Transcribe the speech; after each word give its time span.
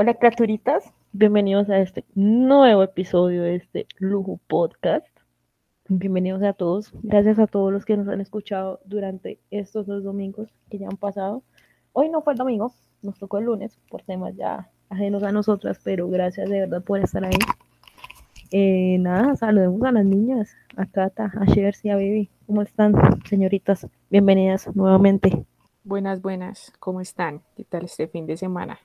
Hola 0.00 0.14
criaturitas, 0.14 0.94
bienvenidos 1.10 1.68
a 1.70 1.80
este 1.80 2.04
nuevo 2.14 2.84
episodio 2.84 3.42
de 3.42 3.56
este 3.56 3.88
Lujo 3.98 4.38
Podcast. 4.46 5.08
Bienvenidos 5.88 6.40
a 6.44 6.52
todos, 6.52 6.92
gracias 7.02 7.40
a 7.40 7.48
todos 7.48 7.72
los 7.72 7.84
que 7.84 7.96
nos 7.96 8.06
han 8.06 8.20
escuchado 8.20 8.78
durante 8.84 9.40
estos 9.50 9.88
dos 9.88 10.04
domingos 10.04 10.54
que 10.70 10.78
ya 10.78 10.86
han 10.86 10.98
pasado. 10.98 11.42
Hoy 11.94 12.10
no 12.10 12.22
fue 12.22 12.34
el 12.34 12.38
domingo, 12.38 12.72
nos 13.02 13.18
tocó 13.18 13.38
el 13.38 13.46
lunes 13.46 13.76
por 13.90 14.02
temas 14.02 14.36
ya 14.36 14.70
ajenos 14.88 15.24
a 15.24 15.32
nosotras, 15.32 15.80
pero 15.82 16.08
gracias 16.08 16.48
de 16.48 16.60
verdad 16.60 16.84
por 16.84 17.00
estar 17.00 17.24
ahí. 17.24 17.38
Eh, 18.52 18.98
nada, 19.00 19.34
saludemos 19.34 19.82
a 19.82 19.90
las 19.90 20.04
niñas, 20.04 20.54
a 20.76 20.86
Cata, 20.86 21.32
a 21.36 21.44
Shers 21.44 21.84
y 21.84 21.90
a 21.90 21.96
Baby. 21.96 22.30
¿Cómo 22.46 22.62
están, 22.62 22.94
señoritas? 23.28 23.88
Bienvenidas 24.10 24.72
nuevamente. 24.76 25.44
Buenas, 25.82 26.22
buenas, 26.22 26.72
¿cómo 26.78 27.00
están? 27.00 27.42
¿Qué 27.56 27.64
tal 27.64 27.86
este 27.86 28.06
fin 28.06 28.26
de 28.26 28.36
semana? 28.36 28.78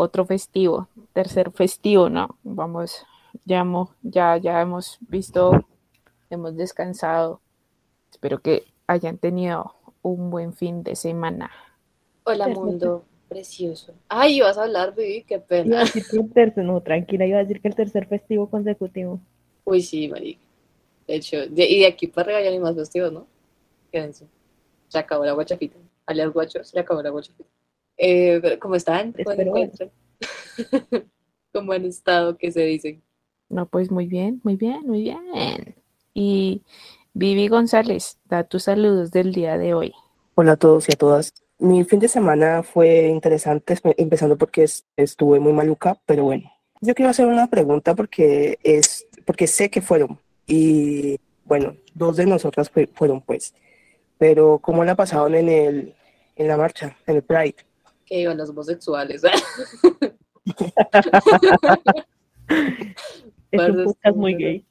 Otro 0.00 0.24
festivo, 0.24 0.86
tercer 1.12 1.50
festivo, 1.50 2.08
¿no? 2.08 2.38
Vamos, 2.44 3.04
ya, 3.44 3.66
ya, 4.02 4.36
ya 4.36 4.60
hemos 4.60 4.96
visto, 5.00 5.66
hemos 6.30 6.56
descansado. 6.56 7.40
Espero 8.08 8.40
que 8.40 8.62
hayan 8.86 9.18
tenido 9.18 9.74
un 10.02 10.30
buen 10.30 10.52
fin 10.54 10.84
de 10.84 10.94
semana. 10.94 11.50
Hola, 12.22 12.46
mundo 12.46 13.06
precioso. 13.28 13.92
Ay, 14.08 14.36
ibas 14.36 14.56
a 14.56 14.62
hablar, 14.62 14.94
Vivi, 14.94 15.24
qué 15.24 15.40
pena. 15.40 15.66
Iba 15.66 15.80
a 15.80 15.84
decir 15.84 16.04
que 16.08 16.16
el 16.16 16.32
tercer, 16.32 16.64
no, 16.64 16.80
tranquila, 16.80 17.26
iba 17.26 17.38
a 17.38 17.42
decir 17.42 17.60
que 17.60 17.66
el 17.66 17.74
tercer 17.74 18.06
festivo 18.06 18.48
consecutivo. 18.48 19.18
Uy, 19.64 19.82
sí, 19.82 20.06
marica. 20.06 20.40
De 21.08 21.16
hecho, 21.16 21.38
y 21.42 21.80
de 21.80 21.86
aquí 21.88 22.06
para 22.06 22.26
arriba 22.26 22.42
ya 22.42 22.50
hay 22.50 22.60
más 22.60 22.76
festivos, 22.76 23.12
¿no? 23.12 23.26
Quédense. 23.90 24.28
Se 24.86 24.96
acabó 24.96 25.24
la 25.24 25.32
guachafita. 25.32 25.76
Alias 26.06 26.32
guacho, 26.32 26.62
se 26.62 26.78
acabó 26.78 27.02
la 27.02 27.10
guachafita. 27.10 27.50
Eh, 27.98 28.58
¿Cómo 28.60 28.76
están? 28.76 29.12
¿Cómo 29.12 29.36
¿Cómo 31.52 31.72
han 31.72 31.84
estado? 31.84 32.38
¿Qué 32.38 32.52
se 32.52 32.62
dicen? 32.62 33.02
No, 33.48 33.66
pues 33.66 33.90
muy 33.90 34.06
bien, 34.06 34.40
muy 34.44 34.56
bien, 34.56 34.86
muy 34.86 35.02
bien. 35.02 35.74
Y 36.14 36.62
Vivi 37.14 37.48
González, 37.48 38.18
da 38.26 38.44
tus 38.44 38.64
saludos 38.64 39.10
del 39.10 39.32
día 39.32 39.58
de 39.58 39.74
hoy. 39.74 39.92
Hola 40.34 40.52
a 40.52 40.56
todos 40.56 40.88
y 40.88 40.92
a 40.92 40.96
todas. 40.96 41.34
Mi 41.58 41.82
fin 41.82 41.98
de 41.98 42.06
semana 42.08 42.62
fue 42.62 43.08
interesante, 43.08 43.76
empezando 43.96 44.38
porque 44.38 44.66
estuve 44.96 45.40
muy 45.40 45.52
maluca, 45.52 45.98
pero 46.06 46.24
bueno. 46.24 46.52
Yo 46.80 46.94
quiero 46.94 47.10
hacer 47.10 47.26
una 47.26 47.48
pregunta 47.48 47.96
porque, 47.96 48.58
es, 48.62 49.08
porque 49.24 49.48
sé 49.48 49.68
que 49.68 49.80
fueron, 49.80 50.20
y 50.46 51.18
bueno, 51.44 51.74
dos 51.94 52.16
de 52.16 52.26
nosotras 52.26 52.70
fueron 52.94 53.20
pues, 53.22 53.52
pero 54.18 54.60
¿cómo 54.60 54.84
la 54.84 54.94
pasaron 54.94 55.34
en, 55.34 55.48
el, 55.48 55.94
en 56.36 56.46
la 56.46 56.56
marcha, 56.56 56.96
en 57.06 57.16
el 57.16 57.22
Pride? 57.22 57.56
Que 58.08 58.20
iban 58.20 58.38
los 58.38 58.48
homosexuales. 58.48 59.22
es 63.50 63.68
un 63.68 63.84
podcast 63.84 64.16
muy 64.16 64.34
gay. 64.34 64.64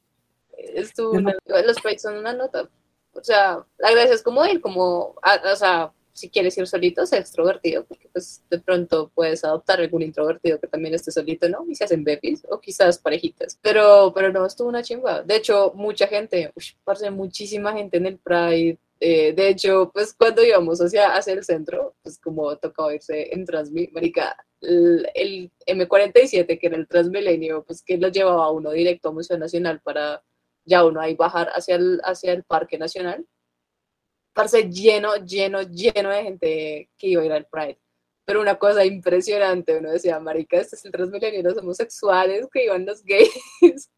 Estuvo 0.56 1.14
los 1.20 1.80
Pride 1.80 1.98
son 1.98 2.16
una 2.16 2.32
nota. 2.32 2.68
O 3.12 3.22
sea, 3.22 3.64
la 3.78 3.90
gracia 3.92 4.14
es 4.14 4.22
como 4.22 4.44
ir, 4.46 4.60
como, 4.60 5.14
o 5.14 5.56
sea, 5.56 5.92
si 6.12 6.28
quieres 6.28 6.58
ir 6.58 6.66
solito, 6.66 7.06
sé 7.06 7.18
extrovertido, 7.18 7.84
porque 7.84 8.08
pues 8.12 8.42
de 8.50 8.58
pronto 8.58 9.10
puedes 9.14 9.44
adoptar 9.44 9.80
algún 9.80 10.02
introvertido 10.02 10.58
que 10.58 10.66
también 10.66 10.94
esté 10.94 11.12
solito, 11.12 11.48
¿no? 11.48 11.64
Y 11.68 11.76
se 11.76 11.84
hacen 11.84 12.02
bebés 12.02 12.44
o 12.50 12.60
quizás 12.60 12.98
parejitas. 12.98 13.58
Pero, 13.62 14.12
pero 14.14 14.32
no, 14.32 14.44
estuvo 14.44 14.68
una 14.68 14.82
chimba. 14.82 15.22
De 15.22 15.36
hecho, 15.36 15.72
mucha 15.74 16.08
gente, 16.08 16.52
uy, 16.56 16.64
parece 16.84 17.10
muchísima 17.10 17.72
gente 17.72 17.98
en 17.98 18.06
el 18.06 18.18
Pride. 18.18 18.78
Eh, 19.00 19.32
de 19.32 19.48
hecho, 19.48 19.90
pues 19.92 20.14
cuando 20.14 20.44
íbamos 20.44 20.80
hacia, 20.80 21.14
hacia 21.14 21.34
el 21.34 21.44
centro, 21.44 21.96
pues 22.02 22.18
como 22.20 22.56
tocaba 22.58 22.94
irse 22.94 23.32
en 23.32 23.44
Transmi, 23.44 23.88
marica, 23.92 24.36
el, 24.60 25.08
el, 25.14 25.52
M47, 25.66 26.58
que 26.58 26.66
era 26.66 26.76
el 26.76 26.88
Transmilenio, 26.88 27.64
pues 27.64 27.82
que 27.84 27.96
lo 27.96 28.08
llevaba 28.08 28.50
uno 28.50 28.72
directo 28.72 29.10
a 29.10 29.12
Museo 29.12 29.38
Nacional 29.38 29.80
para 29.82 30.22
ya 30.64 30.84
uno 30.84 31.00
ahí 31.00 31.14
bajar 31.14 31.48
hacia 31.54 31.76
el, 31.76 32.00
hacia 32.04 32.32
el 32.32 32.44
Parque 32.44 32.78
Nacional 32.78 33.24
parece 34.38 34.70
lleno, 34.70 35.16
lleno, 35.16 35.62
lleno 35.62 36.10
de 36.10 36.22
gente 36.22 36.90
que 36.96 37.08
iba 37.08 37.22
a 37.22 37.24
ir 37.24 37.32
al 37.32 37.46
Pride. 37.46 37.80
Pero 38.28 38.42
una 38.42 38.56
cosa 38.56 38.84
impresionante, 38.84 39.78
uno 39.78 39.90
decía, 39.90 40.20
marica, 40.20 40.58
este 40.58 40.76
es 40.76 40.84
el 40.84 40.92
Transmilenio, 40.92 41.42
los 41.42 41.56
homosexuales 41.56 42.46
que 42.52 42.66
iban 42.66 42.84
los 42.84 43.02
gays. 43.02 43.30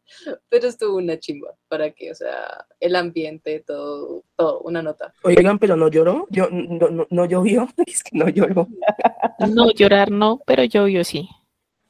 Pero 0.47 0.69
estuvo 0.69 0.95
una 0.95 1.19
chimba, 1.19 1.53
para 1.67 1.91
que, 1.91 2.11
o 2.11 2.15
sea, 2.15 2.65
el 2.79 2.95
ambiente, 2.95 3.59
todo, 3.59 4.23
todo, 4.37 4.61
una 4.61 4.81
nota. 4.81 5.13
Oigan, 5.23 5.59
pero 5.59 5.75
no 5.75 5.89
lloró, 5.89 6.27
yo, 6.29 6.47
no, 6.49 6.89
no, 6.89 7.07
no 7.09 7.25
llovió, 7.25 7.67
es 7.85 8.03
que 8.03 8.17
no 8.17 8.29
lloró. 8.29 8.69
No, 9.49 9.69
llorar 9.71 10.11
no, 10.11 10.41
pero 10.45 10.63
llovió 10.63 11.03
sí. 11.03 11.27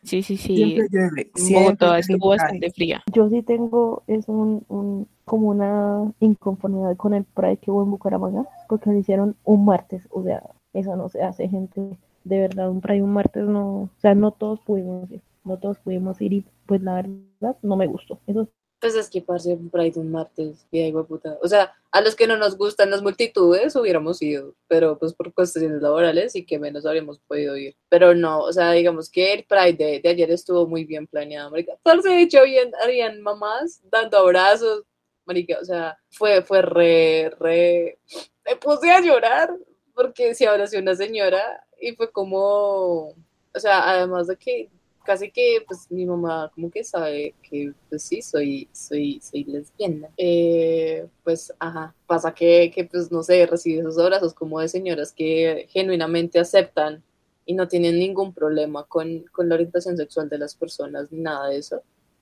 Sí, 0.01 0.23
sí, 0.23 0.35
sí. 0.35 0.55
Siempre 0.55 0.87
llueve. 0.89 1.31
Siempre 1.35 1.99
estuvo 1.99 2.29
bastante 2.29 2.71
fría. 2.71 3.03
Yo 3.13 3.29
sí 3.29 3.43
tengo 3.43 4.01
es 4.07 4.27
un, 4.27 4.65
un, 4.67 5.07
como 5.25 5.49
una 5.49 6.11
inconformidad 6.19 6.97
con 6.97 7.13
el 7.13 7.23
Pride 7.23 7.57
que 7.57 7.69
hubo 7.69 7.83
en 7.83 7.91
Bucaramanga, 7.91 8.47
porque 8.67 8.89
lo 8.89 8.97
hicieron 8.97 9.35
un 9.43 9.63
martes, 9.63 10.07
o 10.09 10.23
sea, 10.23 10.41
eso 10.73 10.95
no 10.95 11.07
se 11.07 11.21
hace, 11.21 11.47
gente. 11.47 11.99
De 12.23 12.39
verdad, 12.39 12.69
un 12.69 12.81
Pride 12.81 13.01
un 13.01 13.13
martes 13.13 13.45
no, 13.45 13.83
o 13.83 13.89
sea, 13.97 14.15
no 14.15 14.31
todos 14.31 14.59
pudimos 14.61 15.09
ir, 15.11 15.21
no 15.43 15.57
todos 15.57 15.77
pudimos 15.79 16.21
ir 16.21 16.33
y 16.33 16.45
pues 16.65 16.81
la 16.81 16.95
verdad 16.95 17.57
no 17.61 17.75
me 17.75 17.87
gustó. 17.87 18.19
Eso 18.27 18.47
pues 18.81 18.95
es 18.95 19.11
que 19.11 19.21
parce 19.21 19.53
un 19.53 19.69
Pride 19.69 19.99
un 19.99 20.11
martes, 20.11 20.65
y 20.71 20.91
puta. 20.91 21.37
O 21.43 21.47
sea, 21.47 21.71
a 21.91 22.01
los 22.01 22.15
que 22.15 22.25
no 22.25 22.35
nos 22.35 22.57
gustan 22.57 22.89
las 22.89 23.03
multitudes 23.03 23.75
hubiéramos 23.75 24.19
ido, 24.23 24.55
pero 24.67 24.97
pues 24.97 25.13
por 25.13 25.31
cuestiones 25.33 25.83
laborales 25.83 26.35
y 26.35 26.43
que 26.43 26.57
menos 26.57 26.87
habríamos 26.87 27.19
podido 27.19 27.55
ir. 27.55 27.75
Pero 27.89 28.15
no, 28.15 28.39
o 28.39 28.51
sea, 28.51 28.71
digamos 28.71 29.11
que 29.11 29.33
el 29.33 29.43
Pride 29.45 30.01
de, 30.03 30.09
ayer 30.09 30.31
estuvo 30.31 30.65
muy 30.67 30.83
bien 30.83 31.05
planeado, 31.05 31.51
marica. 31.51 31.73
Parce, 31.83 32.09
de 32.09 32.23
hecho, 32.23 32.43
bien, 32.43 32.71
harían 32.83 33.21
mamás 33.21 33.81
dando 33.83 34.17
abrazos, 34.17 34.83
marica, 35.25 35.59
o 35.61 35.65
sea, 35.65 35.99
fue, 36.09 36.41
fue 36.41 36.63
re, 36.63 37.31
re... 37.39 37.99
Me 38.43 38.55
puse 38.55 38.89
a 38.89 38.99
llorar 38.99 39.55
porque 39.93 40.33
se 40.33 40.47
abrazó 40.47 40.79
una 40.79 40.95
señora 40.95 41.63
y 41.81 41.93
fue 41.95 42.11
como... 42.11 43.09
O 43.53 43.59
sea, 43.59 43.89
además 43.89 44.27
de 44.27 44.37
que 44.37 44.69
casi 45.03 45.31
que 45.31 45.63
pues 45.67 45.89
mi 45.91 46.05
mamá 46.05 46.51
como 46.53 46.69
que 46.69 46.83
sabe 46.83 47.33
que 47.41 47.73
pues 47.89 48.03
sí 48.03 48.21
soy 48.21 48.69
soy 48.71 49.19
soy 49.21 49.43
lesbiana. 49.45 50.09
Eh, 50.17 51.07
pues 51.23 51.53
ajá 51.59 51.93
pasa 52.07 52.33
que, 52.33 52.71
que 52.73 52.85
pues 52.85 53.11
no 53.11 53.23
sé 53.23 53.45
recibí 53.45 53.79
esos 53.79 53.97
abrazos 53.97 54.33
como 54.33 54.59
de 54.59 54.67
señoras 54.67 55.11
que 55.11 55.67
genuinamente 55.69 56.39
aceptan 56.39 57.03
y 57.45 57.53
no 57.53 57.67
tienen 57.67 57.97
ningún 57.97 58.33
problema 58.33 58.83
con, 58.83 59.25
con 59.31 59.49
la 59.49 59.55
orientación 59.55 59.97
sexual 59.97 60.29
de 60.29 60.37
las 60.37 60.55
personas 60.55 61.11
ni 61.11 61.19
nada 61.19 61.47
de 61.47 61.57
eso. 61.57 61.81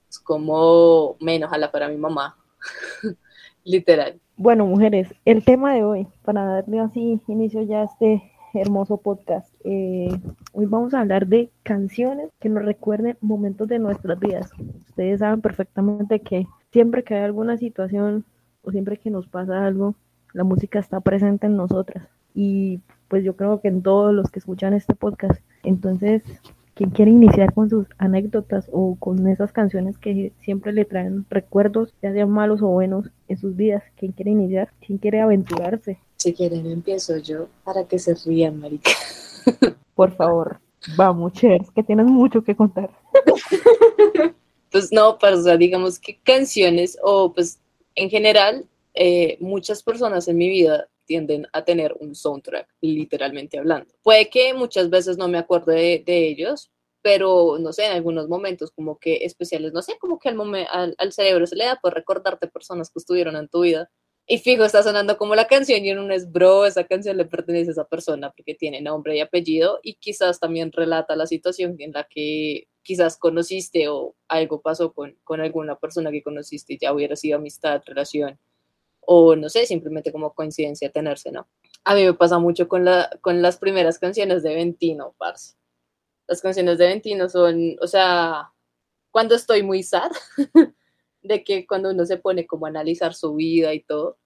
Es 0.10 0.20
como 0.20 1.18
menos 1.20 1.56
la 1.58 1.72
para 1.72 1.90
mi 1.90 1.98
mamá. 1.98 2.38
Literal. 3.64 4.20
Bueno 4.38 4.66
mujeres 4.66 5.10
el 5.26 5.44
tema 5.44 5.74
de 5.74 5.84
hoy 5.84 6.08
para 6.24 6.46
darle 6.46 6.80
así 6.80 7.22
inicio 7.28 7.62
ya 7.64 7.82
a 7.82 7.84
este 7.84 8.32
hermoso 8.54 8.98
podcast. 8.98 9.54
Eh, 9.64 10.10
hoy 10.54 10.66
vamos 10.66 10.94
a 10.94 11.02
hablar 11.02 11.28
de 11.28 11.52
canciones 11.64 12.30
que 12.40 12.50
nos 12.50 12.64
recuerden 12.66 13.18
momentos 13.22 13.68
de 13.68 13.80
nuestras 13.80 14.20
vidas. 14.20 14.52
Ustedes 14.90 15.20
saben 15.20 15.42
perfectamente 15.42 16.20
que 16.20 16.48
siempre 16.72 17.04
que 17.04 17.16
hay 17.16 17.24
alguna 17.24 17.58
situación 17.58 18.26
o 18.64 18.72
siempre 18.72 18.98
que 18.98 19.10
nos 19.10 19.28
pasa 19.28 19.66
algo, 19.66 19.96
la 20.34 20.44
música 20.44 20.80
está 20.80 21.00
presente 21.00 21.48
en 21.48 21.56
nosotras. 21.56 22.08
Y 22.34 22.80
pues 23.08 23.24
yo 23.24 23.36
creo 23.36 23.62
que 23.62 23.68
en 23.68 23.82
todos 23.82 24.14
los 24.14 24.30
que 24.30 24.40
escuchan 24.40 24.74
este 24.74 24.96
podcast. 24.96 25.42
Entonces, 25.64 26.24
quien 26.80 26.92
quiere 26.92 27.12
iniciar 27.12 27.54
con 27.54 27.70
sus 27.70 27.88
anécdotas 27.98 28.70
o 28.72 28.96
con 28.98 29.28
esas 29.28 29.52
canciones 29.52 29.98
que 29.98 30.32
siempre 30.40 30.72
le 30.72 30.86
traen 30.86 31.26
recuerdos, 31.30 31.94
ya 32.02 32.14
sean 32.14 32.30
malos 32.30 32.62
o 32.62 32.68
buenos, 32.68 33.10
en 33.28 33.38
sus 33.38 33.58
vidas, 33.58 33.84
quien 33.98 34.14
quiere 34.14 34.32
iniciar, 34.32 34.70
quien 34.80 34.98
quiere 34.98 35.20
aventurarse 35.20 36.00
si 36.16 36.34
quieren, 36.34 36.70
empiezo 36.70 37.18
yo 37.18 37.48
para 37.64 37.86
que 37.86 37.98
se 37.98 38.14
rían, 38.14 38.60
marica. 38.60 38.92
Por 39.96 40.16
favor, 40.16 40.60
vamos, 40.96 41.34
Chers, 41.34 41.70
que 41.72 41.84
tienes 41.84 42.06
mucho 42.06 42.44
que 42.44 42.56
contar. 42.56 42.90
pues 44.72 44.92
no, 44.92 45.18
pero 45.18 45.38
o 45.38 45.42
sea, 45.42 45.58
digamos 45.58 46.00
que 46.00 46.18
canciones 46.24 46.98
o 47.04 47.34
pues 47.34 47.60
en 47.96 48.10
general, 48.10 48.66
eh, 48.94 49.38
muchas 49.42 49.84
personas 49.84 50.30
en 50.30 50.38
mi 50.38 50.48
vida 50.48 50.88
tienden 51.06 51.48
a 51.54 51.64
tener 51.64 51.96
un 52.00 52.14
soundtrack, 52.14 52.68
literalmente 52.82 53.58
hablando. 53.58 53.88
Puede 54.04 54.30
que 54.30 54.54
muchas 54.54 54.92
veces 54.92 55.18
no 55.18 55.28
me 55.28 55.40
acuerde 55.40 56.04
de, 56.06 56.28
ellos, 56.28 56.70
pero 57.02 57.58
no 57.60 57.74
sé, 57.74 57.86
en 57.86 57.94
algunos 57.94 58.28
momentos 58.28 58.72
como 58.72 58.98
que 59.00 59.26
especiales, 59.26 59.74
no 59.74 59.82
sé, 59.82 59.98
como 60.00 60.20
que 60.20 60.30
al, 60.30 60.40
al, 60.72 60.96
al 60.98 61.12
cerebro 61.14 61.48
se 61.48 61.56
le 61.56 61.66
da 61.66 61.80
por 61.82 61.94
recordarte 61.94 62.48
personas 62.48 62.90
que 62.90 63.00
estuvieron 63.00 63.36
en 63.36 63.48
tu 63.48 63.62
vida 63.62 63.90
y 64.32 64.38
fijo, 64.38 64.64
está 64.64 64.84
sonando 64.84 65.18
como 65.18 65.34
la 65.34 65.48
canción 65.48 65.84
y 65.84 65.90
en 65.90 65.98
un 65.98 66.12
es 66.12 66.32
bro, 66.32 66.66
esa 66.68 66.84
canción 66.84 67.18
le 67.18 67.26
pertenece 67.26 67.70
a 67.70 67.74
esa 67.74 67.86
persona 67.86 68.32
porque 68.32 68.54
tiene 68.54 68.80
nombre 68.80 69.18
y 69.18 69.22
apellido 69.22 69.80
y 69.82 69.96
quizás 69.96 70.40
también 70.40 70.72
relata 70.72 71.16
la 71.16 71.26
situación 71.26 71.76
en 71.80 71.94
la 71.94 72.04
que 72.04 72.68
quizás 72.84 73.18
conociste 73.18 73.88
o 73.90 74.16
algo 74.28 74.62
pasó 74.62 74.94
con, 74.94 75.18
con 75.24 75.42
alguna 75.42 75.78
persona 75.80 76.12
que 76.12 76.22
conociste 76.22 76.74
y 76.74 76.78
ya 76.80 76.94
hubiera 76.94 77.16
sido 77.16 77.38
amistad, 77.38 77.82
relación 77.88 78.40
o 79.02 79.36
no 79.36 79.50
sé, 79.50 79.66
simplemente 79.66 80.12
como 80.12 80.36
coincidencia 80.36 80.92
tenerse, 80.92 81.32
¿no? 81.32 81.48
A 81.84 81.96
mí 81.96 82.06
me 82.06 82.14
pasa 82.14 82.38
mucho 82.38 82.68
con, 82.68 82.86
la, 82.86 83.10
con 83.22 83.42
las 83.42 83.58
primeras 83.58 83.98
canciones 83.98 84.44
de 84.44 84.54
Ventino, 84.54 85.16
parce. 85.18 85.56
Las 86.30 86.42
canciones 86.42 86.78
de 86.78 86.86
Ventino 86.86 87.28
son, 87.28 87.76
o 87.82 87.88
sea, 87.88 88.54
cuando 89.10 89.34
estoy 89.34 89.64
muy 89.64 89.82
sad, 89.82 90.12
de 91.24 91.44
que 91.44 91.66
cuando 91.66 91.90
uno 91.90 92.06
se 92.06 92.18
pone 92.18 92.46
como 92.46 92.68
a 92.68 92.70
analizar 92.70 93.16
su 93.16 93.34
vida 93.34 93.74
y 93.74 93.82
todo, 93.82 94.20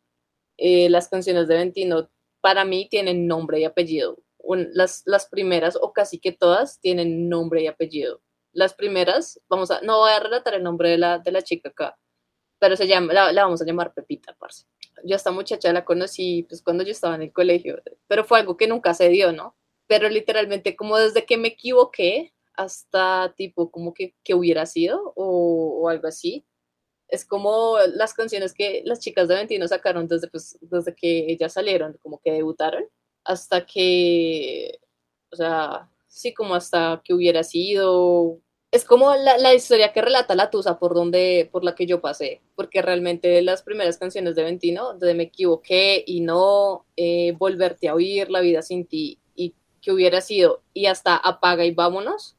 eh, 0.58 0.90
las 0.90 1.08
canciones 1.08 1.48
de 1.48 1.56
Ventino 1.56 2.10
para 2.42 2.66
mí 2.66 2.90
tienen 2.90 3.26
nombre 3.26 3.62
y 3.62 3.64
apellido. 3.64 4.18
las, 4.74 5.04
las 5.06 5.28
primeras, 5.28 5.78
o 5.82 5.94
casi 5.94 6.20
que 6.20 6.34
todas, 6.34 6.82
tienen 6.82 7.30
nombre 7.30 7.64
y 7.64 7.68
apellido. 7.68 8.22
Las 8.52 8.74
primeras, 8.74 9.40
vamos 9.48 9.72
a, 9.72 9.80
no 9.82 10.00
voy 10.00 10.12
a 10.12 10.20
relatar 10.20 10.56
el 10.56 10.64
nombre 10.64 10.90
de 10.90 10.98
la, 10.98 11.20
de 11.20 11.32
la 11.32 11.42
chica 11.42 11.70
acá, 11.70 11.98
pero 12.60 12.76
se 12.76 12.86
llama, 12.86 13.14
la, 13.14 13.32
la 13.32 13.46
vamos 13.46 13.62
a 13.62 13.66
llamar 13.66 13.94
Pepita, 13.94 14.36
parce. 14.38 14.66
Yo 15.06 15.16
a 15.16 15.18
esta 15.18 15.32
muchacha 15.32 15.72
la 15.72 15.86
conocí 15.86 16.44
pues 16.44 16.62
cuando 16.62 16.84
yo 16.84 16.92
estaba 16.92 17.16
en 17.16 17.24
el 17.24 17.32
colegio, 17.32 17.82
pero 18.08 18.26
fue 18.26 18.40
algo 18.40 18.58
que 18.58 18.68
nunca 18.68 18.94
se 18.94 19.08
dio, 19.08 19.32
¿no? 19.32 19.56
Pero 19.88 20.10
literalmente 20.10 20.76
como 20.76 20.98
desde 20.98 21.26
que 21.26 21.38
me 21.38 21.50
equivoqué 21.50 22.34
hasta 22.56 23.34
tipo 23.36 23.72
como 23.72 23.94
que, 23.94 24.16
que 24.24 24.36
hubiera 24.36 24.66
sido 24.66 25.14
o, 25.16 25.82
o 25.82 25.90
algo 25.90 26.08
así, 26.08 26.46
es 27.14 27.26
como 27.26 27.78
las 27.94 28.14
canciones 28.16 28.54
que 28.54 28.82
las 28.86 29.00
chicas 29.00 29.28
de 29.28 29.36
Ventino 29.36 29.68
sacaron 29.68 30.08
desde, 30.08 30.28
pues, 30.30 30.58
desde 30.62 30.96
que 30.96 31.32
ellas 31.32 31.54
salieron, 31.54 31.98
como 32.02 32.20
que 32.20 32.32
debutaron, 32.32 32.86
hasta 33.24 33.66
que, 33.68 34.80
o 35.32 35.36
sea, 35.36 35.90
sí, 36.08 36.34
como 36.34 36.56
hasta 36.56 37.02
que 37.06 37.14
hubiera 37.14 37.44
sido. 37.44 38.40
Es 38.72 38.84
como 38.86 39.14
la, 39.16 39.38
la 39.38 39.54
historia 39.54 39.94
que 39.94 40.02
relata 40.02 40.34
la 40.34 40.50
Tusa 40.50 40.80
por 40.80 40.96
donde, 40.96 41.48
por 41.52 41.64
la 41.64 41.76
que 41.76 41.86
yo 41.86 42.02
pasé, 42.02 42.42
porque 42.56 42.82
realmente 42.82 43.44
las 43.44 43.62
primeras 43.62 43.98
canciones 44.00 44.36
de 44.36 44.44
Ventino, 44.44 44.94
donde 44.94 45.14
me 45.14 45.24
equivoqué 45.24 46.04
y 46.08 46.22
no 46.22 46.88
eh, 46.98 47.34
volverte 47.38 47.90
a 47.90 47.94
oír, 47.94 48.32
la 48.32 48.42
vida 48.42 48.64
sin 48.64 48.88
ti, 48.88 49.20
que 49.84 49.92
hubiera 49.92 50.22
sido, 50.22 50.62
y 50.74 50.88
hasta 50.88 51.16
apaga 51.18 51.66
y 51.66 51.72
vámonos, 51.72 52.38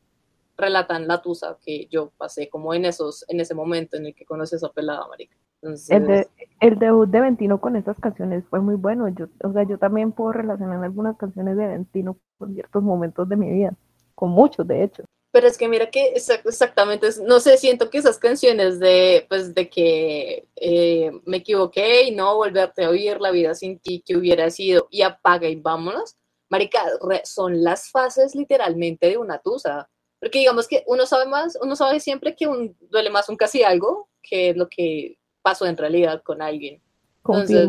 relatan 0.56 1.06
la 1.06 1.20
tusa 1.20 1.58
que 1.64 1.87
yo 1.91 2.11
pasé 2.17 2.49
como 2.49 2.75
en 2.75 2.85
esos, 2.85 3.25
en 3.29 3.41
ese 3.41 3.55
momento 3.55 3.96
en 3.96 4.06
el 4.06 4.14
que 4.14 4.25
conocí 4.25 4.55
a 4.55 4.58
esa 4.58 4.73
pelada, 4.73 5.06
marica. 5.08 5.37
el, 5.62 6.06
de, 6.06 6.29
el 6.61 6.79
debut 6.79 7.08
de 7.08 7.20
Ventino 7.20 7.61
con 7.61 7.76
estas 7.76 7.99
canciones 8.00 8.44
fue 8.49 8.61
muy 8.61 8.76
bueno. 8.76 9.08
Yo, 9.08 9.26
o 9.43 9.52
sea, 9.52 9.64
yo 9.64 9.79
también 9.79 10.12
puedo 10.12 10.32
relacionar 10.32 10.82
algunas 10.82 11.17
canciones 11.17 11.56
de 11.56 11.67
Ventino 11.67 12.17
con 12.38 12.55
ciertos 12.55 12.82
momentos 12.82 13.29
de 13.29 13.37
mi 13.37 13.50
vida, 13.50 13.75
con 14.14 14.31
muchos, 14.31 14.67
de 14.67 14.85
hecho. 14.85 15.05
Pero 15.32 15.49
es 15.49 15.58
que 15.58 15.69
mira 15.69 15.90
que 15.90 16.14
exactamente, 16.14 17.08
no 17.26 17.40
sé, 17.40 17.56
siento 17.56 17.90
que 17.90 17.99
esas 17.99 18.19
canciones 18.19 18.79
de, 18.79 19.26
pues, 19.29 19.52
de 19.52 19.69
que 19.69 20.47
eh, 20.55 21.11
me 21.26 21.38
equivoqué 21.38 22.05
y 22.05 22.14
no 22.14 22.37
volverte 22.37 22.85
a 22.85 22.90
oír 22.90 23.20
la 23.20 23.32
vida 23.32 23.52
sin 23.55 23.81
ti 23.81 24.00
que 24.06 24.17
hubiera 24.17 24.49
sido 24.50 24.87
y 24.90 25.02
apaga 25.02 25.49
y 25.49 25.56
vámonos, 25.56 26.17
marica, 26.49 26.85
son 27.25 27.62
las 27.62 27.91
fases 27.91 28.35
literalmente 28.35 29.08
de 29.08 29.17
una 29.17 29.38
tusa. 29.38 29.88
Porque 30.20 30.38
digamos 30.38 30.69
que 30.69 30.85
uno 30.87 31.06
sabe 31.06 31.26
más, 31.26 31.58
uno 31.61 31.76
sabe 31.76 32.00
siempre 32.00 32.35
que 32.35 32.46
un, 32.46 32.76
duele 32.81 33.11
más 33.11 33.29
un 33.29 33.37
casi 33.37 33.62
algo 33.62 34.08
que 34.23 34.55
lo 34.55 34.69
que 34.69 35.19
pasó 35.43 35.67
en 35.67 35.76
realidad 35.76 36.23
con 36.23 36.41
alguien. 36.41 36.82
Entonces, 37.19 37.69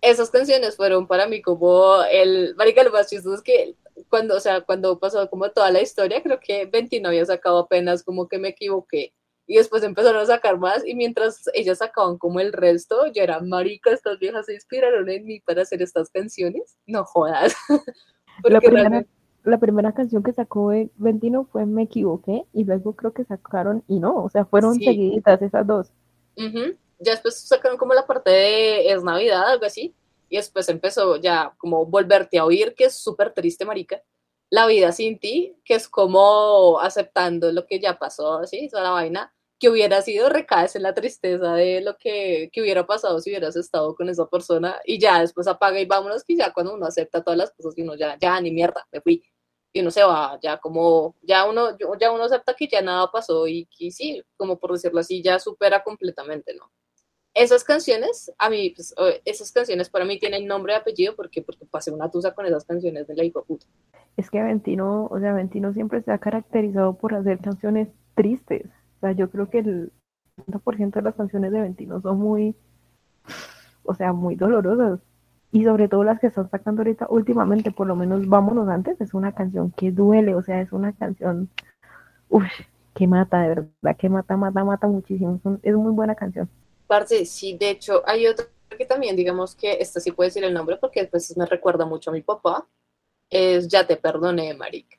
esas 0.00 0.30
canciones 0.30 0.76
fueron 0.76 1.06
para 1.06 1.26
mí 1.26 1.42
como 1.42 2.02
el, 2.04 2.54
marica, 2.56 2.84
lo 2.84 2.92
más 2.92 3.08
chistoso 3.08 3.34
es 3.34 3.42
que 3.42 3.74
cuando, 4.08 4.36
o 4.36 4.40
sea, 4.40 4.60
cuando 4.60 4.98
pasó 4.98 5.28
como 5.28 5.50
toda 5.50 5.70
la 5.70 5.82
historia, 5.82 6.22
creo 6.22 6.38
que 6.38 6.66
29 6.66 7.16
había 7.16 7.26
sacado 7.26 7.58
apenas 7.58 8.04
como 8.04 8.28
que 8.28 8.38
me 8.38 8.48
equivoqué. 8.48 9.12
Y 9.48 9.56
después 9.56 9.82
empezaron 9.82 10.22
a 10.22 10.26
sacar 10.26 10.58
más 10.58 10.86
y 10.86 10.94
mientras 10.94 11.50
ellas 11.54 11.78
sacaban 11.78 12.18
como 12.18 12.38
el 12.38 12.52
resto, 12.52 13.06
yo 13.06 13.22
era, 13.22 13.40
marica, 13.40 13.90
estas 13.90 14.18
viejas 14.18 14.46
se 14.46 14.54
inspiraron 14.54 15.08
en 15.08 15.24
mí 15.24 15.40
para 15.40 15.62
hacer 15.62 15.82
estas 15.82 16.10
canciones. 16.10 16.76
No 16.86 17.04
jodas. 17.04 17.56
Porque 18.42 18.70
realmente 18.70 19.08
la 19.44 19.58
primera 19.58 19.92
canción 19.92 20.22
que 20.22 20.32
sacó 20.32 20.72
Ventino 20.96 21.48
fue 21.50 21.66
Me 21.66 21.84
equivoqué 21.84 22.44
y 22.52 22.64
luego 22.64 22.94
creo 22.94 23.12
que 23.12 23.24
sacaron 23.24 23.82
y 23.88 23.98
no, 23.98 24.24
o 24.24 24.28
sea, 24.28 24.44
fueron 24.44 24.74
seguiditas 24.74 25.40
esas 25.42 25.66
dos. 25.66 25.92
Ya 26.36 27.12
después 27.12 27.40
sacaron 27.40 27.78
como 27.78 27.94
la 27.94 28.06
parte 28.06 28.30
de 28.30 28.90
Es 28.90 29.02
Navidad, 29.02 29.48
algo 29.48 29.64
así, 29.64 29.94
y 30.28 30.36
después 30.36 30.68
empezó 30.68 31.16
ya 31.16 31.54
como 31.58 31.86
volverte 31.86 32.38
a 32.38 32.44
oír, 32.44 32.74
que 32.74 32.84
es 32.84 32.94
súper 32.94 33.32
triste, 33.32 33.64
marica. 33.64 34.02
La 34.50 34.66
vida 34.66 34.92
sin 34.92 35.18
ti, 35.18 35.56
que 35.64 35.74
es 35.74 35.88
como 35.88 36.80
aceptando 36.80 37.52
lo 37.52 37.66
que 37.66 37.80
ya 37.80 37.98
pasó, 37.98 38.38
así, 38.38 38.68
toda 38.68 38.82
la 38.82 38.90
vaina, 38.90 39.32
que 39.58 39.68
hubiera 39.68 40.00
sido 40.02 40.28
recaes 40.28 40.76
en 40.76 40.82
la 40.82 40.94
tristeza 40.94 41.54
de 41.54 41.80
lo 41.80 41.96
que, 41.96 42.48
que, 42.52 42.60
hubiera 42.60 42.86
pasado 42.86 43.18
si 43.20 43.30
hubieras 43.30 43.56
estado 43.56 43.94
con 43.94 44.08
esa 44.08 44.26
persona 44.26 44.76
y 44.84 44.98
ya 44.98 45.20
después 45.20 45.46
apaga 45.48 45.80
y 45.80 45.86
vámonos 45.86 46.24
que 46.24 46.36
ya 46.36 46.52
cuando 46.52 46.74
uno 46.74 46.86
acepta 46.86 47.22
todas 47.22 47.38
las 47.38 47.50
cosas 47.52 47.74
y 47.76 47.82
uno 47.82 47.96
ya, 47.96 48.16
ya 48.20 48.40
ni 48.40 48.50
mierda, 48.52 48.86
me 48.92 49.00
fui 49.00 49.22
y 49.72 49.80
uno 49.80 49.90
se 49.90 50.02
va, 50.02 50.38
ya 50.42 50.58
como, 50.58 51.14
ya 51.22 51.48
uno, 51.48 51.76
ya 52.00 52.10
uno 52.10 52.24
acepta 52.24 52.54
que 52.54 52.68
ya 52.68 52.82
nada 52.82 53.10
pasó 53.10 53.46
y 53.46 53.66
que 53.66 53.90
sí, 53.90 54.22
como 54.36 54.58
por 54.58 54.72
decirlo 54.72 55.00
así, 55.00 55.22
ya 55.22 55.38
supera 55.38 55.82
completamente, 55.82 56.54
¿no? 56.54 56.70
Esas 57.34 57.62
canciones, 57.62 58.32
a 58.38 58.50
mí, 58.50 58.70
pues, 58.70 58.94
esas 59.24 59.52
canciones 59.52 59.90
para 59.90 60.04
mí 60.04 60.18
tienen 60.18 60.46
nombre 60.46 60.72
y 60.72 60.76
apellido 60.76 61.14
porque, 61.14 61.42
porque 61.42 61.66
pasé 61.66 61.92
una 61.92 62.10
tusa 62.10 62.34
con 62.34 62.46
esas 62.46 62.64
canciones 62.64 63.06
de 63.06 63.14
la 63.14 63.22
hijo 63.22 63.44
puta. 63.44 63.66
Es 64.16 64.30
que 64.30 64.40
Aventino, 64.40 65.06
o 65.06 65.20
sea, 65.20 65.30
Aventino 65.30 65.72
siempre 65.72 66.02
se 66.02 66.10
ha 66.10 66.18
caracterizado 66.18 66.94
por 66.94 67.14
hacer 67.14 67.38
canciones 67.38 67.88
tristes. 68.14 68.66
O 68.98 69.00
sea, 69.00 69.12
yo 69.12 69.30
creo 69.30 69.48
que 69.48 69.60
el 69.60 69.92
90% 70.46 70.94
de 70.94 71.02
las 71.02 71.14
canciones 71.14 71.52
de 71.52 71.60
Aventino 71.60 72.00
son 72.00 72.18
muy, 72.18 72.54
o 73.84 73.94
sea, 73.94 74.12
muy 74.12 74.34
dolorosas 74.34 75.00
y 75.50 75.64
sobre 75.64 75.88
todo 75.88 76.04
las 76.04 76.20
que 76.20 76.26
están 76.26 76.50
sacando 76.50 76.82
ahorita 76.82 77.06
últimamente, 77.08 77.70
por 77.70 77.86
lo 77.86 77.96
menos 77.96 78.28
Vámonos 78.28 78.68
Antes, 78.68 79.00
es 79.00 79.14
una 79.14 79.32
canción 79.32 79.70
que 79.70 79.90
duele, 79.90 80.34
o 80.34 80.42
sea, 80.42 80.60
es 80.60 80.72
una 80.72 80.92
canción, 80.92 81.48
uff, 82.28 82.44
que 82.94 83.06
mata, 83.06 83.40
de 83.42 83.48
verdad, 83.48 83.96
que 83.96 84.08
mata, 84.08 84.36
mata, 84.36 84.64
mata 84.64 84.86
muchísimo, 84.88 85.40
es 85.62 85.74
muy 85.74 85.92
buena 85.92 86.14
canción. 86.14 86.48
Parce, 86.86 87.24
sí, 87.24 87.56
de 87.56 87.70
hecho, 87.70 88.02
hay 88.06 88.26
otra 88.26 88.46
que 88.76 88.84
también, 88.84 89.16
digamos 89.16 89.54
que 89.54 89.78
esta 89.80 90.00
sí 90.00 90.12
puede 90.12 90.28
decir 90.28 90.44
el 90.44 90.52
nombre 90.52 90.76
porque 90.76 91.00
después 91.00 91.34
me 91.36 91.46
recuerda 91.46 91.86
mucho 91.86 92.10
a 92.10 92.12
mi 92.12 92.22
papá, 92.22 92.66
es 93.30 93.68
Ya 93.68 93.86
te 93.86 93.96
perdoné, 93.96 94.52
marica. 94.54 94.97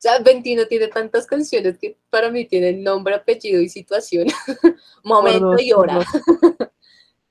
O 0.00 0.02
sea, 0.02 0.18
Ventino 0.20 0.66
tiene 0.66 0.88
tantas 0.88 1.26
canciones 1.26 1.76
que 1.76 1.98
para 2.08 2.30
mí 2.30 2.46
tienen 2.46 2.82
nombre, 2.82 3.14
apellido 3.14 3.60
y 3.60 3.68
situación, 3.68 4.28
momento 5.04 5.56
y 5.60 5.74
hora. 5.74 5.98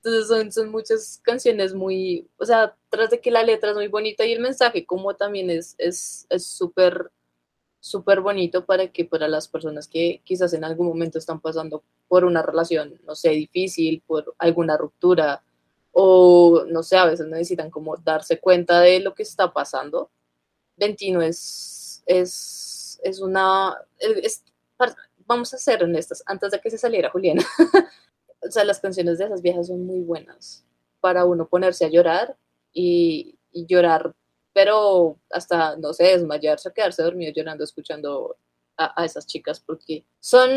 Entonces 0.03 0.27
son, 0.27 0.51
son 0.51 0.69
muchas 0.69 1.19
canciones 1.23 1.73
muy, 1.73 2.29
o 2.37 2.45
sea, 2.45 2.75
tras 2.89 3.09
de 3.09 3.19
que 3.19 3.31
la 3.31 3.41
letra 3.41 3.71
es 3.71 3.75
muy 3.75 3.87
bonita 3.87 4.23
y 4.23 4.33
el 4.33 4.39
mensaje 4.39 4.85
como 4.85 5.15
también 5.15 5.49
es 5.49 5.75
súper, 6.37 7.11
es, 7.81 7.87
súper 7.87 8.21
bonito 8.21 8.63
para 8.67 8.87
que 8.89 9.03
para 9.03 9.27
las 9.27 9.47
personas 9.47 9.87
que 9.87 10.21
quizás 10.23 10.53
en 10.53 10.63
algún 10.63 10.89
momento 10.89 11.17
están 11.17 11.39
pasando 11.39 11.83
por 12.07 12.23
una 12.23 12.43
relación, 12.43 13.01
no 13.03 13.15
sé, 13.15 13.31
difícil, 13.31 14.03
por 14.05 14.35
alguna 14.37 14.77
ruptura 14.77 15.41
o 15.91 16.65
no 16.67 16.83
sé, 16.83 16.97
a 16.97 17.05
veces 17.05 17.25
necesitan 17.25 17.71
como 17.71 17.97
darse 17.97 18.39
cuenta 18.39 18.79
de 18.81 18.99
lo 18.99 19.15
que 19.15 19.23
está 19.23 19.51
pasando. 19.51 20.11
Ventino 20.77 21.23
es, 21.23 21.78
es, 22.09 22.99
es 23.03 23.21
una, 23.21 23.77
vamos 25.27 25.53
a 25.53 25.57
ser 25.57 25.83
honestas, 25.83 26.23
antes 26.25 26.51
de 26.51 26.59
que 26.59 26.71
se 26.71 26.77
saliera 26.79 27.11
Juliana, 27.11 27.43
o 28.41 28.51
sea, 28.51 28.65
las 28.65 28.79
canciones 28.79 29.19
de 29.19 29.25
esas 29.25 29.43
viejas 29.43 29.67
son 29.67 29.85
muy 29.85 30.01
buenas 30.01 30.65
para 31.01 31.25
uno 31.25 31.47
ponerse 31.47 31.85
a 31.85 31.89
llorar 31.89 32.35
y, 32.73 33.37
llorar, 33.51 34.13
pero 34.53 35.17
hasta, 35.29 35.75
no 35.77 35.93
sé, 35.93 36.05
desmayarse, 36.05 36.71
quedarse 36.73 37.03
dormido 37.03 37.31
llorando, 37.33 37.63
escuchando 37.63 38.37
a, 38.77 39.05
esas 39.05 39.27
chicas, 39.27 39.59
porque 39.59 40.05
son, 40.19 40.49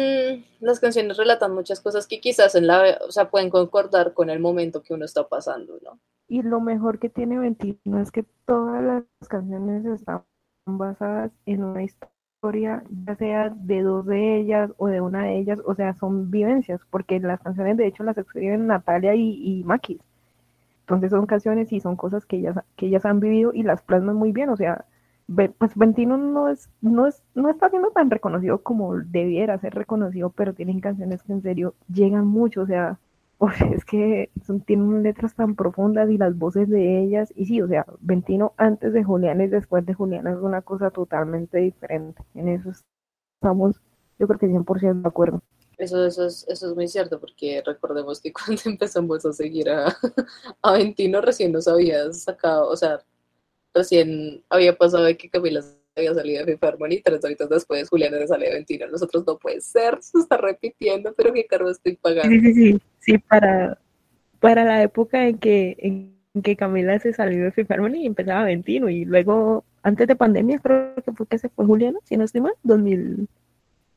las 0.61 0.79
canciones 0.79 1.17
relatan 1.17 1.55
muchas 1.55 1.81
cosas 1.81 2.07
que 2.07 2.21
quizás 2.21 2.55
en 2.55 2.67
la, 2.67 2.99
o 3.07 3.11
sea, 3.11 3.31
pueden 3.31 3.51
concordar 3.51 4.15
con 4.15 4.31
el 4.31 4.39
momento 4.39 4.83
que 4.83 4.95
uno 4.95 5.05
está 5.05 5.29
pasando, 5.29 5.79
¿no? 5.83 5.99
Y 6.29 6.43
lo 6.43 6.61
mejor 6.61 6.99
que 6.99 7.09
tiene 7.09 7.39
Ventino 7.39 8.01
es 8.01 8.11
que 8.11 8.25
todas 8.47 8.83
las 8.83 9.29
canciones 9.29 9.85
están 9.85 10.25
basadas 10.67 11.33
en 11.47 11.65
una 11.65 11.83
historia 11.83 12.13
historia, 12.43 12.83
ya 13.07 13.15
sea 13.15 13.51
de 13.51 13.83
dos 13.83 14.05
de 14.05 14.41
ellas 14.41 14.73
o 14.77 14.89
de 14.89 15.01
una 15.01 15.23
de 15.23 15.39
ellas, 15.39 15.61
o 15.65 15.77
sea, 15.77 15.95
son 15.95 16.29
vivencias, 16.31 16.81
porque 16.91 17.21
las 17.21 17.41
canciones 17.41 17.77
de 17.77 17.87
hecho 17.87 18.03
las 18.03 18.19
escriben 18.19 18.67
Natalia 18.67 19.15
y, 19.15 19.61
y 19.61 19.65
Maquis. 19.65 20.01
Entonces 20.81 21.11
son 21.11 21.27
canciones 21.27 21.73
y 21.73 21.79
son 21.79 21.95
cosas 21.95 22.27
que 22.27 22.39
ellas, 22.39 22.57
que 22.77 22.87
ellas 22.87 23.05
han 23.07 23.21
vivido 23.21 23.53
y 23.55 23.63
las 23.63 23.83
plasman 23.83 24.17
muy 24.17 24.33
bien, 24.33 24.49
o 24.49 24.57
sea, 24.57 24.85
pues 25.59 25.77
Ventino 25.77 26.17
no 26.17 26.49
es, 26.49 26.69
no 26.81 27.07
es, 27.07 27.23
no 27.37 27.49
está 27.49 27.71
siendo 27.71 27.91
tan 27.93 28.11
reconocido 28.11 28.61
como 28.63 28.97
debiera 28.97 29.59
ser 29.59 29.75
reconocido, 29.75 30.31
pero 30.31 30.53
tienen 30.53 30.81
canciones 30.81 31.23
que 31.23 31.33
en 31.35 31.43
serio 31.43 31.75
llegan 31.95 32.27
mucho, 32.27 32.63
o 32.63 32.67
sea, 32.67 32.99
es 33.49 33.85
que 33.85 34.31
son, 34.45 34.61
tienen 34.61 35.03
letras 35.03 35.35
tan 35.35 35.57
profundas 35.57 36.11
y 36.11 36.19
las 36.19 36.37
voces 36.37 36.69
de 36.69 37.03
ellas, 37.03 37.33
y 37.35 37.47
sí, 37.47 37.61
o 37.61 37.69
sea, 37.69 37.87
Ventino 38.01 38.55
antes 38.57 38.93
de 38.93 39.05
Julián 39.05 39.41
y 39.41 39.49
después 39.49 39.85
de 39.87 39.95
Julián 39.95 40.27
es 40.27 40.37
una 40.37 40.63
cosa 40.63 40.91
totalmente 40.91 41.59
diferente. 41.59 42.23
En 42.35 42.49
eso 42.49 42.71
estamos, 43.35 43.81
yo 44.19 44.27
creo 44.29 44.39
que 44.39 44.47
100% 44.47 45.03
de 45.03 45.09
acuerdo. 45.09 45.43
Eso, 45.79 46.05
eso, 46.05 46.27
es, 46.27 46.47
eso 46.49 46.71
es 46.71 46.75
muy 46.77 46.87
cierto, 46.87 47.19
porque 47.19 47.63
recordemos 47.65 48.21
que 48.21 48.33
cuando 48.33 48.63
empezamos 48.67 49.25
a 49.27 49.33
seguir 49.33 49.71
a, 49.71 49.97
a 50.63 50.73
Ventino 50.73 51.21
recién 51.21 51.53
nos 51.53 51.67
había 51.67 52.13
sacado, 52.13 52.69
o 52.69 52.77
sea, 52.77 53.01
recién 53.75 54.45
había 54.51 54.77
pasado 54.77 55.05
de 55.05 55.17
que 55.17 55.31
Camila 55.31 55.63
había 55.97 56.15
salido 56.15 56.45
de 56.45 56.53
FIFA 56.57 56.77
y 56.91 57.03
tres 57.03 57.25
horitas 57.25 57.49
después 57.49 57.89
Juliana 57.89 58.19
se 58.19 58.29
sale 58.29 58.47
de 58.49 58.55
Ventino. 58.55 58.87
Nosotros 58.89 59.25
no 59.27 59.39
puede 59.39 59.61
ser, 59.61 59.99
se 60.01 60.19
está 60.19 60.37
repitiendo, 60.37 61.13
pero 61.15 61.33
qué 61.33 61.47
caro 61.47 61.71
estoy 61.71 61.97
pagando. 61.97 62.31
Sí, 62.31 62.41
sí, 62.41 62.55
sí, 62.55 62.81
sí, 62.99 63.19
para, 63.19 63.79
para 64.41 64.65
la 64.65 64.83
época 64.83 65.27
en 65.27 65.39
que, 65.39 65.77
en 65.79 66.43
que 66.43 66.57
Camila 66.57 66.99
se 66.99 67.13
salió 67.13 67.45
de 67.45 67.53
FIFA 67.53 67.77
y 67.95 68.07
empezaba 68.07 68.45
Ventino 68.45 68.89
y 68.89 69.05
luego, 69.05 69.65
antes 69.83 70.07
de 70.09 70.17
pandemia, 70.17 70.59
creo 70.61 70.95
que 71.05 71.13
fue 71.13 71.27
que 71.27 71.39
se 71.39 71.49
fue 71.51 71.67
Juliana, 71.67 71.99
si 72.05 72.17
no 72.17 72.25
estoy 72.25 72.41
mal, 72.41 72.55
2000, 72.63 73.29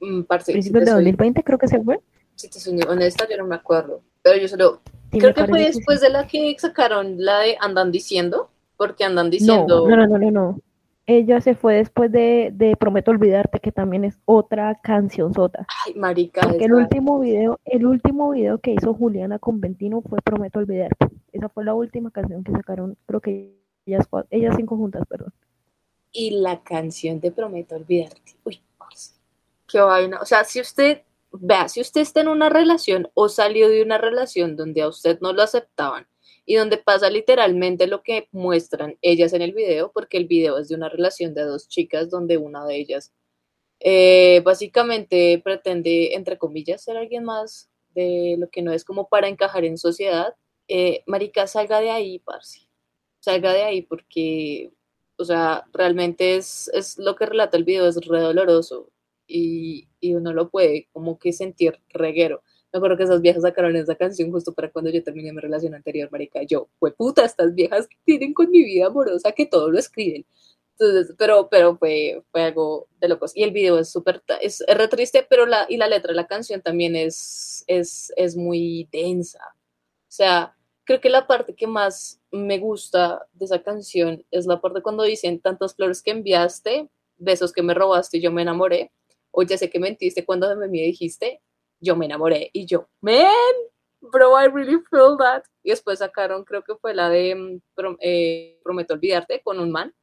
Mm, 0.02 0.24
parce, 0.24 0.52
principios 0.52 0.84
de 0.84 0.92
soy- 0.92 0.96
2020 1.06 1.42
creo 1.42 1.58
que 1.58 1.70
se 1.70 1.82
fue. 1.82 2.02
si 2.36 2.50
te 2.50 2.60
soy 2.60 2.78
honesta, 2.86 3.26
yo 3.30 3.38
no 3.38 3.46
me 3.48 3.56
acuerdo. 3.56 4.02
Pero 4.22 4.38
yo 4.42 4.48
solo. 4.50 4.82
Sí, 5.14 5.20
creo 5.20 5.34
que 5.34 5.46
fue 5.46 5.52
parece 5.52 5.68
que 5.68 5.72
sí. 5.74 5.78
después 5.80 6.02
de 6.02 6.10
la 6.10 6.28
que 6.28 6.56
sacaron 6.60 7.16
la 7.18 7.40
de 7.40 7.56
Andan 7.62 7.92
Diciendo, 7.94 8.50
porque 8.76 9.06
andan 9.06 9.30
diciendo. 9.30 9.88
no, 9.88 9.96
no, 9.96 10.06
no, 10.06 10.18
no, 10.18 10.32
no. 10.32 10.60
Ella 11.08 11.40
se 11.40 11.54
fue 11.54 11.76
después 11.76 12.12
de, 12.12 12.50
de 12.54 12.76
Prometo 12.76 13.12
Olvidarte, 13.12 13.60
que 13.60 13.72
también 13.72 14.04
es 14.06 14.18
otra 14.26 14.80
canción 14.82 15.34
sota. 15.36 15.68
Ay, 15.86 15.94
marica. 15.94 16.42
Porque 16.42 16.66
el 16.66 16.74
último 16.74 17.20
video, 17.20 17.60
el 17.64 17.86
último 17.86 18.32
video 18.32 18.58
que 18.58 18.72
hizo 18.72 18.94
Juliana 18.96 19.38
con 19.38 19.62
Ventino 19.62 20.02
fue 20.02 20.20
Prometo 20.24 20.60
Olvidarte. 20.60 21.08
Esa 21.32 21.50
fue 21.50 21.64
la 21.64 21.76
última 21.76 22.10
canción 22.10 22.44
que 22.44 22.52
sacaron, 22.52 22.98
creo 23.06 23.22
que 23.22 23.56
ellas, 23.86 24.08
ellas 24.32 24.56
cinco 24.58 24.78
juntas, 24.78 25.04
perdón. 25.08 25.32
Y 26.12 26.40
la 26.40 26.64
canción 26.64 27.20
de 27.20 27.32
Prometo 27.32 27.76
Olvidarte. 27.76 28.36
Uy, 28.44 28.60
qué 29.68 29.80
vaina. 29.82 30.20
O 30.22 30.26
sea, 30.26 30.44
si 30.44 30.60
usted, 30.60 31.04
vea, 31.32 31.70
si 31.70 31.82
usted 31.82 32.02
está 32.02 32.22
en 32.22 32.30
una 32.30 32.50
relación 32.50 33.10
o 33.14 33.30
salió 33.30 33.70
de 33.70 33.84
una 33.84 34.00
relación 34.00 34.56
donde 34.56 34.82
a 34.82 34.88
usted 34.88 35.20
no 35.22 35.34
lo 35.34 35.44
aceptaban 35.44 36.08
y 36.46 36.56
donde 36.56 36.78
pasa 36.78 37.10
literalmente 37.10 37.88
lo 37.88 38.04
que 38.04 38.28
muestran 38.32 38.98
ellas 39.02 39.34
en 39.34 39.42
el 39.42 39.54
video, 39.54 39.92
porque 39.92 40.18
el 40.18 40.28
video 40.28 40.58
es 40.58 40.70
de 40.70 40.76
una 40.76 40.90
relación 40.90 41.34
de 41.34 41.44
dos 41.44 41.68
chicas 41.68 42.10
donde 42.10 42.38
una 42.38 42.66
de 42.66 42.78
ellas 42.78 43.14
eh, 43.80 44.42
básicamente 44.46 45.42
pretende, 45.44 46.16
entre 46.16 46.38
comillas, 46.38 46.84
ser 46.84 46.98
alguien 46.98 47.24
más 47.26 47.70
de 47.96 48.36
lo 48.40 48.50
que 48.50 48.62
no 48.62 48.74
es 48.74 48.86
como 48.86 49.10
para 49.10 49.28
encajar 49.28 49.66
en 49.66 49.78
sociedad. 49.78 50.36
Eh, 50.68 51.04
marica, 51.08 51.48
salga 51.48 51.82
de 51.82 51.92
ahí, 51.92 52.20
parce. 52.20 52.68
Salga 53.20 53.54
de 53.54 53.64
ahí 53.64 53.82
porque 53.82 54.72
o 55.18 55.26
sea, 55.26 55.66
realmente 55.74 56.36
es, 56.36 56.70
es 56.74 56.98
lo 56.98 57.16
que 57.16 57.26
relata 57.26 57.58
el 57.58 57.64
video, 57.64 57.88
es 57.88 57.96
re 58.06 58.20
doloroso 58.20 58.92
y, 59.28 59.88
y 60.00 60.16
uno 60.16 60.34
lo 60.34 60.50
puede 60.50 60.90
como 60.92 61.18
que 61.20 61.34
sentir 61.34 61.80
reguero. 61.90 62.44
Me 62.76 62.80
acuerdo 62.80 62.98
que 62.98 63.04
esas 63.04 63.22
viejas 63.22 63.44
sacaron 63.44 63.74
esa 63.78 63.96
canción 63.96 64.30
justo 64.34 64.54
para 64.54 64.70
cuando 64.70 64.92
yo 64.92 65.02
terminé 65.02 65.32
mi 65.32 65.40
relación 65.40 65.74
anterior, 65.74 66.12
marica. 66.12 66.44
Yo, 66.44 66.68
fue 66.78 66.92
puta, 66.92 67.24
estas 67.24 67.56
viejas 67.56 67.88
tienen 68.04 68.34
con 68.34 68.52
mi 68.52 68.66
vida 68.66 68.88
amorosa 68.88 69.32
que 69.32 69.46
todo 69.46 69.72
lo 69.72 69.80
escriben. 69.80 70.26
Entonces, 70.78 71.16
pero, 71.18 71.48
pero 71.50 71.78
fue, 71.78 72.22
fue 72.34 72.44
algo 72.44 72.90
de 73.00 73.08
locos. 73.08 73.32
Y 73.34 73.44
el 73.44 73.52
video 73.52 73.80
es 73.80 73.90
súper, 73.90 74.22
es, 74.42 74.60
es 74.60 74.78
re 74.78 74.90
triste, 74.90 75.26
pero 75.30 75.46
la, 75.46 75.66
y 75.70 75.78
la 75.78 75.88
letra 75.88 76.10
de 76.10 76.18
la 76.18 76.28
canción 76.28 76.62
también 76.62 76.98
es, 76.98 77.64
es, 77.68 78.12
es 78.18 78.36
muy 78.36 78.90
densa. 78.92 79.40
O 79.56 80.12
sea, 80.12 80.54
creo 80.84 81.00
que 81.00 81.10
la 81.10 81.28
parte 81.28 81.56
que 81.56 81.68
más 81.68 82.20
me 82.30 82.60
gusta 82.60 83.26
de 83.32 83.46
esa 83.46 83.64
canción 83.64 84.26
es 84.32 84.48
la 84.48 84.60
parte 84.60 84.82
cuando 84.82 85.04
dicen 85.04 85.40
tantas 85.40 85.76
flores 85.76 86.02
que 86.02 86.12
enviaste, 86.12 86.90
besos 87.16 87.54
que 87.54 87.64
me 87.64 87.74
robaste 87.74 88.18
y 88.18 88.22
yo 88.22 88.34
me 88.34 88.42
enamoré, 88.42 88.92
o 89.32 89.44
ya 89.44 89.58
sé 89.58 89.70
que 89.70 89.80
mentiste 89.80 90.26
cuando 90.26 90.54
me 90.58 90.68
dijiste, 90.68 91.40
yo 91.86 91.96
me 91.96 92.06
enamoré 92.06 92.50
y 92.54 92.66
yo, 92.66 92.88
man, 93.02 93.28
bro, 94.02 94.40
I 94.42 94.48
really 94.48 94.80
feel 94.90 95.16
that. 95.20 95.44
Y 95.64 95.70
después 95.70 96.00
sacaron, 96.00 96.44
creo 96.44 96.64
que 96.64 96.76
fue 96.76 96.94
la 96.94 97.10
de 97.10 97.36
mm, 97.36 97.62
eh, 98.02 98.60
Prometo 98.64 98.94
olvidarte 98.96 99.42
con 99.42 99.60
un 99.60 99.72
man, 99.72 99.94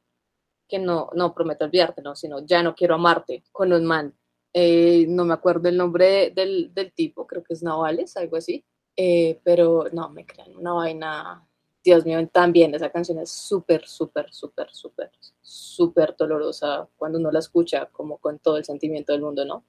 que 0.67 0.79
no, 0.79 1.09
no 1.13 1.33
prometo 1.35 1.65
olvidarte, 1.65 2.01
no, 2.01 2.15
sino 2.15 2.43
ya 2.45 2.63
no 2.63 2.73
quiero 2.73 2.95
amarte 2.95 3.43
con 3.51 3.71
un 3.73 3.85
man. 3.85 4.13
Eh, 4.53 5.05
no 5.07 5.25
me 5.25 5.33
acuerdo 5.33 5.67
el 5.69 5.77
nombre 5.77 6.05
de- 6.05 6.29
del, 6.31 6.73
del 6.73 6.93
tipo, 6.93 7.27
creo 7.27 7.43
que 7.43 7.53
es 7.53 7.61
Navales, 7.63 8.15
algo 8.17 8.37
así. 8.37 8.63
Eh, 8.95 9.39
pero 9.43 9.85
no 9.91 10.09
me 10.09 10.25
crean, 10.25 10.55
una 10.55 10.73
vaina. 10.73 11.47
Dios 11.83 12.05
mío, 12.05 12.25
también 12.29 12.73
esa 12.73 12.89
canción 12.89 13.17
es 13.19 13.29
súper, 13.31 13.85
súper, 13.87 14.31
súper, 14.31 14.67
súper, 14.71 15.11
súper 15.41 16.15
dolorosa 16.17 16.87
cuando 16.95 17.19
uno 17.19 17.29
la 17.29 17.39
escucha, 17.39 17.87
como 17.91 18.19
con 18.19 18.39
todo 18.39 18.55
el 18.57 18.63
sentimiento 18.63 19.11
del 19.11 19.21
mundo, 19.21 19.43
¿no? 19.43 19.65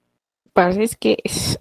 Parce, 0.53 0.81
es 0.81 0.95
que 0.95 1.17
es, 1.23 1.57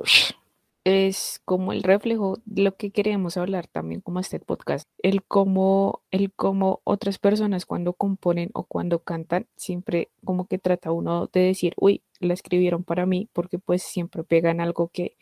es 0.85 1.41
como 1.47 1.73
el 1.73 1.83
reflejo 1.83 2.39
de 2.45 2.63
lo 2.63 2.77
que 2.77 2.91
queremos 2.91 3.39
hablar 3.39 3.67
también 3.67 4.03
como 4.03 4.21
este 4.21 4.39
podcast. 4.39 4.89
El 5.03 5.25
cómo, 5.25 6.03
el 6.11 6.33
cómo 6.33 6.81
otras 6.85 7.19
personas 7.19 7.65
cuando 7.65 7.95
componen 7.95 8.51
o 8.53 8.65
cuando 8.65 9.03
cantan, 9.03 9.47
siempre 9.57 10.11
como 10.25 10.47
que 10.47 10.59
trata 10.59 10.93
uno 10.93 11.29
de 11.33 11.41
decir, 11.41 11.73
uy, 11.77 12.03
la 12.21 12.35
escribieron 12.35 12.85
para 12.85 13.07
mí, 13.07 13.29
porque 13.33 13.59
pues 13.59 13.83
siempre 13.83 14.25
pegan 14.25 14.61
algo 14.61 14.89
que 14.89 15.17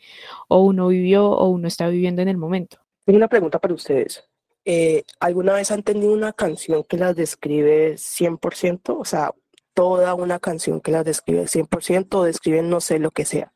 o 0.49 0.61
uno 0.61 0.89
vivió 0.89 1.29
o 1.31 1.47
uno 1.47 1.67
está 1.67 1.87
viviendo 1.87 2.21
en 2.21 2.27
el 2.27 2.37
momento. 2.37 2.77
Tengo 3.05 3.17
una 3.17 3.29
pregunta 3.29 3.59
para 3.59 3.73
ustedes. 3.73 4.23
Eh, 4.65 5.03
¿Alguna 5.19 5.53
vez 5.53 5.71
han 5.71 5.83
tenido 5.83 6.13
una 6.13 6.33
canción 6.33 6.83
que 6.83 6.97
las 6.97 7.15
describe 7.15 7.95
100%? 7.95 8.97
O 8.97 9.05
sea, 9.05 9.33
toda 9.73 10.13
una 10.13 10.39
canción 10.39 10.81
que 10.81 10.91
las 10.91 11.05
describe 11.05 11.47
100% 11.47 12.15
o 12.15 12.23
describen, 12.23 12.69
no 12.69 12.81
sé, 12.81 12.99
lo 12.99 13.11
que 13.11 13.25
sea. 13.25 13.53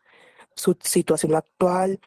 Su 0.58 0.76
situación 0.82 1.36
actual, 1.36 2.00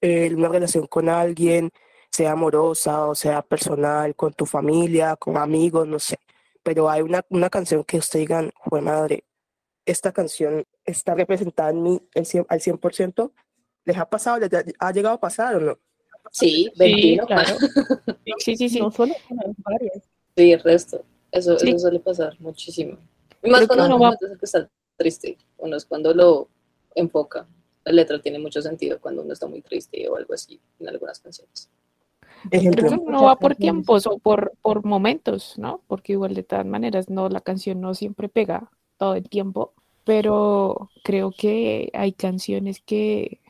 eh, 0.00 0.34
una 0.34 0.48
relación 0.48 0.86
con 0.88 1.08
alguien, 1.08 1.70
sea 2.10 2.32
amorosa 2.32 3.06
o 3.06 3.14
sea 3.14 3.40
personal, 3.42 4.14
con 4.16 4.32
tu 4.34 4.44
familia, 4.46 5.16
con 5.16 5.36
amigos, 5.36 5.86
no 5.86 5.98
sé. 5.98 6.18
Pero 6.62 6.90
hay 6.90 7.02
una, 7.02 7.24
una 7.30 7.48
canción 7.48 7.84
que 7.84 7.98
ustedes 7.98 8.24
digan, 8.26 8.50
jue 8.56 8.80
madre, 8.80 9.24
esta 9.86 10.12
canción 10.12 10.64
está 10.84 11.14
representada 11.14 11.70
en 11.70 11.82
mí 11.82 12.02
el 12.14 12.24
cien- 12.26 12.46
al 12.48 12.60
100%. 12.60 13.32
¿Les 13.84 13.96
ha 13.96 14.04
pasado? 14.10 14.38
¿Les 14.40 14.52
ha- 14.52 14.64
ha 14.80 14.92
llegado 14.92 15.14
a 15.14 15.20
pasar 15.20 15.54
o 15.56 15.60
no? 15.60 15.78
Sí, 16.32 16.70
21. 16.76 17.26
claro. 17.26 17.56
Sí, 18.38 18.56
sí, 18.56 18.68
sí. 18.68 18.80
No 18.80 18.90
solo 18.90 19.14
una, 19.30 19.42
varias. 19.58 20.02
Sí, 20.36 20.52
el 20.52 20.60
resto. 20.60 21.04
Eso, 21.32 21.58
Sí. 21.58 21.70
eso 21.70 21.78
suele 21.78 22.00
pasar 22.00 22.38
muchísimo. 22.40 22.98
Y 23.42 23.50
más 23.50 23.66
cuando 23.66 23.86
uno 23.86 23.98
va- 23.98 24.16
que 24.18 24.26
está 24.42 24.68
triste. 24.96 25.38
Uno 25.58 25.76
es 25.76 25.84
cuando 25.86 26.12
lo 26.12 26.48
enfoca. 26.94 27.46
La 27.88 27.94
letra 27.94 28.20
tiene 28.20 28.38
mucho 28.38 28.60
sentido 28.60 29.00
cuando 29.00 29.22
uno 29.22 29.32
está 29.32 29.46
muy 29.46 29.62
triste 29.62 30.06
o 30.10 30.16
algo 30.16 30.34
así 30.34 30.60
en 30.78 30.88
algunas 30.88 31.20
canciones. 31.20 31.70
Ejemplo, 32.50 32.86
Creo 32.86 32.98
que 33.00 33.08
uno 33.08 33.22
va 33.24 33.36
por 33.36 33.56
tiempos 33.56 34.06
o 34.06 34.18
por, 34.18 34.52
por 34.60 34.84
momentos, 34.84 35.58
¿no? 35.58 35.80
Porque 35.86 36.12
igual 36.12 36.34
de 36.34 36.42
todas 36.42 36.66
maneras, 36.66 37.08
no, 37.08 37.30
la 37.30 37.40
canción 37.40 37.80
no 37.80 37.94
siempre 37.94 38.28
pega 38.28 38.70
todo 38.98 39.14
el 39.14 39.26
tiempo, 39.28 39.72
pero 40.04 40.90
creo 41.02 41.32
que 41.36 41.90
hay 41.94 42.12
canciones 42.12 42.82
que 42.82 43.40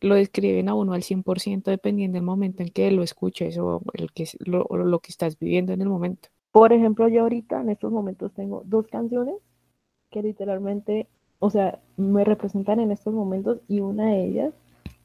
lo 0.00 0.14
describen 0.14 0.70
a 0.70 0.74
uno 0.74 0.94
al 0.94 1.02
100% 1.02 1.64
dependiendo 1.64 2.16
del 2.16 2.24
momento 2.24 2.62
en 2.62 2.70
que 2.70 2.90
lo 2.90 3.02
escuches 3.02 3.58
o 3.58 3.82
el 3.92 4.10
que, 4.12 4.26
lo, 4.40 4.64
o 4.64 4.78
lo 4.78 5.00
que 5.00 5.10
estás 5.10 5.38
viviendo 5.38 5.74
en 5.74 5.82
el 5.82 5.88
momento. 5.88 6.30
Por 6.50 6.72
ejemplo, 6.72 7.08
yo 7.08 7.22
ahorita 7.22 7.60
en 7.60 7.68
estos 7.68 7.92
momentos 7.92 8.32
tengo 8.32 8.62
dos 8.64 8.86
canciones 8.86 9.36
que 10.10 10.22
literalmente, 10.22 11.08
o 11.38 11.50
sea, 11.50 11.80
me 11.96 12.24
representan 12.24 12.80
en 12.80 12.92
estos 12.92 13.14
momentos 13.14 13.60
y 13.68 13.80
una 13.80 14.06
de 14.06 14.24
ellas 14.24 14.54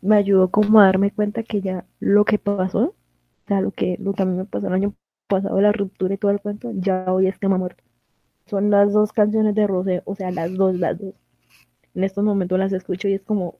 me 0.01 0.15
ayudó 0.15 0.49
como 0.49 0.79
a 0.79 0.85
darme 0.85 1.11
cuenta 1.11 1.43
que 1.43 1.61
ya 1.61 1.85
lo 1.99 2.25
que 2.25 2.39
pasó, 2.39 2.79
o 2.79 3.47
sea, 3.47 3.61
lo 3.61 3.71
que, 3.71 3.97
lo 3.99 4.13
que 4.13 4.23
a 4.23 4.25
mí 4.25 4.35
me 4.35 4.45
pasó 4.45 4.67
el 4.67 4.73
año 4.73 4.93
pasado, 5.27 5.59
la 5.61 5.71
ruptura 5.71 6.13
y 6.13 6.17
todo 6.17 6.31
el 6.31 6.41
cuento, 6.41 6.71
ya 6.73 7.05
hoy 7.11 7.27
es 7.27 7.39
tema 7.39 7.57
muerto. 7.57 7.83
Son 8.47 8.69
las 8.69 8.91
dos 8.93 9.13
canciones 9.13 9.55
de 9.55 9.67
Rosé, 9.67 10.01
o 10.05 10.15
sea, 10.15 10.31
las 10.31 10.53
dos, 10.55 10.75
las 10.75 10.99
dos. 10.99 11.13
En 11.93 12.03
estos 12.03 12.23
momentos 12.23 12.57
las 12.57 12.73
escucho 12.73 13.07
y 13.07 13.13
es 13.13 13.21
como, 13.21 13.55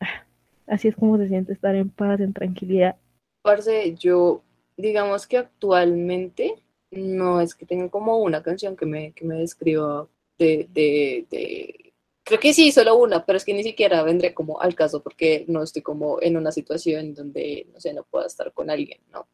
ah, 0.00 0.24
así 0.66 0.88
es 0.88 0.96
como 0.96 1.18
se 1.18 1.28
siente 1.28 1.52
estar 1.52 1.74
en 1.74 1.90
paz, 1.90 2.20
en 2.20 2.32
tranquilidad. 2.32 2.96
Parce, 3.42 3.94
yo, 3.94 4.42
digamos 4.76 5.26
que 5.26 5.38
actualmente 5.38 6.62
no 6.90 7.40
es 7.40 7.54
que 7.54 7.66
tenga 7.66 7.88
como 7.88 8.18
una 8.18 8.42
canción 8.42 8.76
que 8.76 8.86
me, 8.86 9.12
que 9.12 9.24
me 9.24 9.36
describa 9.36 10.06
de, 10.38 10.68
de, 10.72 11.26
de... 11.30 11.81
Creo 12.24 12.38
que 12.40 12.52
sí, 12.54 12.70
solo 12.72 12.96
una, 12.96 13.24
pero 13.26 13.36
es 13.36 13.44
que 13.44 13.54
ni 13.54 13.64
siquiera 13.64 14.02
vendré 14.04 14.32
como 14.34 14.60
al 14.60 14.74
caso 14.74 15.02
porque 15.02 15.44
no 15.48 15.62
estoy 15.62 15.82
como 15.82 16.20
en 16.22 16.36
una 16.36 16.52
situación 16.52 17.14
donde, 17.14 17.66
no 17.72 17.80
sé, 17.80 17.92
no 17.94 18.04
pueda 18.04 18.26
estar 18.26 18.52
con 18.52 18.70
alguien, 18.70 19.00
¿no? 19.10 19.28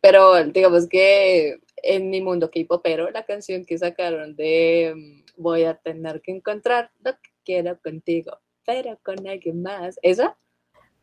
Pero 0.00 0.44
digamos 0.44 0.88
que 0.88 1.60
en 1.76 2.10
mi 2.10 2.20
mundo 2.22 2.50
K-popero, 2.50 3.10
la 3.10 3.24
canción 3.26 3.64
que 3.64 3.78
sacaron 3.78 4.36
de 4.36 4.94
mm, 4.96 5.24
Voy 5.36 5.64
a 5.64 5.74
tener 5.76 6.22
que 6.22 6.32
encontrar 6.32 6.92
lo 7.04 7.12
que 7.14 7.30
quiero 7.44 7.80
contigo, 7.80 8.38
pero 8.64 8.98
con 9.02 9.26
alguien 9.26 9.62
más, 9.62 9.98
¿esa? 10.02 10.36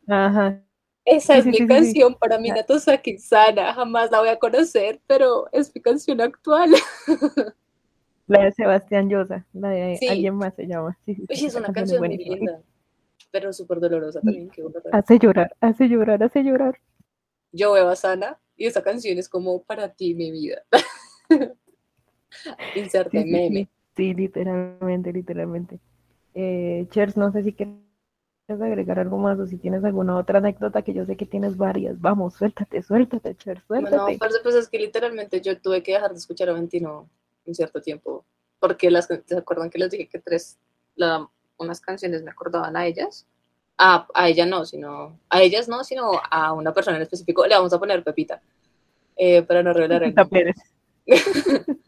Ajá, 0.06 0.62
Esa 1.04 1.38
es 1.38 1.44
sí, 1.44 1.50
mi 1.50 1.58
sí, 1.58 1.66
sí, 1.70 1.86
sí. 1.86 2.04
canción 2.04 2.14
para 2.16 2.38
mí, 2.38 2.48
Ya. 2.48 2.54
Natosaki 2.54 3.18
Sana. 3.18 3.74
Jamás 3.74 4.10
la 4.10 4.20
voy 4.20 4.28
a 4.30 4.38
conocer, 4.38 5.00
pero 5.06 5.48
es 5.52 5.74
mi 5.74 5.80
canción 5.82 6.20
actual. 6.20 6.72
La 8.32 8.44
de 8.44 8.52
Sebastián 8.52 9.08
Llosa, 9.08 9.46
la 9.52 9.68
de 9.70 9.96
Sí. 9.96 10.08
alguien 10.08 10.34
más 10.34 10.54
se 10.54 10.66
llama. 10.66 10.98
Sí, 11.04 11.14
sí, 11.14 11.26
sí, 11.30 11.46
es 11.46 11.54
una 11.54 11.72
canción 11.72 12.00
muy 12.00 12.16
linda, 12.16 12.60
pero 13.30 13.52
súper 13.52 13.80
dolorosa 13.80 14.20
también. 14.20 14.50
Hace 14.92 15.18
llorar, 15.18 15.54
hace 15.60 15.88
llorar, 15.88 16.22
hace 16.22 16.42
llorar. 16.42 16.78
Yo 17.52 17.72
veo 17.72 17.88
a 17.88 17.96
Sana 17.96 18.38
y 18.56 18.66
esa 18.66 18.82
canción 18.82 19.18
es 19.18 19.28
como 19.28 19.62
para 19.62 19.88
ti, 19.92 20.14
mi 20.14 20.30
vida. 20.30 20.62
Inserte 22.74 23.24
meme. 23.24 23.68
Sí, 23.96 24.14
literalmente, 24.14 25.12
literalmente. 25.12 25.78
Eh, 26.34 26.86
Chers, 26.90 27.16
no 27.16 27.30
sé 27.30 27.42
si 27.42 27.52
quieres 27.52 27.76
agregar 28.48 28.98
algo 28.98 29.18
más 29.18 29.38
o 29.38 29.46
si 29.46 29.58
tienes 29.58 29.84
alguna 29.84 30.16
otra 30.16 30.38
anécdota 30.38 30.82
que 30.82 30.94
yo 30.94 31.04
sé 31.04 31.16
que 31.16 31.26
tienes 31.26 31.56
varias. 31.56 32.00
Vamos, 32.00 32.34
suéltate, 32.34 32.82
suéltate, 32.82 33.34
Chers, 33.36 33.62
suéltate. 33.66 33.96
No, 33.96 34.06
pues 34.42 34.54
es 34.54 34.68
que 34.68 34.78
literalmente 34.78 35.40
yo 35.40 35.60
tuve 35.60 35.82
que 35.82 35.92
dejar 35.92 36.12
de 36.12 36.18
escuchar 36.18 36.48
a 36.48 36.54
Ventino 36.54 37.08
un 37.44 37.54
cierto 37.54 37.80
tiempo, 37.80 38.24
porque 38.58 38.90
las, 38.90 39.06
¿se 39.06 39.36
acuerdan 39.36 39.70
que 39.70 39.78
les 39.78 39.90
dije 39.90 40.08
que 40.08 40.18
tres, 40.18 40.58
la, 40.94 41.28
unas 41.58 41.80
canciones 41.80 42.22
me 42.22 42.30
acordaban 42.30 42.76
a 42.76 42.86
ellas? 42.86 43.26
A, 43.78 44.06
a 44.14 44.28
ella 44.28 44.46
no, 44.46 44.64
sino, 44.64 45.18
a 45.28 45.42
ellas 45.42 45.68
no, 45.68 45.82
sino 45.82 46.20
a 46.30 46.52
una 46.52 46.72
persona 46.72 46.98
en 46.98 47.02
específico. 47.02 47.46
Le 47.46 47.54
vamos 47.54 47.72
a 47.72 47.78
poner 47.78 48.04
Pepita, 48.04 48.40
eh, 49.16 49.42
para 49.42 49.62
no 49.62 49.72
revelar 49.72 50.02
el. 50.04 50.14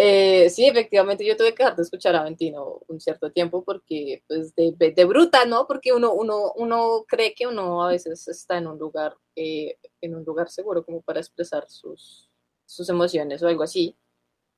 Eh, 0.00 0.48
sí, 0.50 0.64
efectivamente, 0.64 1.26
yo 1.26 1.36
tuve 1.36 1.52
que 1.54 1.64
dejar 1.64 1.74
de 1.74 1.82
escuchar 1.82 2.14
a 2.14 2.22
Ventino 2.22 2.82
un 2.86 3.00
cierto 3.00 3.32
tiempo 3.32 3.64
porque, 3.64 4.22
pues, 4.28 4.54
de, 4.54 4.72
de, 4.94 5.04
bruta, 5.04 5.44
¿no? 5.44 5.66
Porque 5.66 5.92
uno, 5.92 6.12
uno, 6.12 6.52
uno 6.54 7.04
cree 7.08 7.34
que 7.34 7.48
uno 7.48 7.82
a 7.84 7.88
veces 7.88 8.28
está 8.28 8.58
en 8.58 8.68
un 8.68 8.78
lugar, 8.78 9.16
eh, 9.34 9.76
en 10.00 10.14
un 10.14 10.22
lugar 10.22 10.50
seguro 10.50 10.84
como 10.84 11.02
para 11.02 11.18
expresar 11.18 11.68
sus, 11.68 12.30
sus 12.64 12.88
emociones 12.88 13.42
o 13.42 13.48
algo 13.48 13.64
así. 13.64 13.96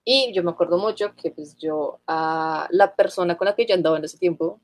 Y 0.04 0.32
yo 0.32 0.42
me 0.42 0.50
acuerdo 0.50 0.78
mucho 0.78 1.14
que, 1.14 1.30
pues, 1.30 1.56
yo, 1.56 2.00
a 2.06 2.68
la 2.70 2.94
persona 2.94 3.36
con 3.36 3.46
la 3.46 3.54
que 3.54 3.66
yo 3.66 3.74
andaba 3.74 3.98
en 3.98 4.04
ese 4.04 4.18
tiempo, 4.18 4.60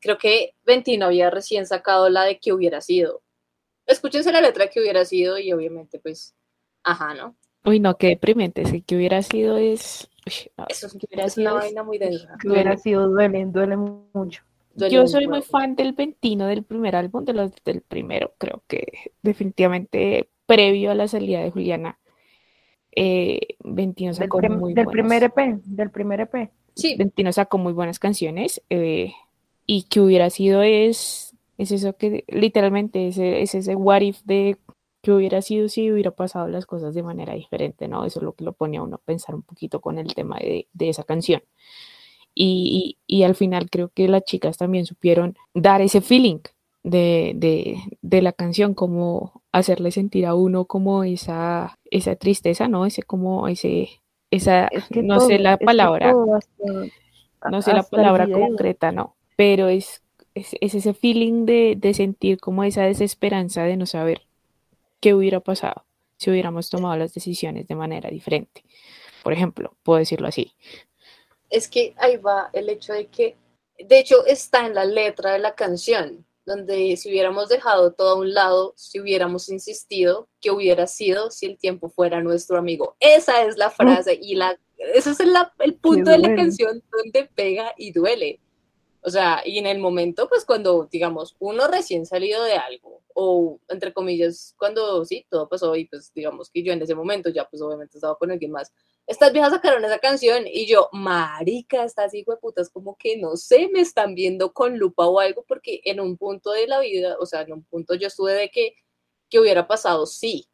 creo 0.00 0.18
que 0.18 0.54
Ventino 0.64 1.06
había 1.06 1.30
recién 1.30 1.66
sacado 1.66 2.08
la 2.08 2.24
de 2.24 2.38
que 2.38 2.52
hubiera 2.52 2.80
sido. 2.80 3.22
Escúchense 3.86 4.32
la 4.32 4.40
letra 4.40 4.68
que 4.68 4.80
hubiera 4.80 5.04
sido 5.04 5.38
y 5.38 5.52
obviamente, 5.52 5.98
pues, 5.98 6.34
ajá, 6.82 7.14
¿no? 7.14 7.36
Uy, 7.64 7.80
no, 7.80 7.96
qué 7.96 8.08
deprimente. 8.08 8.64
Sí, 8.66 8.82
que 8.82 8.96
hubiera 8.96 9.22
sido 9.22 9.56
es. 9.56 10.08
Eso 10.24 10.86
es, 10.86 10.92
que 10.92 11.06
hubiera 11.06 11.28
sido 11.28 11.52
una 11.52 11.60
vaina 11.60 11.82
muy 11.82 11.98
densa. 11.98 12.36
Que 12.40 12.48
hubiera 12.48 12.76
sido 12.76 13.08
duele, 13.08 13.44
duele 13.46 13.76
mucho. 13.76 14.42
Yo 14.74 15.06
soy 15.08 15.26
muy 15.26 15.42
fan 15.42 15.74
del 15.74 15.92
Ventino 15.92 16.46
del 16.46 16.62
primer 16.62 16.94
álbum, 16.94 17.24
de 17.24 17.32
los 17.32 17.52
del 17.64 17.80
primero, 17.80 18.34
creo 18.38 18.62
que 18.68 19.12
definitivamente 19.22 20.30
previo 20.46 20.92
a 20.92 20.94
la 20.94 21.08
salida 21.08 21.40
de 21.40 21.50
Juliana. 21.50 21.98
Eh, 23.00 23.56
Ventino 23.62 24.12
sacó 24.12 24.40
del, 24.40 24.56
muy 24.56 24.74
del 24.74 24.86
buenas, 24.86 24.92
primer 24.92 25.22
EP, 25.22 25.60
del 25.64 25.90
primer 25.90 26.20
EP. 26.22 26.50
Sí, 26.74 26.96
Ventino 26.96 27.32
sacó 27.32 27.56
muy 27.56 27.72
buenas 27.72 28.00
canciones 28.00 28.60
eh, 28.70 29.12
y 29.66 29.84
que 29.84 30.00
hubiera 30.00 30.30
sido 30.30 30.62
es, 30.62 31.36
es 31.58 31.70
eso 31.70 31.96
que 31.96 32.24
literalmente 32.26 33.06
es, 33.06 33.18
es 33.18 33.54
ese 33.54 33.76
what 33.76 34.00
if 34.00 34.20
de 34.24 34.56
que 35.00 35.12
hubiera 35.12 35.42
sido 35.42 35.68
si 35.68 35.92
hubiera 35.92 36.10
pasado 36.10 36.48
las 36.48 36.66
cosas 36.66 36.92
de 36.92 37.04
manera 37.04 37.34
diferente, 37.34 37.86
¿no? 37.86 38.04
Eso 38.04 38.18
es 38.18 38.24
lo 38.24 38.32
que 38.32 38.42
lo 38.42 38.52
pone 38.52 38.78
a 38.78 38.82
uno 38.82 38.96
a 38.96 38.98
pensar 38.98 39.36
un 39.36 39.42
poquito 39.42 39.80
con 39.80 39.98
el 39.98 40.12
tema 40.14 40.38
de, 40.40 40.66
de 40.72 40.88
esa 40.88 41.04
canción. 41.04 41.42
Y, 42.34 42.98
y, 43.06 43.22
al 43.22 43.34
final 43.36 43.70
creo 43.70 43.90
que 43.90 44.08
las 44.08 44.24
chicas 44.24 44.58
también 44.58 44.86
supieron 44.86 45.36
dar 45.54 45.82
ese 45.82 46.00
feeling 46.00 46.38
de, 46.82 47.32
de, 47.36 47.78
de, 48.00 48.22
la 48.22 48.32
canción, 48.32 48.74
como 48.74 49.37
hacerle 49.52 49.90
sentir 49.90 50.26
a 50.26 50.34
uno 50.34 50.66
como 50.66 51.04
esa, 51.04 51.74
esa 51.90 52.16
tristeza, 52.16 52.68
¿no? 52.68 52.86
Ese 52.86 53.02
como 53.02 53.48
ese, 53.48 53.88
esa, 54.30 54.68
Es 54.68 54.84
que 54.88 55.02
no 55.02 55.18
todo- 55.18 55.28
sé 55.28 55.38
la 55.38 55.54
es 55.54 55.58
que 55.58 55.64
palabra, 55.66 56.10
hasta- 56.36 57.50
no 57.50 57.62
sé 57.62 57.72
la 57.72 57.82
palabra 57.82 58.28
concreta, 58.28 58.92
no, 58.92 59.16
pero 59.36 59.68
es, 59.68 60.02
es, 60.34 60.56
es 60.60 60.74
ese 60.74 60.94
feeling 60.94 61.46
de, 61.46 61.74
de 61.76 61.94
sentir 61.94 62.38
como 62.40 62.64
esa 62.64 62.82
desesperanza 62.82 63.62
de 63.64 63.76
no 63.76 63.86
saber 63.86 64.22
qué 65.00 65.14
hubiera 65.14 65.40
pasado 65.40 65.84
si 66.18 66.30
hubiéramos 66.30 66.70
tomado 66.70 66.96
las 66.96 67.14
decisiones 67.14 67.68
de 67.68 67.74
manera 67.76 68.10
diferente. 68.10 68.64
Por 69.22 69.32
ejemplo, 69.32 69.76
puedo 69.84 69.98
decirlo 70.00 70.28
así. 70.28 70.52
es 71.50 71.68
que 71.68 71.94
ahí 71.98 72.16
va 72.16 72.50
el 72.52 72.68
hecho 72.68 72.92
de 72.92 73.06
que, 73.06 73.36
de 73.78 73.98
hecho, 73.98 74.24
está 74.26 74.66
en 74.66 74.74
la 74.74 74.84
letra 74.84 75.32
de 75.32 75.38
la 75.38 75.54
canción, 75.54 76.24
donde 76.48 76.96
si 76.96 77.10
hubiéramos 77.10 77.48
dejado 77.48 77.92
todo 77.92 78.10
a 78.10 78.18
un 78.18 78.32
lado, 78.32 78.72
si 78.76 78.98
hubiéramos 78.98 79.50
insistido, 79.50 80.28
¿qué 80.40 80.50
hubiera 80.50 80.86
sido 80.86 81.30
si 81.30 81.46
el 81.46 81.58
tiempo 81.58 81.90
fuera 81.90 82.22
nuestro 82.22 82.58
amigo? 82.58 82.96
Esa 82.98 83.44
es 83.44 83.58
la 83.58 83.70
frase 83.70 84.18
y 84.20 84.34
la, 84.34 84.58
ese 84.78 85.10
es 85.10 85.20
el, 85.20 85.34
el 85.58 85.74
punto 85.74 86.10
de 86.10 86.18
la 86.18 86.34
canción 86.34 86.82
donde 86.90 87.28
pega 87.34 87.74
y 87.76 87.92
duele. 87.92 88.40
O 89.02 89.10
sea, 89.10 89.42
y 89.44 89.58
en 89.58 89.66
el 89.66 89.78
momento, 89.78 90.28
pues 90.28 90.44
cuando, 90.44 90.88
digamos, 90.90 91.36
uno 91.38 91.68
recién 91.68 92.04
salido 92.06 92.42
de 92.44 92.54
algo, 92.54 93.02
o 93.14 93.58
entre 93.68 93.92
comillas, 93.92 94.54
cuando 94.58 95.04
sí, 95.04 95.26
todo 95.28 95.48
pasó 95.48 95.74
y 95.76 95.86
pues 95.86 96.12
digamos 96.14 96.50
que 96.50 96.62
yo 96.62 96.72
en 96.72 96.82
ese 96.82 96.94
momento 96.94 97.30
ya 97.30 97.48
pues 97.48 97.60
obviamente 97.62 97.98
estaba 97.98 98.16
con 98.16 98.30
alguien 98.30 98.52
más, 98.52 98.72
estas 99.08 99.32
viejas 99.32 99.52
sacaron 99.52 99.84
esa 99.84 99.98
canción 99.98 100.44
y 100.46 100.66
yo, 100.66 100.88
marica, 100.92 101.84
estas 101.84 102.14
hijueputas 102.14 102.70
como 102.70 102.96
que 102.96 103.16
no 103.16 103.36
sé, 103.36 103.68
me 103.72 103.80
están 103.80 104.14
viendo 104.14 104.52
con 104.52 104.78
lupa 104.78 105.06
o 105.06 105.18
algo, 105.20 105.44
porque 105.48 105.80
en 105.84 106.00
un 106.00 106.16
punto 106.16 106.52
de 106.52 106.66
la 106.66 106.80
vida, 106.80 107.16
o 107.18 107.26
sea, 107.26 107.42
en 107.42 107.52
un 107.54 107.64
punto 107.64 107.94
yo 107.94 108.06
estuve 108.08 108.34
de 108.34 108.50
que, 108.50 108.74
que 109.30 109.40
hubiera 109.40 109.66
pasado, 109.66 110.06
sí. 110.06 110.48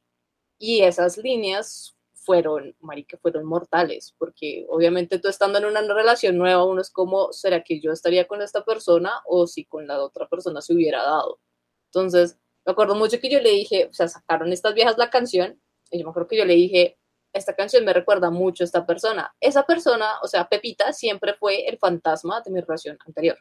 Y 0.58 0.82
esas 0.82 1.18
líneas 1.18 1.93
fueron, 2.24 2.74
marica, 2.80 3.18
fueron 3.18 3.44
mortales, 3.44 4.14
porque 4.18 4.66
obviamente 4.68 5.18
tú 5.18 5.28
estando 5.28 5.58
en 5.58 5.66
una 5.66 5.82
relación 5.82 6.38
nueva, 6.38 6.64
uno 6.64 6.80
es 6.80 6.90
como, 6.90 7.32
¿será 7.32 7.62
que 7.62 7.80
yo 7.80 7.92
estaría 7.92 8.26
con 8.26 8.42
esta 8.42 8.64
persona 8.64 9.20
o 9.26 9.46
si 9.46 9.64
con 9.66 9.86
la 9.86 10.02
otra 10.02 10.28
persona 10.28 10.60
se 10.60 10.74
hubiera 10.74 11.02
dado? 11.02 11.40
Entonces, 11.86 12.38
me 12.64 12.72
acuerdo 12.72 12.94
mucho 12.94 13.20
que 13.20 13.30
yo 13.30 13.40
le 13.40 13.50
dije, 13.50 13.88
o 13.90 13.94
sea, 13.94 14.08
sacaron 14.08 14.52
estas 14.52 14.74
viejas 14.74 14.96
la 14.98 15.10
canción, 15.10 15.60
y 15.90 15.98
yo 15.98 16.04
me 16.04 16.10
acuerdo 16.10 16.28
que 16.28 16.38
yo 16.38 16.44
le 16.44 16.54
dije, 16.54 16.98
esta 17.32 17.54
canción 17.54 17.84
me 17.84 17.92
recuerda 17.92 18.30
mucho 18.30 18.64
a 18.64 18.66
esta 18.66 18.86
persona. 18.86 19.34
Esa 19.40 19.64
persona, 19.64 20.06
o 20.22 20.28
sea, 20.28 20.48
Pepita, 20.48 20.92
siempre 20.92 21.34
fue 21.34 21.68
el 21.68 21.78
fantasma 21.78 22.40
de 22.40 22.50
mi 22.50 22.60
relación 22.60 22.96
anterior. 23.04 23.38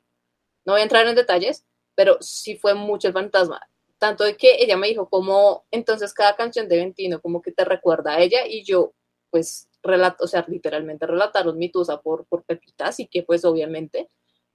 No 0.65 0.73
voy 0.73 0.81
a 0.81 0.83
entrar 0.83 1.07
en 1.07 1.15
detalles, 1.15 1.65
pero 1.95 2.17
sí 2.19 2.57
fue 2.57 2.73
mucho 2.73 3.07
el 3.07 3.13
fantasma. 3.13 3.61
Tanto 4.03 4.25
de 4.25 4.35
que 4.35 4.57
ella 4.61 4.75
me 4.75 4.89
dijo 4.89 5.07
como, 5.07 5.63
entonces 5.71 6.13
cada 6.13 6.35
canción 6.35 6.67
de 6.67 6.75
Ventino 6.75 7.21
como 7.21 7.41
que 7.41 7.53
te 7.53 7.63
recuerda 7.63 8.15
a 8.15 8.19
ella 8.19 8.45
y 8.45 8.65
yo, 8.65 8.91
pues, 9.29 9.69
relato, 9.81 10.25
o 10.25 10.27
sea, 10.27 10.43
literalmente 10.49 11.07
relataron 11.07 11.57
mi 11.57 11.71
tusa 11.71 12.01
por, 12.01 12.25
por 12.25 12.43
Pepita, 12.43 12.87
así 12.87 13.07
que 13.07 13.23
pues 13.23 13.45
obviamente 13.45 14.09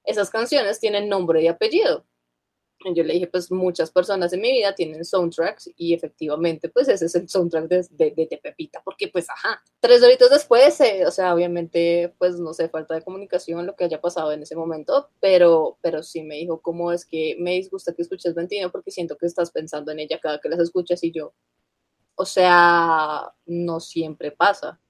esas 0.05 0.29
canciones 0.29 0.81
tienen 0.81 1.09
nombre 1.09 1.41
y 1.41 1.49
apellido. 1.49 2.05
Yo 2.95 3.03
le 3.03 3.15
dije, 3.15 3.27
pues 3.27 3.51
muchas 3.51 3.91
personas 3.91 4.33
en 4.33 4.41
mi 4.41 4.53
vida 4.53 4.73
tienen 4.75 5.05
soundtracks 5.05 5.71
y 5.77 5.95
efectivamente, 5.95 6.69
pues 6.69 6.89
ese 6.89 7.07
es 7.07 7.15
el 7.17 7.29
soundtrack 7.29 7.67
de, 7.67 7.87
de, 7.91 8.11
de, 8.13 8.27
de 8.31 8.39
Pepita, 8.39 8.81
porque 8.85 9.09
pues, 9.09 9.29
ajá, 9.29 9.63
tres 9.81 10.03
horitos 10.03 10.31
después, 10.31 10.81
eh, 10.81 11.05
o 11.05 11.11
sea, 11.11 11.35
obviamente, 11.35 12.15
pues 12.19 12.39
no 12.39 12.55
sé, 12.55 12.69
falta 12.69 12.95
de 12.95 13.03
comunicación, 13.03 13.67
lo 13.67 13.75
que 13.75 13.85
haya 13.85 14.01
pasado 14.01 14.31
en 14.31 14.43
ese 14.43 14.55
momento, 14.55 15.11
pero, 15.19 15.77
pero 15.83 16.05
sí 16.05 16.23
me 16.23 16.37
dijo, 16.37 16.61
¿cómo 16.61 16.93
es 16.93 17.05
que 17.05 17.37
me 17.41 17.53
disgusta 17.53 17.93
que 17.95 18.03
escuches 18.03 18.35
Ventino? 18.35 18.71
Porque 18.71 18.93
siento 18.93 19.17
que 19.17 19.27
estás 19.27 19.51
pensando 19.51 19.91
en 19.91 19.99
ella 19.99 20.21
cada 20.21 20.39
que 20.39 20.49
las 20.49 20.61
escuchas 20.61 21.03
y 21.03 21.11
yo, 21.11 21.35
o 22.15 22.25
sea, 22.25 23.33
no 23.47 23.81
siempre 23.81 24.31
pasa 24.31 24.81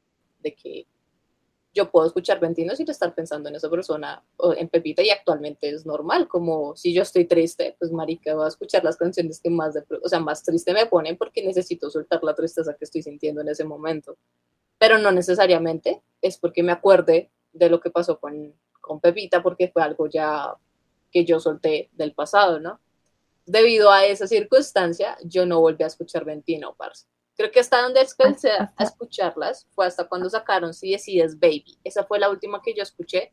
de 0.41 0.55
que 0.55 0.87
yo 1.75 1.91
puedo 1.91 2.07
escuchar 2.07 2.41
Ventino 2.41 2.75
sin 2.75 2.89
estar 2.91 3.15
pensando 3.15 3.49
en 3.49 3.57
esa 3.57 3.69
persona 3.71 4.23
o 4.37 4.53
en 4.55 4.69
Pepita 4.69 5.03
y 5.03 5.11
actualmente 5.11 5.69
es 5.69 5.87
normal, 5.87 6.27
como 6.27 6.75
si 6.77 6.93
yo 6.93 7.03
estoy 7.03 7.27
triste, 7.27 7.77
pues 7.79 7.93
marica, 7.93 8.35
voy 8.35 8.47
a 8.47 8.49
escuchar 8.49 8.85
las 8.85 8.97
canciones 8.97 9.41
que 9.41 9.51
más, 9.51 9.77
o 10.03 10.09
sea, 10.09 10.21
más 10.21 10.43
triste 10.43 10.73
me 10.73 10.87
ponen 10.87 11.17
porque 11.17 11.45
necesito 11.45 11.91
soltar 11.91 12.23
la 12.25 12.35
tristeza 12.35 12.75
que 12.75 12.85
estoy 12.85 13.03
sintiendo 13.03 13.43
en 13.43 13.49
ese 13.49 13.65
momento. 13.65 14.17
Pero 14.79 14.99
no 14.99 15.13
necesariamente 15.13 16.03
es 16.23 16.39
porque 16.39 16.63
me 16.63 16.73
acuerde 16.73 17.31
de 17.53 17.69
lo 17.69 17.81
que 17.81 17.91
pasó 17.91 18.19
con, 18.19 18.55
con 18.81 19.01
Pepita 19.01 19.43
porque 19.43 19.69
fue 19.69 19.83
algo 19.83 20.09
ya 20.09 20.55
que 21.11 21.25
yo 21.25 21.41
solté 21.41 21.91
del 21.93 22.13
pasado, 22.15 22.61
¿no? 22.61 22.81
Debido 23.47 23.91
a 23.91 24.05
esa 24.05 24.27
circunstancia, 24.27 25.17
yo 25.25 25.47
no 25.47 25.61
volví 25.61 25.83
a 25.83 25.87
escuchar 25.87 26.25
Ventino, 26.25 26.75
parce. 26.77 27.07
Creo 27.39 27.53
que 27.53 27.61
hasta 27.61 27.81
donde 27.81 28.01
alcancé 28.01 28.51
a 28.51 28.75
escucharlas 28.81 29.69
fue 29.71 29.87
hasta 29.87 30.09
cuando 30.09 30.29
sacaron 30.29 30.75
Si 30.75 30.91
Decides 30.91 31.39
Baby. 31.39 31.79
Esa 31.85 32.03
fue 32.03 32.19
la 32.19 32.31
última 32.31 32.61
que 32.61 32.75
yo 32.75 32.83
escuché 32.83 33.33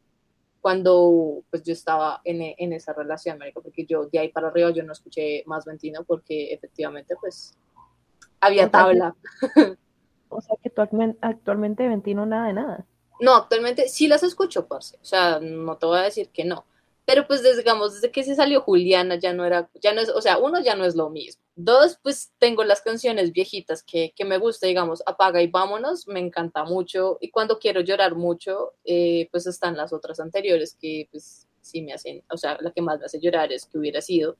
cuando 0.61 1.43
pues 1.49 1.63
yo 1.63 1.73
estaba 1.73 2.21
en, 2.23 2.53
en 2.55 2.73
esa 2.73 2.93
relación, 2.93 3.37
América, 3.37 3.61
porque 3.61 3.83
yo 3.83 4.05
de 4.05 4.19
ahí 4.19 4.29
para 4.29 4.49
arriba 4.49 4.69
yo 4.69 4.83
no 4.83 4.93
escuché 4.93 5.41
más 5.47 5.65
Ventino 5.65 6.03
porque 6.03 6.53
efectivamente 6.53 7.15
pues 7.19 7.57
había 8.39 8.69
tabla. 8.69 9.15
O 10.27 10.41
sea 10.41 10.57
que 10.61 10.69
tú 10.69 10.81
actualmente, 10.81 11.17
actualmente 11.21 11.87
Ventino 11.87 12.25
nada 12.25 12.47
de 12.47 12.53
nada. 12.53 12.85
No, 13.21 13.35
actualmente 13.35 13.87
sí 13.87 14.07
las 14.07 14.21
escucho, 14.23 14.67
parce. 14.67 14.97
O 14.97 15.05
sea, 15.05 15.39
no 15.39 15.77
te 15.77 15.85
voy 15.85 15.99
a 15.99 16.03
decir 16.03 16.29
que 16.29 16.43
no. 16.43 16.65
Pero 17.05 17.27
pues 17.27 17.43
desde, 17.43 17.59
digamos, 17.59 17.93
desde 17.93 18.11
que 18.11 18.23
se 18.23 18.35
salió 18.35 18.61
Juliana 18.61 19.15
ya 19.15 19.31
no 19.31 19.45
era, 19.45 19.69
ya 19.81 19.93
no 19.93 20.01
es, 20.01 20.09
o 20.09 20.21
sea, 20.21 20.39
uno 20.39 20.59
ya 20.61 20.75
no 20.75 20.85
es 20.85 20.95
lo 20.95 21.09
mismo. 21.11 21.43
Dos, 21.55 21.99
pues 22.01 22.33
tengo 22.39 22.63
las 22.63 22.81
canciones 22.81 23.31
viejitas 23.31 23.83
que, 23.83 24.11
que 24.15 24.25
me 24.25 24.39
gusta, 24.39 24.67
digamos, 24.67 25.03
Apaga 25.05 25.41
y 25.41 25.47
Vámonos, 25.47 26.07
me 26.07 26.19
encanta 26.19 26.63
mucho. 26.63 27.17
Y 27.21 27.29
cuando 27.29 27.59
quiero 27.59 27.81
llorar 27.81 28.15
mucho, 28.15 28.73
eh, 28.83 29.29
pues 29.31 29.45
están 29.45 29.77
las 29.77 29.93
otras 29.93 30.19
anteriores 30.19 30.75
que 30.79 31.07
pues 31.11 31.47
sí 31.61 31.81
me 31.81 31.93
hacen, 31.93 32.23
o 32.29 32.37
sea, 32.37 32.57
la 32.61 32.71
que 32.71 32.81
más 32.81 32.99
me 32.99 33.05
hace 33.05 33.19
llorar 33.19 33.51
es 33.51 33.65
que 33.65 33.77
hubiera 33.77 34.01
sido. 34.01 34.37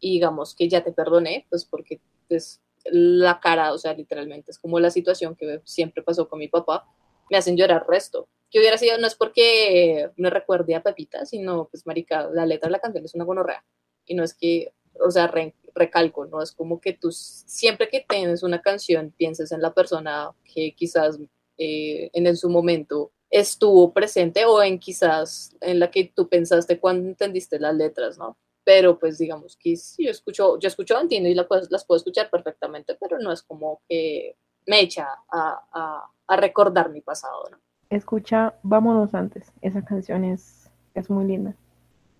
Y 0.00 0.12
digamos 0.12 0.54
que 0.54 0.68
ya 0.68 0.82
te 0.82 0.92
perdoné, 0.92 1.46
pues 1.50 1.64
porque 1.64 2.00
pues 2.28 2.60
la 2.84 3.40
cara, 3.40 3.72
o 3.72 3.78
sea, 3.78 3.94
literalmente 3.94 4.50
es 4.50 4.58
como 4.58 4.80
la 4.80 4.90
situación 4.90 5.36
que 5.36 5.60
siempre 5.64 6.02
pasó 6.02 6.28
con 6.28 6.38
mi 6.38 6.48
papá, 6.48 6.86
me 7.30 7.36
hacen 7.36 7.56
llorar 7.56 7.86
resto. 7.88 8.28
Que 8.50 8.58
hubiera 8.58 8.78
sido, 8.78 8.98
no 8.98 9.06
es 9.06 9.14
porque 9.14 10.10
me 10.16 10.30
recuerde 10.30 10.74
a 10.74 10.82
Pepita, 10.82 11.26
sino 11.26 11.68
pues 11.68 11.86
marica, 11.86 12.28
la 12.32 12.46
letra 12.46 12.68
de 12.68 12.72
la 12.72 12.80
canción 12.80 13.04
es 13.04 13.14
una 13.14 13.24
gonorrea. 13.24 13.64
Y 14.06 14.14
no 14.14 14.24
es 14.24 14.34
que, 14.34 14.72
o 15.04 15.10
sea, 15.10 15.30
recalco, 15.74 16.26
no 16.26 16.42
es 16.42 16.52
como 16.52 16.80
que 16.80 16.94
tú 16.94 17.12
siempre 17.12 17.88
que 17.88 18.04
tienes 18.08 18.42
una 18.42 18.62
canción 18.62 19.12
pienses 19.16 19.52
en 19.52 19.62
la 19.62 19.74
persona 19.74 20.30
que 20.44 20.74
quizás 20.74 21.18
eh, 21.58 22.10
en 22.12 22.36
su 22.36 22.48
momento 22.48 23.12
estuvo 23.30 23.92
presente 23.92 24.44
o 24.46 24.62
en 24.62 24.78
quizás 24.78 25.54
en 25.60 25.78
la 25.78 25.90
que 25.90 26.12
tú 26.14 26.28
pensaste 26.28 26.80
cuando 26.80 27.08
entendiste 27.08 27.60
las 27.60 27.74
letras, 27.74 28.16
¿no? 28.18 28.38
Pero 28.64 28.98
pues 28.98 29.18
digamos 29.18 29.56
que 29.56 29.76
sí, 29.76 30.04
yo 30.04 30.10
escucho, 30.10 30.58
yo 30.58 30.68
escucho 30.68 30.96
Antino 30.96 31.28
y 31.28 31.34
las 31.34 31.46
puedo 31.46 31.96
escuchar 31.96 32.30
perfectamente, 32.30 32.96
pero 33.00 33.18
no 33.18 33.32
es 33.32 33.42
como 33.42 33.82
que 33.88 34.36
me 34.66 34.80
echa 34.80 35.08
a, 35.30 35.66
a, 35.72 36.10
a 36.26 36.36
recordar 36.36 36.90
mi 36.90 37.00
pasado, 37.00 37.44
¿no? 37.50 37.58
Escucha 37.90 38.54
Vámonos 38.62 39.14
antes. 39.14 39.52
Esa 39.62 39.82
canción 39.82 40.24
es, 40.24 40.70
es 40.94 41.10
muy 41.10 41.24
linda. 41.24 41.54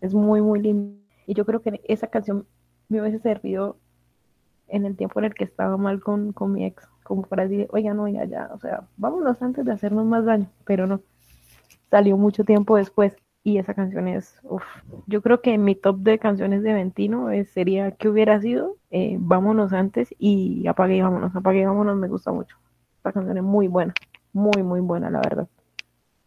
Es 0.01 0.15
muy, 0.15 0.41
muy 0.41 0.61
linda. 0.61 0.99
Y 1.27 1.35
yo 1.35 1.45
creo 1.45 1.61
que 1.61 1.81
esa 1.85 2.07
canción 2.07 2.47
me 2.89 3.01
hubiese 3.01 3.19
servido 3.19 3.77
en 4.69 4.87
el 4.87 4.97
tiempo 4.97 5.19
en 5.19 5.27
el 5.27 5.35
que 5.35 5.45
estaba 5.45 5.77
mal 5.77 6.01
con, 6.01 6.33
con 6.33 6.53
mi 6.53 6.65
ex. 6.65 6.87
Como 7.03 7.23
para 7.23 7.45
decir, 7.47 7.69
oiga, 7.71 7.95
no, 7.95 8.05
oiga, 8.05 8.25
ya. 8.25 8.51
O 8.55 8.59
sea, 8.59 8.87
vámonos 8.97 9.41
antes 9.43 9.65
de 9.65 9.73
hacernos 9.73 10.07
más 10.07 10.25
daño. 10.25 10.49
Pero 10.65 10.87
no. 10.87 11.01
Salió 11.91 12.17
mucho 12.17 12.45
tiempo 12.45 12.77
después. 12.77 13.17
Y 13.45 13.59
esa 13.59 13.73
canción 13.73 14.09
es, 14.09 14.39
uff, 14.43 14.63
yo 15.07 15.23
creo 15.23 15.41
que 15.41 15.57
mi 15.57 15.75
top 15.75 15.99
de 16.01 16.19
canciones 16.19 16.63
de 16.63 16.75
Ventino 16.75 17.29
sería 17.47 17.93
¿Qué 17.93 18.09
hubiera 18.09 18.41
sido? 18.43 18.77
Eh, 18.91 19.17
vámonos 19.21 19.73
antes 19.73 20.15
y 20.19 20.67
apague 20.67 20.97
y 20.97 21.01
vámonos, 21.01 21.35
apague 21.35 21.61
y 21.61 21.65
vámonos, 21.65 21.97
me 21.97 22.09
gusta 22.09 22.31
mucho. 22.33 22.57
Esta 22.97 23.13
canción 23.13 23.39
es 23.39 23.45
muy 23.45 23.69
buena, 23.69 23.95
muy, 24.35 24.63
muy 24.63 24.81
buena, 24.81 25.09
la 25.09 25.21
verdad 25.21 25.49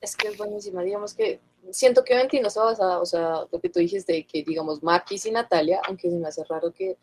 es 0.01 0.17
que 0.17 0.29
es 0.29 0.37
buenísima, 0.37 0.81
digamos 0.81 1.13
que 1.13 1.39
siento 1.69 2.03
que 2.03 2.15
Ventino 2.15 2.49
se 2.49 2.59
basa, 2.59 2.99
o 2.99 3.05
sea, 3.05 3.45
lo 3.51 3.59
que 3.61 3.69
tú 3.69 3.79
dijiste, 3.79 4.25
que 4.25 4.43
digamos 4.43 4.81
Maquis 4.81 5.27
y 5.27 5.31
Natalia, 5.31 5.79
aunque 5.87 6.09
se 6.09 6.17
me 6.17 6.27
hace 6.27 6.43
raro 6.45 6.71
que, 6.73 6.97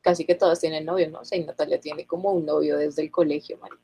casi 0.00 0.24
que 0.24 0.34
todas 0.34 0.60
tienen 0.60 0.84
novio, 0.84 1.08
¿no? 1.10 1.20
O 1.20 1.24
sea, 1.24 1.38
y 1.38 1.44
Natalia 1.44 1.80
tiene 1.80 2.06
como 2.06 2.32
un 2.32 2.44
novio 2.44 2.76
desde 2.76 3.02
el 3.02 3.10
colegio, 3.10 3.56
marica. 3.58 3.80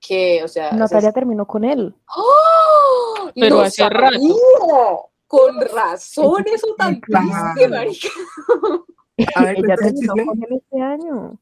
Que, 0.00 0.42
o 0.42 0.48
sea... 0.48 0.72
Natalia 0.72 1.12
terminó 1.12 1.46
con 1.46 1.64
él. 1.64 1.94
¡Oh! 2.16 3.30
Pero 3.34 3.60
hace 3.60 3.88
rato. 3.88 4.18
Con 5.26 5.60
razón 5.60 6.44
eso 6.52 6.74
tan 6.76 7.00
triste, 7.00 7.68
marica. 7.68 8.08
Ella 9.16 9.76
terminó 9.76 10.12
con 10.26 10.42
él 10.42 10.60
este 10.60 10.82
año. 10.82 11.38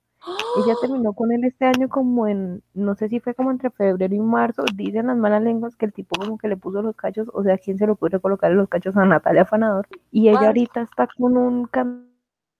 Ella 0.56 0.74
terminó 0.80 1.12
con 1.12 1.32
él 1.32 1.44
este 1.44 1.64
año 1.66 1.88
como 1.88 2.26
en, 2.26 2.62
no 2.74 2.94
sé 2.94 3.08
si 3.08 3.20
fue 3.20 3.34
como 3.34 3.50
entre 3.50 3.70
febrero 3.70 4.14
y 4.14 4.20
marzo, 4.20 4.64
dicen 4.74 5.08
las 5.08 5.16
malas 5.16 5.42
lenguas 5.42 5.76
que 5.76 5.86
el 5.86 5.92
tipo 5.92 6.18
como 6.18 6.38
que 6.38 6.48
le 6.48 6.56
puso 6.56 6.82
los 6.82 6.96
cachos, 6.96 7.28
o 7.32 7.42
sea, 7.42 7.58
¿quién 7.58 7.78
se 7.78 7.86
lo 7.86 7.96
pudo 7.96 8.20
colocar 8.20 8.50
los 8.52 8.68
cachos 8.68 8.96
a 8.96 9.04
Natalia 9.04 9.44
Fanador? 9.44 9.88
Y 10.10 10.28
ella 10.28 10.46
ahorita 10.46 10.82
está 10.82 11.08
con 11.16 11.36
un 11.36 11.66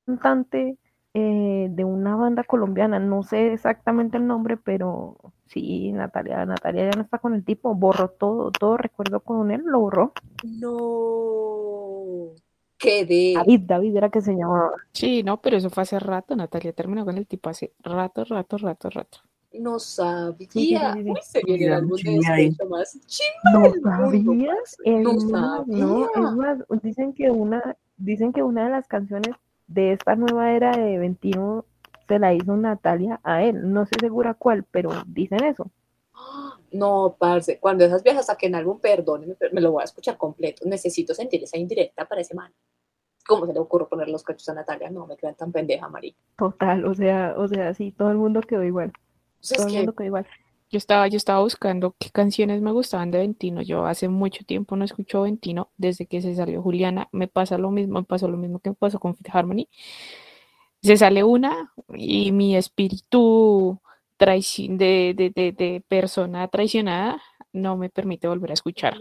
cantante 0.07 0.79
eh, 1.15 1.69
de 1.71 1.85
una 1.85 2.17
banda 2.17 2.45
colombiana, 2.45 2.99
no 2.99 3.23
sé 3.23 3.53
exactamente 3.53 4.17
el 4.17 4.27
nombre, 4.27 4.57
pero 4.57 5.19
sí, 5.47 5.93
Natalia, 5.93 6.47
Natalia 6.47 6.91
ya 6.91 6.97
no 6.97 7.03
está 7.03 7.19
con 7.19 7.35
el 7.35 7.45
tipo, 7.45 7.75
borró 7.75 8.09
todo, 8.09 8.51
todo 8.51 8.77
recuerdo 8.77 9.21
con 9.21 9.51
él, 9.51 9.63
lo 9.65 9.81
borró. 9.81 10.13
No 10.45 11.63
de 12.83 13.33
David, 13.37 13.61
David 13.65 13.97
era 13.97 14.11
que 14.11 14.21
se 14.21 14.33
llamaba. 14.33 14.73
Sí, 14.93 15.23
no, 15.23 15.41
pero 15.41 15.57
eso 15.57 15.71
fue 15.71 15.83
hace 15.83 15.99
rato. 15.99 16.37
Natalia 16.37 16.73
terminó 16.73 17.05
con 17.05 17.17
el 17.17 17.27
tipo 17.27 17.51
hace 17.51 17.73
rato, 17.83 18.25
rato, 18.25 18.59
rato, 18.59 18.91
rato. 18.91 19.19
No 19.53 19.79
sabía. 19.79 20.95
se 21.23 21.43
viene 21.45 21.67
el 21.67 21.73
álbum 21.75 21.97
de 21.99 22.67
más 22.69 22.99
No 23.53 23.71
sabías. 23.83 24.77
No 24.87 25.21
sabía. 25.21 25.85
No, 25.85 26.07
es 26.07 26.37
más, 26.37 26.59
dicen 26.83 27.13
que 27.13 27.31
una, 27.31 27.77
dicen 27.97 28.33
que 28.33 28.43
una 28.43 28.65
de 28.65 28.71
las 28.71 28.89
canciones 28.89 29.35
de 29.67 29.93
esta 29.93 30.17
nueva 30.17 30.53
era 30.53 30.77
de 30.77 30.99
21 30.99 31.65
se 32.09 32.19
la 32.19 32.35
hizo 32.35 32.57
Natalia 32.57 33.21
a 33.23 33.43
él. 33.43 33.73
No 33.73 33.87
sé 33.87 33.93
segura 34.01 34.35
cuál, 34.35 34.65
pero 34.71 34.91
dicen 35.07 35.45
eso. 35.45 35.71
No, 36.73 37.17
parce, 37.19 37.59
cuando 37.59 37.85
esas 37.85 38.03
viejas 38.03 38.27
saquen 38.27 38.55
álbum, 38.55 38.81
perdón, 38.81 39.37
me, 39.53 39.61
lo 39.61 39.73
voy 39.73 39.83
a 39.83 39.85
escuchar 39.85 40.17
completo. 40.17 40.67
Necesito 40.67 41.15
sentir 41.15 41.43
esa 41.43 41.59
indirecta 41.59 42.07
para 42.07 42.23
ese 42.23 42.35
man. 42.35 42.53
¿Cómo 43.27 43.47
se 43.47 43.53
le 43.53 43.61
ocurre 43.61 43.87
poner 43.87 44.09
los 44.09 44.25
cachos 44.25 44.49
a 44.49 44.55
Natalia? 44.55 44.91
No, 44.91 45.07
me 45.07 45.17
crean 45.17 45.35
tan 45.35 45.53
pendeja, 45.53 45.89
marica. 45.89 46.19
Total, 46.37 46.85
o 46.87 46.95
sea, 46.95 47.35
o 47.37 47.47
sea, 47.47 47.75
sí, 47.75 47.93
todo 47.93 48.11
el 48.11 48.17
mundo 48.17 48.41
quedó 48.41 48.65
igual. 48.65 48.93
todo 49.55 49.67
el 49.69 49.75
mundo 49.75 49.95
quedó 49.95 50.07
igual. 50.07 50.27
Yo 50.71 50.79
estaba, 50.79 51.07
yo 51.07 51.19
estaba 51.19 51.41
buscando 51.43 51.95
qué 51.99 52.09
canciones 52.09 52.63
me 52.63 52.73
gustaban 52.73 53.11
de 53.11 53.19
Ventino. 53.19 53.61
Yo 53.61 53.85
hace 53.85 54.09
mucho 54.09 54.43
tiempo 54.45 54.75
no 54.75 54.87
escucho 54.87 55.23
Ventino. 55.23 55.71
Desde 55.77 56.07
que 56.07 56.23
se 56.23 56.35
salió 56.35 56.63
Juliana, 56.63 57.09
me 57.13 57.29
pasa 57.29 57.59
lo 57.59 57.71
mismo, 57.71 58.01
me 58.01 58.07
pasó 58.07 58.27
lo 58.27 58.39
mismo 58.39 58.59
que 58.59 58.71
me 58.71 58.77
pasó 58.77 58.99
con 58.99 59.15
Fit 59.15 59.29
Harmony. 59.31 59.69
Se 60.83 60.97
sale 60.97 61.23
una 61.23 61.73
y 61.95 62.33
mi 62.33 62.57
espíritu 62.57 63.81
de, 64.27 65.15
de, 65.17 65.33
de, 65.35 65.53
de 65.53 65.83
persona 65.89 66.49
traicionada 66.49 67.21
no 67.53 67.77
me 67.77 67.91
permite 67.91 68.29
volver 68.29 68.51
a 68.51 68.55
escuchar. 68.55 68.95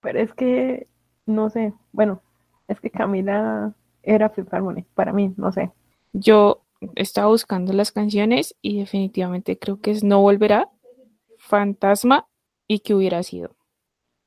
Pero 0.00 0.18
es 0.18 0.32
que, 0.34 0.86
no 1.26 1.50
sé, 1.50 1.72
bueno, 1.92 2.22
es 2.68 2.80
que 2.80 2.90
Camila 2.90 3.74
era 4.02 4.30
Fifth 4.30 4.52
Harmony, 4.52 4.84
para 4.94 5.12
mí, 5.12 5.32
no 5.36 5.52
sé. 5.52 5.72
Yo 6.12 6.62
estaba 6.94 7.28
buscando 7.28 7.72
las 7.72 7.92
canciones 7.92 8.54
y 8.62 8.78
definitivamente 8.78 9.58
creo 9.58 9.80
que 9.80 9.90
es 9.90 10.04
No 10.04 10.20
Volverá, 10.20 10.68
Fantasma 11.38 12.26
y 12.66 12.80
que 12.80 12.94
hubiera 12.94 13.22
sido. 13.22 13.56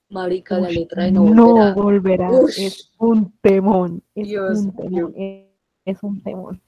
Marica, 0.09 0.59
la 0.59 0.69
letra 0.69 1.05
de 1.05 1.11
No 1.11 1.23
Volverá. 1.23 1.73
No 1.73 1.75
Volverá 1.75 2.29
es 2.57 2.91
un 2.97 3.31
temón. 3.41 4.03
Es 4.15 4.27
un 4.33 4.75
temón. 4.75 5.13
Es, 5.85 6.03
un 6.03 6.21
temón. 6.21 6.61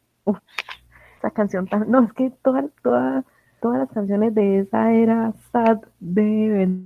esa 1.18 1.32
canción 1.32 1.68
tan... 1.68 1.90
No, 1.92 2.04
es 2.04 2.14
que 2.14 2.32
toda, 2.42 2.66
toda, 2.82 3.26
todas 3.64 3.80
las 3.80 3.90
canciones 3.92 4.36
de 4.36 4.60
esa 4.60 4.94
era 4.94 5.34
sad 5.54 5.78
de 6.02 6.84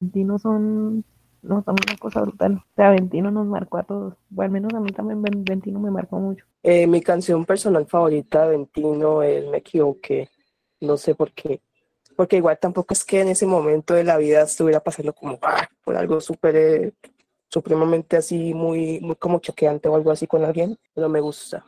Ventino 0.00 0.38
son 0.38 1.04
no, 1.42 1.62
son 1.64 1.76
una 1.84 1.96
cosa 1.98 2.20
brutal. 2.20 2.54
O 2.54 2.74
sea, 2.76 2.90
Ventino 2.90 3.32
nos 3.32 3.46
marcó 3.46 3.78
a 3.78 3.82
todos. 3.82 4.14
O 4.34 4.42
al 4.42 4.50
menos 4.50 4.72
a 4.72 4.80
mí 4.80 4.92
también 4.92 5.20
Ventino 5.44 5.80
me 5.80 5.90
marcó 5.90 6.18
mucho. 6.18 6.44
Eh, 6.62 6.86
mi 6.86 7.02
canción 7.02 7.44
personal 7.44 7.86
favorita 7.86 8.44
de 8.44 8.50
Ventino 8.50 9.22
es 9.22 9.48
Me 9.48 9.58
equivoqué. 9.58 10.30
No 10.80 10.96
sé 10.96 11.16
por 11.16 11.32
qué. 11.32 11.60
Porque 12.14 12.36
igual 12.36 12.56
tampoco 12.60 12.94
es 12.94 13.04
que 13.04 13.22
en 13.22 13.28
ese 13.28 13.46
momento 13.46 13.94
de 13.94 14.04
la 14.04 14.16
vida 14.16 14.42
estuviera 14.42 14.78
pasando 14.78 15.12
como 15.12 15.38
ah, 15.42 15.68
por 15.84 15.96
algo 15.96 16.20
súper, 16.20 16.56
eh, 16.56 16.92
supremamente 17.48 18.16
así, 18.16 18.54
muy, 18.54 19.00
muy 19.00 19.16
como 19.16 19.40
choqueante 19.40 19.88
o 19.88 19.96
algo 19.96 20.12
así 20.12 20.28
con 20.28 20.44
alguien, 20.44 20.78
pero 20.94 21.08
me 21.08 21.20
gusta. 21.20 21.64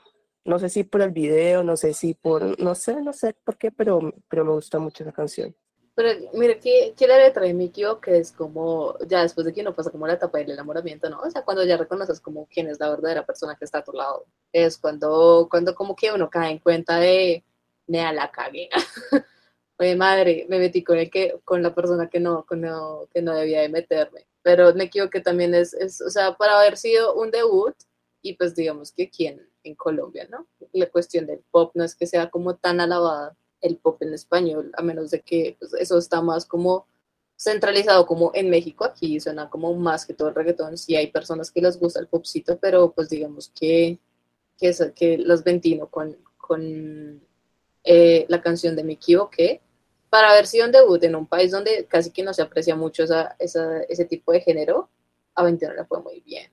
No 0.48 0.58
sé 0.58 0.70
si 0.70 0.82
por 0.82 1.02
el 1.02 1.10
video, 1.10 1.62
no 1.62 1.76
sé 1.76 1.92
si 1.92 2.14
por, 2.14 2.58
no 2.58 2.74
sé, 2.74 3.02
no 3.02 3.12
sé 3.12 3.34
por 3.44 3.58
qué, 3.58 3.70
pero, 3.70 4.14
pero 4.30 4.46
me 4.46 4.52
gusta 4.52 4.78
mucho 4.78 5.02
esa 5.04 5.12
canción. 5.12 5.54
Pero 5.94 6.08
mire, 6.32 6.58
¿qué, 6.58 6.94
qué 6.96 7.06
la 7.06 7.18
letra 7.18 7.42
de 7.42 7.52
Mikio? 7.52 8.00
Que 8.00 8.16
es 8.16 8.32
como, 8.32 8.96
ya 9.06 9.20
después 9.20 9.44
de 9.44 9.52
que 9.52 9.60
uno 9.60 9.74
pasa 9.74 9.90
como 9.90 10.06
la 10.06 10.14
etapa 10.14 10.38
del 10.38 10.52
enamoramiento, 10.52 11.10
¿no? 11.10 11.20
O 11.20 11.30
sea, 11.30 11.42
cuando 11.42 11.66
ya 11.66 11.76
reconoces 11.76 12.18
como 12.20 12.46
quién 12.46 12.66
es 12.68 12.80
la 12.80 12.88
verdadera 12.88 13.26
persona 13.26 13.56
que 13.56 13.66
está 13.66 13.80
a 13.80 13.84
tu 13.84 13.92
lado. 13.92 14.24
Es 14.50 14.78
cuando, 14.78 15.48
cuando 15.50 15.74
como 15.74 15.94
que 15.94 16.12
uno 16.12 16.30
cae 16.30 16.52
en 16.52 16.60
cuenta 16.60 16.96
de, 16.98 17.44
nea, 17.86 18.10
la 18.14 18.30
cagué. 18.30 18.70
Oye, 19.78 19.96
madre, 19.96 20.46
me 20.48 20.58
metí 20.58 20.82
con 20.82 20.96
el 20.96 21.10
que, 21.10 21.38
con 21.44 21.62
la 21.62 21.74
persona 21.74 22.08
que 22.08 22.20
no, 22.20 22.46
con 22.46 22.62
no, 22.62 23.06
que 23.12 23.20
no 23.20 23.34
debía 23.34 23.60
de 23.60 23.68
meterme. 23.68 24.26
Pero 24.40 24.72
me 24.72 24.88
que 24.88 25.20
también 25.20 25.54
es, 25.54 25.74
es, 25.74 26.00
o 26.00 26.08
sea, 26.08 26.36
para 26.36 26.58
haber 26.58 26.78
sido 26.78 27.14
un 27.16 27.30
debut, 27.30 27.74
y 28.22 28.32
pues 28.34 28.54
digamos 28.54 28.92
que 28.92 29.10
quién 29.10 29.47
en 29.64 29.74
Colombia, 29.74 30.26
¿no? 30.30 30.46
La 30.72 30.88
cuestión 30.88 31.26
del 31.26 31.40
pop 31.50 31.72
no 31.74 31.84
es 31.84 31.94
que 31.94 32.06
sea 32.06 32.30
como 32.30 32.56
tan 32.56 32.80
alabada 32.80 33.36
el 33.60 33.76
pop 33.76 34.00
en 34.02 34.14
español, 34.14 34.72
a 34.76 34.82
menos 34.82 35.10
de 35.10 35.20
que 35.20 35.56
pues, 35.58 35.74
eso 35.74 35.98
está 35.98 36.22
más 36.22 36.46
como 36.46 36.86
centralizado 37.36 38.06
como 38.06 38.32
en 38.34 38.50
México, 38.50 38.84
aquí 38.84 39.20
suena 39.20 39.48
como 39.48 39.72
más 39.74 40.04
que 40.04 40.14
todo 40.14 40.28
el 40.28 40.34
reggaetón, 40.34 40.76
sí 40.76 40.96
hay 40.96 41.08
personas 41.08 41.50
que 41.50 41.60
les 41.60 41.78
gusta 41.78 42.00
el 42.00 42.08
popcito, 42.08 42.58
pero 42.58 42.92
pues 42.92 43.08
digamos 43.08 43.52
que, 43.58 43.98
que, 44.58 44.68
es, 44.68 44.82
los 45.18 45.44
Ventino 45.44 45.88
con, 45.88 46.16
con 46.36 47.22
eh, 47.84 48.26
la 48.28 48.42
canción 48.42 48.74
de 48.74 48.82
Me 48.82 48.94
equivoqué, 48.94 49.60
para 50.10 50.30
haber 50.30 50.46
sido 50.46 50.66
un 50.66 50.72
debut 50.72 51.02
en 51.04 51.14
un 51.14 51.26
país 51.26 51.52
donde 51.52 51.86
casi 51.86 52.10
que 52.10 52.22
no 52.22 52.34
se 52.34 52.42
aprecia 52.42 52.74
mucho 52.74 53.04
esa, 53.04 53.36
esa, 53.38 53.82
ese 53.82 54.04
tipo 54.04 54.32
de 54.32 54.40
género, 54.40 54.88
a 55.34 55.44
Ventino 55.44 55.72
le 55.74 55.84
fue 55.84 56.02
muy 56.02 56.20
bien. 56.20 56.50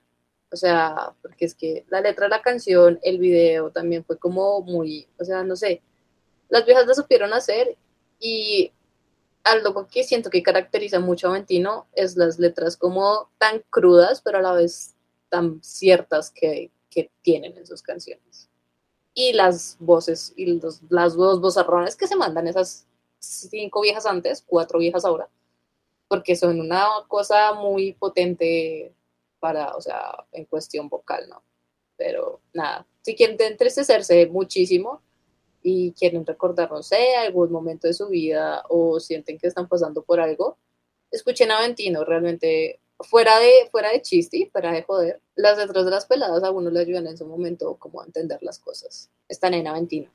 O 0.50 0.56
sea, 0.56 1.12
porque 1.22 1.44
es 1.44 1.54
que 1.54 1.84
la 1.88 2.00
letra 2.00 2.26
de 2.26 2.30
la 2.30 2.42
canción, 2.42 2.98
el 3.02 3.18
video 3.18 3.70
también 3.70 4.04
fue 4.04 4.18
como 4.18 4.62
muy, 4.62 5.08
o 5.18 5.24
sea, 5.24 5.42
no 5.42 5.56
sé, 5.56 5.82
las 6.48 6.64
viejas 6.64 6.86
la 6.86 6.94
supieron 6.94 7.32
hacer 7.32 7.76
y 8.20 8.72
algo 9.42 9.86
que 9.88 10.04
siento 10.04 10.30
que 10.30 10.42
caracteriza 10.42 11.00
mucho 11.00 11.28
a 11.28 11.32
Ventino 11.32 11.86
es 11.92 12.16
las 12.16 12.38
letras 12.38 12.76
como 12.76 13.30
tan 13.38 13.62
crudas, 13.70 14.20
pero 14.20 14.38
a 14.38 14.42
la 14.42 14.52
vez 14.52 14.94
tan 15.28 15.62
ciertas 15.62 16.30
que, 16.30 16.70
que 16.90 17.10
tienen 17.22 17.56
en 17.56 17.66
sus 17.66 17.82
canciones. 17.82 18.48
Y 19.14 19.32
las 19.32 19.76
voces 19.78 20.32
y 20.36 20.46
los, 20.46 20.80
las 20.88 21.14
dos 21.14 21.40
vozarrones 21.40 21.96
que 21.96 22.06
se 22.06 22.16
mandan 22.16 22.48
esas 22.48 22.86
cinco 23.18 23.80
viejas 23.80 24.06
antes, 24.06 24.44
cuatro 24.46 24.78
viejas 24.78 25.04
ahora, 25.04 25.28
porque 26.08 26.36
son 26.36 26.60
una 26.60 26.86
cosa 27.08 27.54
muy 27.54 27.92
potente 27.92 28.95
para, 29.46 29.76
o 29.76 29.80
sea, 29.80 30.26
en 30.32 30.44
cuestión 30.46 30.88
vocal, 30.88 31.28
¿no? 31.28 31.40
Pero 31.96 32.40
nada, 32.52 32.84
si 33.02 33.14
quieren 33.14 33.36
entristecerse 33.38 34.26
muchísimo 34.26 35.02
y 35.62 35.92
quieren 35.92 36.26
recordar, 36.26 36.68
no 36.72 36.82
sé, 36.82 37.14
algún 37.14 37.52
momento 37.52 37.86
de 37.86 37.94
su 37.94 38.08
vida 38.08 38.64
o 38.68 38.98
sienten 38.98 39.38
que 39.38 39.46
están 39.46 39.68
pasando 39.68 40.02
por 40.02 40.18
algo, 40.18 40.58
escuchen 41.12 41.52
a 41.52 41.60
Ventino, 41.60 42.02
realmente 42.02 42.80
fuera 42.98 43.38
de, 43.38 43.68
fuera 43.70 43.92
de 43.92 44.02
chiste, 44.02 44.48
fuera 44.50 44.72
de 44.72 44.82
joder, 44.82 45.20
las 45.36 45.56
letras 45.56 45.84
de 45.84 45.92
las 45.92 46.06
peladas 46.06 46.42
a 46.42 46.50
uno 46.50 46.68
le 46.68 46.80
ayudan 46.80 47.06
en 47.06 47.16
su 47.16 47.24
momento 47.24 47.76
como 47.76 48.00
a 48.00 48.04
entender 48.04 48.42
las 48.42 48.58
cosas. 48.58 49.10
Están 49.28 49.54
en 49.54 49.68
Aventino. 49.68 50.10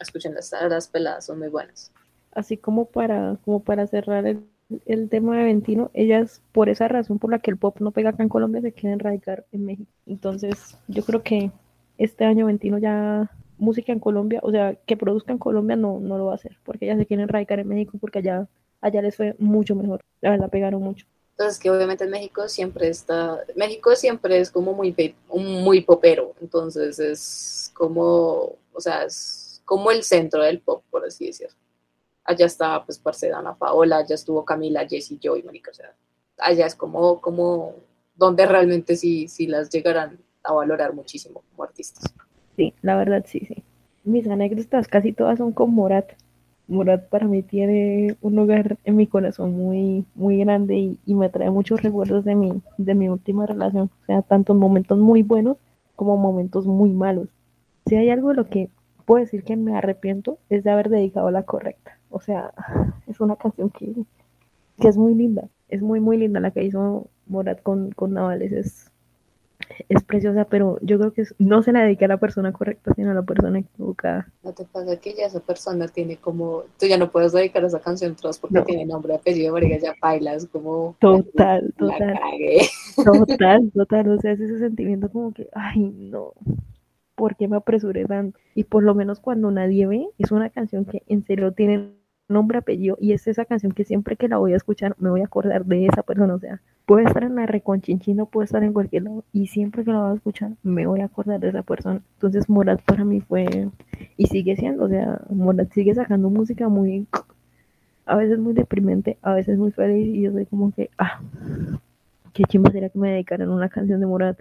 Escuchen 0.00 0.34
las, 0.34 0.50
las 0.52 0.88
peladas, 0.88 1.26
son 1.26 1.38
muy 1.38 1.48
buenas. 1.48 1.92
Así 2.32 2.56
como 2.56 2.86
para, 2.86 3.36
como 3.44 3.62
para 3.62 3.86
cerrar 3.86 4.26
el, 4.26 4.48
el 4.86 5.08
tema 5.08 5.36
de 5.36 5.44
Ventino, 5.44 5.90
ellas, 5.94 6.42
por 6.52 6.68
esa 6.68 6.88
razón 6.88 7.18
por 7.18 7.30
la 7.30 7.38
que 7.38 7.50
el 7.50 7.56
pop 7.56 7.76
no 7.80 7.90
pega 7.90 8.10
acá 8.10 8.22
en 8.22 8.28
Colombia, 8.28 8.60
se 8.60 8.72
quieren 8.72 8.98
radicar 8.98 9.44
en 9.52 9.64
México. 9.64 9.90
Entonces, 10.06 10.76
yo 10.88 11.04
creo 11.04 11.22
que 11.22 11.50
este 11.98 12.24
año 12.24 12.46
Ventino 12.46 12.78
ya 12.78 13.30
música 13.58 13.92
en 13.92 14.00
Colombia, 14.00 14.40
o 14.42 14.50
sea, 14.50 14.74
que 14.86 14.96
produzca 14.96 15.32
en 15.32 15.38
Colombia 15.38 15.76
no, 15.76 16.00
no 16.00 16.18
lo 16.18 16.26
va 16.26 16.32
a 16.32 16.36
hacer, 16.36 16.58
porque 16.64 16.86
ellas 16.86 16.98
se 16.98 17.06
quieren 17.06 17.28
radicar 17.28 17.60
en 17.60 17.68
México 17.68 17.98
porque 18.00 18.18
allá, 18.18 18.48
allá 18.80 19.02
les 19.02 19.16
fue 19.16 19.34
mucho 19.38 19.74
mejor, 19.74 20.00
la 20.20 20.30
verdad 20.30 20.50
pegaron 20.50 20.82
mucho. 20.82 21.06
Entonces, 21.30 21.58
que 21.58 21.70
obviamente 21.70 22.04
en 22.04 22.10
México 22.10 22.48
siempre 22.48 22.88
está, 22.88 23.38
México 23.56 23.94
siempre 23.96 24.38
es 24.38 24.50
como 24.50 24.72
muy, 24.72 24.94
muy 25.32 25.80
popero, 25.80 26.34
entonces 26.40 26.98
es 26.98 27.70
como, 27.74 28.56
o 28.72 28.80
sea, 28.80 29.04
es 29.04 29.62
como 29.64 29.90
el 29.90 30.02
centro 30.02 30.42
del 30.42 30.60
pop, 30.60 30.82
por 30.90 31.04
así 31.04 31.26
decirlo. 31.26 31.56
Allá 32.24 32.46
estaba, 32.46 32.84
pues, 32.84 32.98
Parcedana 32.98 33.54
Paola, 33.54 33.98
allá 33.98 34.14
estuvo 34.14 34.44
Camila, 34.44 34.86
Jessie 34.88 35.18
Joy, 35.22 35.42
Mónica, 35.42 35.70
o 35.70 35.74
sea, 35.74 35.94
allá 36.38 36.66
es 36.66 36.74
como, 36.74 37.20
como 37.20 37.74
donde 38.14 38.46
realmente 38.46 38.96
sí, 38.96 39.28
sí 39.28 39.46
las 39.46 39.70
llegarán 39.70 40.18
a 40.42 40.52
valorar 40.52 40.94
muchísimo 40.94 41.42
como 41.50 41.64
artistas. 41.64 42.04
Sí, 42.56 42.74
la 42.82 42.96
verdad 42.96 43.24
sí, 43.26 43.40
sí. 43.40 43.64
Mis 44.04 44.28
anécdotas 44.28 44.86
casi 44.86 45.12
todas 45.12 45.38
son 45.38 45.52
con 45.52 45.74
Morat. 45.74 46.12
Morat 46.68 47.08
para 47.08 47.26
mí 47.26 47.42
tiene 47.42 48.16
un 48.20 48.36
lugar 48.36 48.78
en 48.84 48.96
mi 48.96 49.06
corazón 49.06 49.52
muy, 49.52 50.04
muy 50.14 50.38
grande 50.38 50.98
y, 51.04 51.14
me 51.14 51.28
trae 51.28 51.50
muchos 51.50 51.82
recuerdos 51.82 52.24
de 52.24 52.34
mi, 52.34 52.62
de 52.78 52.94
mi 52.94 53.08
última 53.08 53.46
relación. 53.46 53.90
O 54.02 54.06
sea, 54.06 54.22
tanto 54.22 54.54
momentos 54.54 54.98
muy 54.98 55.22
buenos 55.22 55.56
como 55.96 56.16
momentos 56.16 56.66
muy 56.66 56.90
malos. 56.90 57.28
Si 57.86 57.96
hay 57.96 58.10
algo 58.10 58.30
de 58.30 58.34
lo 58.34 58.48
que 58.48 58.70
puedo 59.04 59.24
decir 59.24 59.42
que 59.42 59.56
me 59.56 59.76
arrepiento 59.76 60.38
es 60.48 60.64
de 60.64 60.70
haber 60.70 60.88
dedicado 60.88 61.30
la 61.30 61.42
correcta. 61.42 61.98
O 62.14 62.20
sea, 62.20 62.52
es 63.08 63.18
una 63.18 63.34
canción 63.34 63.70
que, 63.70 63.92
que 64.80 64.88
es 64.88 64.96
muy 64.96 65.16
linda. 65.16 65.48
Es 65.68 65.82
muy, 65.82 65.98
muy 65.98 66.16
linda 66.16 66.38
la 66.38 66.52
que 66.52 66.62
hizo 66.62 67.08
Morat 67.26 67.60
con, 67.60 67.90
con 67.90 68.12
Navales. 68.12 68.52
Es, 68.52 68.92
es 69.88 70.04
preciosa, 70.04 70.44
pero 70.44 70.78
yo 70.80 70.96
creo 71.00 71.12
que 71.12 71.24
no 71.38 71.64
se 71.64 71.72
la 71.72 71.82
dedica 71.82 72.04
a 72.04 72.08
la 72.08 72.18
persona 72.18 72.52
correcta, 72.52 72.92
sino 72.94 73.10
a 73.10 73.14
la 73.14 73.22
persona 73.22 73.58
equivocada. 73.58 74.28
No 74.44 74.52
te 74.52 74.64
pasa 74.64 74.96
que 75.00 75.14
ya 75.14 75.26
esa 75.26 75.40
persona 75.40 75.88
tiene 75.88 76.16
como, 76.16 76.62
tú 76.78 76.86
ya 76.86 76.98
no 76.98 77.10
puedes 77.10 77.32
dedicar 77.32 77.64
esa 77.64 77.80
canción 77.80 78.14
tras 78.14 78.38
porque 78.38 78.62
tiene 78.62 78.86
nombre, 78.86 79.16
apellido, 79.16 79.52
marica, 79.52 79.78
ya 79.78 79.94
bailas 80.00 80.46
como... 80.46 80.94
Total, 81.00 81.74
total. 81.76 82.20
Total, 83.04 83.72
total, 83.74 84.08
o 84.10 84.20
sea, 84.20 84.30
es 84.30 84.40
ese 84.40 84.60
sentimiento 84.60 85.10
como 85.10 85.32
que, 85.32 85.48
ay, 85.52 85.80
no, 85.80 86.32
¿por 87.16 87.34
qué 87.34 87.48
me 87.48 87.56
apresuré 87.56 88.04
tanto? 88.04 88.38
Y 88.54 88.62
por 88.64 88.84
lo 88.84 88.94
menos 88.94 89.18
cuando 89.18 89.50
nadie 89.50 89.88
ve, 89.88 90.06
es 90.18 90.30
una 90.30 90.50
canción 90.50 90.84
que 90.84 91.02
en 91.08 91.24
serio 91.24 91.52
tiene 91.52 92.03
nombre, 92.28 92.58
apellido, 92.58 92.96
y 93.00 93.12
es 93.12 93.26
esa 93.26 93.44
canción 93.44 93.72
que 93.72 93.84
siempre 93.84 94.16
que 94.16 94.28
la 94.28 94.38
voy 94.38 94.54
a 94.54 94.56
escuchar 94.56 94.94
me 94.98 95.10
voy 95.10 95.20
a 95.20 95.24
acordar 95.24 95.64
de 95.66 95.86
esa 95.86 96.02
persona, 96.02 96.34
o 96.34 96.38
sea, 96.38 96.60
puede 96.86 97.04
estar 97.04 97.22
en 97.22 97.34
la 97.34 97.46
reconchinchino, 97.46 98.26
puede 98.26 98.46
estar 98.46 98.62
en 98.64 98.72
cualquier 98.72 99.04
lado, 99.04 99.24
y 99.32 99.46
siempre 99.48 99.84
que 99.84 99.92
la 99.92 100.00
voy 100.00 100.12
a 100.12 100.14
escuchar 100.14 100.52
me 100.62 100.86
voy 100.86 101.00
a 101.00 101.06
acordar 101.06 101.40
de 101.40 101.48
esa 101.48 101.62
persona. 101.62 102.00
Entonces 102.14 102.48
Morat 102.48 102.80
para 102.82 103.04
mí 103.04 103.20
fue, 103.20 103.68
y 104.16 104.26
sigue 104.26 104.56
siendo, 104.56 104.84
o 104.84 104.88
sea, 104.88 105.20
Morat 105.28 105.70
sigue 105.72 105.94
sacando 105.94 106.30
música 106.30 106.68
muy, 106.68 107.06
a 108.06 108.16
veces 108.16 108.38
muy 108.38 108.54
deprimente, 108.54 109.18
a 109.22 109.34
veces 109.34 109.58
muy 109.58 109.70
feliz, 109.72 110.14
y 110.14 110.22
yo 110.22 110.32
soy 110.32 110.46
como 110.46 110.72
que, 110.72 110.90
ah, 110.98 111.20
qué 112.32 112.44
chimba 112.44 112.70
sería 112.70 112.88
que 112.88 112.98
me 112.98 113.10
dedicaran 113.10 113.50
una 113.50 113.68
canción 113.68 114.00
de 114.00 114.06
Morat, 114.06 114.38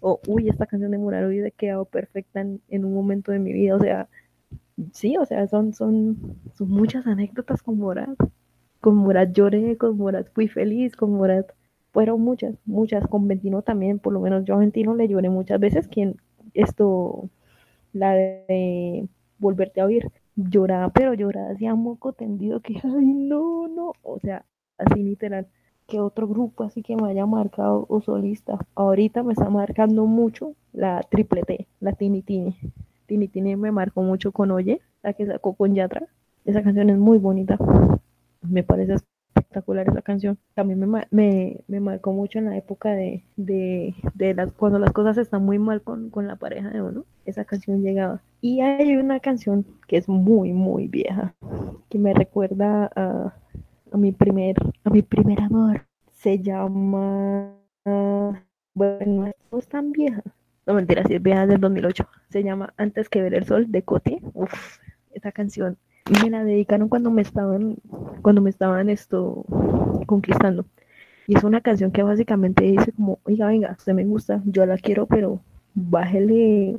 o, 0.00 0.18
uy, 0.26 0.48
esta 0.48 0.66
canción 0.66 0.90
de 0.90 0.98
Morat 0.98 1.28
hubiera 1.28 1.50
quedado 1.50 1.84
perfecta 1.84 2.40
en, 2.40 2.60
en 2.70 2.84
un 2.84 2.94
momento 2.94 3.30
de 3.30 3.38
mi 3.38 3.52
vida, 3.52 3.76
o 3.76 3.80
sea, 3.80 4.08
sí, 4.92 5.16
o 5.16 5.24
sea, 5.24 5.46
son, 5.48 5.72
son, 5.74 6.38
son 6.54 6.68
muchas 6.70 7.06
anécdotas 7.06 7.62
con 7.62 7.78
Morat. 7.78 8.16
Con 8.80 8.96
Morat 8.96 9.32
lloré, 9.32 9.76
con 9.76 9.96
Morat 9.96 10.28
fui 10.32 10.48
feliz, 10.48 10.96
con 10.96 11.12
Morat 11.12 11.52
fueron 11.92 12.20
muchas, 12.20 12.56
muchas. 12.64 13.06
Con 13.08 13.28
Ventino 13.28 13.62
también, 13.62 13.98
por 13.98 14.12
lo 14.12 14.20
menos 14.20 14.44
yo 14.44 14.54
a 14.54 14.58
Ventino 14.58 14.94
le 14.94 15.08
lloré 15.08 15.30
muchas 15.30 15.60
veces. 15.60 15.88
Quien 15.88 16.16
esto, 16.54 17.28
la 17.92 18.14
de 18.14 19.08
volverte 19.38 19.80
a 19.80 19.86
oír, 19.86 20.10
lloraba, 20.36 20.90
pero 20.90 21.14
lloraba 21.14 21.50
así 21.50 21.66
a 21.66 21.74
moco 21.74 22.12
tendido 22.12 22.60
que, 22.60 22.74
ay, 22.84 23.14
no, 23.14 23.68
no, 23.68 23.92
o 24.02 24.18
sea, 24.20 24.44
así 24.78 25.02
literal. 25.02 25.48
Que 25.86 26.00
otro 26.00 26.28
grupo 26.28 26.64
así 26.64 26.82
que 26.82 26.96
me 26.96 27.10
haya 27.10 27.26
marcado 27.26 27.86
o 27.88 28.00
solista. 28.00 28.58
Ahorita 28.76 29.22
me 29.24 29.32
está 29.32 29.50
marcando 29.50 30.06
mucho 30.06 30.54
la 30.72 31.02
triple 31.10 31.42
T, 31.42 31.66
la 31.80 31.92
Tini 31.94 32.22
Tini. 32.22 32.56
Tini 33.10 33.26
Tini 33.26 33.56
me 33.56 33.72
marcó 33.72 34.02
mucho 34.02 34.30
con 34.30 34.52
Oye, 34.52 34.80
la 35.02 35.14
que 35.14 35.26
sacó 35.26 35.54
con 35.54 35.74
Yatra. 35.74 36.06
Esa 36.44 36.62
canción 36.62 36.90
es 36.90 36.96
muy 36.96 37.18
bonita. 37.18 37.58
Me 38.40 38.62
parece 38.62 38.94
espectacular 39.34 39.88
esa 39.88 40.00
canción. 40.00 40.38
También 40.54 40.78
me, 40.78 41.08
me, 41.10 41.58
me 41.66 41.80
marcó 41.80 42.12
mucho 42.12 42.38
en 42.38 42.44
la 42.44 42.56
época 42.56 42.92
de, 42.92 43.24
de, 43.34 43.96
de 44.14 44.52
cuando 44.56 44.78
las 44.78 44.92
cosas 44.92 45.18
están 45.18 45.44
muy 45.44 45.58
mal 45.58 45.82
con, 45.82 46.10
con 46.10 46.28
la 46.28 46.36
pareja 46.36 46.70
de 46.70 46.82
uno. 46.82 47.04
Esa 47.24 47.44
canción 47.44 47.82
llegaba. 47.82 48.22
Y 48.40 48.60
hay 48.60 48.94
una 48.94 49.18
canción 49.18 49.66
que 49.88 49.96
es 49.96 50.08
muy, 50.08 50.52
muy 50.52 50.86
vieja, 50.86 51.34
que 51.88 51.98
me 51.98 52.14
recuerda 52.14 52.92
a, 52.94 53.34
a 53.90 53.96
mi 53.96 54.12
primer, 54.12 54.54
a 54.84 54.90
mi 54.90 55.02
primer 55.02 55.40
amor. 55.40 55.84
Se 56.12 56.38
llama, 56.38 57.56
bueno, 58.72 59.32
no 59.50 59.58
es 59.58 59.66
tan 59.66 59.90
vieja, 59.90 60.22
no 60.70 60.76
mentira, 60.76 61.02
si 61.04 61.14
es 61.14 61.22
vieja 61.22 61.46
del 61.48 61.60
2008. 61.60 62.08
Se 62.28 62.44
llama 62.44 62.72
Antes 62.76 63.08
que 63.08 63.20
ver 63.22 63.34
el 63.34 63.44
sol 63.44 63.66
de 63.68 63.82
Cote. 63.82 64.20
Uf, 64.34 64.78
esa 65.12 65.32
canción 65.32 65.76
me 66.22 66.30
la 66.30 66.44
dedicaron 66.44 66.88
cuando 66.88 67.10
me 67.10 67.22
estaban, 67.22 67.76
cuando 68.22 68.40
me 68.40 68.50
estaban 68.50 68.88
esto 68.88 69.44
conquistando. 70.06 70.64
Y 71.26 71.36
es 71.36 71.44
una 71.44 71.60
canción 71.60 71.90
que 71.90 72.02
básicamente 72.04 72.64
dice 72.64 72.92
como, 72.92 73.18
oiga, 73.24 73.46
venga, 73.46 73.74
usted 73.76 73.94
me 73.94 74.04
gusta, 74.04 74.42
yo 74.44 74.64
la 74.64 74.76
quiero, 74.78 75.06
pero 75.06 75.40
bájele, 75.74 76.76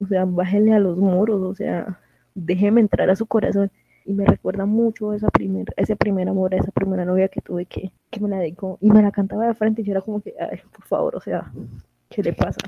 o 0.00 0.06
sea, 0.06 0.24
bájele 0.24 0.72
a 0.72 0.80
los 0.80 0.96
moros, 0.96 1.40
o 1.42 1.54
sea, 1.54 2.00
déjeme 2.34 2.80
entrar 2.80 3.10
a 3.10 3.16
su 3.16 3.26
corazón. 3.26 3.70
Y 4.04 4.12
me 4.12 4.24
recuerda 4.24 4.66
mucho 4.66 5.12
esa 5.12 5.28
primer, 5.28 5.66
ese 5.76 5.94
primer 5.94 6.28
amor, 6.28 6.54
esa 6.54 6.72
primera 6.72 7.04
novia 7.04 7.28
que 7.28 7.40
tuve 7.40 7.66
que, 7.66 7.92
que 8.10 8.20
me 8.20 8.28
la 8.28 8.38
dedicó. 8.38 8.78
Y 8.80 8.90
me 8.90 9.02
la 9.02 9.12
cantaba 9.12 9.46
de 9.46 9.54
frente 9.54 9.82
y 9.82 9.84
yo 9.84 9.92
era 9.92 10.00
como 10.00 10.20
que, 10.20 10.34
ay, 10.40 10.58
por 10.72 10.84
favor, 10.86 11.16
o 11.16 11.20
sea, 11.20 11.52
¿qué 12.08 12.22
le 12.22 12.32
pasa? 12.32 12.58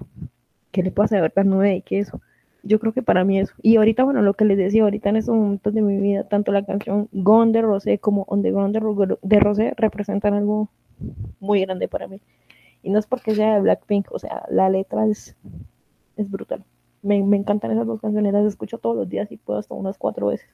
¿Qué 0.73 0.83
le 0.83 0.91
pasa 0.91 1.17
de 1.17 1.23
verdad 1.23 1.45
no 1.45 1.57
me 1.57 1.83
que 1.83 2.01
eso? 2.01 2.21
Yo 2.65 2.79
creo 2.81 2.93
que 2.93 3.03
para 3.03 3.25
mí 3.25 3.39
eso. 3.39 3.53
Y 3.63 3.77
ahorita, 3.77 4.05
bueno, 4.05 4.23
lo 4.23 4.35
que 4.35 4.45
les 4.45 4.57
decía, 4.57 4.83
ahorita 4.83 5.11
en 5.11 5.17
estos 5.17 5.35
momentos 5.35 5.75
de 5.75 5.83
mi 5.83 5.99
vida, 5.99 6.25
tanto 6.29 6.53
la 6.53 6.65
canción 6.65 7.09
Gone 7.13 7.53
de 7.53 7.63
Rosé 7.63 7.99
como 7.99 8.23
On 8.29 8.43
the 8.43 8.51
Ground 8.51 8.77
de, 9.23 9.41
Rosé 9.41 9.75
representan 9.77 10.35
algo 10.35 10.69
muy 11.41 11.63
grande 11.63 11.89
para 11.89 12.07
mí. 12.09 12.21
Y 12.83 12.91
no 12.91 12.99
es 12.99 13.07
porque 13.07 13.35
sea 13.35 13.55
de 13.55 13.61
Blackpink, 13.61 14.11
o 14.13 14.19
sea, 14.19 14.45
la 14.49 14.69
letra 14.69 15.07
es, 15.07 15.37
es 16.17 16.31
brutal. 16.31 16.65
Me, 17.03 17.23
me 17.23 17.37
encantan 17.37 17.73
esas 17.73 17.87
dos 17.87 18.01
canciones, 18.01 18.33
las 18.33 18.47
escucho 18.47 18.79
todos 18.79 18.97
los 18.97 19.09
días 19.09 19.31
y 19.33 19.37
puedo 19.37 19.59
hasta 19.59 19.75
unas 19.75 19.99
cuatro 19.99 20.29
veces. 20.29 20.49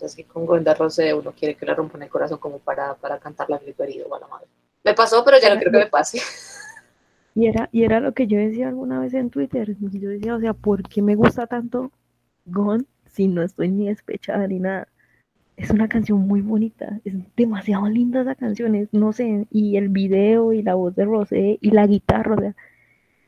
Es 0.00 0.16
que 0.16 0.24
con 0.24 0.46
Gonda 0.46 0.74
Rosé 0.74 1.12
uno 1.12 1.32
quiere 1.32 1.56
que 1.56 1.66
le 1.66 1.74
rompan 1.74 2.02
el 2.02 2.08
corazón 2.08 2.38
como 2.38 2.58
para, 2.58 2.94
para 2.94 3.18
cantarla 3.18 3.58
grito 3.58 3.82
herido, 3.82 4.08
bueno, 4.08 4.28
madre. 4.28 4.46
Me 4.82 4.94
pasó, 4.94 5.24
pero 5.24 5.38
ya 5.40 5.50
no 5.50 5.56
quiero 5.56 5.72
que 5.72 5.78
me 5.78 5.86
pase. 5.86 6.20
Y 7.34 7.46
era, 7.46 7.68
y 7.72 7.82
era 7.82 8.00
lo 8.00 8.14
que 8.14 8.26
yo 8.26 8.38
decía 8.38 8.68
alguna 8.68 9.00
vez 9.00 9.12
en 9.14 9.30
Twitter. 9.30 9.76
Yo 9.78 10.08
decía, 10.08 10.36
o 10.36 10.40
sea, 10.40 10.54
¿por 10.54 10.82
qué 10.88 11.02
me 11.02 11.16
gusta 11.16 11.46
tanto 11.46 11.90
Gone 12.44 12.84
si 13.06 13.26
no 13.26 13.42
estoy 13.42 13.68
ni 13.70 13.88
despechada 13.88 14.46
ni 14.46 14.60
nada? 14.60 14.88
Es 15.56 15.70
una 15.70 15.88
canción 15.88 16.18
muy 16.18 16.40
bonita, 16.40 17.00
es 17.04 17.14
demasiado 17.36 17.88
linda 17.88 18.22
esa 18.22 18.34
canción, 18.34 18.88
no 18.90 19.12
sé, 19.12 19.46
y 19.50 19.76
el 19.76 19.88
video 19.88 20.52
y 20.52 20.62
la 20.62 20.74
voz 20.74 20.96
de 20.96 21.04
Rosé 21.04 21.58
y 21.60 21.70
la 21.70 21.86
guitarra, 21.86 22.34
o 22.34 22.40
sea, 22.40 22.56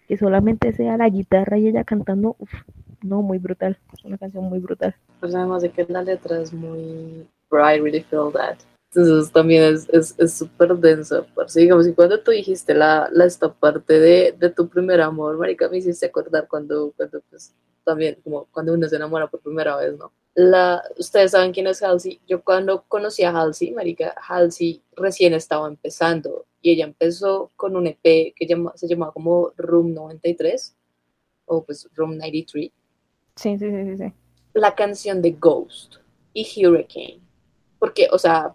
que 0.08 0.16
solamente 0.16 0.72
sea 0.72 0.96
la 0.96 1.08
guitarra 1.08 1.56
y 1.56 1.68
ella 1.68 1.84
cantando, 1.84 2.34
uf, 2.40 2.52
no, 3.00 3.22
muy 3.22 3.38
brutal, 3.38 3.78
es 3.92 4.04
una 4.04 4.18
canción 4.18 4.44
muy 4.44 4.58
brutal. 4.58 4.96
Pues 5.20 5.36
además 5.36 5.62
de 5.62 5.70
que 5.70 5.86
la 5.88 6.02
letra 6.02 6.40
es 6.40 6.52
muy, 6.52 7.28
I 7.52 7.78
really 7.80 8.02
feel 8.02 8.32
that. 8.32 8.58
Entonces 8.94 9.33
también 9.33 9.62
es 9.64 10.14
súper 10.33 10.72
es, 10.72 10.81
denso. 10.81 11.27
Parce. 11.35 11.61
Digamos, 11.61 11.87
y 11.87 11.92
cuando 11.92 12.20
tú 12.20 12.31
dijiste 12.31 12.75
la, 12.75 13.09
la 13.12 13.27
esta 13.27 13.53
parte 13.53 13.99
de, 13.99 14.35
de, 14.38 14.51
tu 14.51 14.68
primer 14.68 15.01
amor, 15.01 15.37
marica, 15.37 15.68
me 15.68 15.79
hiciste 15.79 16.07
acordar 16.07 16.49
cuando, 16.49 16.92
cuando 16.96 17.20
pues, 17.29 17.55
también, 17.85 18.18
como 18.22 18.46
cuando 18.46 18.72
uno 18.72 18.88
se 18.88 18.96
enamora 18.96 19.29
por 19.29 19.40
primera 19.40 19.77
vez, 19.77 19.96
¿no? 19.96 20.12
La, 20.35 20.83
Ustedes 20.99 21.31
saben 21.33 21.53
quién 21.53 21.66
es 21.66 21.83
Halsey. 21.83 22.20
Yo 22.27 22.42
cuando 22.42 22.85
conocí 22.88 23.22
a 23.25 23.31
Halsey, 23.31 23.72
marica, 23.72 24.14
Halsey 24.29 24.83
recién 24.96 25.35
estaba 25.35 25.66
empezando 25.68 26.46
y 26.61 26.72
ella 26.72 26.85
empezó 26.85 27.53
con 27.57 27.77
un 27.77 27.87
EP 27.87 28.35
que 28.35 28.46
llama, 28.46 28.72
se 28.77 28.88
llamaba 28.88 29.12
como 29.12 29.53
Room 29.57 29.94
93 29.94 30.77
o 31.46 31.64
pues 31.64 31.88
Room 31.94 32.16
93. 32.18 32.70
Sí, 33.37 33.59
sí, 33.59 33.70
sí, 33.70 33.85
sí, 33.85 33.96
sí. 33.96 34.12
La 34.55 34.75
canción 34.75 35.22
de 35.22 35.33
Ghost 35.33 35.96
y 36.33 36.66
Hurricane. 36.66 37.20
Porque, 37.79 38.09
o 38.11 38.18
sea, 38.18 38.55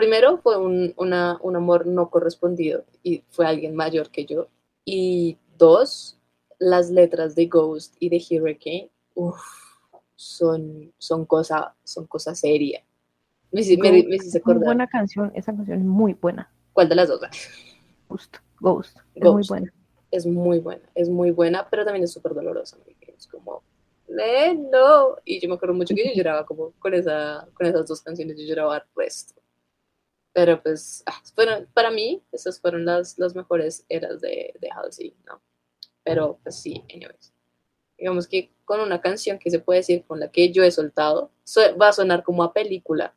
primero 0.00 0.38
fue 0.38 0.56
un, 0.56 0.94
una, 0.96 1.38
un 1.42 1.56
amor 1.56 1.86
no 1.86 2.10
correspondido 2.10 2.84
y 3.02 3.22
fue 3.28 3.46
alguien 3.46 3.74
mayor 3.74 4.10
que 4.10 4.24
yo. 4.24 4.48
Y 4.84 5.36
dos, 5.58 6.18
las 6.58 6.90
letras 6.90 7.34
de 7.34 7.46
Ghost 7.46 7.96
y 8.00 8.08
de 8.08 8.16
Hurricane, 8.30 8.90
uff, 9.14 9.40
son, 10.16 10.92
son 10.98 11.24
cosa, 11.26 11.74
son 11.84 12.06
cosa 12.06 12.34
seria. 12.34 12.82
Me, 13.52 13.62
me, 13.78 13.90
me 14.04 14.16
hice 14.16 14.28
Es 14.28 14.32
muy 14.34 14.40
acordar. 14.40 14.64
buena 14.64 14.86
canción, 14.86 15.32
esa 15.34 15.54
canción 15.54 15.78
es 15.78 15.84
muy 15.84 16.14
buena. 16.14 16.50
¿Cuál 16.72 16.88
de 16.88 16.94
las 16.94 17.08
dos? 17.08 17.20
Ghost, 18.08 18.36
Ghost, 18.60 18.96
es 19.14 19.22
muy 19.22 19.32
Ghost. 19.32 19.48
buena. 19.50 19.72
Es 20.12 20.26
muy 20.26 20.58
buena, 20.58 20.82
es 20.94 21.08
muy 21.08 21.30
buena, 21.30 21.68
pero 21.70 21.84
también 21.84 22.04
es 22.04 22.12
súper 22.12 22.34
dolorosa. 22.34 22.76
Es 23.16 23.26
como, 23.28 23.62
"Eh, 24.08 24.54
no. 24.54 25.16
Y 25.24 25.38
yo 25.40 25.48
me 25.48 25.54
acuerdo 25.54 25.74
mucho 25.74 25.94
que 25.94 26.04
yo 26.04 26.10
lloraba 26.24 26.44
como 26.46 26.72
con, 26.80 26.94
esa, 26.94 27.46
con 27.54 27.66
esas 27.66 27.86
dos 27.86 28.00
canciones, 28.02 28.36
yo 28.38 28.44
lloraba 28.44 28.76
al 28.76 28.84
resto. 28.96 29.40
Pero 30.32 30.62
pues, 30.62 31.02
ah, 31.06 31.20
fueron, 31.34 31.66
para 31.74 31.90
mí, 31.90 32.22
esas 32.32 32.60
fueron 32.60 32.84
las, 32.84 33.18
las 33.18 33.34
mejores 33.34 33.84
eras 33.88 34.20
de, 34.20 34.54
de 34.60 34.70
Halsey, 34.70 35.14
¿no? 35.26 35.42
Pero 36.04 36.38
pues 36.42 36.60
sí, 36.62 36.84
anyways. 36.94 37.32
Digamos 37.98 38.28
que 38.28 38.52
con 38.64 38.80
una 38.80 39.00
canción 39.00 39.38
que 39.38 39.50
se 39.50 39.60
puede 39.60 39.80
decir 39.80 40.04
con 40.06 40.20
la 40.20 40.30
que 40.30 40.52
yo 40.52 40.64
he 40.64 40.70
soltado, 40.70 41.32
so- 41.44 41.76
va 41.78 41.88
a 41.88 41.92
sonar 41.92 42.24
como 42.24 42.42
a 42.44 42.52
película, 42.52 43.14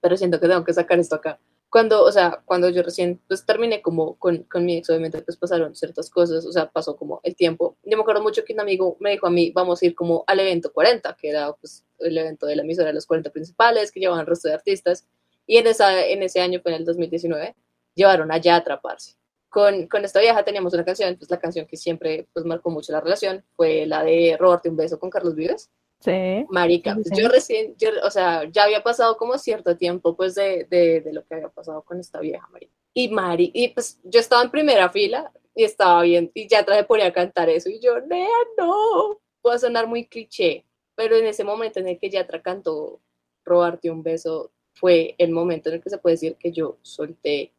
pero 0.00 0.16
siento 0.16 0.40
que 0.40 0.48
tengo 0.48 0.64
que 0.64 0.74
sacar 0.74 0.98
esto 0.98 1.16
acá. 1.16 1.40
Cuando, 1.70 2.04
o 2.04 2.12
sea, 2.12 2.42
cuando 2.46 2.68
yo 2.70 2.82
recién 2.82 3.20
pues 3.28 3.44
terminé 3.44 3.82
como 3.82 4.16
con, 4.18 4.44
con 4.44 4.64
mi 4.64 4.76
ex, 4.78 4.88
obviamente 4.90 5.20
pues 5.22 5.36
pasaron 5.36 5.74
ciertas 5.74 6.08
cosas, 6.10 6.46
o 6.46 6.52
sea, 6.52 6.70
pasó 6.70 6.96
como 6.96 7.20
el 7.24 7.34
tiempo. 7.36 7.76
Yo 7.84 7.96
me 7.96 8.02
acuerdo 8.02 8.22
mucho 8.22 8.44
que 8.44 8.54
un 8.54 8.60
amigo 8.60 8.96
me 9.00 9.10
dijo 9.10 9.26
a 9.26 9.30
mí, 9.30 9.50
vamos 9.50 9.82
a 9.82 9.86
ir 9.86 9.94
como 9.94 10.24
al 10.26 10.40
evento 10.40 10.72
40, 10.72 11.16
que 11.16 11.30
era 11.30 11.52
pues 11.54 11.84
el 11.98 12.16
evento 12.16 12.46
de 12.46 12.56
la 12.56 12.62
emisora 12.62 12.88
de 12.88 12.94
los 12.94 13.06
40 13.06 13.30
principales, 13.30 13.90
que 13.92 14.00
llevaban 14.00 14.20
el 14.20 14.26
resto 14.26 14.48
de 14.48 14.54
artistas, 14.54 15.06
y 15.46 15.58
en, 15.58 15.66
esa, 15.66 16.04
en 16.04 16.22
ese 16.22 16.40
año, 16.40 16.60
fue 16.60 16.72
en 16.72 16.78
el 16.78 16.84
2019, 16.84 17.54
llevaron 17.94 18.32
allá 18.32 18.54
a 18.54 18.58
atraparse. 18.58 19.16
Con, 19.48 19.86
con 19.86 20.04
esta 20.04 20.20
vieja 20.20 20.44
teníamos 20.44 20.74
una 20.74 20.84
canción, 20.84 21.16
pues 21.16 21.30
la 21.30 21.38
canción 21.38 21.66
que 21.66 21.76
siempre 21.76 22.28
pues 22.32 22.44
marcó 22.44 22.70
mucho 22.70 22.92
la 22.92 23.00
relación, 23.00 23.44
fue 23.54 23.86
la 23.86 24.04
de 24.04 24.36
Robarte 24.38 24.68
un 24.68 24.76
beso 24.76 24.98
con 24.98 25.10
Carlos 25.10 25.34
Vives. 25.34 25.70
Sí. 26.00 26.44
Marica, 26.50 26.94
Sí, 26.94 27.02
pues 27.08 27.18
yo 27.18 27.28
recién, 27.28 27.74
yo, 27.78 27.88
o 28.04 28.10
sea, 28.10 28.44
ya 28.50 28.64
había 28.64 28.82
pasado 28.82 29.16
como 29.16 29.38
cierto 29.38 29.76
tiempo, 29.76 30.14
pues, 30.14 30.34
de, 30.34 30.66
de, 30.68 31.00
de 31.00 31.12
lo 31.12 31.24
que 31.24 31.36
había 31.36 31.48
pasado 31.48 31.82
con 31.82 31.98
esta 31.98 32.20
vieja, 32.20 32.46
Marica. 32.52 32.72
Y 32.92 33.08
Mari, 33.08 33.50
y 33.54 33.68
pues 33.68 33.98
yo 34.04 34.20
estaba 34.20 34.42
en 34.42 34.50
primera 34.50 34.90
fila 34.90 35.32
y 35.54 35.64
estaba 35.64 36.02
bien, 36.02 36.30
y 36.34 36.48
ya 36.48 36.64
traje 36.64 36.84
por 36.84 37.00
a 37.00 37.12
cantar 37.12 37.48
eso, 37.48 37.70
y 37.70 37.80
yo, 37.80 38.00
Nea, 38.00 38.28
no, 38.58 39.20
puede 39.40 39.58
sonar 39.58 39.86
muy 39.86 40.06
cliché, 40.06 40.66
pero 40.94 41.16
en 41.16 41.26
ese 41.26 41.44
momento 41.44 41.78
en 41.78 41.88
el 41.88 41.98
que 41.98 42.10
Yatra 42.10 42.42
cantó 42.42 43.00
Robarte 43.44 43.90
un 43.90 44.02
beso, 44.02 44.50
fue 44.76 45.14
el 45.18 45.32
momento 45.32 45.68
en 45.68 45.76
el 45.76 45.82
que 45.82 45.90
se 45.90 45.98
puede 45.98 46.14
decir 46.14 46.36
que 46.36 46.52
yo 46.52 46.78
solté 46.82 47.52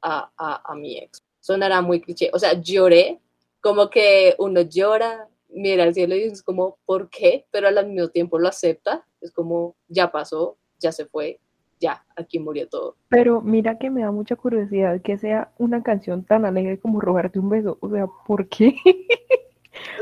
a, 0.00 0.30
a, 0.36 0.72
a 0.72 0.74
mi 0.74 0.98
ex. 0.98 1.22
Sonará 1.40 1.82
muy 1.82 2.00
cliché, 2.00 2.30
o 2.32 2.38
sea, 2.38 2.54
lloré, 2.60 3.20
como 3.60 3.90
que 3.90 4.34
uno 4.38 4.62
llora, 4.62 5.28
mira 5.50 5.84
al 5.84 5.94
cielo 5.94 6.16
y 6.16 6.22
es 6.22 6.42
como, 6.42 6.78
¿por 6.84 7.10
qué? 7.10 7.46
Pero 7.50 7.68
al 7.68 7.86
mismo 7.88 8.08
tiempo 8.08 8.38
lo 8.38 8.48
acepta, 8.48 9.04
es 9.20 9.30
como, 9.30 9.76
ya 9.88 10.10
pasó, 10.10 10.56
ya 10.78 10.92
se 10.92 11.06
fue, 11.06 11.40
ya, 11.78 12.04
aquí 12.16 12.38
murió 12.38 12.68
todo. 12.68 12.96
Pero 13.08 13.40
mira 13.40 13.78
que 13.78 13.90
me 13.90 14.02
da 14.02 14.10
mucha 14.10 14.36
curiosidad 14.36 15.02
que 15.02 15.18
sea 15.18 15.52
una 15.58 15.82
canción 15.82 16.24
tan 16.24 16.44
alegre 16.44 16.78
como 16.78 17.00
Robarte 17.00 17.38
un 17.38 17.50
beso. 17.50 17.76
O 17.80 17.90
sea, 17.90 18.06
¿por 18.26 18.48
qué? 18.48 18.74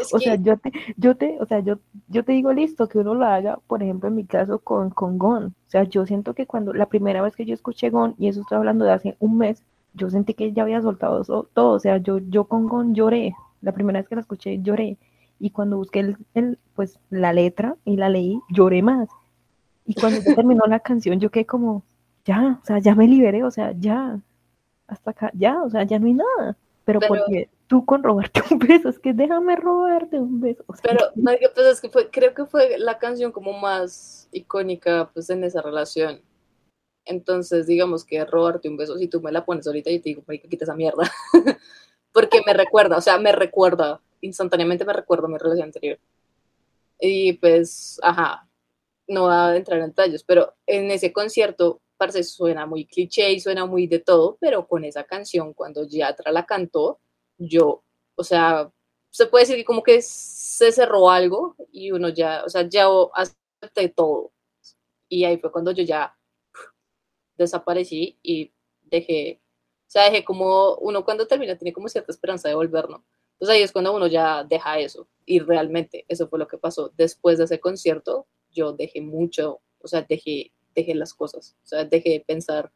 Es 0.01 0.13
O 0.15 0.19
que- 0.19 0.25
sea, 0.25 0.35
yo 0.37 0.57
te, 0.59 0.73
yo 0.97 1.15
te, 1.17 1.37
o 1.41 1.47
sea, 1.47 1.61
yo, 1.61 1.79
yo 2.09 2.25
te 2.25 2.33
digo 2.33 2.53
listo 2.53 2.89
que 2.89 2.99
uno 2.99 3.15
lo 3.15 3.25
haga, 3.27 3.59
por 3.67 3.83
ejemplo, 3.83 4.09
en 4.09 4.15
mi 4.17 4.25
caso 4.25 4.59
con, 4.59 4.91
con 4.91 5.19
Gon. 5.19 5.45
O 5.47 5.71
sea, 5.71 5.85
yo 5.85 6.07
siento 6.07 6.35
que 6.35 6.47
cuando 6.47 6.73
la 6.73 6.87
primera 6.87 7.23
vez 7.23 7.35
que 7.37 7.45
yo 7.45 7.55
escuché 7.55 7.91
Gon, 7.91 8.15
y 8.19 8.29
eso 8.29 8.41
estoy 8.43 8.57
hablando 8.59 8.85
de 8.85 8.93
hace 8.93 9.17
un 9.21 9.39
mes, 9.39 9.63
yo 9.95 10.09
sentí 10.11 10.35
que 10.35 10.53
ya 10.53 10.63
había 10.63 10.81
soltado 10.83 11.25
so- 11.25 11.49
todo. 11.53 11.73
O 11.73 11.79
sea, 11.81 11.97
yo, 11.99 12.19
yo 12.19 12.45
con 12.45 12.67
Gon 12.69 12.95
lloré. 12.95 13.35
La 13.63 13.73
primera 13.73 13.99
vez 14.01 14.09
que 14.09 14.15
la 14.15 14.21
escuché, 14.23 14.61
lloré. 14.63 14.97
Y 15.39 15.51
cuando 15.51 15.77
busqué 15.79 16.01
el, 16.01 16.17
el, 16.35 16.59
pues, 16.75 16.99
la 17.11 17.33
letra 17.33 17.77
y 17.85 17.97
la 17.97 18.09
leí, 18.09 18.41
lloré 18.51 18.83
más. 18.83 19.09
Y 19.87 19.95
cuando 19.95 20.21
ya 20.21 20.35
terminó 20.45 20.65
la 20.67 20.81
canción, 20.81 21.19
yo 21.21 21.31
quedé 21.31 21.47
como, 21.47 21.83
ya, 22.25 22.59
o 22.63 22.67
sea, 22.67 22.79
ya 22.79 22.95
me 22.95 23.09
liberé, 23.09 23.43
o 23.45 23.51
sea, 23.51 23.73
ya, 23.73 24.19
hasta 24.87 25.11
acá, 25.13 25.31
ya, 25.35 25.63
o 25.63 25.71
sea, 25.71 25.83
ya 25.85 25.99
no 25.99 26.07
hay 26.07 26.15
nada. 26.15 26.57
Pero, 26.85 27.01
Pero- 27.01 27.15
porque 27.25 27.49
tú 27.71 27.87
con 27.87 28.03
robarte 28.03 28.43
un 28.51 28.59
beso, 28.59 28.89
es 28.89 28.99
que 28.99 29.13
déjame 29.13 29.55
robarte 29.55 30.19
un 30.19 30.41
beso. 30.41 30.65
O 30.67 30.75
sea, 30.75 30.83
Pero, 30.91 31.05
marica, 31.15 31.51
pues 31.55 31.67
es 31.69 31.81
que 31.81 31.89
fue, 31.89 32.11
creo 32.11 32.35
que 32.35 32.45
fue 32.45 32.77
la 32.79 32.99
canción 32.99 33.31
como 33.31 33.53
más 33.53 34.29
icónica, 34.33 35.09
pues, 35.15 35.31
en 35.31 35.45
esa 35.45 35.63
relación. 35.63 36.21
Entonces, 37.05 37.69
digamos 37.69 38.05
que 38.05 38.25
robarte 38.25 38.69
un 38.69 38.77
beso, 38.77 38.99
si 38.99 39.07
tú 39.07 39.23
me 39.23 39.31
la 39.31 39.45
pones 39.45 39.69
ahorita, 39.69 39.89
yo 39.89 39.99
te 40.03 40.09
digo, 40.09 40.25
marica, 40.27 40.49
quita 40.49 40.65
esa 40.65 40.75
mierda. 40.75 41.11
Porque 42.13 42.43
me 42.45 42.53
recuerda, 42.55 42.97
o 42.97 43.01
sea, 43.01 43.19
me 43.19 43.31
recuerda, 43.31 44.01
instantáneamente 44.21 44.85
me 44.85 44.93
recuerda 44.93 45.29
mi 45.29 45.39
relación 45.39 45.67
anterior. 45.67 46.01
Y 46.99 47.35
pues, 47.35 48.01
ajá, 48.03 48.49
no 49.07 49.23
voy 49.23 49.33
a 49.33 49.57
entrar 49.57 49.79
en 49.79 49.87
detalles, 49.87 50.25
pero 50.25 50.55
en 50.67 50.91
ese 50.91 51.13
concierto, 51.13 51.81
parece 51.97 52.25
suena 52.25 52.67
muy 52.67 52.85
cliché 52.85 53.31
y 53.31 53.39
suena 53.39 53.65
muy 53.65 53.87
de 53.87 54.01
todo, 54.01 54.39
pero 54.41 54.67
con 54.67 54.85
esa 54.85 55.05
canción, 55.05 55.55
cuando 55.55 55.87
Yatra 55.87 56.33
la 56.33 56.47
cantó, 56.47 56.99
yo, 57.41 57.83
o 58.15 58.23
sea, 58.25 58.71
se 59.11 59.27
puede 59.27 59.45
decir 59.45 59.57
que 59.57 59.65
como 59.65 59.83
que 59.83 60.03
se 60.03 60.71
cerró 60.73 61.11
algo 61.11 61.57
y 61.73 61.91
uno 61.91 62.11
ya, 62.11 62.45
o 62.45 62.49
sea, 62.49 62.69
ya 62.69 62.87
acepté 63.15 63.89
todo. 63.89 64.33
Y 65.09 65.25
ahí 65.25 65.39
fue 65.39 65.51
cuando 65.51 65.73
yo 65.73 65.83
ya 65.83 66.17
desaparecí 67.37 68.19
y 68.23 68.53
dejé, 68.83 69.41
o 69.89 69.91
sea, 69.91 70.05
dejé 70.05 70.25
como, 70.25 70.77
uno 70.77 71.05
cuando 71.05 71.27
termina 71.27 71.57
tiene 71.57 71.73
como 71.73 71.89
cierta 71.89 72.13
esperanza 72.13 72.49
de 72.49 72.55
volver, 72.55 72.89
¿no? 72.89 73.05
Entonces 73.33 73.57
ahí 73.57 73.63
es 73.63 73.73
cuando 73.73 73.95
uno 73.95 74.07
ya 74.07 74.45
deja 74.45 74.79
eso. 74.79 75.09
Y 75.25 75.41
realmente 75.41 76.05
eso 76.09 76.29
fue 76.29 76.39
lo 76.39 76.47
que 76.47 76.59
pasó. 76.59 76.93
Después 76.97 77.39
de 77.39 77.45
ese 77.45 77.59
concierto, 77.59 78.27
yo 78.51 78.75
dejé 78.75 79.01
mucho, 79.01 79.61
o 79.81 79.89
sea, 79.89 80.03
dejé, 80.03 80.53
dejé 80.75 80.95
las 80.95 81.15
cosas, 81.15 81.57
o 81.65 81.67
sea, 81.67 81.85
dejé 81.85 82.11
de 82.11 82.21
pensar 82.21 82.71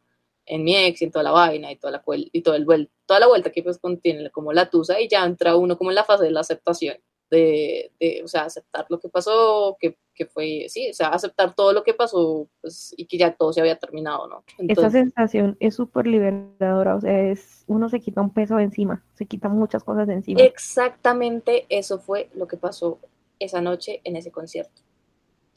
en 0.46 0.64
mi 0.64 0.76
ex 0.76 1.02
y 1.02 1.06
en 1.06 1.10
toda 1.10 1.22
la 1.22 1.30
vaina 1.30 1.72
y 1.72 1.76
toda 1.76 1.92
la 1.92 2.02
cuel- 2.02 2.28
y 2.32 2.42
todo 2.42 2.54
el 2.54 2.66
vuel- 2.66 2.90
toda 3.06 3.20
la 3.20 3.26
vuelta 3.28 3.50
que 3.50 3.62
pues 3.62 3.78
contiene 3.78 4.30
como 4.30 4.52
la 4.52 4.68
tusa 4.68 5.00
y 5.00 5.08
ya 5.08 5.24
entra 5.24 5.56
uno 5.56 5.76
como 5.78 5.90
en 5.90 5.96
la 5.96 6.04
fase 6.04 6.24
de 6.24 6.30
la 6.30 6.40
aceptación 6.40 6.96
de, 7.30 7.90
de 7.98 8.20
o 8.22 8.28
sea, 8.28 8.44
aceptar 8.44 8.86
lo 8.90 9.00
que 9.00 9.08
pasó, 9.08 9.76
que, 9.80 9.96
que 10.14 10.26
fue, 10.26 10.66
sí, 10.68 10.90
o 10.90 10.94
sea, 10.94 11.08
aceptar 11.08 11.54
todo 11.54 11.72
lo 11.72 11.82
que 11.82 11.94
pasó 11.94 12.48
pues, 12.60 12.94
y 12.96 13.06
que 13.06 13.18
ya 13.18 13.34
todo 13.34 13.52
se 13.52 13.60
había 13.60 13.76
terminado, 13.76 14.28
¿no? 14.28 14.44
esa 14.68 14.90
sensación 14.90 15.56
es 15.58 15.74
súper 15.74 16.06
liberadora, 16.06 16.94
o 16.94 17.00
sea, 17.00 17.18
es, 17.30 17.64
uno 17.66 17.88
se 17.88 18.00
quita 18.00 18.20
un 18.20 18.32
peso 18.32 18.56
de 18.56 18.64
encima, 18.64 19.04
se 19.14 19.26
quita 19.26 19.48
muchas 19.48 19.82
cosas 19.82 20.06
de 20.06 20.14
encima. 20.14 20.42
exactamente 20.42 21.66
eso 21.68 21.98
fue 21.98 22.28
lo 22.34 22.46
que 22.46 22.56
pasó 22.56 22.98
esa 23.38 23.60
noche 23.60 24.00
en 24.04 24.16
ese 24.16 24.30
concierto. 24.30 24.82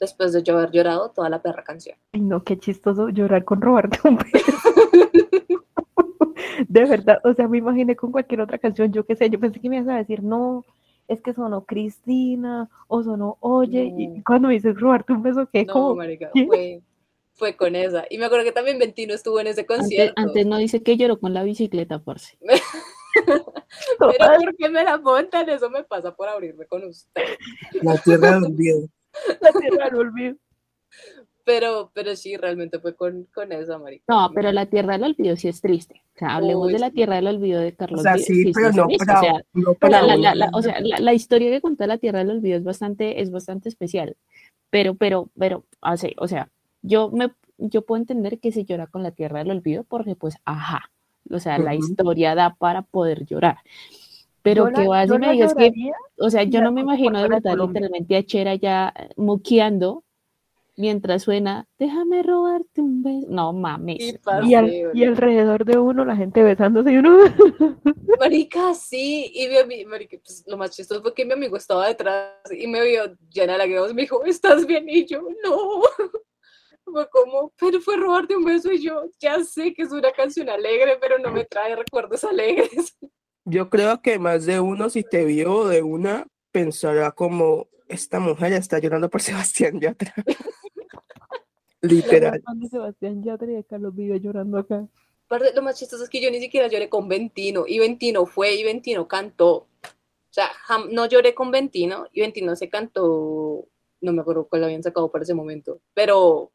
Después 0.00 0.32
de 0.32 0.44
yo 0.44 0.56
haber 0.56 0.70
llorado 0.70 1.10
toda 1.10 1.28
la 1.28 1.42
perra 1.42 1.64
canción. 1.64 1.96
Ay, 2.12 2.20
no, 2.20 2.44
qué 2.44 2.56
chistoso 2.56 3.08
llorar 3.08 3.44
con 3.44 3.58
beso. 3.60 4.08
De 6.68 6.84
verdad, 6.84 7.18
o 7.24 7.32
sea, 7.34 7.48
me 7.48 7.58
imaginé 7.58 7.94
con 7.96 8.10
cualquier 8.12 8.40
otra 8.40 8.58
canción, 8.58 8.92
yo 8.92 9.04
qué 9.04 9.16
sé, 9.16 9.30
yo 9.30 9.38
pensé 9.38 9.60
que 9.60 9.68
me 9.68 9.76
ibas 9.76 9.88
a 9.88 9.98
decir, 9.98 10.22
no, 10.22 10.64
es 11.06 11.20
que 11.22 11.32
sonó 11.32 11.64
Cristina, 11.64 12.68
o 12.86 13.02
sonó 13.02 13.36
Oye, 13.40 13.84
y 13.96 14.06
No. 14.08 14.22
cuando 14.26 14.48
me 14.48 14.54
dices 14.54 14.78
robarte 14.78 15.12
un 15.12 15.22
beso, 15.22 15.48
que 15.50 15.64
No, 15.64 15.72
como, 15.72 15.94
marica, 15.96 16.30
¿qué? 16.34 16.46
fue, 16.46 16.82
fue 17.34 17.56
con 17.56 17.74
esa. 17.76 18.04
Y 18.10 18.18
me 18.18 18.26
acuerdo 18.26 18.44
que 18.44 18.52
también 18.52 18.78
Ventino 18.78 19.14
estuvo 19.14 19.40
en 19.40 19.46
ese 19.48 19.66
concierto. 19.66 20.12
antes 20.16 20.46
no 20.46 20.56
dice 20.58 20.82
que 20.82 20.96
lloró 20.96 21.18
con 21.18 21.32
la 21.34 21.42
bicicleta, 21.44 21.98
parce. 22.00 22.36
Pero 23.26 24.12
total, 24.12 24.42
¿por 24.44 24.56
qué 24.56 24.68
me 24.68 24.84
la 24.84 24.98
montan? 24.98 25.48
Eso 25.48 25.70
me 25.70 25.82
pasa 25.84 26.14
por 26.14 26.28
abrirme 26.28 26.66
con 26.66 26.84
usted. 26.84 27.22
La 27.82 27.96
tierra 28.02 28.34
del 28.34 28.44
olvido. 28.52 28.88
la 29.40 29.52
tierra 29.52 29.84
del 29.86 29.94
olvido. 29.96 30.36
Pero, 31.48 31.90
pero 31.94 32.14
sí, 32.14 32.36
realmente 32.36 32.78
fue 32.78 32.94
con, 32.94 33.24
con 33.34 33.50
esa, 33.52 33.78
marica. 33.78 34.04
No, 34.06 34.30
pero 34.34 34.52
la 34.52 34.66
tierra 34.66 34.98
del 34.98 35.04
olvido 35.04 35.34
sí 35.34 35.48
es 35.48 35.62
triste. 35.62 36.02
O 36.14 36.18
sea, 36.18 36.34
hablemos 36.36 36.66
Uy, 36.66 36.74
de 36.74 36.78
la 36.78 36.88
sí. 36.90 36.96
tierra 36.96 37.14
del 37.16 37.28
olvido 37.28 37.58
de 37.62 37.72
Carlos 37.74 38.00
O 38.00 38.02
sea, 38.02 38.12
Vives, 38.12 38.26
sí, 38.26 38.52
pero 38.54 38.70
no 38.72 38.86
para, 38.98 39.18
o 39.18 39.22
sea, 39.22 39.32
no 39.54 39.70
la, 39.70 39.74
para 39.78 40.02
la- 40.02 40.16
la- 40.18 40.34
la- 40.34 40.50
o 40.52 40.60
sea, 40.60 40.78
la, 40.82 40.98
la 40.98 41.14
historia 41.14 41.50
que 41.50 41.62
cuenta 41.62 41.86
la 41.86 41.96
Tierra 41.96 42.18
del 42.18 42.32
Olvido 42.32 42.58
es 42.58 42.64
bastante, 42.64 43.22
es 43.22 43.30
bastante 43.30 43.70
especial. 43.70 44.14
Pero, 44.68 44.94
pero, 44.94 45.30
pero, 45.38 45.64
hace, 45.80 46.14
o 46.18 46.28
sea, 46.28 46.50
yo 46.82 47.10
me, 47.10 47.30
yo 47.56 47.80
puedo 47.80 47.98
entender 47.98 48.40
que 48.40 48.52
se 48.52 48.66
llora 48.66 48.86
con 48.86 49.02
la 49.02 49.12
Tierra 49.12 49.38
del 49.38 49.50
Olvido 49.52 49.84
porque, 49.84 50.16
pues, 50.16 50.36
ajá, 50.44 50.90
o 51.30 51.38
sea, 51.38 51.58
la 51.58 51.74
Ujú. 51.74 51.82
historia 51.86 52.34
da 52.34 52.56
para 52.56 52.82
poder 52.82 53.24
llorar. 53.24 53.56
Pero 54.42 54.66
Yo 54.68 54.74
que 54.74 54.82
la- 54.82 54.88
vas 54.88 55.08
y 55.08 55.18
me 55.18 55.26
la 55.28 55.32
digas 55.32 55.54
que, 55.54 55.72
o 56.18 56.28
sea, 56.28 56.42
yo 56.42 56.58
la 56.58 56.66
no 56.66 56.72
me 56.72 56.82
imagino 56.82 57.22
de 57.22 57.28
verdad 57.28 57.56
literalmente 57.56 58.16
a 58.18 58.22
Chera 58.22 58.54
ya 58.54 58.92
moqueando 59.16 60.04
mientras 60.78 61.24
suena, 61.24 61.66
déjame 61.78 62.22
robarte 62.22 62.80
un 62.80 63.02
beso. 63.02 63.26
No 63.28 63.52
mames. 63.52 63.96
Y 64.00 64.12
no. 64.12 64.18
pasa. 64.20 64.46
Y, 64.46 64.54
al- 64.54 64.70
Sí, 64.70 64.76
y 64.76 64.82
boludo. 64.84 65.08
alrededor 65.08 65.64
de 65.64 65.78
uno 65.78 66.04
la 66.04 66.16
gente 66.16 66.42
besándose 66.42 66.92
y 66.92 66.96
uno... 66.96 67.18
Marica, 68.20 68.74
sí, 68.74 69.30
y 69.34 69.48
mi 69.48 69.58
amigo, 69.58 69.90
marica, 69.90 70.16
pues, 70.24 70.42
lo 70.46 70.56
más 70.56 70.70
chistoso 70.70 71.02
fue 71.02 71.14
que 71.14 71.24
mi 71.24 71.32
amigo 71.34 71.56
estaba 71.56 71.86
detrás 71.86 72.32
y 72.50 72.66
me 72.66 72.82
vio 72.84 73.14
llena 73.30 73.52
de 73.52 73.58
lágrimas, 73.58 73.94
me 73.94 74.02
dijo, 74.02 74.24
¿estás 74.24 74.66
bien? 74.66 74.88
Y 74.88 75.04
yo, 75.06 75.20
no, 75.44 75.82
fue 76.84 77.08
como, 77.10 77.52
pero 77.60 77.80
fue 77.80 77.96
robarte 77.96 78.34
un 78.36 78.44
beso 78.44 78.72
y 78.72 78.82
yo, 78.82 79.04
ya 79.20 79.42
sé 79.44 79.72
que 79.74 79.82
es 79.82 79.92
una 79.92 80.10
canción 80.12 80.48
alegre, 80.48 80.98
pero 81.00 81.18
no 81.18 81.30
me 81.30 81.44
trae 81.44 81.76
recuerdos 81.76 82.24
alegres. 82.24 82.96
Yo 83.50 83.70
creo 83.70 84.02
que 84.02 84.18
más 84.18 84.44
de 84.44 84.60
uno, 84.60 84.90
si 84.90 85.02
te 85.02 85.24
vio 85.24 85.66
de 85.68 85.80
una, 85.82 86.26
pensará 86.52 87.12
como, 87.12 87.68
esta 87.88 88.20
mujer 88.20 88.52
está 88.52 88.78
llorando 88.78 89.08
por 89.08 89.22
Sebastián 89.22 89.80
Yatra. 89.80 90.12
Literal. 91.80 92.42
Sebastián 92.70 93.22
Yatra 93.22 93.50
y 93.50 93.54
de 93.54 93.64
Carlos 93.64 93.94
Vive 93.94 94.20
llorando 94.20 94.58
acá. 94.58 94.86
Lo 95.54 95.62
más 95.62 95.78
chistoso 95.78 96.04
es 96.04 96.08
que 96.10 96.20
yo 96.22 96.30
ni 96.30 96.40
siquiera 96.40 96.68
lloré 96.68 96.88
con 96.88 97.06
Ventino, 97.08 97.64
y 97.66 97.78
Ventino 97.78 98.24
fue 98.26 98.54
y 98.54 98.64
Ventino 98.64 99.06
cantó. 99.06 99.52
O 99.54 99.68
sea, 100.30 100.48
jam- 100.66 100.88
no 100.90 101.06
lloré 101.06 101.34
con 101.34 101.50
Ventino, 101.50 102.06
y 102.12 102.20
Ventino 102.22 102.56
se 102.56 102.68
cantó, 102.70 103.66
no 104.00 104.12
me 104.12 104.20
acuerdo 104.22 104.46
cuál 104.48 104.64
habían 104.64 104.82
sacado 104.82 105.10
para 105.10 105.24
ese 105.24 105.34
momento, 105.34 105.80
pero, 105.94 106.50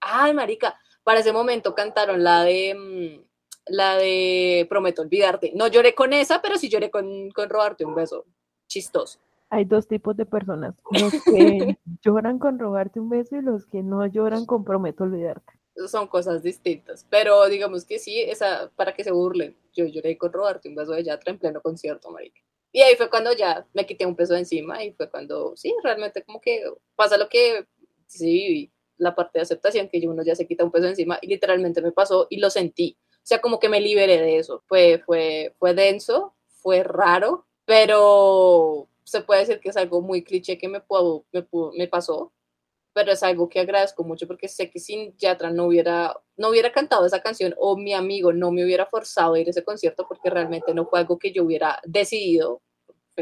ay, 0.00 0.34
marica, 0.34 0.78
para 1.04 1.20
ese 1.20 1.32
momento 1.32 1.74
cantaron 1.74 2.22
la 2.24 2.42
de, 2.44 2.74
mm, 2.74 3.24
la 3.66 3.96
de 3.96 4.66
Prometo 4.68 5.02
Olvidarte. 5.02 5.52
No 5.54 5.68
lloré 5.68 5.94
con 5.94 6.12
esa, 6.12 6.42
pero 6.42 6.56
sí 6.58 6.68
lloré 6.68 6.90
con, 6.90 7.30
con 7.30 7.48
Robarte 7.48 7.84
un 7.84 7.94
beso. 7.94 8.26
Chistoso. 8.66 9.18
Hay 9.50 9.64
dos 9.64 9.88
tipos 9.88 10.16
de 10.16 10.26
personas, 10.26 10.74
los 10.92 11.12
que 11.24 11.76
lloran 12.02 12.38
con 12.38 12.58
robarte 12.58 13.00
un 13.00 13.10
beso 13.10 13.36
y 13.36 13.42
los 13.42 13.66
que 13.66 13.82
no 13.82 14.06
lloran 14.06 14.46
con 14.46 14.64
prometo 14.64 15.04
olvidarte. 15.04 15.52
Son 15.88 16.06
cosas 16.06 16.42
distintas, 16.42 17.06
pero 17.10 17.46
digamos 17.48 17.84
que 17.84 17.98
sí, 17.98 18.20
esa, 18.20 18.70
para 18.76 18.94
que 18.94 19.04
se 19.04 19.12
burlen. 19.12 19.56
Yo 19.72 19.86
lloré 19.86 20.18
con 20.18 20.32
Robarte 20.32 20.68
un 20.68 20.74
beso 20.74 20.92
de 20.92 21.04
Yatra 21.04 21.32
en 21.32 21.38
pleno 21.38 21.60
concierto, 21.60 22.10
marica. 22.10 22.40
Y 22.72 22.82
ahí 22.82 22.94
fue 22.96 23.10
cuando 23.10 23.32
ya 23.32 23.66
me 23.72 23.86
quité 23.86 24.06
un 24.06 24.14
peso 24.14 24.34
de 24.34 24.40
encima 24.40 24.84
y 24.84 24.92
fue 24.92 25.10
cuando, 25.10 25.56
sí, 25.56 25.74
realmente 25.82 26.22
como 26.22 26.40
que 26.40 26.62
pasa 26.94 27.16
lo 27.16 27.28
que, 27.28 27.66
sí, 28.06 28.72
la 28.96 29.14
parte 29.14 29.38
de 29.38 29.42
aceptación, 29.42 29.88
que 29.88 30.06
uno 30.06 30.22
ya 30.22 30.36
se 30.36 30.46
quita 30.46 30.64
un 30.64 30.70
peso 30.70 30.84
de 30.84 30.90
encima 30.90 31.18
y 31.22 31.26
literalmente 31.26 31.82
me 31.82 31.92
pasó 31.92 32.26
y 32.30 32.38
lo 32.38 32.50
sentí. 32.50 32.96
O 33.16 33.26
sea, 33.26 33.40
como 33.40 33.58
que 33.58 33.68
me 33.68 33.80
liberé 33.80 34.18
de 34.18 34.38
eso. 34.38 34.62
Fue, 34.66 35.02
fue, 35.04 35.54
fue 35.58 35.74
denso, 35.74 36.34
fue 36.46 36.82
raro, 36.82 37.46
pero 37.64 38.88
se 39.10 39.22
puede 39.22 39.40
decir 39.40 39.58
que 39.58 39.70
es 39.70 39.76
algo 39.76 40.00
muy 40.00 40.22
cliché 40.22 40.56
que 40.56 40.68
me, 40.68 40.80
puedo, 40.80 41.24
me, 41.32 41.44
me 41.76 41.88
pasó, 41.88 42.32
pero 42.92 43.10
es 43.10 43.22
algo 43.24 43.48
que 43.48 43.58
agradezco 43.58 44.04
mucho 44.04 44.28
porque 44.28 44.46
sé 44.46 44.70
que 44.70 44.78
sin 44.78 45.16
Yatra 45.16 45.50
no 45.50 45.66
hubiera, 45.66 46.14
no 46.36 46.50
hubiera 46.50 46.70
cantado 46.70 47.04
esa 47.04 47.20
canción 47.20 47.52
o 47.58 47.76
mi 47.76 47.92
amigo 47.92 48.32
no 48.32 48.52
me 48.52 48.64
hubiera 48.64 48.86
forzado 48.86 49.34
a 49.34 49.40
ir 49.40 49.48
a 49.48 49.50
ese 49.50 49.64
concierto 49.64 50.06
porque 50.08 50.30
realmente 50.30 50.72
no 50.74 50.86
fue 50.86 51.00
algo 51.00 51.18
que 51.18 51.32
yo 51.32 51.44
hubiera 51.44 51.80
decidido, 51.84 52.62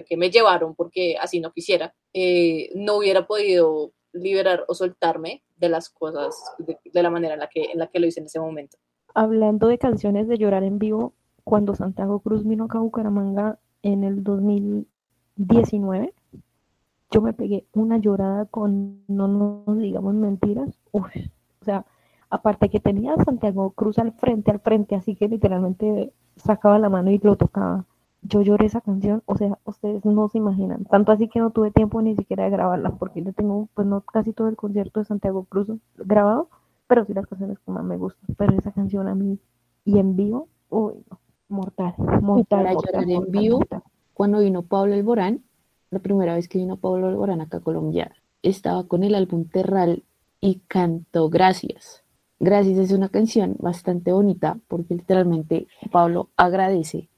que 0.07 0.17
me 0.17 0.31
llevaron 0.31 0.75
porque 0.75 1.17
así 1.19 1.41
no 1.41 1.53
quisiera, 1.53 1.95
eh, 2.13 2.71
no 2.75 2.97
hubiera 2.99 3.27
podido 3.27 3.93
liberar 4.13 4.65
o 4.69 4.75
soltarme 4.75 5.43
de 5.57 5.71
las 5.71 5.89
cosas 5.89 6.37
de, 6.59 6.79
de 6.85 7.03
la 7.03 7.11
manera 7.11 7.35
en 7.35 7.41
la, 7.41 7.49
que, 7.49 7.73
en 7.73 7.79
la 7.79 7.89
que 7.89 7.99
lo 7.99 8.07
hice 8.07 8.21
en 8.21 8.27
ese 8.27 8.41
momento. 8.41 8.77
Hablando 9.15 9.69
de 9.69 9.79
canciones 9.79 10.29
de 10.29 10.37
llorar 10.37 10.65
en 10.65 10.79
vivo, 10.79 11.15
cuando 11.45 11.75
Santiago 11.75 12.21
Cruz 12.21 12.47
vino 12.47 12.65
acá 12.65 12.79
a 12.79 12.83
Bucaramanga 12.83 13.59
en 13.83 14.05
el 14.05 14.23
2019, 15.39 16.13
yo 17.11 17.23
me 17.23 17.33
pegué 17.33 17.67
una 17.73 17.99
llorada 17.99 18.45
con 18.47 19.03
No 19.09 19.29
nos 19.29 19.79
digamos 19.79 20.15
mentiras. 20.15 20.79
Uf, 20.93 21.07
o 21.61 21.65
sea, 21.65 21.87
aparte 22.29 22.69
que 22.69 22.81
tenía 22.81 23.17
Santiago 23.25 23.71
Cruz 23.71 23.99
al 23.99 24.13
frente, 24.13 24.51
al 24.51 24.61
frente, 24.61 24.95
así 24.95 25.15
que 25.15 25.29
literalmente 25.29 26.13
sacaba 26.37 26.79
la 26.79 26.89
mano 26.89 27.11
y 27.11 27.19
lo 27.19 27.37
tocaba. 27.37 27.85
Yo 28.23 28.43
lloré 28.43 28.67
esa 28.67 28.81
canción, 28.81 29.23
o 29.27 29.37
sea, 29.37 29.59
ustedes 29.65 30.05
no 30.05 30.29
se 30.29 30.39
imaginan. 30.39 30.85
Tanto 30.85 31.13
así 31.13 31.29
que 31.29 31.39
no 31.39 31.51
tuve 31.51 31.71
tiempo 31.71 32.03
ni 32.03 32.17
siquiera 32.17 32.45
de 32.45 32.51
grabarla, 32.51 32.91
porque 32.91 33.23
yo 33.23 33.33
tengo, 33.33 33.69
pues 33.75 33.87
no 33.87 34.01
casi 34.01 34.33
todo 34.33 34.49
el 34.49 34.57
concierto 34.57 35.01
de 35.01 35.07
Santiago 35.07 35.45
Cruz 35.45 35.71
grabado, 35.97 36.49
pero 36.89 37.05
sí 37.05 37.15
las 37.15 37.27
canciones 37.27 37.59
que 37.61 37.71
más 37.71 37.85
me 37.85 37.97
gustan. 37.97 38.35
Pero 38.37 38.59
esa 38.59 38.73
canción 38.73 39.07
a 39.07 39.15
mí, 39.15 39.39
y 39.85 39.99
en 39.99 40.17
vivo, 40.17 40.49
uy, 40.69 40.95
no, 41.09 41.21
mortal, 41.49 41.95
mortal, 42.21 42.75
mortal, 42.75 43.11
en 43.11 43.31
vivo, 43.31 43.59
mortal. 43.59 43.83
Cuando 44.19 44.41
vino 44.41 44.63
Pablo 44.63 44.95
Alborán, 44.95 45.45
la 45.91 46.01
primera 46.01 46.35
vez 46.35 46.49
que 46.49 46.59
vino 46.59 46.77
Pablo 46.77 47.07
Alborán 47.07 47.41
acá 47.41 47.59
a 47.59 47.61
Colombia, 47.61 48.11
estaba 48.43 48.83
con 48.83 49.05
el 49.05 49.15
álbum 49.15 49.45
Terral 49.45 50.03
y 50.41 50.57
cantó 50.67 51.31
Gracias. 51.31 52.03
Gracias 52.41 52.79
es 52.79 52.91
una 52.91 53.11
canción 53.11 53.55
bastante 53.61 54.11
bonita 54.11 54.59
porque 54.67 54.97
literalmente 54.97 55.69
Pablo 55.93 56.31
agradece 56.37 57.09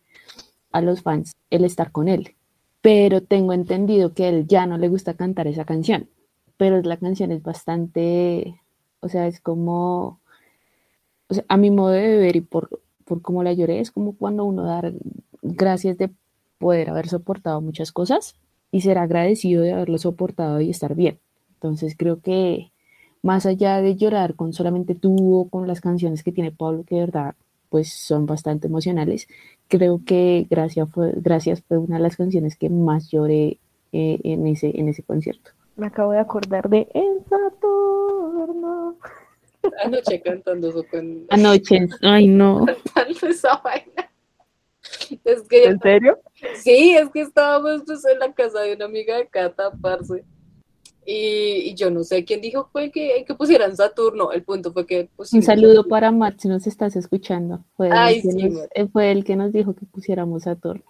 a 0.73 0.83
los 0.83 1.01
fans 1.01 1.33
el 1.49 1.65
estar 1.65 1.91
con 1.91 2.07
él. 2.07 2.37
Pero 2.83 3.23
tengo 3.23 3.55
entendido 3.55 4.13
que 4.13 4.29
él 4.29 4.47
ya 4.47 4.67
no 4.67 4.77
le 4.77 4.89
gusta 4.89 5.15
cantar 5.15 5.47
esa 5.47 5.65
canción. 5.65 6.11
Pero 6.59 6.83
la 6.83 6.99
canción 6.99 7.33
es 7.33 7.43
bastante, 7.43 8.61
o 9.01 9.09
sea, 9.09 9.27
es 9.27 9.41
como, 9.41 10.21
a 11.49 11.57
mi 11.57 11.71
modo 11.71 11.93
de 11.93 12.19
ver 12.19 12.37
y 12.37 12.43
por, 12.43 12.83
por 13.07 13.23
cómo 13.23 13.43
la 13.43 13.55
lloré, 13.55 13.81
es 13.81 13.91
como 13.91 14.19
cuando 14.19 14.45
uno 14.45 14.65
da 14.65 14.83
gracias 15.41 15.97
de 15.97 16.11
poder 16.61 16.91
haber 16.91 17.09
soportado 17.09 17.61
muchas 17.61 17.91
cosas 17.91 18.37
y 18.71 18.83
ser 18.83 18.99
agradecido 18.99 19.63
de 19.63 19.73
haberlo 19.73 19.99
soportado 19.99 20.61
y 20.61 20.71
estar 20.71 20.95
bien. 20.95 21.19
Entonces 21.55 21.97
creo 21.97 22.21
que 22.21 22.71
más 23.23 23.47
allá 23.47 23.81
de 23.81 23.97
llorar 23.97 24.35
con 24.35 24.53
solamente 24.53 24.95
tú 24.95 25.41
o 25.41 25.49
con 25.49 25.67
las 25.67 25.81
canciones 25.81 26.23
que 26.23 26.33
tiene 26.33 26.53
Pablo, 26.53 26.85
que 26.87 26.95
de 26.97 27.01
verdad 27.01 27.35
pues 27.71 27.93
son 27.93 28.27
bastante 28.27 28.67
emocionales, 28.67 29.29
creo 29.69 30.01
que 30.05 30.47
Gracias 30.51 30.89
fue, 30.91 31.13
Gracias 31.17 31.63
fue 31.67 31.79
una 31.79 31.97
de 31.97 32.03
las 32.03 32.17
canciones 32.17 32.57
que 32.57 32.69
más 32.69 33.11
lloré 33.11 33.59
eh, 33.93 34.19
en, 34.23 34.47
ese, 34.47 34.79
en 34.79 34.89
ese 34.89 35.03
concierto. 35.03 35.53
Me 35.77 35.87
acabo 35.87 36.13
de 36.13 36.19
acordar 36.19 36.69
de 36.69 36.89
El 36.93 37.25
Saturno. 37.29 38.97
Anoche 39.85 40.21
cantando 40.21 40.69
eso 40.69 40.85
con 40.91 41.27
Anoche, 41.31 41.89
ay 42.03 42.27
no. 42.27 42.67
cantando 42.95 43.27
esa 43.29 43.57
vaina. 43.63 44.10
Es 45.25 45.43
que 45.43 45.65
¿En 45.65 45.81
serio? 45.81 46.19
Sí, 46.57 46.97
es 46.97 47.09
que 47.11 47.21
estábamos 47.23 47.83
pues, 47.87 48.05
en 48.05 48.19
la 48.19 48.33
casa 48.35 48.61
de 48.61 48.75
una 48.75 48.85
amiga 48.87 49.17
de 49.17 49.29
Cata, 49.29 49.73
parce. 49.81 50.25
Y, 51.07 51.71
y 51.71 51.75
yo 51.75 51.91
no 51.91 52.05
sé 52.05 52.25
quién 52.25 52.41
dijo 52.41 52.69
fue 52.71 52.91
que, 52.93 53.25
que 53.27 53.35
pusieran 53.35 53.75
Saturno. 53.77 54.33
El 54.33 54.45
punto 54.45 54.73
fue 54.73 54.87
que 54.87 55.09
Un 55.17 55.43
saludo 55.43 55.71
Saturno. 55.77 55.89
para 55.89 56.13
Matt, 56.13 56.41
si 56.41 56.49
nos 56.49 56.67
estás 56.67 56.95
escuchando. 56.95 57.65
Fue, 57.77 57.87
el 57.89 57.93
Ay, 57.95 58.23
que 58.23 58.31
sí, 58.31 58.43
nos- 58.45 58.53
Matt. 58.61 58.71
eh, 58.75 58.87
fue 58.87 59.11
el 59.11 59.25
que 59.25 59.35
nos 59.37 59.53
dijo 59.53 59.75
que 59.75 59.87
pusiéramos 59.87 60.43
Saturno. 60.45 60.85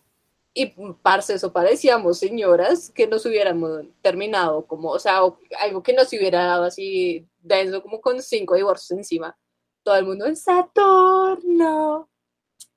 Y 0.52 0.74
parce, 1.02 1.34
eso 1.34 1.52
parecíamos 1.52 2.18
señoras 2.18 2.90
que 2.90 3.06
nos 3.06 3.24
hubiéramos 3.24 3.82
terminado, 4.02 4.66
como, 4.66 4.90
o 4.90 4.98
sea, 4.98 5.24
o 5.24 5.38
algo 5.60 5.80
que 5.82 5.92
nos 5.92 6.08
hubiera 6.12 6.44
dado 6.44 6.64
así 6.64 7.24
denso, 7.40 7.80
como 7.80 8.00
con 8.00 8.20
cinco 8.20 8.56
divorcios 8.56 8.98
encima. 8.98 9.36
Todo 9.84 9.94
el 9.94 10.04
mundo 10.06 10.26
en 10.26 10.34
Saturno. 10.36 12.08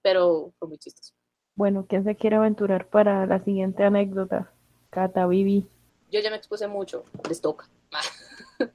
Pero 0.03 0.53
fue 0.59 0.67
muy 0.67 0.77
chistoso. 0.77 1.13
Bueno, 1.55 1.85
¿quién 1.87 2.03
se 2.03 2.15
quiere 2.15 2.37
aventurar 2.37 2.87
para 2.87 3.25
la 3.25 3.43
siguiente 3.43 3.83
anécdota? 3.83 4.51
Cata, 4.89 5.27
Vivi. 5.27 5.67
Yo 6.11 6.19
ya 6.19 6.29
me 6.29 6.37
expuse 6.37 6.67
mucho, 6.67 7.03
les 7.27 7.41
toca. 7.41 7.67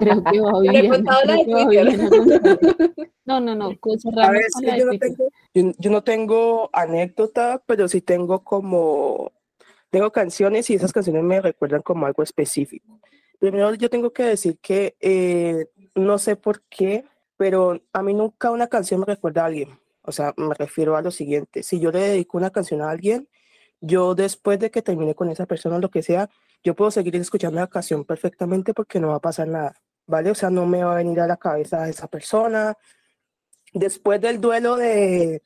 Creo 0.00 0.24
que 0.24 0.40
va 0.40 0.60
bien. 0.60 0.90
No, 3.24 3.38
no, 3.38 3.54
no. 3.54 3.70
A 4.20 4.30
ver, 4.30 4.46
yo 4.76 4.84
no, 4.84 4.98
tengo, 4.98 5.28
yo, 5.54 5.72
yo 5.78 5.90
no 5.90 6.02
tengo 6.02 6.70
anécdota, 6.72 7.62
pero 7.64 7.86
sí 7.86 8.00
tengo 8.00 8.42
como, 8.42 9.30
tengo 9.90 10.10
canciones 10.10 10.68
y 10.70 10.74
esas 10.74 10.92
canciones 10.92 11.22
me 11.22 11.40
recuerdan 11.40 11.82
como 11.82 12.04
algo 12.04 12.24
específico. 12.24 13.00
Primero 13.38 13.72
yo 13.74 13.88
tengo 13.88 14.12
que 14.12 14.24
decir 14.24 14.58
que 14.58 14.96
eh, 15.00 15.66
no 15.94 16.18
sé 16.18 16.34
por 16.34 16.62
qué, 16.62 17.04
pero 17.36 17.80
a 17.92 18.02
mí 18.02 18.12
nunca 18.12 18.50
una 18.50 18.66
canción 18.66 19.00
me 19.00 19.06
recuerda 19.06 19.42
a 19.42 19.46
alguien. 19.46 19.68
O 20.02 20.12
sea, 20.12 20.34
me 20.36 20.54
refiero 20.54 20.96
a 20.96 21.02
lo 21.02 21.10
siguiente, 21.10 21.62
si 21.62 21.80
yo 21.80 21.90
le 21.92 22.00
dedico 22.00 22.38
una 22.38 22.50
canción 22.50 22.82
a 22.82 22.90
alguien, 22.90 23.28
yo 23.80 24.14
después 24.14 24.58
de 24.58 24.70
que 24.70 24.82
termine 24.82 25.14
con 25.14 25.30
esa 25.30 25.46
persona 25.46 25.78
lo 25.78 25.90
que 25.90 26.02
sea, 26.02 26.30
yo 26.64 26.74
puedo 26.76 26.90
seguir 26.90 27.16
escuchando 27.16 27.60
la 27.60 27.66
canción 27.66 28.04
perfectamente 28.04 28.74
porque 28.74 29.00
no 29.00 29.08
va 29.08 29.16
a 29.16 29.20
pasar 29.20 29.48
nada, 29.48 29.74
¿vale? 30.06 30.30
O 30.30 30.34
sea, 30.34 30.50
no 30.50 30.66
me 30.66 30.84
va 30.84 30.92
a 30.92 30.96
venir 30.96 31.20
a 31.20 31.26
la 31.26 31.36
cabeza 31.36 31.88
esa 31.88 32.08
persona, 32.08 32.76
después 33.72 34.20
del 34.20 34.40
duelo 34.40 34.76
de, 34.76 35.42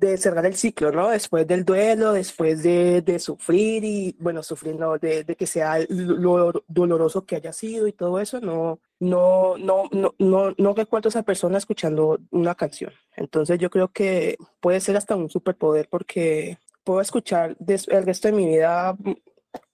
de 0.00 0.16
cerrar 0.16 0.46
el 0.46 0.56
ciclo, 0.56 0.90
¿no? 0.90 1.10
Después 1.10 1.46
del 1.46 1.64
duelo, 1.64 2.12
después 2.12 2.62
de, 2.62 3.18
sufrir 3.18 3.84
y, 3.84 4.16
bueno, 4.18 4.42
sufrir, 4.42 4.76
no, 4.76 4.96
de, 4.98 5.24
que 5.38 5.46
sea 5.46 5.78
lo, 5.88 6.52
lo 6.52 6.64
doloroso 6.68 7.26
que 7.26 7.36
haya 7.36 7.52
sido 7.52 7.86
y 7.86 7.92
todo 7.92 8.18
eso, 8.18 8.40
no, 8.40 8.80
no, 8.98 9.58
no, 9.58 9.84
no, 9.92 10.14
no, 10.18 10.54
no 10.56 10.74
recuerdo 10.74 11.08
a 11.08 11.10
esa 11.10 11.22
persona 11.22 11.58
escuchando 11.58 12.18
una 12.30 12.54
canción. 12.54 12.92
Entonces 13.14 13.58
yo 13.58 13.68
creo 13.68 13.88
que 13.88 14.38
puede 14.60 14.80
ser 14.80 14.96
hasta 14.96 15.16
un 15.16 15.28
superpoder 15.28 15.88
porque 15.90 16.58
puedo 16.82 17.02
escuchar 17.02 17.56
el 17.58 18.06
resto 18.06 18.28
de 18.28 18.34
mi 18.34 18.46
vida 18.46 18.96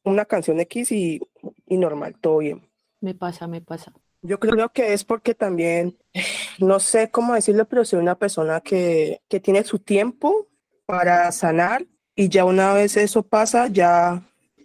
una 0.02 0.24
canción 0.24 0.58
X 0.60 0.90
y 0.90 1.20
normal, 1.68 2.16
todo 2.20 2.38
bien. 2.38 2.68
Me 3.00 3.14
pasa, 3.14 3.46
me 3.46 3.60
pasa. 3.60 3.92
Yo 4.22 4.40
creo 4.40 4.72
que 4.72 4.92
es 4.92 5.04
porque 5.04 5.34
también, 5.34 5.96
no 6.58 6.80
sé 6.80 7.10
cómo 7.10 7.34
decirlo, 7.34 7.66
pero 7.66 7.84
soy 7.84 8.00
una 8.00 8.18
persona 8.18 8.60
que, 8.60 9.20
que 9.28 9.40
tiene 9.40 9.62
su 9.64 9.78
tiempo 9.78 10.48
para 10.86 11.30
sanar 11.32 11.86
y 12.14 12.28
ya 12.28 12.44
una 12.44 12.72
vez 12.72 12.96
eso 12.96 13.22
pasa, 13.22 13.68
ya, 13.68 14.22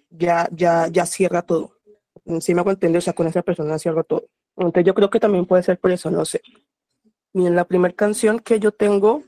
ya, 0.10 0.48
ya, 0.52 0.88
ya 0.88 1.06
cierra 1.06 1.42
todo. 1.42 1.78
Si 2.40 2.54
me 2.54 2.62
entender, 2.62 3.00
o 3.00 3.02
sea, 3.02 3.14
con 3.14 3.28
esa 3.28 3.42
persona 3.42 3.78
cierra 3.78 4.04
todo. 4.04 4.28
Entonces 4.56 4.86
yo 4.86 4.94
creo 4.94 5.10
que 5.10 5.20
también 5.20 5.46
puede 5.46 5.64
ser 5.64 5.80
por 5.80 5.92
eso, 5.92 6.10
no 6.12 6.24
sé. 6.24 6.42
Miren, 7.34 7.56
la 7.56 7.66
primera 7.66 7.94
canción 7.94 8.40
que 8.40 8.60
yo 8.60 8.72
tengo 8.72 9.24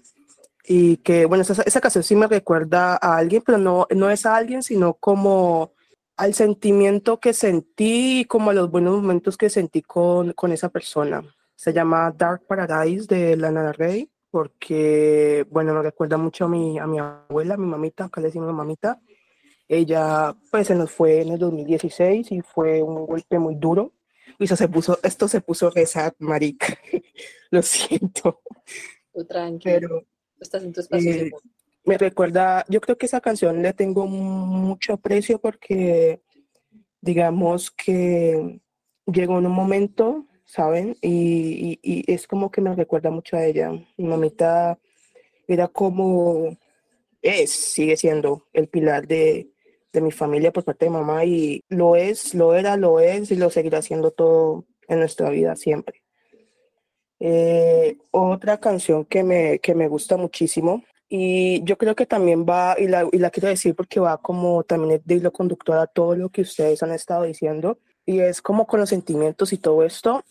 y 0.65 0.97
que, 0.97 1.25
bueno, 1.25 1.41
esa, 1.41 1.61
esa 1.63 1.81
canción 1.81 2.03
sí 2.03 2.15
me 2.15 2.27
recuerda 2.27 2.93
a 3.01 3.17
alguien, 3.17 3.41
pero 3.45 3.57
no, 3.57 3.87
no 3.93 4.09
es 4.09 4.25
a 4.25 4.35
alguien, 4.35 4.63
sino 4.63 4.93
como 4.93 5.73
al 6.17 6.33
sentimiento 6.33 7.19
que 7.19 7.33
sentí 7.33 8.21
y 8.21 8.25
como 8.25 8.51
a 8.51 8.53
los 8.53 8.69
buenos 8.69 9.01
momentos 9.01 9.37
que 9.37 9.49
sentí 9.49 9.81
con, 9.81 10.33
con 10.33 10.51
esa 10.51 10.69
persona. 10.69 11.23
Se 11.55 11.73
llama 11.73 12.13
Dark 12.15 12.45
Paradise 12.47 13.07
de 13.07 13.35
Lana 13.35 13.63
Del 13.63 13.73
Rey, 13.73 14.09
porque, 14.29 15.45
bueno, 15.49 15.73
me 15.73 15.81
recuerda 15.81 16.17
mucho 16.17 16.45
a 16.45 16.47
mi, 16.49 16.79
a 16.79 16.87
mi 16.87 16.99
abuela, 16.99 17.53
a 17.53 17.57
mi 17.57 17.67
mamita, 17.67 18.05
acá 18.05 18.19
le 18.19 18.27
decimos 18.27 18.53
mamita. 18.53 18.99
Ella, 19.67 20.35
pues, 20.51 20.67
se 20.67 20.75
nos 20.75 20.91
fue 20.91 21.21
en 21.21 21.29
el 21.29 21.39
2016 21.39 22.31
y 22.31 22.41
fue 22.41 22.81
un 22.81 23.05
golpe 23.05 23.39
muy 23.39 23.55
duro. 23.55 23.93
Y 24.39 24.45
eso 24.45 24.55
se 24.55 24.67
puso, 24.67 24.99
esto 25.03 25.27
se 25.27 25.41
puso 25.41 25.69
rezar, 25.69 26.15
marica. 26.19 26.67
Lo 27.51 27.61
siento. 27.61 28.41
tranquilo. 29.27 29.79
Pero, 29.79 30.05
estás 30.39 30.63
en 30.63 30.73
tu 30.73 30.81
espacio 30.81 31.11
eh, 31.11 31.31
me 31.85 31.97
recuerda, 31.97 32.65
yo 32.69 32.81
creo 32.81 32.97
que 32.97 33.05
esa 33.05 33.21
canción 33.21 33.61
le 33.61 33.73
tengo 33.73 34.07
mucho 34.07 34.93
aprecio 34.93 35.39
porque 35.39 36.21
digamos 37.01 37.71
que 37.71 38.61
llegó 39.05 39.39
en 39.39 39.47
un 39.47 39.51
momento, 39.51 40.25
¿saben? 40.45 40.95
Y, 41.01 41.79
y, 41.81 42.11
es 42.11 42.27
como 42.27 42.51
que 42.51 42.61
me 42.61 42.75
recuerda 42.75 43.11
mucho 43.11 43.35
a 43.35 43.45
ella. 43.45 43.71
Mi 43.97 44.05
mamita 44.05 44.79
era 45.47 45.67
como, 45.67 46.57
es, 47.21 47.51
sigue 47.51 47.97
siendo 47.97 48.47
el 48.53 48.69
pilar 48.69 49.07
de, 49.07 49.49
de 49.91 50.01
mi 50.01 50.11
familia 50.11 50.53
por 50.53 50.63
parte 50.63 50.85
de 50.85 50.91
mamá 50.91 51.25
y 51.25 51.63
lo 51.69 51.95
es, 51.95 52.33
lo 52.33 52.55
era, 52.55 52.77
lo 52.77 52.99
es 52.99 53.31
y 53.31 53.35
lo 53.35 53.49
seguirá 53.49 53.81
siendo 53.81 54.11
todo 54.11 54.65
en 54.87 54.99
nuestra 54.99 55.29
vida 55.29 55.55
siempre. 55.55 56.01
Eh, 57.19 57.97
otra 58.11 58.59
canción 58.59 59.05
que 59.05 59.23
me, 59.23 59.59
que 59.59 59.75
me 59.75 59.87
gusta 59.87 60.17
muchísimo 60.17 60.83
y 61.09 61.63
yo 61.63 61.77
creo 61.77 61.95
que 61.95 62.05
también 62.05 62.45
va, 62.45 62.75
y 62.77 62.87
la, 62.87 63.07
y 63.11 63.17
la 63.17 63.29
quiero 63.29 63.49
decir 63.49 63.75
porque 63.75 63.99
va 63.99 64.17
como 64.17 64.63
también 64.63 65.01
de 65.03 65.15
hilo 65.15 65.31
conductor 65.31 65.77
a 65.77 65.87
todo 65.87 66.15
lo 66.15 66.29
que 66.29 66.41
ustedes 66.41 66.81
han 66.83 66.91
estado 66.91 67.23
diciendo, 67.23 67.79
y 68.05 68.19
es 68.19 68.41
como 68.41 68.65
con 68.67 68.79
los 68.79 68.89
sentimientos 68.89 69.53
y 69.53 69.57
todo 69.57 69.83
esto. 69.83 70.23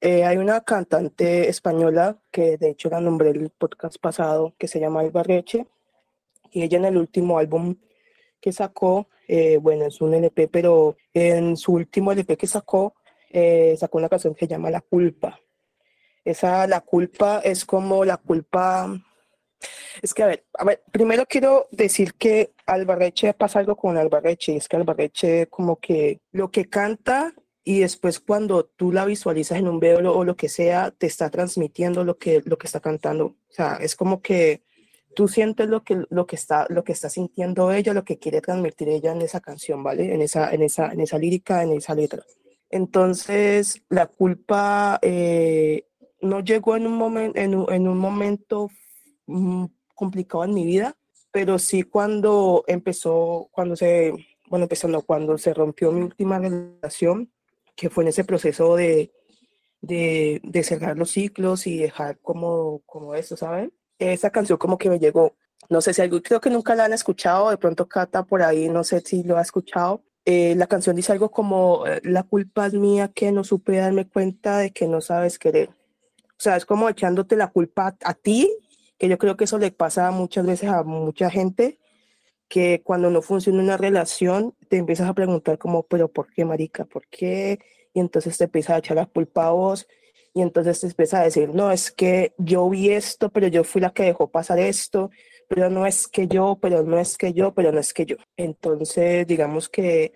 Eh, 0.00 0.24
hay 0.24 0.36
una 0.36 0.60
cantante 0.60 1.48
española 1.48 2.18
que 2.30 2.56
de 2.56 2.70
hecho 2.70 2.88
la 2.88 3.00
nombré 3.00 3.30
el 3.30 3.50
podcast 3.50 3.98
pasado, 3.98 4.54
que 4.58 4.68
se 4.68 4.78
llama 4.80 5.00
Alba 5.00 5.22
Reche, 5.22 5.66
y 6.50 6.62
ella 6.62 6.78
en 6.78 6.84
el 6.86 6.96
último 6.96 7.38
álbum 7.38 7.76
que 8.40 8.52
sacó, 8.52 9.08
eh, 9.26 9.58
bueno, 9.60 9.86
es 9.86 10.00
un 10.00 10.14
LP, 10.14 10.48
pero 10.48 10.96
en 11.12 11.56
su 11.56 11.72
último 11.72 12.12
LP 12.12 12.36
que 12.36 12.46
sacó, 12.46 12.94
eh, 13.30 13.76
sacó 13.78 13.98
una 13.98 14.08
canción 14.08 14.34
que 14.34 14.46
se 14.46 14.50
llama 14.50 14.70
La 14.70 14.80
Culpa. 14.80 15.40
Esa, 16.24 16.66
La 16.66 16.80
Culpa 16.80 17.40
es 17.40 17.64
como 17.64 18.04
la 18.04 18.18
culpa 18.18 18.88
es 20.02 20.14
que, 20.14 20.22
a 20.22 20.26
ver, 20.26 20.44
a 20.54 20.64
ver, 20.64 20.82
primero 20.92 21.26
quiero 21.26 21.68
decir 21.70 22.14
que 22.14 22.52
Albarreche 22.66 23.34
pasa 23.34 23.58
algo 23.58 23.76
con 23.76 23.96
Albarreche, 23.96 24.56
es 24.56 24.68
que 24.68 24.76
Albarreche 24.76 25.46
como 25.48 25.76
que 25.76 26.20
lo 26.32 26.50
que 26.50 26.66
canta 26.66 27.34
y 27.64 27.80
después 27.80 28.20
cuando 28.20 28.64
tú 28.64 28.92
la 28.92 29.04
visualizas 29.04 29.58
en 29.58 29.68
un 29.68 29.78
video 29.78 30.14
o 30.14 30.24
lo 30.24 30.36
que 30.36 30.48
sea, 30.48 30.90
te 30.90 31.06
está 31.06 31.28
transmitiendo 31.28 32.02
lo 32.04 32.16
que, 32.16 32.42
lo 32.46 32.56
que 32.56 32.66
está 32.66 32.80
cantando. 32.80 33.26
O 33.26 33.52
sea, 33.52 33.76
es 33.76 33.94
como 33.94 34.22
que 34.22 34.62
tú 35.14 35.28
sientes 35.28 35.68
lo 35.68 35.84
que, 35.84 36.04
lo 36.08 36.26
que, 36.26 36.36
está, 36.36 36.66
lo 36.70 36.82
que 36.82 36.92
está 36.92 37.10
sintiendo 37.10 37.70
ella, 37.72 37.92
lo 37.92 38.04
que 38.04 38.18
quiere 38.18 38.40
transmitir 38.40 38.88
ella 38.88 39.12
en 39.12 39.20
esa 39.20 39.40
canción, 39.40 39.82
¿vale? 39.82 40.14
En 40.14 40.22
esa, 40.22 40.50
en 40.54 40.62
esa, 40.62 40.92
en 40.92 41.00
esa 41.00 41.18
lírica, 41.18 41.62
en 41.62 41.72
esa 41.72 41.94
letra. 41.94 42.22
Entonces, 42.70 43.82
la 43.88 44.06
culpa 44.06 44.98
eh, 45.02 45.88
no 46.22 46.40
llegó 46.40 46.76
en 46.76 46.86
un, 46.86 46.94
momento 46.94 47.38
en, 47.38 47.52
en 47.68 47.88
un 47.88 47.98
momento 47.98 48.70
complicado 49.94 50.44
en 50.44 50.54
mi 50.54 50.64
vida, 50.64 50.96
pero 51.30 51.58
sí 51.58 51.82
cuando 51.82 52.64
empezó, 52.66 53.48
cuando 53.52 53.76
se, 53.76 54.12
bueno, 54.48 54.64
empezando, 54.64 55.02
cuando 55.02 55.38
se 55.38 55.54
rompió 55.54 55.92
mi 55.92 56.02
última 56.02 56.38
relación, 56.38 57.30
que 57.76 57.90
fue 57.90 58.04
en 58.04 58.08
ese 58.08 58.24
proceso 58.24 58.76
de, 58.76 59.12
de, 59.80 60.40
de 60.42 60.62
cerrar 60.62 60.96
los 60.96 61.10
ciclos 61.10 61.66
y 61.66 61.78
dejar 61.78 62.18
como, 62.18 62.80
como 62.86 63.14
eso, 63.14 63.36
¿saben? 63.36 63.72
Esa 63.98 64.30
canción 64.30 64.58
como 64.58 64.78
que 64.78 64.90
me 64.90 64.98
llegó, 64.98 65.36
no 65.68 65.80
sé 65.80 65.92
si 65.92 66.02
algo, 66.02 66.22
creo 66.22 66.40
que 66.40 66.50
nunca 66.50 66.74
la 66.74 66.84
han 66.84 66.92
escuchado, 66.92 67.50
de 67.50 67.58
pronto 67.58 67.88
Cata 67.88 68.24
por 68.24 68.42
ahí, 68.42 68.68
no 68.68 68.84
sé 68.84 69.00
si 69.00 69.22
lo 69.22 69.36
ha 69.36 69.42
escuchado. 69.42 70.02
Eh, 70.24 70.54
la 70.56 70.66
canción 70.66 70.96
dice 70.96 71.12
algo 71.12 71.30
como, 71.30 71.86
eh, 71.86 72.00
la 72.04 72.22
culpa 72.22 72.66
es 72.66 72.74
mía 72.74 73.08
que 73.08 73.32
no 73.32 73.44
supe 73.44 73.76
darme 73.76 74.08
cuenta 74.08 74.58
de 74.58 74.72
que 74.72 74.86
no 74.86 75.00
sabes 75.00 75.38
querer. 75.38 75.70
O 75.70 76.40
sea, 76.40 76.56
es 76.56 76.66
como 76.66 76.88
echándote 76.88 77.36
la 77.36 77.48
culpa 77.48 77.96
a 78.04 78.14
ti 78.14 78.48
que 78.98 79.08
yo 79.08 79.18
creo 79.18 79.36
que 79.36 79.44
eso 79.44 79.58
le 79.58 79.70
pasa 79.70 80.10
muchas 80.10 80.46
veces 80.46 80.70
a 80.70 80.82
mucha 80.82 81.30
gente, 81.30 81.78
que 82.48 82.82
cuando 82.82 83.10
no 83.10 83.22
funciona 83.22 83.62
una 83.62 83.76
relación, 83.76 84.54
te 84.68 84.78
empiezas 84.78 85.08
a 85.08 85.14
preguntar 85.14 85.58
como, 85.58 85.84
pero 85.84 86.08
¿por 86.08 86.32
qué, 86.32 86.44
marica? 86.44 86.84
¿Por 86.84 87.06
qué? 87.08 87.58
Y 87.94 88.00
entonces 88.00 88.38
te 88.38 88.44
empiezas 88.44 88.76
a 88.76 88.78
echar 88.78 88.96
la 88.96 89.06
culpa 89.06 89.46
a 89.46 89.50
vos, 89.50 89.86
y 90.34 90.42
entonces 90.42 90.80
te 90.80 90.86
empiezas 90.86 91.20
a 91.20 91.24
decir, 91.24 91.48
no, 91.54 91.72
es 91.72 91.90
que 91.90 92.34
yo 92.38 92.68
vi 92.68 92.90
esto, 92.90 93.30
pero 93.30 93.48
yo 93.48 93.64
fui 93.64 93.80
la 93.80 93.90
que 93.92 94.04
dejó 94.04 94.30
pasar 94.30 94.58
esto, 94.58 95.10
pero 95.48 95.70
no 95.70 95.86
es 95.86 96.06
que 96.06 96.28
yo, 96.28 96.58
pero 96.60 96.82
no 96.82 96.98
es 96.98 97.16
que 97.18 97.32
yo, 97.32 97.54
pero 97.54 97.72
no 97.72 97.80
es 97.80 97.92
que 97.92 98.06
yo. 98.06 98.16
Entonces, 98.36 99.26
digamos 99.26 99.68
que, 99.68 100.12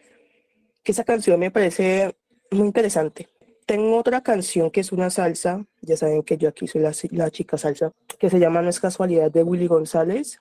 que 0.82 0.92
esa 0.92 1.04
canción 1.04 1.40
me 1.40 1.50
parece 1.50 2.14
muy 2.50 2.66
interesante, 2.66 3.28
tengo 3.66 3.98
otra 3.98 4.22
canción 4.22 4.70
que 4.70 4.80
es 4.80 4.92
una 4.92 5.10
salsa, 5.10 5.64
ya 5.80 5.96
saben 5.96 6.22
que 6.22 6.36
yo 6.36 6.48
aquí 6.48 6.66
soy 6.66 6.82
la, 6.82 6.92
la 7.10 7.30
chica 7.30 7.58
salsa, 7.58 7.92
que 8.18 8.30
se 8.30 8.38
llama 8.38 8.62
No 8.62 8.70
es 8.70 8.80
casualidad 8.80 9.30
de 9.30 9.42
Willy 9.42 9.66
González. 9.66 10.40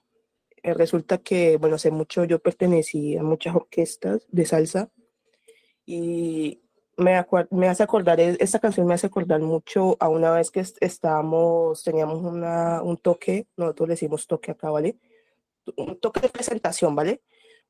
Eh, 0.64 0.74
resulta 0.74 1.18
que, 1.18 1.58
bueno, 1.58 1.76
hace 1.76 1.92
mucho 1.92 2.24
yo 2.26 2.40
pertenecí 2.40 3.18
a 3.18 3.24
muchas 3.24 3.56
orquestas 3.56 4.28
de 4.30 4.46
salsa 4.46 4.90
y 5.86 6.62
me, 6.98 7.68
hace 7.68 7.84
acordar, 7.84 8.20
e, 8.20 8.38
esta 8.40 8.60
canción 8.60 8.88
me 8.88 8.94
hace 8.94 9.08
acordar 9.08 9.42
mucho 9.42 9.98
a 10.00 10.10
una 10.10 10.32
vez 10.32 10.52
que 10.52 10.64
estábamos, 10.80 11.84
teníamos 11.84 12.22
una, 12.22 12.82
un 12.84 12.98
toque, 12.98 13.48
nosotros 13.58 13.90
le 13.90 13.94
decimos 13.94 14.28
toque 14.28 14.52
acá, 14.52 14.70
¿vale? 14.70 14.98
Un 15.78 16.00
toque 16.00 16.20
de 16.22 16.30
presentación, 16.30 16.96
¿vale? 16.96 17.22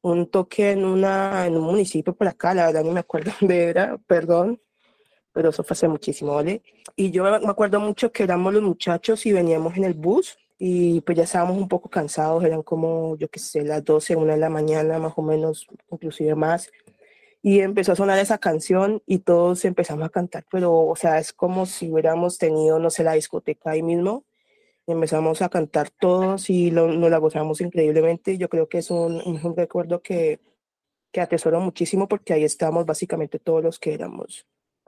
Un 0.02 0.30
toque 0.30 0.72
en, 0.72 0.86
una, 0.86 1.46
en 1.48 1.56
un 1.56 1.64
municipio 1.64 2.16
por 2.16 2.28
acá, 2.28 2.54
la 2.54 2.68
verdad 2.68 2.84
no 2.84 2.92
me 2.92 3.00
acuerdo 3.00 3.32
dónde 3.42 3.64
era, 3.66 3.98
perdón, 4.08 4.62
pero 5.34 5.50
eso 5.50 5.64
fue 5.64 5.74
hace 5.74 5.88
muchísimo, 5.88 6.36
¿vale? 6.36 6.62
Y 6.96 7.12
yo 7.12 7.24
me 7.24 7.50
acuerdo 7.50 7.80
mucho 7.80 8.12
que 8.12 8.24
éramos 8.24 8.54
los 8.54 8.64
muchachos 8.64 9.26
y 9.26 9.32
veníamos 9.32 9.78
en 9.78 9.86
el 9.86 9.94
bus 9.94 10.38
y 10.60 11.02
pues 11.02 11.18
ya 11.18 11.24
estábamos 11.24 11.58
un 11.58 11.68
poco 11.68 11.90
cansados, 11.90 12.44
eran 12.44 12.62
como, 12.64 13.18
yo 13.18 13.28
qué 13.30 13.40
sé, 13.40 13.64
las 13.64 13.84
12, 13.84 14.16
una 14.16 14.34
de 14.34 14.40
la 14.40 14.50
mañana, 14.50 15.00
más 15.00 15.14
o 15.16 15.22
menos, 15.24 15.68
inclusive 15.90 16.36
más. 16.36 16.70
Y 17.42 17.62
empezó 17.62 17.94
a 17.94 17.96
sonar 17.96 18.20
esa 18.20 18.38
canción 18.38 19.02
y 19.08 19.20
todos 19.20 19.66
empezamos 19.66 20.06
a 20.06 20.10
cantar, 20.10 20.46
pero, 20.52 20.72
o 20.88 20.96
sea, 20.96 21.18
es 21.20 21.34
como 21.34 21.66
si 21.66 21.92
hubiéramos 21.92 22.38
tenido, 22.38 22.78
no 22.80 22.92
sé, 22.92 23.04
la 23.04 23.14
discoteca 23.14 23.72
ahí 23.72 23.82
mismo. 23.82 24.26
empezamos 24.88 25.42
a 25.42 25.50
cantar 25.50 25.90
todos 25.90 26.50
y 26.50 26.72
lo, 26.72 26.88
nos 26.88 27.10
la 27.12 27.18
gozamos 27.18 27.62
increíblemente. 27.62 28.38
Yo 28.38 28.50
creo 28.50 28.70
que 28.70 28.80
es 28.80 28.92
un, 28.92 29.22
un 29.44 29.56
recuerdo 29.56 30.02
que, 30.02 30.40
que 31.12 31.22
atesoro 31.22 31.60
muchísimo 31.60 32.08
porque 32.08 32.34
ahí 32.34 32.44
estamos 32.44 32.86
básicamente 32.86 33.40
todos 33.40 33.64
los 33.64 33.80
que 33.80 33.94
éramos. 33.94 34.46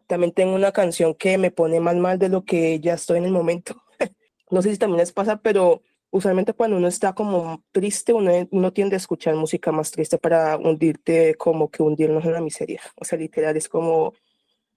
También 0.08 0.32
tengo 0.32 0.56
una 0.56 0.72
canción 0.72 1.14
que 1.14 1.38
me 1.38 1.52
pone 1.52 1.80
más 1.80 1.96
mal 1.96 2.20
de 2.20 2.30
lo 2.30 2.44
que 2.44 2.80
ya 2.80 2.94
estoy 2.94 3.20
en 3.20 3.26
el 3.26 3.32
momento. 3.32 3.84
no 4.52 4.62
sé 4.62 4.72
si 4.72 4.78
también 4.78 5.00
les 5.00 5.12
pasa, 5.12 5.38
pero 5.38 5.82
usualmente 6.12 6.54
cuando 6.54 6.78
uno 6.78 6.88
está 6.88 7.14
como 7.14 7.64
triste, 7.72 8.14
uno, 8.14 8.32
uno, 8.52 8.72
tiende 8.72 8.96
a 8.96 8.98
escuchar 8.98 9.36
música 9.36 9.72
más 9.72 9.92
triste 9.92 10.18
para 10.18 10.58
hundirte, 10.58 11.36
como 11.36 11.70
que 11.72 11.82
hundirnos 11.82 12.24
en 12.26 12.34
la 12.34 12.42
miseria. 12.42 12.82
O 12.96 13.06
sea, 13.06 13.18
literal, 13.18 13.58
es 13.58 13.68
como, 13.68 14.14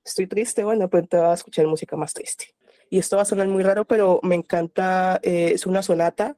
estoy 0.05 0.27
triste, 0.27 0.65
bueno, 0.65 0.89
pues 0.89 1.09
te 1.09 1.19
voy 1.19 1.27
a 1.27 1.35
escuchar 1.35 1.67
música 1.67 1.97
más 1.97 2.15
triste. 2.15 2.55
Y 2.89 2.99
esto 2.99 3.17
va 3.17 3.23
a 3.23 3.27
sonar 3.27 3.49
muy 3.49 3.63
raro, 3.63 3.85
pero 3.85 4.21
me 4.23 4.35
encanta, 4.35 5.21
eh, 5.23 5.51
es 5.53 5.67
una 5.67 5.83
sonata, 5.83 6.37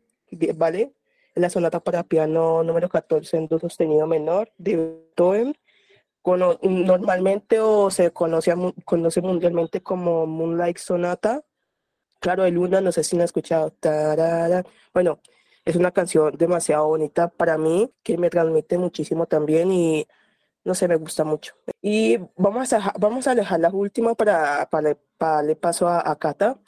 ¿vale? 0.57 0.93
La 1.35 1.51
sonata 1.51 1.81
para 1.81 2.03
piano 2.03 2.65
número 2.65 2.89
14 2.89 3.37
en 3.37 3.47
do 3.47 3.59
sostenido 3.61 4.07
menor 4.07 4.51
de 4.59 4.77
Beethoven 4.77 5.57
normalmente 6.37 7.61
o 7.61 7.91
se 7.91 8.11
conoce, 8.13 8.55
conoce 8.85 9.21
mundialmente 9.23 9.83
como 9.83 10.27
Moonlight 10.27 10.79
Sonata. 10.79 11.43
Claro, 12.21 12.45
de 12.45 12.51
Luna, 12.51 12.81
no 12.81 12.93
sé 12.93 13.05
si 13.05 13.17
lo 13.17 13.23
han 13.23 13.27
escuchado. 13.27 13.73
Bueno, 14.93 15.21
es 15.65 15.77
una 15.77 15.93
canción 15.93 16.37
demasiado 16.37 16.89
bonita 16.89 17.29
para 17.29 17.59
mí, 17.59 17.93
que 18.03 18.19
me 18.19 18.31
transmite 18.31 18.79
muchísimo 18.79 19.27
también 19.27 19.71
y 19.71 20.07
no 20.65 20.75
sé, 20.75 20.89
me 20.89 20.97
gusta 20.97 21.25
mucho. 21.25 21.55
Y 21.81 22.19
vamos 22.37 22.73
a, 22.73 22.93
vamos 22.99 23.27
a 23.27 23.35
dejar 23.35 23.61
la 23.61 23.71
última 23.71 24.15
para, 24.15 24.69
para, 24.71 24.97
darle 25.19 25.57
paso 25.57 25.89
a, 25.89 26.11
a 26.11 26.17
Cata. 26.17 26.59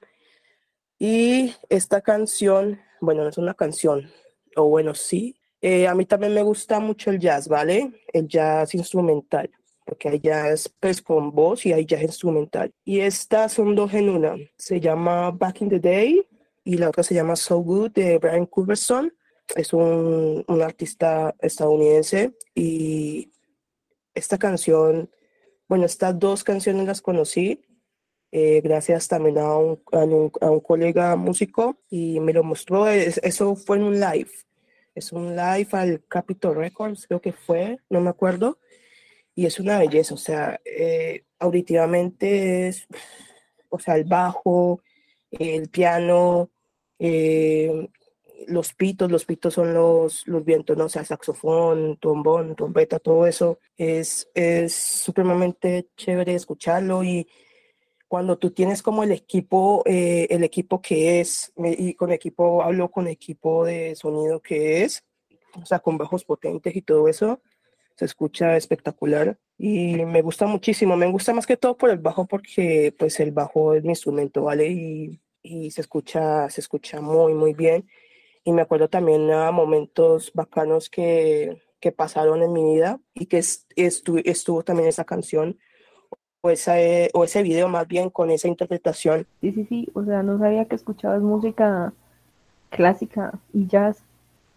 Y 0.98 1.54
esta 1.68 2.00
canción, 2.02 2.80
bueno, 3.00 3.22
no 3.22 3.30
es 3.30 3.38
una 3.38 3.54
canción, 3.54 4.10
o 4.56 4.64
bueno, 4.68 4.94
sí. 4.94 5.39
Eh, 5.60 5.86
a 5.86 5.94
mí 5.94 6.06
también 6.06 6.34
me 6.34 6.42
gusta 6.42 6.80
mucho 6.80 7.10
el 7.10 7.18
jazz, 7.18 7.48
¿vale? 7.48 7.92
El 8.12 8.26
jazz 8.26 8.74
instrumental, 8.74 9.50
porque 9.84 10.08
hay 10.08 10.20
jazz 10.20 10.72
pues 10.80 11.02
con 11.02 11.32
voz 11.32 11.66
y 11.66 11.72
hay 11.72 11.84
jazz 11.84 12.02
instrumental. 12.02 12.72
Y 12.84 13.00
estas 13.00 13.52
son 13.52 13.74
dos 13.74 13.92
en 13.94 14.08
una. 14.08 14.36
Se 14.56 14.80
llama 14.80 15.30
Back 15.30 15.62
in 15.62 15.68
the 15.68 15.80
Day 15.80 16.26
y 16.64 16.76
la 16.76 16.88
otra 16.88 17.02
se 17.02 17.14
llama 17.14 17.36
So 17.36 17.58
Good 17.58 17.92
de 17.92 18.18
Brian 18.18 18.46
Culberson. 18.46 19.12
Es 19.54 19.72
un, 19.72 20.44
un 20.46 20.62
artista 20.62 21.34
estadounidense 21.40 22.32
y 22.54 23.32
esta 24.14 24.38
canción, 24.38 25.10
bueno, 25.68 25.86
estas 25.86 26.18
dos 26.18 26.44
canciones 26.44 26.86
las 26.86 27.02
conocí 27.02 27.60
eh, 28.32 28.60
gracias 28.62 29.08
también 29.08 29.38
a 29.38 29.56
un, 29.56 29.82
a, 29.90 29.98
un, 29.98 30.30
a 30.40 30.50
un, 30.50 30.60
colega 30.60 31.16
músico 31.16 31.78
y 31.90 32.20
me 32.20 32.32
lo 32.32 32.44
mostró. 32.44 32.86
Es, 32.88 33.18
eso 33.22 33.56
fue 33.56 33.78
en 33.78 33.82
un 33.84 34.00
live. 34.00 34.30
Es 35.00 35.12
un 35.12 35.34
live 35.34 35.68
al 35.72 36.04
Capitol 36.06 36.56
Records, 36.56 37.06
creo 37.06 37.22
que 37.22 37.32
fue, 37.32 37.78
no 37.88 38.02
me 38.02 38.10
acuerdo. 38.10 38.58
Y 39.34 39.46
es 39.46 39.58
una 39.58 39.78
belleza, 39.78 40.12
o 40.12 40.18
sea, 40.18 40.60
eh, 40.62 41.24
auditivamente 41.38 42.68
es, 42.68 42.86
o 43.70 43.78
sea, 43.78 43.96
el 43.96 44.04
bajo, 44.04 44.82
el 45.30 45.70
piano, 45.70 46.50
eh, 46.98 47.88
los 48.46 48.74
pitos, 48.74 49.10
los 49.10 49.24
pitos 49.24 49.54
son 49.54 49.72
los, 49.72 50.26
los 50.26 50.44
vientos, 50.44 50.76
¿no? 50.76 50.84
O 50.84 50.88
sea, 50.90 51.02
saxofón, 51.02 51.96
trombón, 51.98 52.54
trompeta, 52.54 52.98
todo 52.98 53.26
eso 53.26 53.58
es, 53.78 54.28
es 54.34 54.74
supremamente 54.74 55.88
chévere 55.96 56.34
escucharlo 56.34 57.02
y 57.02 57.26
cuando 58.10 58.38
tú 58.38 58.50
tienes 58.50 58.82
como 58.82 59.04
el 59.04 59.12
equipo, 59.12 59.84
eh, 59.86 60.26
el 60.30 60.42
equipo 60.42 60.82
que 60.82 61.20
es, 61.20 61.52
y 61.56 61.94
con 61.94 62.10
equipo 62.10 62.60
hablo 62.60 62.90
con 62.90 63.06
equipo 63.06 63.64
de 63.64 63.94
sonido 63.94 64.42
que 64.42 64.82
es, 64.82 65.04
o 65.54 65.64
sea, 65.64 65.78
con 65.78 65.96
bajos 65.96 66.24
potentes 66.24 66.74
y 66.74 66.82
todo 66.82 67.06
eso, 67.06 67.40
se 67.94 68.06
escucha 68.06 68.56
espectacular 68.56 69.38
y 69.56 70.04
me 70.06 70.22
gusta 70.22 70.48
muchísimo, 70.48 70.96
me 70.96 71.06
gusta 71.06 71.32
más 71.32 71.46
que 71.46 71.56
todo 71.56 71.76
por 71.76 71.90
el 71.90 71.98
bajo 71.98 72.26
porque 72.26 72.92
pues 72.98 73.20
el 73.20 73.30
bajo 73.30 73.74
es 73.74 73.84
mi 73.84 73.90
instrumento, 73.90 74.42
¿vale? 74.42 74.66
Y, 74.66 75.20
y 75.40 75.70
se 75.70 75.80
escucha, 75.80 76.50
se 76.50 76.62
escucha 76.62 77.00
muy, 77.00 77.32
muy 77.34 77.54
bien 77.54 77.86
y 78.42 78.50
me 78.50 78.62
acuerdo 78.62 78.88
también 78.88 79.30
a 79.30 79.52
momentos 79.52 80.32
bacanos 80.34 80.90
que, 80.90 81.62
que 81.78 81.92
pasaron 81.92 82.42
en 82.42 82.52
mi 82.52 82.74
vida 82.74 82.98
y 83.14 83.26
que 83.26 83.40
estuvo, 83.76 84.18
estuvo 84.24 84.64
también 84.64 84.88
esa 84.88 85.04
canción 85.04 85.60
o, 86.42 86.50
esa, 86.50 86.74
o 87.14 87.24
ese 87.24 87.42
video 87.42 87.68
más 87.68 87.86
bien 87.86 88.10
con 88.10 88.30
esa 88.30 88.48
interpretación. 88.48 89.26
Sí, 89.40 89.52
sí, 89.52 89.66
sí, 89.68 89.88
o 89.94 90.04
sea, 90.04 90.22
no 90.22 90.38
sabía 90.38 90.64
que 90.64 90.76
escuchabas 90.76 91.22
música 91.22 91.92
clásica 92.70 93.32
y 93.52 93.66
jazz. 93.66 94.02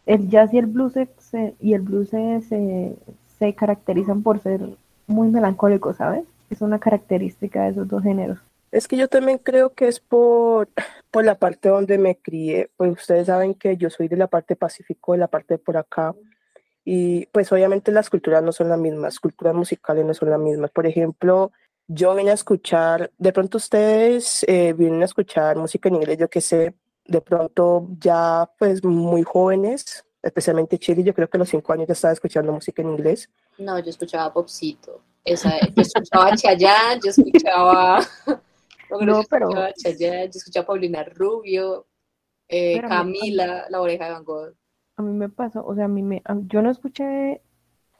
El 0.06 0.30
jazz 0.30 0.54
y 0.54 0.58
el 0.58 0.66
blues 0.66 0.94
se, 0.94 1.56
y 1.60 1.74
el 1.74 1.82
blues 1.82 2.10
se, 2.10 2.42
se, 2.42 2.96
se 3.40 3.54
caracterizan 3.54 4.24
por 4.24 4.40
ser 4.40 4.62
muy 5.08 5.30
melancólicos, 5.30 5.98
¿sabes? 5.98 6.24
Es 6.50 6.62
una 6.62 6.80
característica 6.80 7.64
de 7.64 7.72
esos 7.72 7.88
dos 7.88 8.04
géneros. 8.04 8.40
Es 8.72 8.88
que 8.88 8.98
yo 8.98 9.08
también 9.08 9.38
creo 9.38 9.74
que 9.74 9.88
es 9.88 10.00
por, 10.00 10.68
por 11.12 11.24
la 11.24 11.36
parte 11.36 11.70
donde 11.70 11.98
me 11.98 12.18
crié. 12.18 12.70
Pues 12.76 12.92
ustedes 12.92 13.28
saben 13.28 13.54
que 13.54 13.78
yo 13.78 13.90
soy 13.90 14.08
de 14.08 14.18
la 14.18 14.28
parte 14.28 14.56
pacífico, 14.56 15.14
de 15.14 15.20
la 15.20 15.28
parte 15.28 15.56
de 15.56 15.58
por 15.60 15.78
acá. 15.78 16.16
Y 16.84 17.28
pues 17.28 17.52
obviamente 17.52 17.92
las 17.92 18.10
culturas 18.10 18.44
no 18.44 18.52
son 18.52 18.70
las 18.70 18.80
mismas, 18.80 19.20
culturas 19.20 19.54
musicales 19.54 20.06
no 20.06 20.14
son 20.14 20.32
las 20.32 20.40
mismas. 20.40 20.72
Por 20.72 20.86
ejemplo, 20.86 21.52
yo 21.88 22.16
vine 22.16 22.32
a 22.32 22.36
escuchar, 22.36 23.12
de 23.18 23.34
pronto 23.34 23.58
ustedes 23.58 24.44
eh, 24.48 24.74
vienen 24.74 25.02
a 25.02 25.06
escuchar 25.06 25.58
música 25.58 25.90
en 25.90 25.96
inglés, 25.96 26.18
yo 26.18 26.30
que 26.30 26.42
sé, 26.42 26.76
de 27.06 27.22
pronto 27.22 27.88
ya 28.00 28.50
pues 28.58 28.84
muy 28.84 29.24
jóvenes, 29.24 30.06
especialmente 30.22 30.80
Chile, 30.80 31.04
yo 31.04 31.14
creo 31.14 31.30
que 31.30 31.38
a 31.38 31.40
los 31.40 31.50
cinco 31.50 31.74
años 31.74 31.88
ya 31.88 31.94
estaba 31.94 32.14
escuchando 32.14 32.54
música 32.54 32.82
en 32.82 32.92
inglés. 32.92 33.30
No, 33.58 33.78
yo 33.80 33.90
escuchaba 33.90 34.34
Popcito, 34.34 35.02
esa, 35.24 35.60
yo 35.60 35.82
escuchaba 35.82 36.36
Chayanne, 36.36 37.02
yo 37.04 37.10
escuchaba... 37.10 38.00
No, 39.02 39.24
pero... 39.28 39.50
Yo 39.50 39.58
escuchaba 39.58 39.74
Chayanne, 39.74 40.26
yo 40.26 40.38
escuchaba 40.38 40.68
Paulina 40.68 41.04
Rubio, 41.04 41.88
eh, 42.48 42.80
Camila, 42.80 43.66
La 43.70 43.82
Oreja 43.82 44.06
de 44.06 44.12
Van 44.12 44.24
Gogh. 44.24 44.54
A 44.98 45.02
mí 45.02 45.12
me 45.14 45.30
pasó, 45.30 45.66
o 45.66 45.74
sea, 45.74 45.86
a 45.86 45.88
mí 45.88 46.04
me, 46.04 46.22
yo 46.46 46.62
no 46.62 46.70
escuché 46.70 47.42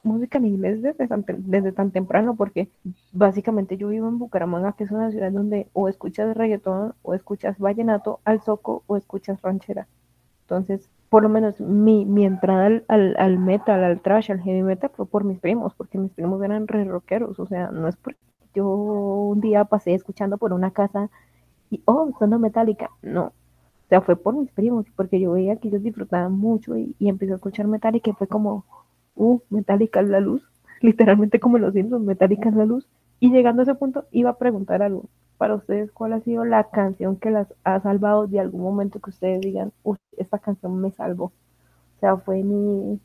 música 0.04 0.38
en 0.38 0.46
inglés 0.46 0.82
desde 0.82 1.08
tan, 1.08 1.24
desde 1.26 1.72
tan 1.72 1.90
temprano, 1.90 2.36
porque 2.36 2.70
básicamente 3.12 3.76
yo 3.76 3.88
vivo 3.88 4.08
en 4.08 4.18
Bucaramanga, 4.18 4.74
que 4.74 4.84
es 4.84 4.90
una 4.90 5.10
ciudad 5.10 5.32
donde 5.32 5.68
o 5.72 5.88
escuchas 5.88 6.36
reggaetón, 6.36 6.94
o 7.02 7.14
escuchas 7.14 7.58
vallenato, 7.58 8.20
al 8.24 8.42
soco, 8.42 8.84
o 8.86 8.96
escuchas 8.96 9.40
ranchera. 9.42 9.88
Entonces, 10.42 10.90
por 11.08 11.22
lo 11.22 11.28
menos 11.28 11.60
mi, 11.60 12.04
mi 12.04 12.24
entrada 12.24 12.66
al, 12.66 12.84
al, 12.88 13.16
al, 13.18 13.38
metal, 13.38 13.82
al 13.84 14.00
trash, 14.00 14.30
al 14.30 14.40
heavy 14.42 14.62
metal 14.62 14.90
fue 14.94 15.06
por 15.06 15.24
mis 15.24 15.38
primos, 15.40 15.74
porque 15.74 15.98
mis 15.98 16.12
primos 16.12 16.42
eran 16.42 16.68
re 16.68 16.84
rockeros, 16.84 17.38
o 17.40 17.46
sea, 17.46 17.70
no 17.70 17.88
es 17.88 17.96
porque 17.96 18.18
yo 18.54 18.68
un 18.68 19.40
día 19.40 19.64
pasé 19.64 19.94
escuchando 19.94 20.38
por 20.38 20.52
una 20.52 20.70
casa 20.72 21.10
y, 21.70 21.82
oh, 21.86 22.12
sonó 22.18 22.38
metálica, 22.38 22.90
no, 23.02 23.26
o 23.26 23.88
sea, 23.88 24.00
fue 24.02 24.16
por 24.16 24.34
mis 24.34 24.50
primos, 24.52 24.86
porque 24.96 25.20
yo 25.20 25.32
veía 25.32 25.56
que 25.56 25.68
ellos 25.68 25.82
disfrutaban 25.82 26.32
mucho 26.32 26.76
y, 26.76 26.96
y 26.98 27.08
empecé 27.08 27.32
a 27.32 27.36
escuchar 27.36 27.66
metal 27.66 27.96
y 27.96 28.00
que 28.00 28.14
fue 28.14 28.26
como, 28.28 28.64
uh, 29.14 29.40
metálica 29.50 30.00
es 30.00 30.08
la 30.08 30.20
luz, 30.20 30.42
literalmente 30.80 31.40
como 31.40 31.58
los 31.58 31.72
siento, 31.72 31.98
metálica 31.98 32.48
es 32.48 32.54
la 32.54 32.64
luz. 32.64 32.86
Y 33.20 33.30
llegando 33.30 33.62
a 33.62 33.64
ese 33.64 33.74
punto, 33.74 34.04
iba 34.10 34.30
a 34.30 34.38
preguntar 34.38 34.82
algo. 34.82 35.04
Para 35.38 35.54
ustedes, 35.54 35.90
¿cuál 35.90 36.12
ha 36.12 36.20
sido 36.20 36.44
la 36.44 36.64
canción 36.64 37.16
que 37.16 37.30
las 37.30 37.52
ha 37.64 37.80
salvado 37.80 38.26
de 38.26 38.40
algún 38.40 38.62
momento 38.62 39.00
que 39.00 39.10
ustedes 39.10 39.40
digan, 39.40 39.72
uy, 39.82 39.96
esta 40.16 40.38
canción 40.38 40.80
me 40.80 40.90
salvó? 40.90 41.26
O 41.26 42.00
sea, 42.00 42.16
fue 42.16 42.42
mi, 42.42 43.00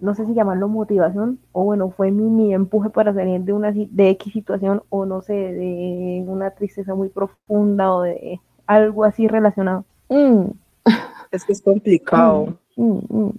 no 0.00 0.14
sé 0.14 0.26
si 0.26 0.34
llamarlo 0.34 0.68
motivación, 0.68 1.38
o 1.52 1.64
bueno, 1.64 1.90
fue 1.90 2.10
mi, 2.10 2.24
mi 2.24 2.52
empuje 2.52 2.90
para 2.90 3.14
salir 3.14 3.40
de 3.42 3.52
una 3.52 3.72
de 3.72 4.10
X 4.10 4.32
situación, 4.32 4.82
o 4.90 5.06
no 5.06 5.22
sé, 5.22 5.32
de 5.32 6.24
una 6.26 6.50
tristeza 6.50 6.94
muy 6.94 7.08
profunda, 7.08 7.92
o 7.92 8.02
de 8.02 8.40
algo 8.66 9.04
así 9.04 9.28
relacionado. 9.28 9.84
Mm. 10.08 10.50
Es 11.30 11.44
que 11.44 11.52
es 11.52 11.62
complicado. 11.62 12.58
Mm, 12.76 12.98
mm, 13.08 13.32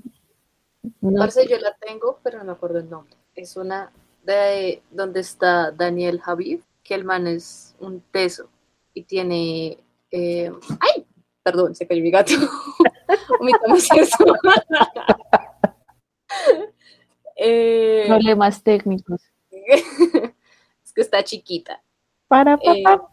no. 1.02 1.28
yo 1.28 1.60
la 1.60 1.76
tengo, 1.76 2.20
pero 2.24 2.40
no 2.40 2.46
me 2.46 2.52
acuerdo 2.52 2.80
el 2.80 2.90
nombre. 2.90 3.16
Es 3.36 3.58
una 3.58 3.92
de 4.24 4.82
donde 4.92 5.22
está 5.22 5.72
Daniel 5.72 6.20
Javid, 6.20 6.62
que 6.84 6.96
el 6.96 7.04
man 7.04 7.28
es 7.28 7.76
un 7.80 8.02
teso 8.12 8.50
y 8.94 9.04
tiene. 9.04 9.78
Eh, 10.12 10.52
¡Ay! 10.80 11.06
Perdón, 11.44 11.76
se 11.76 11.88
cayó 11.88 12.02
mi 12.02 12.12
gato. 12.12 12.34
eh, 17.38 18.06
Problemas 18.08 18.64
técnicos. 18.64 19.22
es 19.52 20.94
que 20.94 21.02
está 21.02 21.24
chiquita. 21.24 21.82
Para, 22.28 22.56
eh, 22.56 22.84
para, 22.84 22.98
para, 22.98 23.08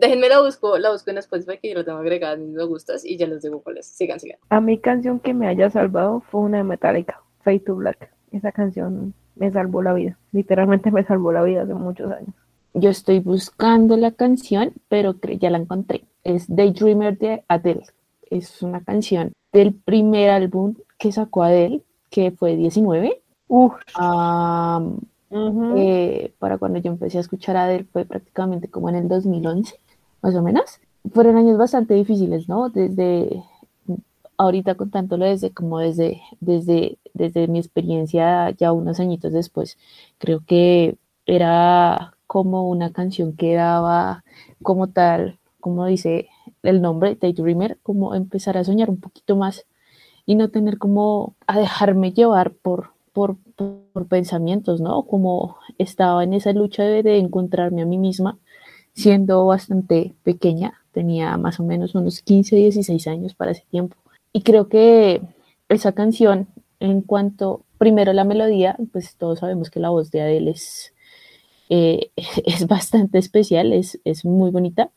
Déjenme 0.00 0.30
la 0.30 0.40
busco, 0.40 0.78
la 0.78 0.90
busco 0.92 1.10
en 1.10 1.18
Spotify 1.18 1.58
que 1.60 1.68
yo 1.68 1.74
lo 1.74 1.84
tengo 1.84 1.98
agregada 1.98 2.32
en 2.32 2.46
mis 2.46 2.54
me 2.54 2.64
gustas 2.64 3.04
y 3.04 3.18
ya 3.18 3.26
les 3.26 3.42
digo 3.42 3.60
cuáles. 3.60 3.86
Sigan, 3.86 4.18
sigan. 4.18 4.38
A 4.48 4.58
mi 4.58 4.78
canción 4.78 5.20
que 5.20 5.34
me 5.34 5.46
haya 5.46 5.68
salvado 5.68 6.20
fue 6.30 6.40
una 6.40 6.56
de 6.58 6.64
Metallica, 6.64 7.20
Fade 7.42 7.60
to 7.60 7.76
Black. 7.76 8.10
Esa 8.32 8.50
canción 8.50 9.12
me 9.36 9.52
salvó 9.52 9.82
la 9.82 9.92
vida. 9.92 10.16
Literalmente 10.32 10.90
me 10.90 11.04
salvó 11.04 11.32
la 11.32 11.42
vida 11.42 11.62
hace 11.62 11.74
muchos 11.74 12.10
años. 12.10 12.34
Yo 12.72 12.88
estoy 12.88 13.20
buscando 13.20 13.98
la 13.98 14.12
canción, 14.12 14.72
pero 14.88 15.14
ya 15.38 15.50
la 15.50 15.58
encontré. 15.58 16.04
Es 16.24 16.46
Daydreamer 16.48 17.18
de 17.18 17.44
Adele. 17.46 17.84
Es 18.30 18.62
una 18.62 18.82
canción 18.82 19.32
del 19.52 19.74
primer 19.74 20.30
álbum 20.30 20.76
que 20.98 21.12
sacó 21.12 21.42
Adele, 21.42 21.82
que 22.08 22.30
fue 22.30 22.56
19. 22.56 23.20
Uf. 23.48 23.74
Eh, 25.76 26.32
para 26.38 26.56
cuando 26.56 26.78
yo 26.78 26.90
empecé 26.90 27.18
a 27.18 27.20
escuchar 27.20 27.56
a 27.58 27.64
Adele 27.64 27.84
fue 27.84 28.04
prácticamente 28.06 28.68
como 28.68 28.88
en 28.88 28.96
el 28.96 29.08
2011 29.08 29.78
más 30.22 30.34
o 30.34 30.42
menos. 30.42 30.80
Fueron 31.12 31.36
años 31.36 31.56
bastante 31.56 31.94
difíciles, 31.94 32.48
¿no? 32.48 32.68
Desde 32.68 33.42
ahorita 34.40 34.74
contándolo 34.74 35.26
desde 35.26 35.50
como 35.50 35.78
desde, 35.80 36.22
desde, 36.40 36.98
desde 37.12 37.46
mi 37.46 37.58
experiencia 37.58 38.50
ya 38.50 38.72
unos 38.72 38.98
añitos 38.98 39.34
después, 39.34 39.76
creo 40.16 40.40
que 40.46 40.96
era 41.26 42.14
como 42.26 42.68
una 42.68 42.90
canción 42.90 43.34
que 43.36 43.54
daba 43.54 44.24
como 44.62 44.88
tal, 44.88 45.38
como 45.60 45.84
dice 45.84 46.28
el 46.62 46.80
nombre, 46.80 47.16
Daydreamer, 47.20 47.78
como 47.82 48.14
empezar 48.14 48.56
a 48.56 48.64
soñar 48.64 48.88
un 48.88 48.98
poquito 48.98 49.36
más 49.36 49.66
y 50.24 50.36
no 50.36 50.48
tener 50.48 50.78
como 50.78 51.34
a 51.46 51.58
dejarme 51.58 52.12
llevar 52.12 52.52
por, 52.52 52.92
por, 53.12 53.36
por 53.56 54.06
pensamientos, 54.06 54.80
¿no? 54.80 55.02
Como 55.02 55.56
estaba 55.76 56.24
en 56.24 56.32
esa 56.32 56.52
lucha 56.52 56.82
de, 56.84 57.02
de 57.02 57.18
encontrarme 57.18 57.82
a 57.82 57.86
mí 57.86 57.98
misma 57.98 58.38
siendo 59.00 59.46
bastante 59.46 60.14
pequeña, 60.22 60.74
tenía 60.92 61.36
más 61.36 61.60
o 61.60 61.64
menos 61.64 61.94
unos 61.94 62.22
15, 62.22 62.56
16 62.56 63.06
años 63.08 63.34
para 63.34 63.52
ese 63.52 63.64
tiempo. 63.70 63.96
y 64.32 64.42
creo 64.42 64.68
que 64.68 65.20
esa 65.68 65.92
canción, 65.92 66.48
en 66.80 67.00
cuanto, 67.02 67.64
primero 67.78 68.12
la 68.12 68.24
melodía, 68.24 68.76
pues 68.92 69.16
todos 69.16 69.38
sabemos 69.38 69.70
que 69.70 69.80
la 69.80 69.90
voz 69.90 70.10
de 70.10 70.20
Adele 70.20 70.50
es, 70.50 70.92
eh, 71.68 72.10
es 72.44 72.66
bastante 72.66 73.18
especial, 73.18 73.72
es, 73.72 74.00
es, 74.04 74.24
muy 74.24 74.50
bonita, 74.50 74.90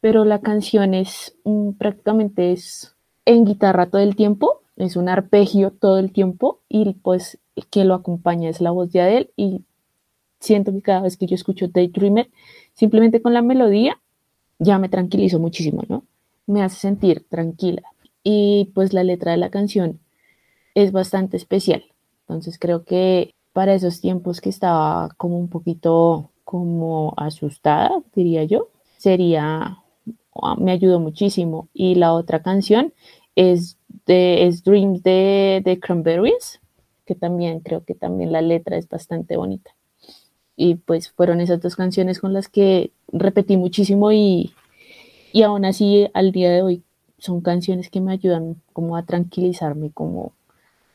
pero 0.00 0.24
la 0.24 0.40
canción 0.40 0.94
es 0.94 1.34
prácticamente 1.78 2.52
es 2.52 2.94
en 3.24 3.44
guitarra 3.44 3.86
todo 3.86 4.02
el 4.02 4.16
tiempo, 4.16 4.62
es 4.76 4.96
un 4.96 5.08
arpegio 5.08 5.70
todo 5.70 5.98
el 5.98 6.12
tiempo 6.12 6.60
y 6.68 6.94
pues 6.94 7.38
que 7.70 7.84
lo 7.84 7.94
acompaña 7.94 8.48
es 8.48 8.60
la 8.60 8.70
voz 8.70 8.92
de 8.92 9.00
Adele 9.00 9.30
siento 10.38 10.72
que 10.72 10.82
cada 10.82 11.02
vez 11.02 11.16
que 11.16 11.26
yo 11.26 11.34
escucho 11.34 11.68
Daydreamer, 11.68 12.30
simplemente 12.74 13.22
con 13.22 13.34
la 13.34 13.42
melodía 13.42 14.00
ya 14.58 14.78
me 14.78 14.88
tranquilizo 14.88 15.38
muchísimo, 15.38 15.82
¿no? 15.88 16.04
Me 16.46 16.62
hace 16.62 16.76
sentir 16.80 17.24
tranquila. 17.28 17.82
Y 18.22 18.70
pues 18.74 18.92
la 18.92 19.04
letra 19.04 19.32
de 19.32 19.38
la 19.38 19.50
canción 19.50 20.00
es 20.74 20.92
bastante 20.92 21.36
especial. 21.36 21.84
Entonces 22.22 22.58
creo 22.58 22.84
que 22.84 23.34
para 23.52 23.74
esos 23.74 24.00
tiempos 24.00 24.40
que 24.40 24.50
estaba 24.50 25.10
como 25.16 25.38
un 25.38 25.48
poquito 25.48 26.30
como 26.44 27.14
asustada, 27.16 28.02
diría 28.14 28.44
yo, 28.44 28.68
sería, 28.96 29.78
ah, 30.42 30.56
me 30.58 30.72
ayudó 30.72 31.00
muchísimo. 31.00 31.68
Y 31.72 31.94
la 31.96 32.12
otra 32.12 32.42
canción 32.42 32.92
es, 33.34 33.78
de, 34.06 34.46
es 34.46 34.64
Dreams 34.64 35.02
de, 35.02 35.62
de 35.64 35.78
Cranberries, 35.80 36.60
que 37.04 37.14
también 37.14 37.60
creo 37.60 37.84
que 37.84 37.94
también 37.94 38.32
la 38.32 38.42
letra 38.42 38.76
es 38.76 38.88
bastante 38.88 39.36
bonita. 39.36 39.70
Y 40.60 40.74
pues 40.74 41.10
fueron 41.12 41.40
esas 41.40 41.60
dos 41.60 41.76
canciones 41.76 42.18
con 42.18 42.32
las 42.32 42.48
que 42.48 42.90
repetí 43.12 43.56
muchísimo 43.56 44.10
y, 44.10 44.52
y 45.32 45.44
aún 45.44 45.64
así 45.64 46.10
al 46.14 46.32
día 46.32 46.50
de 46.50 46.62
hoy 46.62 46.82
son 47.16 47.42
canciones 47.42 47.90
que 47.90 48.00
me 48.00 48.12
ayudan 48.12 48.60
como 48.72 48.96
a 48.96 49.04
tranquilizarme, 49.04 49.92
como 49.92 50.32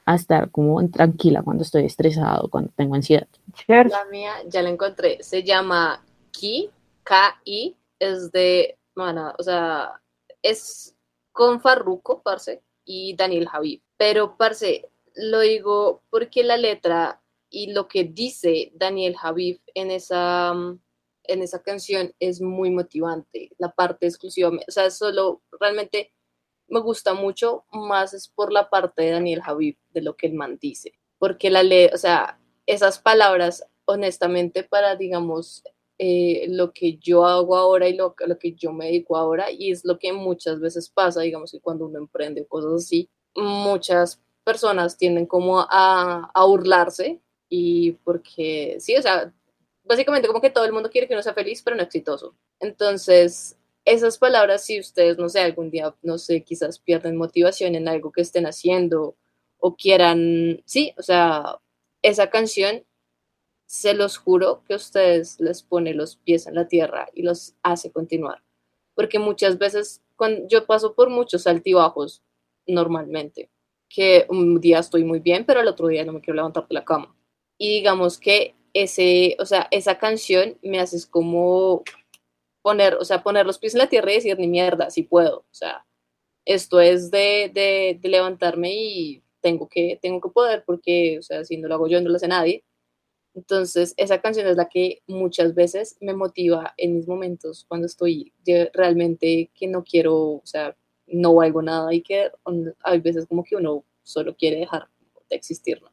a 0.05 0.16
estar 0.16 0.51
como 0.51 0.86
tranquila 0.89 1.43
cuando 1.43 1.64
estoy 1.64 1.86
estresado, 1.86 2.49
cuando 2.49 2.74
tengo 2.76 2.95
ansiedad. 2.95 3.26
La 3.68 4.03
mía 4.11 4.34
ya 4.47 4.61
la 4.61 4.70
encontré, 4.70 5.24
se 5.24 5.43
llama 5.43 6.03
Ki, 6.32 6.70
K-I, 7.03 7.78
es 7.99 8.34
de, 8.34 8.78
bueno, 8.95 9.34
o 9.39 9.43
sea, 9.43 10.01
es 10.41 10.93
con 11.32 11.61
Farruko, 11.61 12.22
parce, 12.22 12.61
y 12.84 13.16
Daniel 13.16 13.47
Javid. 13.47 13.80
Pero, 13.95 14.36
parce, 14.36 14.89
lo 15.16 15.39
digo 15.39 16.01
porque 16.09 16.43
la 16.43 16.57
letra 16.57 17.22
y 17.54 17.72
lo 17.72 17.88
que 17.88 18.04
dice 18.04 18.72
Daniel 18.74 19.16
Javif 19.16 19.62
en 19.76 19.91
esa, 19.91 20.54
mm, 20.56 20.80
en 21.26 21.41
esa 21.43 21.62
canción 21.62 22.12
es 22.20 22.41
muy 22.41 22.72
motivante. 22.72 23.51
La 23.60 23.72
parte 23.72 24.08
exclusiva, 24.08 24.49
o 24.49 24.72
sea, 24.72 24.89
solo 24.89 25.43
realmente 25.60 26.12
me 26.68 26.80
gusta 26.80 27.14
mucho, 27.14 27.66
más 27.72 28.16
es 28.16 28.28
por 28.28 28.51
la 28.51 28.70
parte 28.72 29.04
de 29.04 29.12
Daniel 29.12 29.43
Javif, 29.43 29.78
de 29.91 30.01
lo 30.01 30.16
que 30.18 30.28
el 30.28 30.34
man 30.34 30.58
dice. 30.60 30.93
Porque 31.20 31.51
la 31.51 31.62
ley, 31.62 31.89
o 31.93 31.97
sea, 31.97 32.39
esas 32.66 32.97
palabras, 32.97 33.64
honestamente, 33.86 34.64
para, 34.64 34.95
digamos, 34.95 35.64
eh, 35.99 36.47
lo 36.49 36.74
que 36.74 36.97
yo 36.97 37.26
hago 37.28 37.56
ahora 37.56 37.88
y 37.88 37.95
lo, 37.95 38.16
lo 38.26 38.39
que 38.39 38.54
yo 38.54 38.74
me 38.74 38.88
dedico 38.88 39.16
ahora, 39.16 39.51
y 39.51 39.72
es 39.72 39.86
lo 39.86 39.99
que 39.99 40.12
muchas 40.12 40.60
veces 40.60 40.89
pasa, 40.89 41.22
digamos 41.22 41.51
que 41.51 41.62
cuando 41.62 41.86
uno 41.86 41.99
emprende 41.99 42.47
cosas 42.47 42.74
así, 42.84 43.12
muchas 43.36 44.20
personas 44.43 44.97
tienden 44.97 45.28
como 45.28 45.60
a, 45.60 46.32
a 46.34 46.45
burlarse 46.45 47.22
y 47.56 47.91
porque, 48.04 48.78
sí, 48.80 48.95
o 48.95 49.01
sea, 49.04 49.32
básicamente 49.84 50.28
como 50.28 50.41
que 50.41 50.49
todo 50.49 50.66
el 50.66 50.74
mundo 50.74 50.89
quiere 50.89 51.08
que 51.08 51.14
uno 51.14 51.22
sea 51.22 51.36
feliz, 51.36 51.62
pero 51.62 51.76
no 51.76 51.84
exitoso. 51.84 52.34
Entonces, 52.60 53.60
esas 53.86 54.18
palabras, 54.18 54.66
si 54.66 54.80
ustedes, 54.80 55.20
no 55.20 55.30
sé, 55.30 55.39
algún 55.41 55.70
día, 55.70 55.93
no 56.01 56.18
sé, 56.18 56.41
quizás 56.41 56.80
pierden 56.80 57.16
motivación 57.16 57.76
en 57.76 57.88
algo 57.88 58.12
que 58.12 58.22
estén 58.22 58.47
haciendo 58.47 59.16
o 59.60 59.76
quieran, 59.76 60.64
sí, 60.66 60.95
o 60.97 61.04
sea, 61.04 61.60
esa 62.01 62.32
canción, 62.32 62.84
se 63.68 63.93
los 63.93 64.18
juro 64.18 64.64
que 64.68 64.74
ustedes 64.74 65.39
les 65.39 65.62
pone 65.62 65.93
los 65.93 66.16
pies 66.16 66.47
en 66.47 66.56
la 66.56 66.68
tierra 66.68 67.08
y 67.14 67.22
los 67.22 67.54
hace 67.62 67.91
continuar. 67.91 68.41
Porque 68.95 69.20
muchas 69.20 69.60
veces, 69.60 70.01
cuando 70.16 70.47
yo 70.47 70.66
paso 70.66 70.95
por 70.95 71.12
muchos 71.12 71.45
altibajos 71.45 72.24
normalmente, 72.66 73.51
que 73.89 74.26
un 74.30 74.60
día 74.60 74.80
estoy 74.80 75.04
muy 75.04 75.20
bien, 75.20 75.45
pero 75.45 75.62
el 75.62 75.68
otro 75.68 75.88
día 75.88 76.04
no 76.04 76.14
me 76.14 76.22
quiero 76.22 76.38
levantar 76.38 76.68
de 76.68 76.74
la 76.74 76.84
cama 76.84 77.16
y 77.58 77.76
digamos 77.76 78.20
que 78.20 78.56
ese, 78.74 79.36
o 79.39 79.45
sea, 79.45 79.68
esa 79.72 79.97
canción 79.97 80.58
me 80.62 80.80
hace 80.80 80.97
como 81.10 81.84
poner, 82.62 82.95
o 82.95 83.06
sea, 83.06 83.24
poner 83.24 83.45
los 83.45 83.60
pies 83.60 83.76
en 83.76 83.80
la 83.80 83.89
tierra 83.89 84.12
y 84.12 84.16
decir, 84.16 84.38
ni 84.39 84.47
mierda, 84.47 84.89
si 84.89 85.04
puedo, 85.04 85.39
o 85.39 85.54
sea, 85.54 85.86
esto 86.45 86.82
es 86.82 87.12
de, 87.12 87.51
de, 87.54 87.99
de, 88.01 88.10
levantarme 88.10 88.74
y 88.74 89.24
tengo 89.41 89.68
que, 89.70 89.99
tengo 90.01 90.22
que 90.22 90.30
poder 90.30 90.64
porque, 90.66 91.20
o 91.20 91.22
sea, 91.22 91.45
si 91.45 91.58
no 91.58 91.68
lo 91.68 91.76
hago 91.76 91.88
yo, 91.88 92.01
no 92.01 92.10
lo 92.10 92.16
hace 92.16 92.28
nadie. 92.28 92.64
Entonces, 93.36 93.93
esa 93.97 94.22
canción 94.22 94.47
es 94.47 94.58
la 94.58 94.70
que 94.70 95.01
muchas 95.08 95.56
veces 95.56 95.97
me 96.01 96.14
motiva 96.14 96.74
en 96.78 96.95
mis 96.95 97.08
momentos 97.08 97.66
cuando 97.68 97.88
estoy 97.88 98.34
realmente 98.74 99.49
que 99.56 99.68
no 99.68 99.84
quiero, 99.84 100.16
o 100.16 100.41
sea, 100.45 100.76
no 101.08 101.36
valgo 101.36 101.62
nada 101.62 101.93
y 101.93 102.01
que 102.01 102.32
hay 102.84 102.99
veces 102.99 103.26
como 103.28 103.43
que 103.43 103.56
uno 103.56 103.84
solo 104.04 104.36
quiere 104.36 104.58
dejar 104.58 104.88
de 105.30 105.36
existir, 105.36 105.82
¿no? 105.82 105.93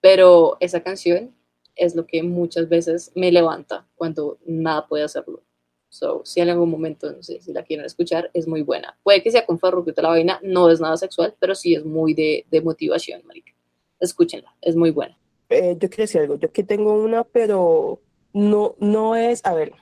Pero 0.00 0.56
esa 0.60 0.82
canción 0.82 1.34
es 1.76 1.94
lo 1.94 2.06
que 2.06 2.22
muchas 2.22 2.68
veces 2.68 3.12
me 3.14 3.32
levanta 3.32 3.86
cuando 3.94 4.38
nada 4.44 4.86
puede 4.86 5.04
hacerlo. 5.04 5.42
So, 5.88 6.22
si 6.24 6.40
en 6.40 6.50
algún 6.50 6.70
momento, 6.70 7.10
no 7.10 7.22
sé 7.22 7.40
si 7.40 7.52
la 7.52 7.64
quieren 7.64 7.84
escuchar, 7.84 8.30
es 8.32 8.46
muy 8.46 8.62
buena. 8.62 8.96
Puede 9.02 9.22
que 9.22 9.30
sea 9.30 9.44
con 9.44 9.58
Farruquita 9.58 10.02
la 10.02 10.10
vaina, 10.10 10.38
no 10.42 10.70
es 10.70 10.80
nada 10.80 10.96
sexual, 10.96 11.34
pero 11.40 11.54
sí 11.54 11.74
es 11.74 11.84
muy 11.84 12.14
de, 12.14 12.46
de 12.50 12.60
motivación, 12.60 13.22
marica. 13.26 13.52
Escúchenla, 13.98 14.54
es 14.60 14.76
muy 14.76 14.90
buena. 14.92 15.18
Eh, 15.48 15.76
yo 15.80 15.88
quiero 15.88 16.02
decir 16.02 16.20
algo, 16.20 16.36
yo 16.36 16.48
aquí 16.48 16.62
tengo 16.62 16.94
una, 16.94 17.24
pero 17.24 18.00
no, 18.32 18.76
no 18.78 19.16
es, 19.16 19.44
a 19.44 19.52
ver, 19.52 19.72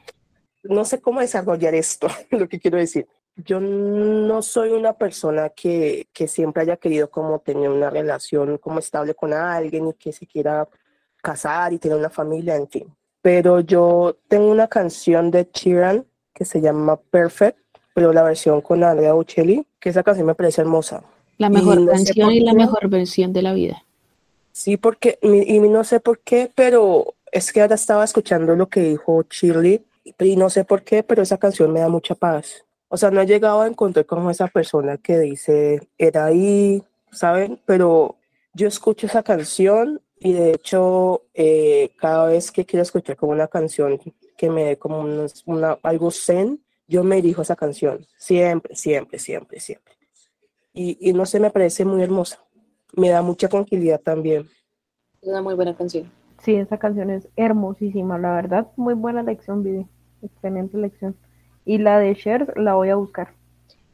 no 0.62 0.86
sé 0.86 1.00
cómo 1.00 1.20
desarrollar 1.20 1.74
esto, 1.74 2.08
lo 2.30 2.48
que 2.48 2.58
quiero 2.58 2.78
decir 2.78 3.06
yo 3.44 3.60
no 3.60 4.42
soy 4.42 4.70
una 4.70 4.92
persona 4.94 5.50
que, 5.50 6.08
que, 6.12 6.26
siempre 6.26 6.62
haya 6.62 6.76
querido 6.76 7.08
como 7.08 7.38
tener 7.38 7.70
una 7.70 7.88
relación 7.88 8.58
como 8.58 8.80
estable 8.80 9.14
con 9.14 9.32
alguien 9.32 9.88
y 9.88 9.92
que 9.94 10.12
se 10.12 10.26
quiera 10.26 10.68
casar 11.22 11.72
y 11.72 11.78
tener 11.78 11.98
una 11.98 12.10
familia, 12.10 12.56
en 12.56 12.68
fin. 12.68 12.94
Pero 13.22 13.60
yo 13.60 14.16
tengo 14.28 14.50
una 14.50 14.68
canción 14.68 15.30
de 15.30 15.50
Chiran 15.50 16.04
que 16.34 16.44
se 16.44 16.60
llama 16.60 16.96
Perfect, 16.96 17.58
pero 17.94 18.12
la 18.12 18.22
versión 18.22 18.60
con 18.60 18.82
Andrea 18.84 19.12
Bocelli, 19.12 19.66
que 19.80 19.90
esa 19.90 20.02
canción 20.02 20.26
me 20.26 20.34
parece 20.34 20.60
hermosa. 20.60 21.02
La 21.36 21.50
mejor 21.50 21.84
canción 21.86 22.30
y 22.30 22.40
la 22.40 22.54
mejor 22.54 22.88
versión 22.88 23.32
de 23.32 23.42
la 23.42 23.52
vida. 23.52 23.84
Sí, 24.52 24.76
porque, 24.76 25.18
y 25.22 25.60
no 25.60 25.84
sé 25.84 26.00
por 26.00 26.18
qué, 26.20 26.50
pero 26.54 27.14
es 27.30 27.52
que 27.52 27.60
ahora 27.60 27.76
estaba 27.76 28.04
escuchando 28.04 28.56
lo 28.56 28.68
que 28.68 28.80
dijo 28.80 29.24
Shirley, 29.30 29.84
y 30.18 30.36
no 30.36 30.50
sé 30.50 30.64
por 30.64 30.82
qué, 30.82 31.02
pero 31.02 31.22
esa 31.22 31.38
canción 31.38 31.72
me 31.72 31.80
da 31.80 31.88
mucha 31.88 32.14
paz. 32.14 32.64
O 32.88 32.96
sea, 32.96 33.10
no 33.10 33.20
he 33.20 33.26
llegado 33.26 33.60
a 33.60 33.66
encontrar 33.66 34.06
con 34.06 34.28
esa 34.30 34.48
persona 34.48 34.96
que 34.96 35.18
dice, 35.18 35.88
era 35.98 36.24
ahí, 36.26 36.82
¿saben? 37.12 37.60
Pero 37.66 38.16
yo 38.54 38.66
escucho 38.66 39.06
esa 39.06 39.22
canción 39.22 40.00
y 40.18 40.32
de 40.32 40.52
hecho, 40.52 41.24
eh, 41.34 41.90
cada 41.98 42.26
vez 42.26 42.50
que 42.50 42.64
quiero 42.64 42.82
escuchar 42.82 43.16
como 43.16 43.32
una 43.32 43.46
canción 43.46 44.00
que 44.36 44.50
me 44.50 44.64
dé 44.64 44.78
como 44.78 45.00
una, 45.46 45.78
algo 45.82 46.10
zen, 46.10 46.64
yo 46.86 47.04
me 47.04 47.16
dirijo 47.16 47.42
a 47.42 47.44
esa 47.44 47.56
canción. 47.56 48.06
Siempre, 48.16 48.74
siempre, 48.74 49.18
siempre, 49.18 49.60
siempre. 49.60 49.94
Y, 50.72 50.96
y 51.10 51.12
no 51.12 51.26
sé, 51.26 51.40
me 51.40 51.50
parece 51.50 51.84
muy 51.84 52.02
hermosa. 52.02 52.42
Me 52.94 53.10
da 53.10 53.20
mucha 53.20 53.48
tranquilidad 53.48 54.00
también. 54.00 54.48
Es 55.20 55.28
una 55.28 55.42
muy 55.42 55.54
buena 55.54 55.76
canción. 55.76 56.10
Sí, 56.42 56.54
esa 56.54 56.78
canción 56.78 57.10
es 57.10 57.28
hermosísima, 57.36 58.16
la 58.16 58.32
verdad. 58.32 58.68
Muy 58.76 58.94
buena 58.94 59.22
lección, 59.22 59.62
Vivi. 59.62 59.86
Excelente 60.22 60.78
lección 60.78 61.14
y 61.68 61.76
la 61.76 62.00
de 62.00 62.16
Cher 62.16 62.54
la 62.56 62.74
voy 62.74 62.88
a 62.88 62.96
buscar. 62.96 63.34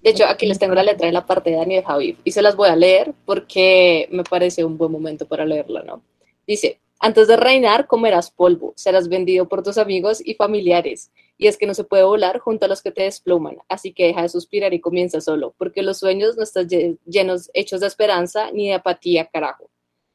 De 0.01 0.11
hecho, 0.11 0.25
aquí 0.27 0.47
les 0.47 0.61
tengo 0.61 0.75
la 0.75 0.85
letra 0.85 1.09
de 1.09 1.13
la 1.13 1.27
parte 1.27 1.51
de 1.51 1.57
Daniel 1.57 1.83
Javid 1.85 2.17
y 2.23 2.31
se 2.31 2.41
las 2.41 2.55
voy 2.55 2.69
a 2.69 2.77
leer 2.77 3.13
porque 3.27 4.07
me 4.13 4.23
parece 4.23 4.65
un 4.65 4.79
buen 4.79 4.93
momento 4.93 5.27
para 5.27 5.45
leerla, 5.45 5.83
¿no? 5.83 6.01
Dice, 6.47 6.79
antes 7.01 7.27
de 7.27 7.37
reinar 7.37 7.89
comerás 7.89 8.31
polvo, 8.31 8.75
serás 8.77 9.09
vendido 9.09 9.49
por 9.49 9.65
tus 9.65 9.77
amigos 9.77 10.23
y 10.25 10.35
familiares, 10.35 11.11
y 11.37 11.49
es 11.49 11.59
que 11.59 11.67
no 11.67 11.75
se 11.75 11.83
puede 11.83 12.05
volar 12.05 12.39
junto 12.39 12.67
a 12.67 12.69
los 12.69 12.81
que 12.81 12.93
te 12.93 13.03
despluman, 13.03 13.59
así 13.69 13.93
que 13.93 14.07
deja 14.07 14.23
de 14.23 14.29
suspirar 14.29 14.73
y 14.73 14.81
comienza 14.81 15.21
solo, 15.21 15.53
porque 15.59 15.83
los 15.83 15.99
sueños 15.99 16.37
no 16.37 16.45
están 16.45 16.69
llenos, 16.69 17.51
hechos 17.55 17.81
de 17.81 17.89
esperanza 17.89 18.53
ni 18.53 18.69
de 18.69 18.75
apatía, 18.75 19.27
carajo. 19.27 19.69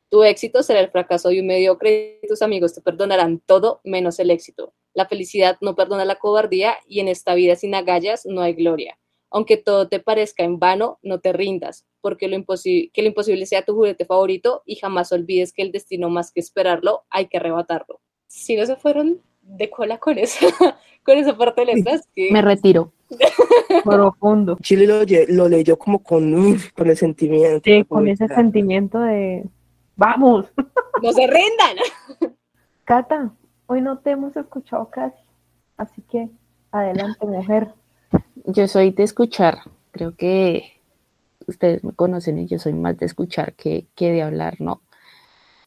Tu 0.09 0.23
éxito 0.23 0.63
será 0.63 0.79
el 0.79 0.91
fracaso 0.91 1.27
de 1.27 1.41
un 1.41 1.47
mediocre 1.47 2.19
y 2.23 2.27
tus 2.27 2.41
amigos 2.41 2.73
te 2.73 2.81
perdonarán 2.81 3.41
todo 3.45 3.81
menos 3.83 4.17
el 4.19 4.31
éxito. 4.31 4.73
La 4.93 5.07
felicidad 5.07 5.57
no 5.61 5.75
perdona 5.75 6.05
la 6.05 6.15
cobardía 6.15 6.75
y 6.87 6.99
en 6.99 7.07
esta 7.07 7.33
vida 7.35 7.55
sin 7.55 7.75
agallas 7.75 8.25
no 8.25 8.41
hay 8.41 8.53
gloria. 8.53 8.97
Aunque 9.31 9.57
todo 9.57 9.87
te 9.87 9.99
parezca 9.99 10.43
en 10.43 10.57
vano, 10.57 10.97
no 11.03 11.19
te 11.19 11.33
rindas, 11.33 11.85
porque 12.01 12.27
lo 12.27 12.43
que 12.43 13.01
lo 13.01 13.07
imposible 13.07 13.45
sea 13.45 13.63
tu 13.63 13.75
juguete 13.75 14.05
favorito 14.05 14.63
y 14.65 14.75
jamás 14.77 15.11
olvides 15.11 15.53
que 15.53 15.61
el 15.61 15.71
destino 15.71 16.09
más 16.09 16.31
que 16.31 16.39
esperarlo 16.39 17.03
hay 17.09 17.27
que 17.27 17.37
arrebatarlo. 17.37 18.01
Si 18.27 18.55
no 18.55 18.65
se 18.65 18.75
fueron 18.75 19.21
de 19.41 19.69
cola 19.69 19.99
con 19.99 20.17
esa, 20.17 20.47
con 21.03 21.17
esa 21.17 21.37
parte 21.37 21.61
de 21.61 21.75
letras, 21.75 22.07
Me 22.15 22.41
retiro. 22.41 22.91
Profundo. 23.83 24.57
Chile 24.61 24.87
lo, 25.27 25.47
leyó 25.47 25.77
como 25.77 26.01
con, 26.01 26.57
con 26.75 26.89
el 26.89 26.97
sentimiento. 26.97 27.61
Sí, 27.63 27.83
con 27.85 28.07
ese 28.07 28.27
sentimiento 28.27 28.99
de 28.99 29.43
¡Vamos! 29.99 30.45
No 31.03 31.11
se 31.11 31.27
rindan. 31.27 32.35
Cata, 32.85 33.33
hoy 33.69 33.81
no 33.81 33.99
te 33.99 34.11
hemos 34.11 34.35
escuchado 34.35 34.89
casi. 34.89 35.15
Así 35.77 36.01
que 36.01 36.29
adelante, 36.71 37.25
mujer. 37.25 37.73
Yo 38.45 38.67
soy 38.67 38.91
de 38.91 39.03
escuchar. 39.03 39.59
Creo 39.91 40.15
que 40.15 40.81
ustedes 41.47 41.83
me 41.83 41.93
conocen 41.93 42.39
y 42.39 42.47
yo 42.47 42.57
soy 42.59 42.73
más 42.73 42.97
de 42.97 43.05
escuchar 43.05 43.53
que, 43.53 43.85
que 43.95 44.11
de 44.11 44.23
hablar, 44.23 44.59
¿no? 44.59 44.81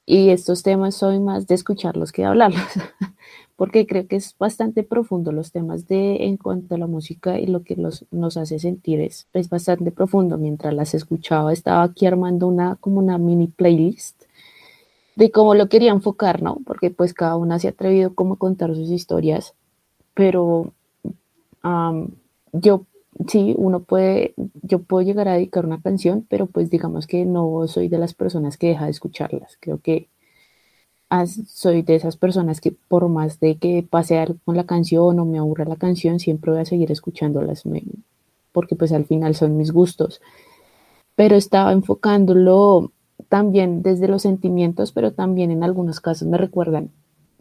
Y 0.05 0.31
estos 0.31 0.65
temas 0.65 0.97
soy 0.97 1.21
más 1.21 1.47
de 1.47 1.55
escucharlos 1.55 2.11
que 2.11 2.23
de 2.23 2.29
hablarlos, 2.29 2.61
porque 3.57 3.87
creo 3.87 4.09
que 4.09 4.17
es 4.17 4.37
bastante 4.37 4.83
profundo 4.83 5.31
los 5.31 5.53
temas 5.53 5.87
de 5.87 6.25
en 6.25 6.37
cuanto 6.37 6.75
a 6.75 6.79
la 6.79 6.89
música 6.89 7.39
y 7.39 7.47
lo 7.47 7.63
que 7.63 7.77
los, 7.77 8.05
nos 8.11 8.37
hace 8.37 8.59
sentir 8.59 9.01
es, 9.01 9.29
es 9.33 9.49
bastante 9.49 9.93
profundo. 9.93 10.39
Mientras 10.39 10.75
las 10.75 10.95
escuchaba, 10.95 11.53
estaba 11.53 11.85
aquí 11.85 12.07
armando 12.07 12.49
una 12.49 12.75
como 12.77 12.99
una 12.99 13.17
mini 13.17 13.47
playlist 13.47 14.22
de 15.17 15.31
cómo 15.31 15.55
lo 15.55 15.69
quería 15.69 15.93
enfocar, 15.93 16.43
¿no? 16.43 16.59
Porque 16.65 16.91
pues 16.91 17.15
cada 17.15 17.37
una 17.37 17.59
se 17.59 17.69
ha 17.69 17.71
atrevido 17.71 18.13
a 18.17 18.37
contar 18.37 18.75
sus 18.75 18.91
historias, 18.91 19.55
pero 20.15 20.73
am, 21.63 22.11
yo 22.53 22.87
sí, 23.29 23.55
uno 23.57 23.81
puede, 23.81 24.35
yo 24.63 24.81
puedo 24.81 25.03
llegar 25.05 25.29
a 25.29 25.35
dedicar 25.35 25.67
una 25.67 25.81
canción, 25.81 26.27
pero 26.29 26.47
pues 26.47 26.71
digamos 26.71 27.07
que 27.07 27.25
no 27.25 27.67
soy 27.69 27.89
de 27.89 27.99
las 27.99 28.15
personas 28.15 28.57
que 28.57 28.69
deja 28.69 28.87
de 28.87 28.91
escucharlas. 28.91 29.57
Creo 29.61 29.79
que 29.81 30.09
soy 31.47 31.83
de 31.83 31.95
esas 31.95 32.17
personas 32.17 32.61
que 32.61 32.73
por 32.73 33.09
más 33.09 33.39
de 33.39 33.57
que 33.57 33.87
pase 33.89 34.19
algo 34.19 34.37
con 34.45 34.57
la 34.57 34.65
canción 34.65 35.19
o 35.19 35.25
me 35.25 35.39
aburra 35.39 35.65
la 35.65 35.77
canción, 35.77 36.19
siempre 36.21 36.53
voy 36.53 36.61
a 36.61 36.65
seguir 36.65 36.91
escuchándolas, 36.91 37.65
porque 38.53 38.77
pues 38.77 38.93
al 38.93 39.05
final 39.05 39.35
son 39.35 39.57
mis 39.57 39.73
gustos. 39.73 40.21
Pero 41.15 41.37
estaba 41.37 41.73
enfocándolo 41.73 42.93
también 43.33 43.81
desde 43.81 44.09
los 44.09 44.21
sentimientos, 44.21 44.93
pero 44.93 45.15
también 45.15 45.51
en 45.51 45.65
algunos 45.65 46.01
casos 46.01 46.29
me 46.29 46.37
recuerdan, 46.37 46.91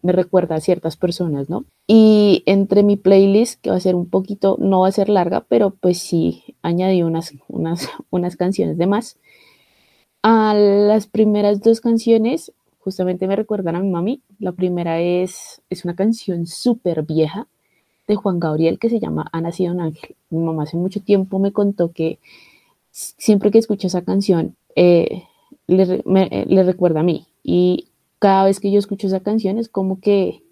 me 0.01 0.13
recuerda 0.13 0.55
a 0.55 0.61
ciertas 0.61 0.95
personas, 0.95 1.49
¿no? 1.49 1.65
Y 1.85 2.43
entre 2.45 2.81
mi 2.81 2.95
playlist, 2.95 3.59
que 3.59 3.71
va 3.71 3.75
a 3.75 3.81
ser 3.81 3.95
un 3.95 4.09
poquito, 4.09 4.55
no 4.57 4.79
va 4.79 4.87
a 4.87 4.93
ser 4.93 5.09
larga, 5.09 5.41
pero 5.49 5.71
pues 5.71 5.97
sí 5.97 6.55
añadí 6.61 7.03
unas, 7.03 7.33
unas, 7.49 7.89
unas 8.09 8.37
canciones 8.37 8.77
de 8.77 8.87
más. 8.87 9.17
A 10.23 10.53
las 10.53 11.07
primeras 11.07 11.59
dos 11.59 11.81
canciones, 11.81 12.53
justamente 12.79 13.27
me 13.27 13.35
recuerdan 13.35 13.75
a 13.75 13.81
mi 13.81 13.89
mami. 13.89 14.21
La 14.39 14.53
primera 14.53 15.01
es, 15.01 15.61
es 15.69 15.83
una 15.83 15.93
canción 15.93 16.47
súper 16.47 17.03
vieja 17.03 17.47
de 18.07 18.15
Juan 18.15 18.39
Gabriel 18.39 18.79
que 18.79 18.89
se 18.89 19.01
llama 19.01 19.27
Ha 19.33 19.41
nacido 19.41 19.73
un 19.73 19.81
ángel. 19.81 20.15
Mi 20.29 20.39
mamá 20.39 20.63
hace 20.63 20.77
mucho 20.77 21.01
tiempo 21.01 21.37
me 21.37 21.51
contó 21.51 21.91
que 21.91 22.19
siempre 22.91 23.51
que 23.51 23.57
escucha 23.57 23.87
esa 23.87 24.03
canción, 24.03 24.55
eh, 24.77 25.23
le, 25.71 26.03
me- 26.05 26.29
eh, 26.31 26.45
le 26.47 26.63
recuerda 26.63 27.01
a 27.01 27.03
mí. 27.03 27.27
Y 27.43 27.89
cada 28.19 28.45
vez 28.45 28.59
que 28.59 28.71
yo 28.71 28.79
escucho 28.79 29.07
esa 29.07 29.21
canción 29.21 29.57
es 29.59 29.69
como 29.69 29.99
que 29.99 30.43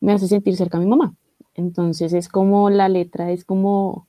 me 0.00 0.12
hace 0.12 0.28
sentir 0.28 0.56
cerca 0.56 0.78
a 0.78 0.80
mi 0.80 0.86
mamá. 0.86 1.14
Entonces 1.54 2.12
es 2.12 2.28
como 2.28 2.70
la 2.70 2.88
letra, 2.88 3.30
es 3.32 3.44
como 3.44 4.06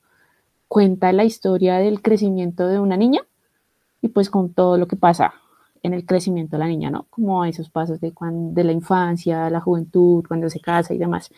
cuenta 0.68 1.14
la 1.14 1.26
historia 1.26 1.78
del 1.78 2.02
crecimiento 2.02 2.68
de 2.68 2.80
una 2.80 2.98
niña 2.98 3.22
y 4.02 4.10
pues 4.10 4.30
con 4.30 4.54
todo 4.54 4.78
lo 4.78 4.88
que 4.88 4.96
pasa 4.96 5.34
en 5.84 5.94
el 5.94 6.06
crecimiento 6.06 6.56
de 6.58 6.60
la 6.60 6.68
niña, 6.68 6.90
¿no? 6.92 7.08
Como 7.10 7.44
esos 7.46 7.70
pasos 7.70 8.00
de, 8.02 8.12
cuan- 8.14 8.54
de 8.54 8.64
la 8.64 8.72
infancia, 8.72 9.50
la 9.50 9.62
juventud, 9.62 10.24
cuando 10.28 10.50
se 10.50 10.60
casa 10.60 10.94
y 10.94 10.98
demás. 10.98 11.32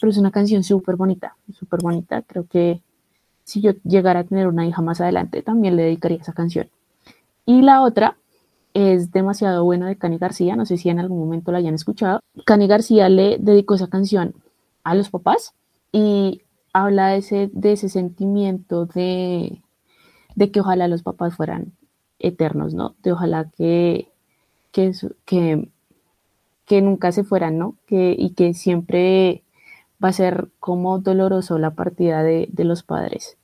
Pero 0.00 0.10
es 0.10 0.18
una 0.18 0.30
canción 0.30 0.62
súper 0.64 0.96
bonita, 0.96 1.36
súper 1.54 1.80
bonita. 1.82 2.22
Creo 2.22 2.46
que 2.46 2.82
si 3.44 3.60
yo 3.62 3.72
llegara 3.84 4.20
a 4.20 4.24
tener 4.24 4.48
una 4.48 4.66
hija 4.66 4.82
más 4.82 5.00
adelante, 5.00 5.42
también 5.42 5.76
le 5.76 5.84
dedicaría 5.84 6.18
esa 6.18 6.32
canción. 6.34 6.68
Y 7.46 7.62
la 7.62 7.82
otra 7.82 8.16
es 8.76 9.10
demasiado 9.10 9.64
buena 9.64 9.88
de 9.88 9.96
Cani 9.96 10.18
García, 10.18 10.54
no 10.54 10.66
sé 10.66 10.76
si 10.76 10.90
en 10.90 10.98
algún 10.98 11.18
momento 11.18 11.50
la 11.50 11.58
hayan 11.58 11.74
escuchado. 11.74 12.20
Cani 12.44 12.66
García 12.66 13.08
le 13.08 13.38
dedicó 13.38 13.74
esa 13.74 13.88
canción 13.88 14.34
a 14.84 14.94
los 14.94 15.08
papás 15.08 15.54
y 15.92 16.42
habla 16.74 17.08
de 17.08 17.16
ese, 17.16 17.50
de 17.54 17.72
ese 17.72 17.88
sentimiento 17.88 18.84
de, 18.84 19.62
de 20.34 20.50
que 20.50 20.60
ojalá 20.60 20.88
los 20.88 21.02
papás 21.02 21.34
fueran 21.34 21.72
eternos, 22.18 22.74
¿no? 22.74 22.94
De 23.02 23.12
ojalá 23.12 23.50
que, 23.56 24.10
que, 24.72 24.92
que 26.66 26.82
nunca 26.82 27.12
se 27.12 27.24
fueran, 27.24 27.56
¿no? 27.56 27.76
Que, 27.86 28.14
y 28.18 28.34
que 28.34 28.52
siempre 28.52 29.42
va 30.04 30.10
a 30.10 30.12
ser 30.12 30.50
como 30.60 30.98
doloroso 30.98 31.58
la 31.58 31.70
partida 31.70 32.22
de, 32.22 32.46
de 32.52 32.64
los 32.64 32.82
padres. 32.82 33.38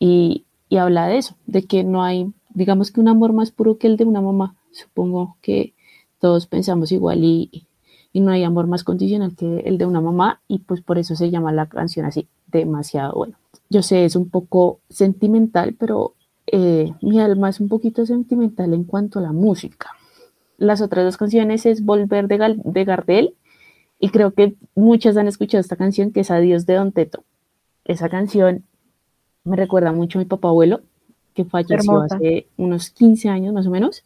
Y, 0.00 0.44
y 0.68 0.78
habla 0.78 1.06
de 1.06 1.18
eso, 1.18 1.36
de 1.46 1.62
que 1.62 1.84
no 1.84 2.02
hay, 2.02 2.32
digamos 2.50 2.90
que 2.90 3.00
un 3.00 3.06
amor 3.06 3.32
más 3.32 3.52
puro 3.52 3.78
que 3.78 3.86
el 3.86 3.96
de 3.96 4.06
una 4.06 4.20
mamá. 4.20 4.55
Supongo 4.76 5.36
que 5.42 5.74
todos 6.20 6.46
pensamos 6.46 6.92
igual 6.92 7.24
y, 7.24 7.66
y 8.12 8.20
no 8.20 8.30
hay 8.30 8.44
amor 8.44 8.66
más 8.66 8.84
condicional 8.84 9.34
que 9.36 9.60
el 9.60 9.78
de 9.78 9.86
una 9.86 10.00
mamá 10.00 10.40
y 10.48 10.58
pues 10.60 10.80
por 10.80 10.98
eso 10.98 11.14
se 11.16 11.30
llama 11.30 11.52
la 11.52 11.66
canción 11.66 12.06
así, 12.06 12.28
demasiado 12.46 13.14
bueno. 13.14 13.36
Yo 13.68 13.82
sé, 13.82 14.04
es 14.04 14.16
un 14.16 14.28
poco 14.30 14.80
sentimental, 14.88 15.74
pero 15.78 16.14
eh, 16.46 16.92
mi 17.02 17.20
alma 17.20 17.48
es 17.48 17.60
un 17.60 17.68
poquito 17.68 18.06
sentimental 18.06 18.72
en 18.74 18.84
cuanto 18.84 19.18
a 19.18 19.22
la 19.22 19.32
música. 19.32 19.90
Las 20.58 20.80
otras 20.80 21.04
dos 21.04 21.16
canciones 21.16 21.66
es 21.66 21.84
Volver 21.84 22.28
de, 22.28 22.38
Gal- 22.38 22.62
de 22.64 22.84
Gardel 22.84 23.34
y 23.98 24.10
creo 24.10 24.32
que 24.32 24.54
muchas 24.74 25.16
han 25.16 25.28
escuchado 25.28 25.60
esta 25.60 25.76
canción 25.76 26.12
que 26.12 26.20
es 26.20 26.30
Adiós 26.30 26.66
de 26.66 26.74
Don 26.74 26.92
Teto. 26.92 27.24
Esa 27.84 28.08
canción 28.08 28.64
me 29.44 29.56
recuerda 29.56 29.92
mucho 29.92 30.18
a 30.18 30.22
mi 30.22 30.26
papá 30.26 30.48
abuelo, 30.48 30.80
que 31.34 31.44
falleció 31.44 31.76
Hermosa. 31.92 32.16
hace 32.16 32.46
unos 32.56 32.90
15 32.90 33.28
años 33.28 33.52
más 33.52 33.66
o 33.66 33.70
menos. 33.70 34.02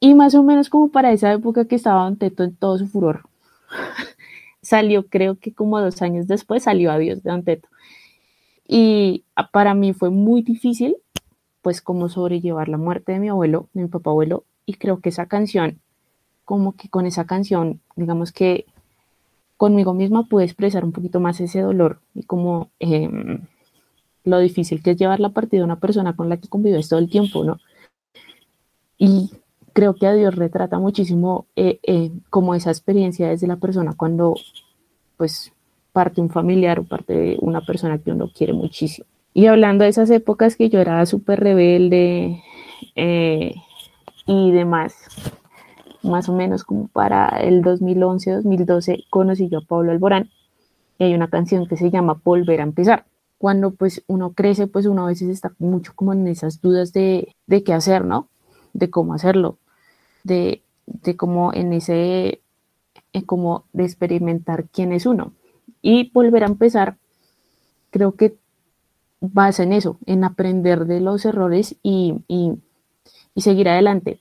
Y 0.00 0.14
más 0.14 0.34
o 0.34 0.42
menos 0.42 0.68
como 0.68 0.90
para 0.90 1.12
esa 1.12 1.32
época 1.32 1.66
que 1.66 1.74
estaba 1.74 2.04
Don 2.04 2.16
Teto 2.16 2.44
en 2.44 2.54
todo 2.54 2.78
su 2.78 2.86
furor. 2.86 3.28
salió, 4.62 5.06
creo 5.08 5.38
que 5.38 5.52
como 5.52 5.80
dos 5.80 6.02
años 6.02 6.26
después, 6.26 6.64
salió 6.64 6.92
Adiós 6.92 7.22
de 7.22 7.30
Don 7.30 7.42
Teto. 7.42 7.68
Y 8.66 9.24
para 9.52 9.74
mí 9.74 9.92
fue 9.92 10.10
muy 10.10 10.42
difícil, 10.42 10.96
pues, 11.62 11.80
como 11.80 12.08
sobrellevar 12.08 12.68
la 12.68 12.76
muerte 12.76 13.12
de 13.12 13.18
mi 13.18 13.28
abuelo, 13.28 13.68
de 13.72 13.82
mi 13.82 13.88
papá 13.88 14.10
abuelo. 14.10 14.44
Y 14.66 14.74
creo 14.74 15.00
que 15.00 15.08
esa 15.08 15.26
canción, 15.26 15.80
como 16.44 16.76
que 16.76 16.88
con 16.88 17.06
esa 17.06 17.26
canción, 17.26 17.80
digamos 17.96 18.32
que 18.32 18.66
conmigo 19.56 19.92
misma 19.92 20.24
pude 20.24 20.44
expresar 20.44 20.84
un 20.84 20.92
poquito 20.92 21.18
más 21.20 21.40
ese 21.40 21.60
dolor 21.60 22.00
y 22.14 22.22
como 22.22 22.70
em, 22.78 23.40
lo 24.24 24.38
difícil 24.38 24.82
que 24.82 24.92
es 24.92 24.96
llevar 24.96 25.20
la 25.20 25.30
partida 25.30 25.60
de 25.60 25.64
una 25.64 25.80
persona 25.80 26.14
con 26.14 26.28
la 26.28 26.36
que 26.36 26.48
convives 26.48 26.88
todo 26.88 27.00
el 27.00 27.10
tiempo, 27.10 27.44
¿no? 27.44 27.58
Y 28.98 29.30
creo 29.72 29.94
que 29.94 30.06
a 30.06 30.14
Dios 30.14 30.34
retrata 30.34 30.78
muchísimo 30.78 31.46
eh, 31.56 31.80
eh, 31.82 32.10
como 32.30 32.54
esa 32.54 32.70
experiencia 32.70 33.28
desde 33.28 33.46
la 33.46 33.56
persona 33.56 33.94
cuando 33.96 34.34
pues 35.16 35.52
parte 35.92 36.20
un 36.20 36.30
familiar 36.30 36.78
o 36.78 36.84
parte 36.84 37.12
de 37.12 37.38
una 37.40 37.60
persona 37.60 37.98
que 37.98 38.12
uno 38.12 38.30
quiere 38.32 38.52
muchísimo. 38.52 39.06
Y 39.34 39.46
hablando 39.46 39.84
de 39.84 39.90
esas 39.90 40.10
épocas 40.10 40.56
que 40.56 40.68
yo 40.68 40.80
era 40.80 41.04
súper 41.06 41.40
rebelde 41.40 42.42
eh, 42.94 43.54
y 44.26 44.52
demás, 44.52 44.94
más 46.02 46.28
o 46.28 46.34
menos 46.34 46.64
como 46.64 46.88
para 46.88 47.28
el 47.40 47.62
2011-2012 47.62 49.06
conocí 49.10 49.48
yo 49.48 49.58
a 49.58 49.62
Pablo 49.62 49.92
Alborán 49.92 50.30
y 50.98 51.04
hay 51.04 51.14
una 51.14 51.28
canción 51.28 51.66
que 51.66 51.76
se 51.76 51.90
llama 51.90 52.20
Volver 52.24 52.60
a 52.60 52.64
empezar. 52.64 53.06
Cuando 53.38 53.70
pues 53.70 54.02
uno 54.08 54.32
crece, 54.32 54.66
pues 54.66 54.86
uno 54.86 55.04
a 55.04 55.08
veces 55.08 55.28
está 55.28 55.52
mucho 55.58 55.92
como 55.94 56.12
en 56.12 56.26
esas 56.26 56.60
dudas 56.60 56.92
de, 56.92 57.34
de 57.46 57.62
qué 57.62 57.72
hacer, 57.72 58.04
¿no? 58.04 58.28
De 58.72 58.90
cómo 58.90 59.14
hacerlo, 59.14 59.58
de, 60.24 60.62
de 60.86 61.16
cómo 61.16 61.52
en 61.52 61.72
ese, 61.72 62.40
en 63.12 63.22
como 63.24 63.64
de 63.72 63.84
experimentar 63.84 64.66
quién 64.70 64.92
es 64.92 65.06
uno. 65.06 65.32
Y 65.82 66.10
volver 66.12 66.44
a 66.44 66.48
empezar, 66.48 66.96
creo 67.90 68.12
que 68.12 68.36
basa 69.20 69.62
en 69.62 69.72
eso, 69.72 69.98
en 70.06 70.24
aprender 70.24 70.86
de 70.86 71.00
los 71.00 71.24
errores 71.24 71.76
y, 71.82 72.16
y, 72.28 72.52
y 73.34 73.40
seguir 73.42 73.68
adelante. 73.68 74.20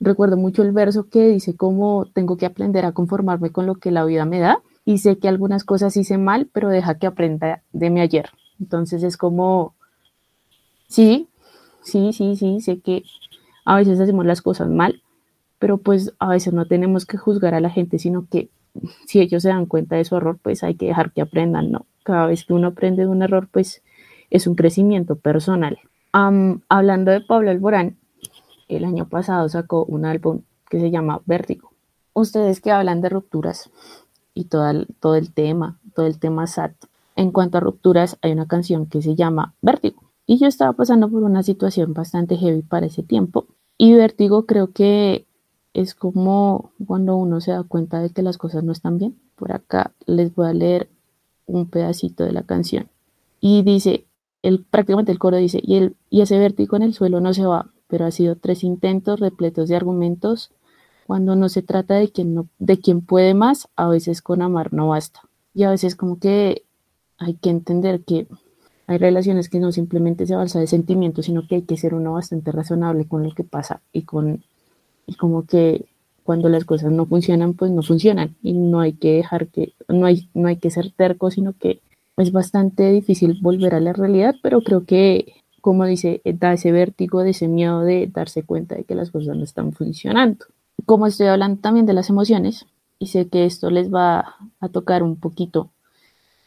Recuerdo 0.00 0.36
mucho 0.38 0.62
el 0.62 0.72
verso 0.72 1.08
que 1.10 1.28
dice 1.28 1.56
cómo 1.56 2.06
tengo 2.14 2.36
que 2.36 2.46
aprender 2.46 2.86
a 2.86 2.92
conformarme 2.92 3.50
con 3.52 3.66
lo 3.66 3.74
que 3.76 3.90
la 3.90 4.04
vida 4.04 4.24
me 4.24 4.40
da 4.40 4.62
y 4.86 4.98
sé 4.98 5.18
que 5.18 5.28
algunas 5.28 5.64
cosas 5.64 5.96
hice 5.96 6.16
mal, 6.16 6.48
pero 6.52 6.70
deja 6.70 6.98
que 6.98 7.06
aprenda 7.06 7.62
de 7.72 7.90
mi 7.90 8.00
ayer. 8.00 8.30
Entonces 8.58 9.02
es 9.02 9.16
como, 9.18 9.74
sí, 10.88 11.28
sí, 11.82 12.12
sí, 12.12 12.36
sí, 12.36 12.60
sé 12.60 12.80
que 12.80 13.04
a 13.70 13.76
veces 13.76 14.00
hacemos 14.00 14.26
las 14.26 14.42
cosas 14.42 14.68
mal, 14.68 15.00
pero 15.60 15.78
pues 15.78 16.12
a 16.18 16.30
veces 16.30 16.52
no 16.52 16.66
tenemos 16.66 17.06
que 17.06 17.18
juzgar 17.18 17.54
a 17.54 17.60
la 17.60 17.70
gente, 17.70 18.00
sino 18.00 18.26
que 18.28 18.50
si 19.06 19.20
ellos 19.20 19.44
se 19.44 19.50
dan 19.50 19.66
cuenta 19.66 19.94
de 19.94 20.04
su 20.04 20.16
error, 20.16 20.40
pues 20.42 20.64
hay 20.64 20.74
que 20.74 20.86
dejar 20.86 21.12
que 21.12 21.20
aprendan, 21.20 21.70
¿no? 21.70 21.86
Cada 22.02 22.26
vez 22.26 22.44
que 22.44 22.52
uno 22.52 22.66
aprende 22.66 23.02
de 23.02 23.08
un 23.08 23.22
error, 23.22 23.48
pues 23.48 23.84
es 24.28 24.48
un 24.48 24.56
crecimiento 24.56 25.14
personal. 25.14 25.78
Am, 26.10 26.62
hablando 26.68 27.12
de 27.12 27.20
Pablo 27.20 27.52
Alborán, 27.52 27.96
el 28.66 28.84
año 28.84 29.08
pasado 29.08 29.48
sacó 29.48 29.84
un 29.84 30.04
álbum 30.04 30.40
que 30.68 30.80
se 30.80 30.90
llama 30.90 31.20
Vértigo. 31.24 31.70
Ustedes 32.12 32.60
que 32.60 32.72
hablan 32.72 33.00
de 33.02 33.10
rupturas 33.10 33.70
y 34.34 34.46
todo 34.46 34.68
el, 34.68 34.88
todo 34.98 35.14
el 35.14 35.32
tema, 35.32 35.78
todo 35.94 36.06
el 36.06 36.18
tema 36.18 36.48
SAT, 36.48 36.72
En 37.14 37.30
cuanto 37.30 37.58
a 37.58 37.60
rupturas, 37.60 38.18
hay 38.20 38.32
una 38.32 38.48
canción 38.48 38.86
que 38.86 39.00
se 39.00 39.14
llama 39.14 39.54
Vértigo. 39.62 40.10
Y 40.26 40.38
yo 40.38 40.48
estaba 40.48 40.72
pasando 40.72 41.08
por 41.08 41.22
una 41.22 41.44
situación 41.44 41.92
bastante 41.92 42.36
heavy 42.36 42.62
para 42.62 42.86
ese 42.86 43.04
tiempo. 43.04 43.46
Y 43.82 43.94
Vértigo 43.94 44.44
creo 44.44 44.72
que 44.72 45.24
es 45.72 45.94
como 45.94 46.70
cuando 46.86 47.16
uno 47.16 47.40
se 47.40 47.52
da 47.52 47.62
cuenta 47.62 48.02
de 48.02 48.10
que 48.10 48.20
las 48.20 48.36
cosas 48.36 48.62
no 48.62 48.72
están 48.72 48.98
bien. 48.98 49.18
Por 49.36 49.52
acá 49.52 49.94
les 50.04 50.34
voy 50.34 50.48
a 50.48 50.52
leer 50.52 50.90
un 51.46 51.64
pedacito 51.64 52.24
de 52.24 52.32
la 52.32 52.42
canción. 52.42 52.90
Y 53.40 53.62
dice, 53.62 54.04
el, 54.42 54.62
prácticamente 54.62 55.12
el 55.12 55.18
coro 55.18 55.38
dice, 55.38 55.60
y, 55.62 55.76
el, 55.76 55.96
y 56.10 56.20
ese 56.20 56.38
vértigo 56.38 56.76
en 56.76 56.82
el 56.82 56.92
suelo 56.92 57.22
no 57.22 57.32
se 57.32 57.46
va, 57.46 57.70
pero 57.86 58.04
ha 58.04 58.10
sido 58.10 58.36
tres 58.36 58.64
intentos 58.64 59.18
repletos 59.18 59.70
de 59.70 59.76
argumentos. 59.76 60.50
Cuando 61.06 61.34
no 61.34 61.48
se 61.48 61.62
trata 61.62 61.94
de 61.94 62.10
quien, 62.10 62.34
no, 62.34 62.48
de 62.58 62.80
quien 62.80 63.00
puede 63.00 63.32
más, 63.32 63.66
a 63.76 63.88
veces 63.88 64.20
con 64.20 64.42
amar 64.42 64.74
no 64.74 64.88
basta. 64.88 65.22
Y 65.54 65.62
a 65.62 65.70
veces 65.70 65.96
como 65.96 66.18
que 66.18 66.66
hay 67.16 67.32
que 67.32 67.48
entender 67.48 68.04
que 68.04 68.26
hay 68.90 68.98
relaciones 68.98 69.48
que 69.48 69.60
no 69.60 69.70
simplemente 69.70 70.26
se 70.26 70.34
balsa 70.34 70.58
de 70.58 70.66
sentimientos, 70.66 71.26
sino 71.26 71.46
que 71.46 71.54
hay 71.54 71.62
que 71.62 71.76
ser 71.76 71.94
uno 71.94 72.14
bastante 72.14 72.50
razonable 72.50 73.06
con 73.06 73.22
lo 73.22 73.32
que 73.32 73.44
pasa 73.44 73.82
y 73.92 74.02
con 74.02 74.42
y 75.06 75.14
como 75.14 75.46
que 75.46 75.84
cuando 76.24 76.48
las 76.48 76.64
cosas 76.64 76.90
no 76.90 77.06
funcionan, 77.06 77.54
pues 77.54 77.70
no 77.70 77.82
funcionan 77.82 78.34
y 78.42 78.52
no 78.52 78.80
hay 78.80 78.94
que 78.94 79.12
dejar 79.12 79.46
que, 79.46 79.74
no 79.88 80.06
hay, 80.06 80.28
no 80.34 80.48
hay 80.48 80.56
que 80.56 80.70
ser 80.70 80.90
terco, 80.90 81.30
sino 81.30 81.52
que 81.52 81.80
es 82.16 82.32
bastante 82.32 82.90
difícil 82.90 83.38
volver 83.40 83.76
a 83.76 83.80
la 83.80 83.92
realidad, 83.92 84.34
pero 84.42 84.60
creo 84.60 84.84
que, 84.84 85.34
como 85.60 85.86
dice, 85.86 86.20
da 86.24 86.52
ese 86.52 86.72
vértigo, 86.72 87.22
de 87.22 87.30
ese 87.30 87.46
miedo 87.46 87.82
de 87.82 88.08
darse 88.12 88.42
cuenta 88.42 88.74
de 88.74 88.82
que 88.82 88.96
las 88.96 89.12
cosas 89.12 89.36
no 89.36 89.44
están 89.44 89.72
funcionando. 89.72 90.46
Como 90.84 91.06
estoy 91.06 91.28
hablando 91.28 91.60
también 91.60 91.86
de 91.86 91.92
las 91.92 92.10
emociones, 92.10 92.66
y 92.98 93.06
sé 93.06 93.28
que 93.28 93.44
esto 93.44 93.70
les 93.70 93.94
va 93.94 94.34
a 94.58 94.68
tocar 94.68 95.04
un 95.04 95.14
poquito 95.14 95.70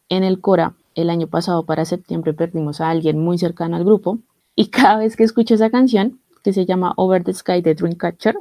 en 0.09 0.25
el 0.25 0.41
Cora, 0.41 0.73
el 0.95 1.09
año 1.09 1.27
pasado 1.27 1.65
para 1.65 1.85
septiembre 1.85 2.33
perdimos 2.33 2.81
a 2.81 2.89
alguien 2.89 3.19
muy 3.19 3.37
cercano 3.37 3.75
al 3.75 3.83
grupo, 3.83 4.19
y 4.55 4.67
cada 4.67 4.97
vez 4.97 5.15
que 5.15 5.23
escucho 5.23 5.55
esa 5.55 5.69
canción, 5.69 6.19
que 6.43 6.53
se 6.53 6.65
llama 6.65 6.93
Over 6.97 7.23
the 7.23 7.33
Sky 7.33 7.61
de 7.61 7.73
Dreamcatcher, 7.73 8.35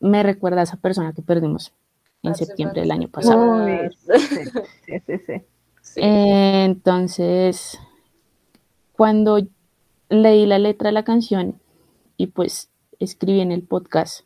me 0.00 0.22
recuerda 0.22 0.60
a 0.60 0.64
esa 0.64 0.76
persona 0.76 1.12
que 1.12 1.22
perdimos 1.22 1.72
en 2.22 2.34
septiembre 2.34 2.80
del 2.80 2.90
año 2.90 3.08
pasado. 3.08 3.66
sí, 3.90 5.00
sí, 5.06 5.18
sí. 5.26 5.42
entonces, 5.96 7.78
cuando 8.92 9.38
leí 10.08 10.46
la 10.46 10.58
letra 10.58 10.88
de 10.88 10.92
la 10.92 11.04
canción 11.04 11.60
y 12.16 12.28
pues 12.28 12.70
escribí 12.98 13.40
en 13.40 13.52
el 13.52 13.62
podcast, 13.62 14.20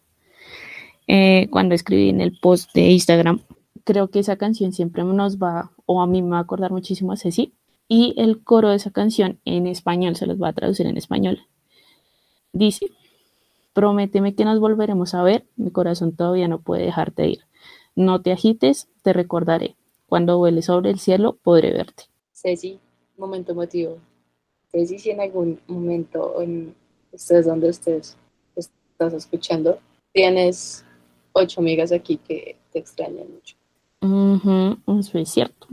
eh, 1.07 1.49
cuando 1.51 1.75
escribí 1.75 2.11
en 2.11 2.21
el 2.21 2.39
post 2.39 2.73
de 2.75 2.83
Instagram, 2.83 3.41
creo 3.89 4.11
que 4.11 4.19
esa 4.19 4.37
canción 4.37 4.75
siempre 4.75 5.03
nos 5.03 5.39
va, 5.39 5.73
o 5.87 6.03
a 6.03 6.07
mí 6.07 6.21
me 6.21 6.33
va 6.33 6.37
a 6.37 6.43
acordar 6.43 6.73
muchísimo 6.73 7.13
a 7.13 7.17
Ceci, 7.17 7.55
y 7.89 8.13
el 8.19 8.45
coro 8.45 8.69
de 8.69 8.77
esa 8.77 8.91
canción 8.91 9.41
en 9.47 9.67
español, 9.67 10.15
se 10.15 10.27
los 10.27 10.39
va 10.39 10.49
a 10.49 10.53
traducir 10.53 10.87
en 10.87 10.99
español, 10.99 11.47
dice, 12.53 12.91
Prométeme 13.73 14.35
que 14.35 14.45
nos 14.45 14.61
volveremos 14.61 15.15
a 15.15 15.23
ver, 15.23 15.47
mi 15.57 15.71
corazón 15.71 16.15
todavía 16.15 16.49
no 16.49 16.61
puede 16.61 16.85
dejarte 16.85 17.29
ir. 17.29 17.39
No 17.97 18.21
te 18.21 18.31
agites, 18.31 18.89
te 19.03 19.15
recordaré. 19.15 19.75
Cuando 20.07 20.37
vuele 20.37 20.61
sobre 20.61 20.91
el 20.91 20.99
cielo, 20.99 21.39
podré 21.43 21.73
verte. 21.73 22.03
Ceci, 22.35 22.79
momento 23.17 23.53
emotivo. 23.53 23.97
Ceci, 24.71 24.99
si 24.99 25.11
en 25.13 25.23
algún 25.23 25.61
momento, 25.67 26.43
en 26.43 26.75
estés 27.11 27.47
donde 27.47 27.71
estés, 27.71 28.19
estás 28.55 29.15
escuchando, 29.15 29.79
tienes 30.13 30.85
ocho 31.33 31.63
amigas 31.63 31.91
aquí 31.91 32.19
que 32.19 32.57
te 32.71 32.81
extrañan 32.81 33.33
mucho. 33.33 33.57
Eso 34.01 35.19
es 35.19 35.31
cierto. 35.31 35.67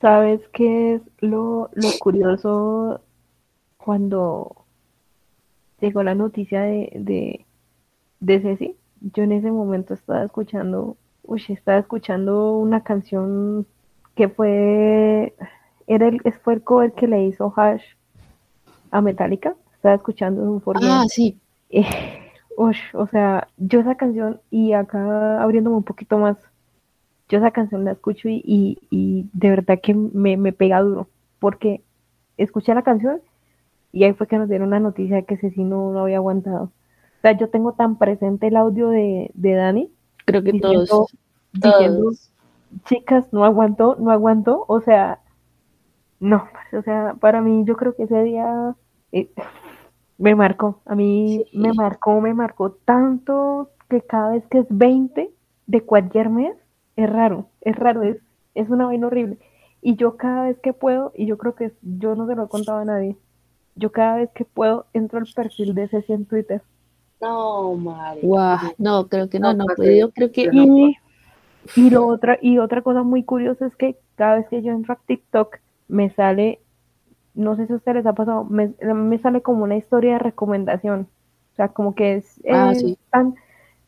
¿Sabes 0.00 0.40
qué 0.52 0.94
es 0.94 1.02
lo, 1.18 1.70
lo 1.74 1.88
curioso 1.98 3.00
cuando 3.76 4.64
llegó 5.80 6.02
la 6.02 6.14
noticia 6.14 6.62
de, 6.62 6.90
de, 6.94 7.46
de 8.20 8.40
Ceci, 8.40 8.76
yo 9.00 9.22
en 9.22 9.32
ese 9.32 9.50
momento 9.50 9.94
estaba 9.94 10.24
escuchando, 10.24 10.96
uy, 11.24 11.42
estaba 11.48 11.78
escuchando 11.78 12.56
una 12.58 12.82
canción 12.82 13.66
que 14.14 14.28
fue, 14.28 15.34
era 15.86 16.08
el, 16.08 16.20
fue 16.42 16.54
el 16.54 16.62
cover 16.62 16.92
que 16.92 17.06
le 17.06 17.24
hizo 17.24 17.52
Hash 17.56 17.82
a 18.90 19.00
Metallica, 19.00 19.54
estaba 19.74 19.94
escuchando 19.94 20.42
un 20.42 20.62
Ah, 20.82 21.04
sí. 21.08 21.38
Eh, 21.70 21.86
o 22.56 23.06
sea, 23.06 23.48
yo 23.56 23.80
esa 23.80 23.94
canción, 23.94 24.40
y 24.50 24.72
acá 24.72 25.40
abriéndome 25.42 25.76
un 25.76 25.84
poquito 25.84 26.18
más, 26.18 26.36
yo 27.28 27.38
esa 27.38 27.50
canción 27.50 27.84
la 27.84 27.92
escucho 27.92 28.28
y, 28.28 28.42
y, 28.44 28.78
y 28.90 29.28
de 29.32 29.50
verdad 29.50 29.78
que 29.82 29.94
me, 29.94 30.36
me 30.36 30.52
pega 30.52 30.80
duro, 30.80 31.08
porque 31.38 31.82
escuché 32.36 32.74
la 32.74 32.82
canción 32.82 33.20
y 33.92 34.04
ahí 34.04 34.12
fue 34.12 34.26
que 34.26 34.38
nos 34.38 34.48
dieron 34.48 34.70
la 34.70 34.80
noticia 34.80 35.16
de 35.16 35.24
que 35.24 35.36
Ceci 35.36 35.64
no, 35.64 35.92
no 35.92 36.00
había 36.00 36.18
aguantado. 36.18 36.64
O 36.64 37.20
sea, 37.22 37.32
yo 37.32 37.48
tengo 37.48 37.72
tan 37.72 37.96
presente 37.96 38.46
el 38.46 38.56
audio 38.56 38.90
de, 38.90 39.30
de 39.34 39.54
Dani. 39.54 39.92
Creo 40.24 40.42
que 40.42 40.58
todos, 40.60 41.16
diciendo, 41.52 42.12
chicas, 42.84 43.32
no 43.32 43.44
aguantó, 43.44 43.96
no 43.98 44.10
aguantó. 44.10 44.64
O 44.68 44.80
sea, 44.80 45.20
no, 46.20 46.44
o 46.72 46.82
sea, 46.82 47.16
para 47.18 47.40
mí 47.40 47.64
yo 47.66 47.76
creo 47.76 47.96
que 47.96 48.04
ese 48.04 48.22
día 48.22 48.76
eh, 49.12 49.30
me 50.18 50.34
marcó. 50.34 50.80
A 50.84 50.94
mí 50.94 51.44
me 51.52 51.72
marcó, 51.72 52.20
me 52.20 52.34
marcó 52.34 52.72
tanto 52.72 53.70
que 53.88 54.02
cada 54.02 54.30
vez 54.32 54.46
que 54.48 54.58
es 54.58 54.66
20 54.68 55.30
de 55.66 55.80
cualquier 55.82 56.28
mes, 56.28 56.54
es 56.98 57.08
raro, 57.08 57.46
es 57.60 57.76
raro, 57.76 58.02
es, 58.02 58.16
es 58.56 58.68
una 58.68 58.86
vaina 58.86 59.06
horrible. 59.06 59.38
Y 59.80 59.94
yo 59.94 60.16
cada 60.16 60.46
vez 60.46 60.58
que 60.58 60.72
puedo, 60.72 61.12
y 61.14 61.26
yo 61.26 61.38
creo 61.38 61.54
que 61.54 61.72
yo 61.82 62.16
no 62.16 62.26
se 62.26 62.34
lo 62.34 62.44
he 62.44 62.48
contado 62.48 62.78
a 62.78 62.84
nadie, 62.84 63.16
yo 63.76 63.92
cada 63.92 64.16
vez 64.16 64.30
que 64.34 64.44
puedo 64.44 64.86
entro 64.92 65.20
al 65.20 65.28
perfil 65.32 65.76
de 65.76 65.86
Ceci 65.86 66.12
en 66.12 66.26
Twitter. 66.26 66.60
No, 67.20 67.74
madre. 67.74 68.20
no, 68.78 69.06
creo 69.08 69.28
que 69.28 69.38
no, 69.38 69.54
no, 69.54 69.64
no 69.64 69.74
creo 69.74 70.32
que 70.32 70.50
y, 70.52 70.96
y 71.76 71.90
lo 71.90 72.06
otra 72.06 72.38
y 72.42 72.58
otra 72.58 72.82
cosa 72.82 73.04
muy 73.04 73.22
curiosa 73.22 73.66
es 73.66 73.76
que 73.76 73.96
cada 74.16 74.36
vez 74.36 74.48
que 74.48 74.62
yo 74.62 74.72
entro 74.72 74.94
a 74.94 74.98
TikTok 75.06 75.58
me 75.86 76.10
sale 76.10 76.60
no 77.34 77.54
sé 77.54 77.68
si 77.68 77.72
a 77.72 77.76
ustedes 77.76 77.98
les 77.98 78.06
ha 78.06 78.14
pasado, 78.14 78.44
me, 78.44 78.74
me 78.82 79.18
sale 79.18 79.42
como 79.42 79.62
una 79.62 79.76
historia 79.76 80.14
de 80.14 80.18
recomendación. 80.18 81.08
O 81.52 81.56
sea, 81.56 81.68
como 81.68 81.94
que 81.94 82.16
es, 82.16 82.40
ah, 82.50 82.72
tan, 83.10 83.36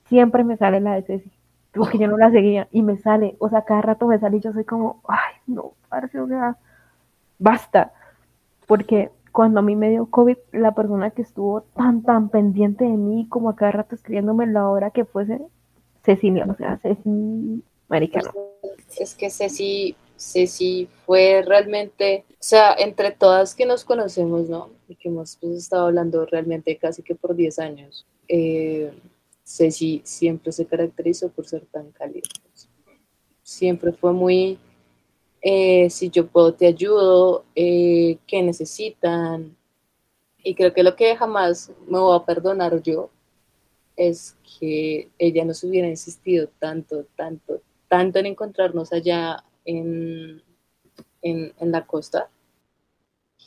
siempre 0.08 0.44
me 0.44 0.56
sale 0.56 0.80
la 0.80 0.94
de 0.94 1.02
Ceci, 1.02 1.30
porque 1.74 1.98
yo 1.98 2.08
no 2.08 2.16
la 2.16 2.30
seguía 2.30 2.68
y 2.72 2.82
me 2.82 2.98
sale, 2.98 3.36
o 3.38 3.48
sea, 3.48 3.62
cada 3.62 3.82
rato 3.82 4.06
me 4.06 4.18
sale 4.18 4.38
y 4.38 4.40
yo 4.40 4.52
soy 4.52 4.64
como, 4.64 5.00
ay, 5.06 5.34
no, 5.46 5.72
parce, 5.88 6.18
o 6.18 6.26
sea, 6.26 6.56
basta, 7.38 7.92
porque 8.66 9.10
cuando 9.32 9.60
a 9.60 9.62
mí 9.62 9.76
me 9.76 9.90
dio 9.90 10.06
COVID, 10.06 10.36
la 10.52 10.74
persona 10.74 11.10
que 11.10 11.22
estuvo 11.22 11.62
tan, 11.74 12.02
tan 12.02 12.28
pendiente 12.28 12.84
de 12.84 12.96
mí, 12.96 13.26
como 13.28 13.50
a 13.50 13.56
cada 13.56 13.72
rato 13.72 13.94
escribiéndome 13.94 14.46
la 14.46 14.68
hora 14.68 14.90
que 14.90 15.04
fuese, 15.04 15.40
Cecilia, 16.04 16.46
o 16.48 16.54
sea, 16.56 16.78
Ceci, 16.78 17.62
maricano. 17.88 18.30
Es 18.98 19.14
que 19.14 19.30
Ceci, 19.30 19.94
Ceci 20.16 20.88
fue 21.06 21.42
realmente, 21.46 22.24
o 22.30 22.34
sea, 22.38 22.74
entre 22.78 23.12
todas 23.12 23.54
que 23.54 23.66
nos 23.66 23.84
conocemos, 23.84 24.48
¿no? 24.48 24.70
Y 24.88 24.96
que 24.96 25.08
hemos 25.08 25.36
pues, 25.36 25.52
estado 25.52 25.86
hablando 25.86 26.26
realmente 26.26 26.76
casi 26.76 27.02
que 27.02 27.14
por 27.14 27.36
10 27.36 27.58
años, 27.58 28.06
eh, 28.28 28.92
Ceci 29.50 30.00
siempre 30.04 30.52
se 30.52 30.64
caracterizó 30.64 31.28
por 31.28 31.44
ser 31.44 31.66
tan 31.66 31.90
cálida. 31.90 32.28
Siempre 33.42 33.92
fue 33.92 34.12
muy 34.12 34.58
eh, 35.42 35.90
si 35.90 36.08
yo 36.10 36.28
puedo 36.28 36.54
te 36.54 36.66
ayudo, 36.66 37.44
eh, 37.56 38.18
qué 38.26 38.42
necesitan. 38.42 39.56
Y 40.38 40.54
creo 40.54 40.72
que 40.72 40.84
lo 40.84 40.94
que 40.94 41.16
jamás 41.16 41.72
me 41.88 41.98
voy 41.98 42.16
a 42.16 42.24
perdonar 42.24 42.80
yo 42.82 43.10
es 43.96 44.36
que 44.58 45.10
ella 45.18 45.44
nos 45.44 45.64
hubiera 45.64 45.88
insistido 45.88 46.48
tanto, 46.58 47.06
tanto, 47.16 47.60
tanto 47.88 48.18
en 48.20 48.26
encontrarnos 48.26 48.92
allá 48.92 49.44
en, 49.64 50.42
en, 51.22 51.72
la 51.72 51.86
costa, 51.86 52.30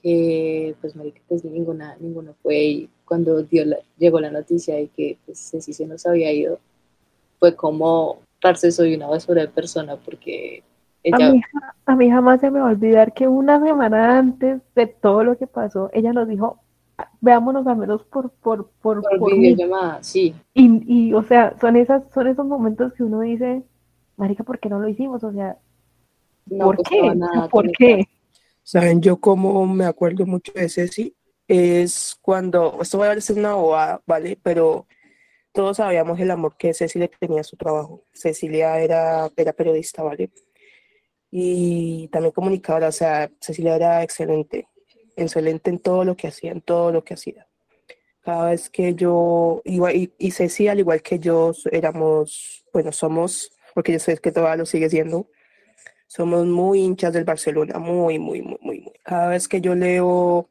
que 0.01 0.75
pues 0.81 0.95
marica, 0.95 1.21
pues 1.27 1.43
ninguna, 1.45 1.95
ninguna 1.97 2.33
fue 2.43 2.63
y 2.63 2.89
cuando 3.13 3.43
dio 3.43 3.63
llegó 3.99 4.19
la 4.19 4.31
noticia 4.31 4.73
de 4.73 4.87
que 4.87 5.19
pues 5.23 5.51
Ceci 5.51 5.71
se 5.71 5.85
nos 5.85 6.03
había 6.07 6.31
ido, 6.31 6.57
fue 7.37 7.55
como, 7.55 8.21
parce, 8.41 8.71
soy 8.71 8.95
una 8.95 9.05
basura 9.05 9.43
de 9.43 9.49
persona 9.49 9.97
porque 9.97 10.63
a, 11.85 11.95
mí, 11.95 12.09
jamás 12.09 12.41
se 12.41 12.49
me 12.49 12.59
va 12.59 12.69
a 12.69 12.71
olvidar 12.71 13.13
que 13.13 13.27
una 13.27 13.63
semana 13.63 14.17
antes 14.17 14.61
de 14.73 14.87
todo 14.87 15.23
lo 15.23 15.37
que 15.37 15.45
pasó, 15.45 15.91
ella 15.93 16.11
nos 16.11 16.27
dijo, 16.27 16.57
veámonos 17.21 17.67
al 17.67 17.77
menos 17.77 18.01
por 18.05 18.31
por 18.31 18.71
por, 18.81 19.03
por, 19.03 19.31
videollamada, 19.37 20.01
sí. 20.01 20.33
Y, 20.55 20.81
y, 20.91 21.13
o 21.13 21.21
sea, 21.21 21.55
son 21.61 21.75
esas 21.75 22.01
son 22.15 22.25
esos 22.25 22.47
momentos 22.47 22.93
que 22.93 23.03
uno 23.03 23.19
dice, 23.19 23.61
marica, 24.17 24.43
¿por 24.43 24.57
qué 24.57 24.69
no 24.69 24.79
lo 24.79 24.89
hicimos? 24.89 25.23
O 25.23 25.31
sea, 25.31 25.55
¿por 26.49 26.77
qué? 26.77 27.13
¿Por 27.51 27.71
qué? 27.73 28.07
Saben, 28.63 29.01
yo 29.01 29.17
como 29.17 29.67
me 29.67 29.85
acuerdo 29.85 30.25
mucho 30.25 30.51
de 30.53 30.67
Ceci, 30.67 31.13
es 31.47 32.17
cuando, 32.21 32.79
esto 32.81 32.97
va 32.99 33.11
a 33.11 33.21
ser 33.21 33.37
una 33.37 33.55
bobada, 33.55 34.01
¿vale? 34.05 34.37
Pero 34.41 34.87
todos 35.53 35.77
sabíamos 35.77 36.19
el 36.19 36.31
amor 36.31 36.55
que 36.57 36.73
Ceci 36.73 36.99
le 36.99 37.07
tenía 37.07 37.41
a 37.41 37.43
su 37.43 37.57
trabajo. 37.57 38.03
Cecilia 38.13 38.79
era, 38.79 39.29
era 39.37 39.53
periodista, 39.53 40.03
¿vale? 40.03 40.31
y 41.35 42.09
también 42.09 42.31
comunicadora, 42.31 42.89
o 42.89 42.91
sea, 42.91 43.31
Cecilia 43.41 43.75
era 43.75 44.03
excelente, 44.03 44.67
excelente 45.15 45.71
en 45.71 45.79
todo 45.79 46.05
lo 46.05 46.15
que 46.15 46.27
hacía, 46.27 46.51
en 46.51 46.61
todo 46.61 46.91
lo 46.91 47.03
que 47.03 47.15
hacía. 47.15 47.47
Cada 48.21 48.51
vez 48.51 48.69
que 48.69 48.93
yo, 48.93 49.63
igual, 49.65 49.95
y, 49.95 50.13
y 50.19 50.29
Ceci, 50.29 50.67
al 50.67 50.77
igual 50.77 51.01
que 51.01 51.17
yo, 51.17 51.51
éramos, 51.71 52.63
bueno, 52.71 52.91
somos, 52.91 53.51
porque 53.73 53.93
yo 53.93 53.97
sé 53.97 54.15
que 54.19 54.31
todavía 54.31 54.57
lo 54.57 54.67
sigue 54.67 54.91
siendo, 54.91 55.27
somos 56.05 56.45
muy 56.45 56.81
hinchas 56.81 57.13
del 57.13 57.23
Barcelona, 57.23 57.79
muy, 57.79 58.19
muy, 58.19 58.43
muy, 58.43 58.59
muy, 58.61 58.81
muy. 58.81 58.93
Cada 59.03 59.29
vez 59.29 59.47
que 59.47 59.59
yo 59.59 59.73
leo 59.73 60.47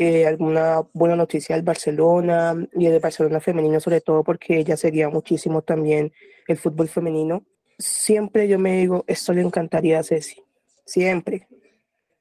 eh, 0.00 0.28
alguna 0.28 0.82
buena 0.92 1.16
noticia 1.16 1.56
del 1.56 1.64
Barcelona 1.64 2.54
y 2.72 2.86
del 2.86 3.00
Barcelona 3.00 3.40
femenino, 3.40 3.80
sobre 3.80 4.00
todo 4.00 4.22
porque 4.22 4.56
ella 4.60 4.76
seguía 4.76 5.08
muchísimo 5.08 5.62
también 5.62 6.12
el 6.46 6.56
fútbol 6.56 6.86
femenino, 6.86 7.44
siempre 7.78 8.46
yo 8.46 8.60
me 8.60 8.76
digo, 8.76 9.04
esto 9.08 9.32
le 9.32 9.42
encantaría 9.42 9.98
a 9.98 10.04
Ceci, 10.04 10.40
siempre. 10.84 11.48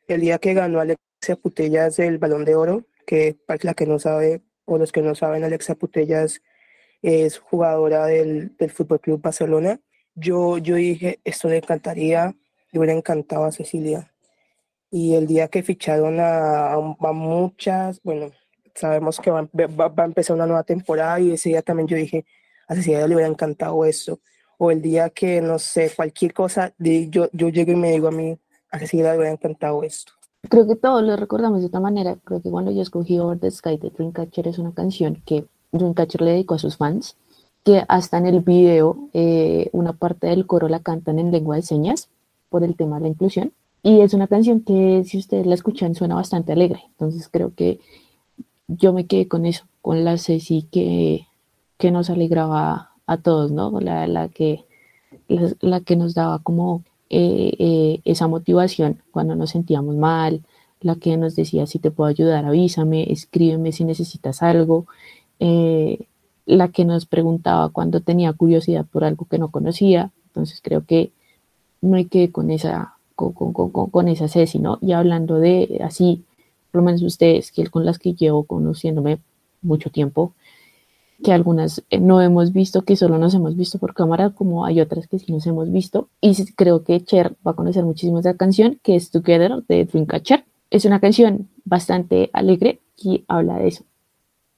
El 0.08 0.22
día 0.22 0.40
que 0.40 0.56
ganó 0.56 0.80
Alexia 0.80 1.36
Putellas 1.40 2.00
el 2.00 2.18
Balón 2.18 2.46
de 2.46 2.56
Oro, 2.56 2.88
que 3.06 3.38
para 3.46 3.60
la 3.62 3.74
que 3.76 3.86
no 3.86 4.00
sabe, 4.00 4.42
o 4.66 4.80
los 4.80 4.92
que 4.92 5.04
no 5.04 5.14
saben, 5.14 5.44
Alexia 5.44 5.76
Putellas 5.76 6.42
es 7.04 7.38
jugadora 7.38 8.08
del, 8.08 8.58
del 8.58 8.72
Fútbol 8.72 9.02
Club 9.02 9.22
Barcelona. 9.22 9.80
Yo, 10.16 10.58
yo 10.58 10.78
dije, 10.78 11.20
esto 11.24 11.48
le 11.48 11.58
encantaría, 11.58 12.36
le 12.72 12.80
hubiera 12.80 12.94
encantado 12.94 13.46
a 13.46 13.52
Cecilia. 13.52 14.12
Y 14.90 15.16
el 15.16 15.28
día 15.28 15.48
que 15.48 15.64
ficharon 15.64 16.20
a, 16.20 16.74
a 16.74 17.12
muchas, 17.12 18.02
bueno, 18.04 18.32
sabemos 18.74 19.20
que 19.20 19.32
va, 19.32 19.48
va, 19.54 19.88
va, 19.90 20.04
a 20.04 20.06
empezar 20.06 20.36
una 20.36 20.46
nueva 20.46 20.64
temporada 20.64 21.20
y 21.20 21.32
ese 21.32 21.50
día 21.50 21.62
también 21.62 21.88
yo 21.88 21.98
dije, 21.98 22.26
a 22.68 22.76
Cecilia 22.76 23.08
le 23.08 23.16
hubiera 23.16 23.30
encantado 23.30 23.86
esto. 23.86 24.20
O 24.58 24.72
el 24.72 24.82
día 24.82 25.10
que, 25.10 25.42
no 25.42 25.60
sé, 25.60 25.92
cualquier 25.96 26.34
cosa, 26.34 26.74
yo, 26.80 27.30
yo 27.32 27.50
llego 27.50 27.72
y 27.72 27.76
me 27.76 27.92
digo 27.92 28.08
a 28.08 28.12
mí, 28.12 28.38
a 28.72 28.80
Cecilia 28.80 29.12
le 29.12 29.18
hubiera 29.18 29.34
encantado 29.34 29.84
esto. 29.84 30.14
Creo 30.50 30.68
que 30.68 30.76
todos 30.76 31.04
lo 31.04 31.16
recordamos 31.16 31.62
de 31.62 31.68
otra 31.68 31.80
manera. 31.80 32.18
Creo 32.24 32.42
que 32.42 32.50
cuando 32.50 32.72
yo 32.72 32.82
escogí 32.82 33.20
Over 33.20 33.40
the 33.40 33.52
Sky 33.52 33.78
de 33.78 33.90
Dreamcatcher 33.90 34.48
es 34.48 34.58
una 34.58 34.74
canción 34.74 35.22
que 35.26 35.46
Dreamcatcher 35.72 36.22
le 36.22 36.32
dedicó 36.32 36.56
a 36.56 36.60
sus 36.60 36.78
fans, 36.78 37.18
que 37.64 37.84
hasta 37.88 38.18
en 38.18 38.28
el 38.28 38.40
video 38.40 39.10
eh, 39.14 39.70
una 39.74 39.94
parte 39.94 40.28
del 40.28 40.48
coro 40.48 40.70
la 40.70 40.80
cantan 40.80 41.20
en 41.20 41.32
lengua 41.32 41.58
de 41.58 41.64
señas 41.64 42.10
por 42.50 42.64
el 42.64 42.76
tema 42.76 42.98
de 42.98 43.04
la 43.04 43.08
inclusión. 43.10 43.52
Y 43.84 44.02
es 44.02 44.14
una 44.14 44.28
canción 44.28 44.62
que 44.62 45.04
si 45.06 45.18
ustedes 45.18 45.46
la 45.46 45.56
escuchan 45.56 45.96
suena 45.96 46.16
bastante 46.16 46.52
alegre. 46.52 46.84
Entonces 46.90 47.30
creo 47.30 47.54
que 47.56 47.80
yo 48.68 48.94
me 48.94 49.06
quedé 49.06 49.28
con 49.28 49.46
eso, 49.46 49.66
con 49.82 50.04
la 50.04 50.18
Ceci 50.18 50.64
que, 50.72 51.28
que 51.78 51.92
nos 51.92 52.10
alegraba 52.10 52.92
a 53.06 53.18
todos, 53.18 53.52
¿no? 53.52 53.80
La, 53.80 54.08
la 54.08 54.28
que, 54.30 54.66
la, 55.62 55.80
que 55.82 55.96
nos 55.96 56.14
daba 56.14 56.40
como 56.40 56.84
eh, 57.10 57.54
eh, 57.60 58.02
esa 58.04 58.28
motivación 58.28 59.02
cuando 59.12 59.36
nos 59.36 59.52
sentíamos 59.52 59.96
mal, 59.96 60.44
la 60.82 60.96
que 60.96 61.16
nos 61.18 61.36
decía 61.36 61.66
si 61.66 61.80
te 61.80 61.92
puedo 61.92 62.10
ayudar, 62.10 62.46
avísame, 62.46 63.12
escríbeme 63.12 63.72
si 63.72 63.86
necesitas 63.86 64.44
algo, 64.44 64.86
eh, 65.40 66.08
la 66.46 66.70
que 66.70 66.86
nos 66.86 67.06
preguntaba 67.06 67.70
cuando 67.70 68.02
tenía 68.02 68.34
curiosidad 68.34 68.86
por 68.86 69.04
algo 69.04 69.26
que 69.26 69.40
no 69.40 69.50
conocía. 69.50 70.12
Entonces 70.28 70.60
creo 70.62 70.86
que 70.86 71.12
no 71.82 71.98
hay 71.98 72.06
que 72.06 72.32
con 72.32 72.52
esa, 72.52 72.97
con, 73.18 73.34
con, 73.34 73.72
con, 73.72 73.90
con 73.90 74.08
esa 74.08 74.28
Ceci, 74.28 74.60
¿no? 74.60 74.78
Y 74.82 74.94
hablando 74.94 75.40
de 75.40 75.82
así, 75.84 76.24
por 76.72 76.82
lo 76.82 76.86
menos 76.86 77.02
ustedes, 77.02 77.52
que 77.52 77.68
con 77.68 77.86
las 77.86 78.00
que 78.00 78.14
llevo 78.14 78.44
conociéndome 78.44 79.20
mucho 79.62 79.90
tiempo, 79.90 80.34
que 81.24 81.34
algunas 81.34 81.84
no 82.00 82.22
hemos 82.22 82.54
visto, 82.54 82.84
que 82.84 82.96
solo 82.96 83.18
nos 83.18 83.34
hemos 83.34 83.56
visto 83.56 83.80
por 83.80 83.96
cámara, 83.96 84.30
como 84.30 84.66
hay 84.66 84.80
otras 84.80 85.08
que 85.08 85.18
sí 85.18 85.32
nos 85.32 85.48
hemos 85.48 85.72
visto. 85.72 86.10
Y 86.22 86.36
creo 86.54 86.84
que 86.84 87.04
Cher 87.04 87.36
va 87.46 87.52
a 87.52 87.56
conocer 87.56 87.84
muchísimo 87.84 88.20
esa 88.20 88.36
canción, 88.36 88.80
que 88.84 88.96
es 88.96 89.10
Together 89.10 89.64
de 89.68 89.86
Dreamcatcher. 89.86 90.46
Es 90.70 90.86
una 90.86 91.00
canción 91.00 91.50
bastante 91.66 92.30
alegre 92.34 92.82
y 92.98 93.24
habla 93.28 93.58
de 93.58 93.70
eso, 93.70 93.84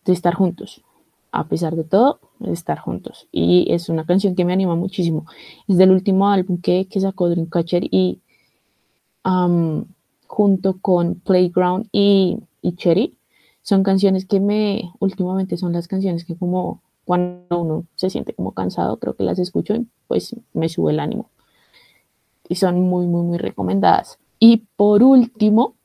de 0.05 0.14
estar 0.14 0.34
juntos. 0.34 0.82
A 1.32 1.47
pesar 1.47 1.76
de 1.76 1.84
todo, 1.84 2.20
de 2.39 2.51
estar 2.51 2.80
juntos. 2.80 3.28
Y 3.32 3.68
es 3.72 3.88
una 3.88 4.03
canción 4.03 4.36
que 4.36 4.43
me 4.43 4.51
anima 4.51 4.76
muchísimo. 4.76 5.26
Es 5.68 5.78
del 5.78 5.91
último 5.91 6.28
álbum 6.28 6.60
que, 6.60 6.88
que 6.89 6.99
sacó 6.99 7.30
Dreamcatcher 7.30 7.84
y 7.86 8.20
um, 9.26 9.86
junto 10.28 10.80
con 10.80 11.15
Playground 11.15 11.88
y, 11.91 12.39
Cherry 12.76 13.15
son 13.61 13.84
canciones 13.84 14.26
que 14.26 14.39
me, 14.39 14.91
últimamente 14.99 15.57
son 15.57 15.74
las 15.74 15.88
canciones 15.88 16.26
que 16.26 16.36
como 16.36 16.82
cuando 17.05 17.59
uno 17.59 17.86
se 17.95 18.09
siente 18.09 18.34
como 18.34 18.51
cansado, 18.53 18.97
creo 18.97 19.15
que 19.15 19.24
las 19.24 19.39
escucho 19.39 19.76
y 19.76 19.88
pues 20.07 20.36
me 20.53 20.70
sube 20.70 20.91
el 20.91 20.99
ánimo. 20.99 21.30
Y 22.47 22.55
son 22.55 22.82
muy, 22.82 23.07
muy, 23.07 23.24
muy 23.24 23.38
recomendadas. 23.38 24.20
Y 24.39 24.67
por 24.76 25.03
último, 25.03 25.76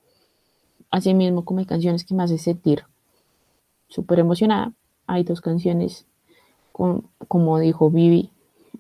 así 0.90 1.14
mismo 1.14 1.44
como 1.44 1.60
hay 1.60 1.66
canciones 1.66 2.04
que 2.04 2.14
me 2.14 2.22
hacen 2.22 2.38
sentir 2.38 2.84
súper 3.88 4.18
emocionada, 4.18 4.72
hay 5.06 5.24
dos 5.24 5.40
canciones, 5.40 6.06
como 6.72 7.58
dijo 7.58 7.90
Vivi 7.90 8.30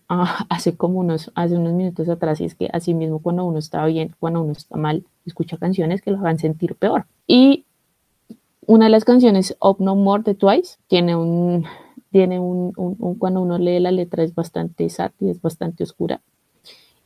ah, 0.08 0.46
hace 0.50 0.76
como 0.76 1.00
unos, 1.00 1.30
hace 1.34 1.56
unos 1.56 1.72
minutos 1.72 2.08
atrás, 2.08 2.40
y 2.40 2.44
es 2.44 2.54
que 2.54 2.68
así 2.72 2.94
mismo 2.94 3.20
cuando 3.20 3.44
uno 3.44 3.58
está 3.58 3.84
bien, 3.86 4.14
cuando 4.18 4.42
uno 4.42 4.52
está 4.52 4.76
mal, 4.76 5.04
escucha 5.26 5.56
canciones 5.56 6.02
que 6.02 6.10
lo 6.10 6.18
hagan 6.18 6.38
sentir 6.38 6.74
peor. 6.74 7.06
Y 7.26 7.64
una 8.66 8.86
de 8.86 8.90
las 8.90 9.04
canciones, 9.04 9.56
Up 9.60 9.76
No 9.78 9.94
More 9.94 10.22
de 10.22 10.34
Twice, 10.34 10.78
tiene 10.88 11.16
un, 11.16 11.64
tiene 12.10 12.38
un, 12.38 12.72
cuando 13.18 13.42
uno 13.42 13.58
lee 13.58 13.80
la 13.80 13.90
letra 13.90 14.22
es 14.22 14.34
bastante 14.34 14.88
sad 14.88 15.12
y 15.20 15.30
es 15.30 15.40
bastante 15.40 15.84
oscura. 15.84 16.20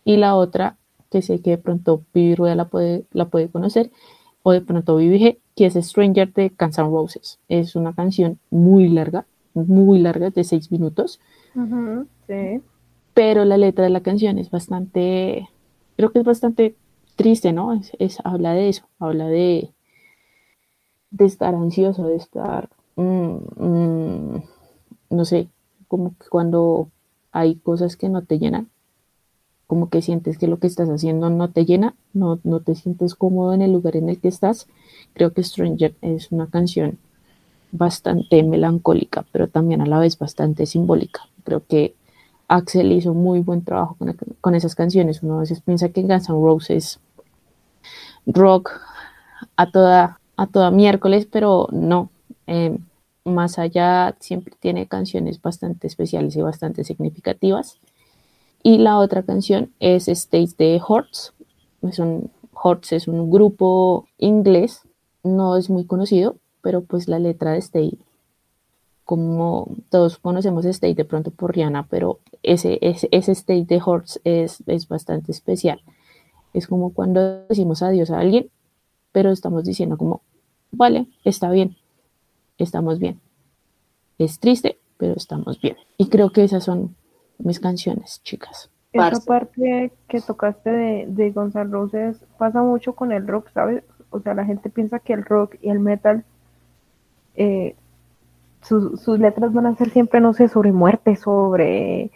Y 0.05 0.17
la 0.17 0.37
otra, 0.37 0.77
que 1.11 1.23
sé 1.23 1.41
que 1.41 1.51
de 1.51 1.59
pronto 1.59 2.03
Vivi 2.15 2.35
Rueda 2.35 2.55
la 2.55 2.67
puede, 2.67 3.05
la 3.13 3.27
puede 3.27 3.49
conocer, 3.49 3.91
o 4.43 4.53
de 4.53 4.61
pronto 4.61 4.97
Vivi 4.97 5.19
G, 5.19 5.39
que 5.57 5.67
es 5.67 5.75
Stranger 5.75 6.33
de 6.33 6.53
Guns 6.59 6.79
N' 6.79 6.89
Roses. 6.89 7.39
Es 7.49 7.75
una 7.75 7.93
canción 7.93 8.39
muy 8.51 8.89
larga, 8.89 9.27
muy 9.55 9.99
larga, 9.99 10.31
de 10.31 10.45
seis 10.45 10.71
minutos. 10.71 11.21
Sí. 12.27 12.61
Pero 13.19 13.45
la 13.45 13.57
letra 13.57 13.83
de 13.83 13.91
la 13.91 14.01
canción 14.01 14.39
es 14.39 14.49
bastante, 14.49 15.49
creo 15.97 16.13
que 16.13 16.21
es 16.21 16.25
bastante 16.25 16.77
triste, 17.17 17.53
¿no? 17.53 17.73
Habla 18.23 18.53
de 18.53 18.69
eso, 18.69 18.85
habla 19.01 19.27
de, 19.27 19.73
estar 21.19 21.53
ansioso, 21.53 22.07
de 22.07 22.15
estar, 22.15 22.69
mmm, 22.95 23.39
mmm, 23.57 24.43
no 25.11 25.25
sé, 25.25 25.49
como 25.89 26.11
que 26.17 26.29
cuando 26.29 26.91
hay 27.33 27.57
cosas 27.57 27.97
que 27.97 28.09
no 28.09 28.23
te 28.23 28.39
llenan, 28.39 28.69
como 29.67 29.91
que 29.91 30.01
sientes 30.01 30.39
que 30.39 30.47
lo 30.47 30.61
que 30.61 30.69
estás 30.69 30.89
haciendo 30.89 31.29
no 31.29 31.51
te 31.51 31.65
llena, 31.65 31.97
no, 32.13 32.39
no 32.45 32.61
te 32.61 32.77
sientes 32.77 33.17
cómodo 33.17 33.53
en 33.53 33.63
el 33.63 33.73
lugar 33.73 33.97
en 33.97 34.11
el 34.11 34.21
que 34.21 34.29
estás. 34.29 34.69
Creo 35.15 35.33
que 35.33 35.43
Stranger 35.43 35.97
es 36.03 36.31
una 36.31 36.47
canción 36.47 36.99
bastante 37.73 38.45
melancólica, 38.45 39.27
pero 39.33 39.49
también 39.49 39.81
a 39.81 39.87
la 39.87 39.99
vez 39.99 40.17
bastante 40.17 40.67
simbólica. 40.67 41.23
Creo 41.43 41.67
que 41.67 41.97
Axel 42.49 42.93
hizo 42.93 43.15
muy 43.15 43.41
buen 43.41 43.63
trabajo 43.63 43.95
con, 43.99 44.17
con 44.41 44.55
esas 44.55 44.75
canciones. 44.75 45.23
Uno 45.23 45.37
a 45.37 45.41
veces 45.41 45.61
piensa 45.61 45.91
que 45.91 46.03
Guns 46.03 46.29
N' 46.29 46.43
Roses 46.43 47.01
rock 48.27 48.73
a 49.57 49.71
toda 49.71 50.19
a 50.39 50.47
toda 50.47 50.71
miércoles, 50.71 51.27
pero 51.31 51.69
no. 51.73 52.11
Eh, 52.47 52.79
más 53.25 53.59
allá 53.59 54.17
siempre 54.21 54.55
tiene 54.59 54.87
canciones 54.87 55.43
bastante 55.43 55.87
especiales 55.87 56.35
y 56.37 56.41
bastante 56.41 56.85
significativas. 56.85 57.79
Y 58.63 58.79
la 58.79 58.99
otra 58.99 59.23
canción 59.23 59.73
es 59.81 60.09
States 60.09 60.57
de 60.57 60.81
Horts. 60.87 61.35
Es 61.83 61.99
un, 61.99 62.31
es 62.91 63.09
un 63.09 63.31
grupo 63.31 64.07
inglés, 64.17 64.83
no 65.23 65.57
es 65.57 65.71
muy 65.71 65.85
conocido, 65.85 66.37
pero 66.63 66.83
pues 66.83 67.09
la 67.09 67.19
letra 67.19 67.53
de 67.53 67.59
Stay, 67.59 67.99
como 69.09 69.75
todos 69.89 70.19
conocemos 70.19 70.67
Stay 70.67 70.93
de 70.93 71.07
pronto 71.07 71.31
por 71.31 71.55
Rihanna, 71.55 71.87
pero 71.89 72.19
ese, 72.43 72.79
ese, 72.83 73.09
ese 73.11 73.33
State 73.33 73.65
de 73.65 73.81
Horts 73.83 74.21
es, 74.25 74.63
es 74.67 74.87
bastante 74.87 75.33
especial. 75.33 75.81
Es 76.53 76.67
como 76.67 76.93
cuando 76.93 77.47
decimos 77.47 77.83
adiós 77.83 78.11
a 78.11 78.19
alguien, 78.19 78.51
pero 79.11 79.31
estamos 79.31 79.65
diciendo 79.65 79.97
como, 79.97 80.21
vale, 80.73 81.07
está 81.25 81.51
bien, 81.51 81.79
estamos 82.59 82.99
bien. 82.99 83.19
Es 84.19 84.41
triste, 84.41 84.77
pero 84.99 85.15
estamos 85.15 85.59
bien. 85.59 85.79
Y 85.97 86.11
creo 86.11 86.29
que 86.29 86.45
esas 86.45 86.65
son 86.65 86.95
mis 87.39 87.61
canciones, 87.61 88.21
chicas. 88.25 88.69
Esa 88.93 89.25
parte 89.25 89.91
que 90.07 90.21
tocaste 90.21 90.71
de, 90.71 91.07
de 91.09 91.31
Gonzalo 91.31 91.71
Roses 91.71 92.23
pasa 92.37 92.61
mucho 92.61 92.95
con 92.95 93.13
el 93.13 93.27
rock, 93.27 93.49
¿sabes? 93.55 93.85
O 94.11 94.21
sea, 94.21 94.35
la 94.35 94.45
gente 94.45 94.69
piensa 94.69 94.99
que 94.99 95.15
el 95.15 95.25
rock 95.25 95.55
y 95.63 95.71
el 95.71 95.81
metal, 95.81 96.27
eh, 97.37 97.75
sus, 98.63 99.07
letras 99.19 99.53
van 99.53 99.67
a 99.67 99.75
ser 99.77 99.91
siempre, 99.91 100.21
no 100.21 100.33
sé, 100.33 100.49
sobre 100.49 100.73
muerte, 100.73 101.17
sobre, 101.17 102.11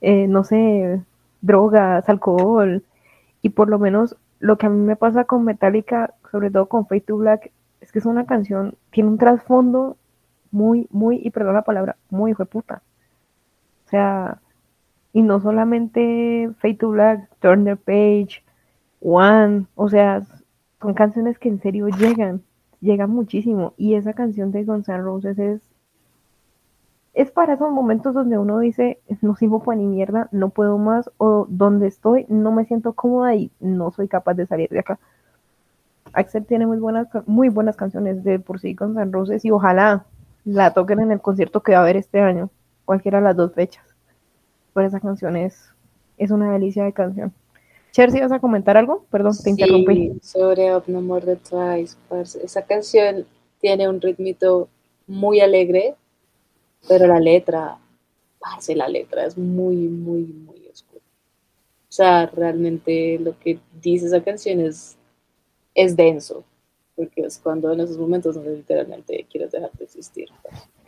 eh, 0.00 0.26
no 0.28 0.44
sé, 0.44 1.02
drogas, 1.40 2.08
alcohol. 2.08 2.84
Y 3.42 3.50
por 3.50 3.68
lo 3.68 3.78
menos 3.78 4.16
lo 4.38 4.58
que 4.58 4.66
a 4.66 4.70
mí 4.70 4.78
me 4.78 4.96
pasa 4.96 5.24
con 5.24 5.44
Metallica, 5.44 6.14
sobre 6.30 6.50
todo 6.50 6.66
con 6.66 6.86
Fade 6.86 7.00
to 7.02 7.16
Black, 7.16 7.52
es 7.80 7.92
que 7.92 7.98
es 7.98 8.06
una 8.06 8.26
canción, 8.26 8.74
tiene 8.90 9.10
un 9.10 9.18
trasfondo 9.18 9.96
muy, 10.50 10.88
muy, 10.90 11.20
y 11.22 11.30
perdón 11.30 11.54
la 11.54 11.62
palabra, 11.62 11.96
muy 12.10 12.32
hijo 12.32 12.44
de 12.44 12.50
puta. 12.50 12.82
O 13.86 13.88
sea, 13.88 14.40
y 15.12 15.22
no 15.22 15.40
solamente 15.40 16.50
Fade 16.58 16.74
to 16.74 16.90
Black, 16.90 17.28
Turner 17.40 17.76
Page, 17.76 18.42
One, 19.00 19.66
o 19.74 19.88
sea, 19.88 20.22
son 20.80 20.94
canciones 20.94 21.38
que 21.38 21.48
en 21.48 21.60
serio 21.60 21.88
llegan, 21.88 22.42
llegan 22.80 23.10
muchísimo. 23.10 23.74
Y 23.76 23.94
esa 23.94 24.14
canción 24.14 24.50
de 24.52 24.64
Guns 24.64 24.88
N' 24.88 24.98
Roses 24.98 25.38
es, 25.38 25.62
es 27.16 27.30
para 27.30 27.54
esos 27.54 27.70
momentos 27.72 28.12
donde 28.12 28.36
uno 28.36 28.58
dice, 28.58 29.00
no 29.22 29.34
sirvo 29.36 29.62
para 29.62 29.78
ni 29.78 29.86
mierda, 29.86 30.28
no 30.32 30.50
puedo 30.50 30.76
más, 30.76 31.10
o 31.16 31.46
donde 31.48 31.86
estoy, 31.86 32.26
no 32.28 32.52
me 32.52 32.66
siento 32.66 32.92
cómoda 32.92 33.34
y 33.34 33.50
no 33.58 33.90
soy 33.90 34.06
capaz 34.06 34.34
de 34.34 34.46
salir 34.46 34.68
de 34.68 34.80
acá. 34.80 34.98
Axel 36.12 36.44
tiene 36.44 36.66
muy 36.66 36.76
buenas, 36.76 37.08
muy 37.24 37.48
buenas 37.48 37.74
canciones 37.74 38.22
de 38.22 38.38
por 38.38 38.60
sí 38.60 38.74
Guns 38.74 38.98
N' 38.98 39.10
Roses 39.10 39.46
y 39.46 39.50
ojalá 39.50 40.04
la 40.44 40.74
toquen 40.74 41.00
en 41.00 41.10
el 41.10 41.22
concierto 41.22 41.62
que 41.62 41.72
va 41.72 41.78
a 41.78 41.80
haber 41.80 41.96
este 41.96 42.20
año, 42.20 42.50
cualquiera 42.84 43.18
de 43.18 43.24
las 43.24 43.36
dos 43.36 43.54
fechas. 43.54 43.84
Pero 44.74 44.86
esa 44.86 45.00
canción 45.00 45.36
es, 45.36 45.70
es 46.18 46.30
una 46.30 46.52
delicia 46.52 46.84
de 46.84 46.92
canción. 46.92 47.32
Cher, 47.92 48.10
¿sí 48.10 48.20
vas 48.20 48.32
a 48.32 48.40
comentar 48.40 48.76
algo? 48.76 49.06
Perdón, 49.10 49.32
te 49.42 49.48
interrumpí. 49.48 50.18
sobre 50.20 50.76
Up 50.76 50.84
No 50.86 51.00
More 51.00 51.24
The 51.24 51.36
Twice. 51.36 51.96
Esa 52.44 52.60
canción 52.60 53.24
tiene 53.58 53.88
un 53.88 54.02
ritmito 54.02 54.68
muy 55.06 55.40
alegre, 55.40 55.94
pero 56.88 57.06
la 57.06 57.20
letra, 57.20 57.78
parce, 58.38 58.74
la 58.74 58.88
letra 58.88 59.26
es 59.26 59.36
muy, 59.36 59.76
muy, 59.76 60.22
muy 60.22 60.66
oscura. 60.72 61.02
O 61.88 61.92
sea, 61.92 62.26
realmente 62.26 63.18
lo 63.18 63.38
que 63.38 63.58
dice 63.80 64.06
esa 64.06 64.22
canción 64.22 64.60
es, 64.60 64.96
es 65.74 65.96
denso, 65.96 66.44
porque 66.94 67.22
es 67.22 67.38
cuando 67.38 67.72
en 67.72 67.80
esos 67.80 67.98
momentos 67.98 68.34
donde 68.34 68.56
literalmente 68.56 69.26
quieres 69.30 69.52
dejar 69.52 69.72
de 69.72 69.84
existir. 69.84 70.28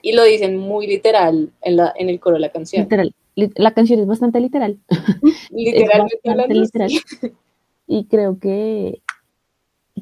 Y 0.02 0.12
lo 0.12 0.22
dicen 0.24 0.56
muy 0.56 0.86
literal 0.86 1.50
en, 1.60 1.76
la, 1.76 1.92
en 1.96 2.08
el 2.08 2.20
coro 2.20 2.34
de 2.34 2.40
la 2.40 2.52
canción. 2.52 2.82
Literal 2.82 3.12
la 3.54 3.72
canción 3.72 4.00
es 4.00 4.06
bastante 4.06 4.40
literal. 4.40 4.78
Literalmente 5.50 6.54
literal. 6.54 6.90
Y 7.86 8.04
creo 8.04 8.38
que, 8.38 9.00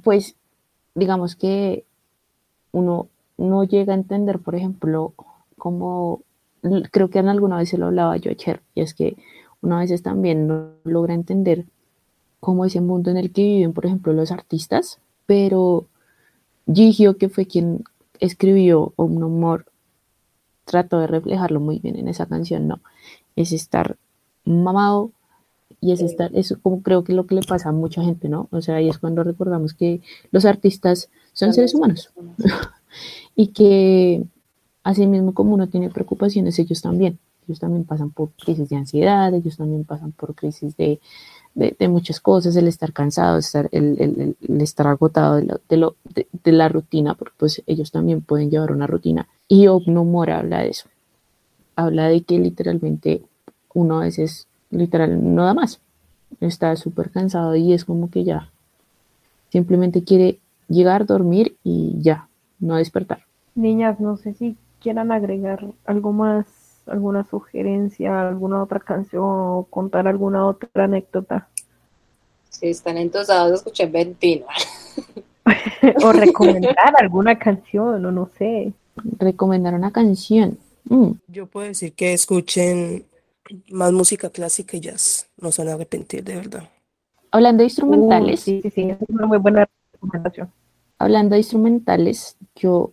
pues, 0.03 0.37
digamos 0.95 1.37
que 1.37 1.85
uno 2.73 3.09
no 3.37 3.65
llega 3.65 3.93
a 3.93 3.97
entender, 3.97 4.39
por 4.39 4.55
ejemplo, 4.55 5.13
como 5.67 6.23
creo 6.93 7.11
que 7.11 7.19
en 7.19 7.29
alguna 7.29 7.57
vez 7.57 7.71
se 7.71 7.77
lo 7.77 7.87
hablaba 7.87 8.17
yo 8.19 8.31
ayer, 8.31 8.63
y 8.77 8.83
es 8.83 8.95
que 8.95 9.17
una 9.63 9.81
veces 9.81 10.01
también 10.01 10.47
no 10.47 10.69
logra 10.85 11.13
entender 11.13 11.65
cómo 12.39 12.65
ese 12.65 12.81
mundo 12.81 13.11
en 13.11 13.17
el 13.17 13.33
que 13.33 13.43
viven, 13.43 13.73
por 13.73 13.85
ejemplo, 13.85 14.13
los 14.13 14.31
artistas, 14.31 15.01
pero 15.27 15.89
Gigio, 16.73 17.17
que 17.17 17.29
fue 17.29 17.47
quien 17.47 17.83
escribió 18.21 18.93
Un 18.95 19.25
Humor, 19.25 19.67
trató 20.65 21.01
de 21.01 21.09
reflejarlo 21.09 21.59
muy 21.59 21.81
bien 21.81 21.97
en 21.97 22.07
esa 22.07 22.27
canción, 22.27 22.69
¿no? 22.69 22.79
es 23.35 23.51
estar 23.51 23.97
mamado 24.45 25.11
y 25.81 25.91
es 25.91 26.01
estar, 26.01 26.31
eso 26.37 26.61
como 26.63 26.81
creo 26.81 27.03
que 27.03 27.11
es 27.11 27.17
lo 27.17 27.27
que 27.27 27.35
le 27.35 27.43
pasa 27.43 27.71
a 27.71 27.73
mucha 27.73 28.05
gente, 28.05 28.29
¿no? 28.29 28.47
O 28.53 28.61
sea, 28.61 28.77
ahí 28.77 28.89
es 28.89 28.99
cuando 28.99 29.25
recordamos 29.25 29.75
que 29.75 30.01
los 30.31 30.45
artistas 30.45 31.11
son 31.33 31.53
seres 31.53 31.75
humanos 31.75 32.13
y 33.35 33.49
que 33.49 34.23
así 34.87 35.05
mismo 35.05 35.35
como 35.35 35.53
uno 35.55 35.67
tiene 35.67 35.91
preocupaciones, 35.91 36.61
ellos 36.61 36.81
también, 36.81 37.19
ellos 37.47 37.59
también 37.59 37.83
pasan 37.83 38.11
por 38.11 38.31
crisis 38.31 38.69
de 38.69 38.77
ansiedad, 38.77 39.35
ellos 39.35 39.57
también 39.57 39.83
pasan 39.85 40.13
por 40.13 40.37
crisis 40.37 40.77
de, 40.77 41.01
de, 41.55 41.89
muchas 41.89 42.21
cosas, 42.21 42.55
el 42.55 42.69
estar 42.69 42.93
cansado, 42.93 43.37
estar, 43.37 43.69
el, 43.73 44.37
el, 44.41 44.61
estar 44.61 44.87
agotado 44.87 45.43
de, 45.69 45.77
lo, 45.77 45.97
de, 46.45 46.53
la 46.53 46.69
rutina, 46.69 47.15
porque 47.15 47.35
pues 47.37 47.65
ellos 47.67 47.91
también 47.91 48.21
pueden 48.21 48.49
llevar 48.49 48.71
una 48.71 48.87
rutina. 48.87 49.27
Y 49.49 49.67
no 49.67 50.05
Mora 50.05 50.39
habla 50.39 50.61
de 50.61 50.69
eso, 50.69 50.89
habla 51.75 52.07
de 52.07 52.23
que 52.23 52.39
literalmente 52.39 53.23
uno 53.75 53.99
a 53.99 54.05
veces 54.05 54.47
literal 54.71 55.35
no 55.35 55.47
da 55.47 55.55
más. 55.55 55.81
Está 56.41 56.77
súper 56.77 57.11
cansado 57.11 57.57
y 57.57 57.73
es 57.73 57.85
como 57.85 58.09
que 58.09 58.23
ya 58.23 58.53
simplemente 59.51 60.05
quiere 60.05 60.39
llegar, 60.69 61.07
dormir 61.07 61.57
y 61.65 61.97
ya, 62.01 62.29
no 62.61 62.77
despertar. 62.77 63.25
Niñas, 63.57 63.99
no 63.99 64.17
sé 64.17 64.35
si 64.35 64.57
quieran 64.87 65.11
agregar 65.11 65.67
algo 65.85 66.13
más, 66.13 66.47
alguna 66.87 67.25
sugerencia, 67.25 68.29
alguna 68.29 68.63
otra 68.63 68.79
canción 68.79 69.25
o 69.25 69.67
contar 69.69 70.07
alguna 70.07 70.47
otra 70.47 70.85
anécdota. 70.85 71.49
Si 72.51 72.69
están 72.69 72.97
entusiasmados, 72.97 73.55
escuchen 73.55 73.91
Ventina. 73.91 74.47
o 76.05 76.13
recomendar 76.13 76.95
alguna 77.01 77.37
canción, 77.37 78.05
o 78.05 78.13
no 78.13 78.31
sé. 78.39 78.73
Recomendar 79.19 79.75
una 79.75 79.91
canción. 79.91 80.57
Mm. 80.85 81.11
Yo 81.27 81.47
puedo 81.47 81.67
decir 81.67 81.93
que 81.93 82.13
escuchen 82.13 83.07
más 83.73 83.91
música 83.91 84.31
clásica 84.31 84.77
y 84.77 84.81
jazz. 84.81 85.27
No 85.37 85.51
se 85.51 85.63
van 85.63 85.73
a 85.73 85.75
arrepentir, 85.75 86.23
de 86.23 86.37
verdad. 86.37 86.63
Hablando 87.33 87.63
de 87.63 87.65
instrumentales. 87.65 88.39
sí, 88.39 88.61
sí, 88.63 88.71
sí, 88.71 88.91
es 88.91 88.99
una 89.09 89.27
muy 89.27 89.39
buena 89.39 89.69
recomendación. 89.95 90.49
Hablando 90.97 91.35
de 91.35 91.41
instrumentales, 91.41 92.37
yo 92.55 92.93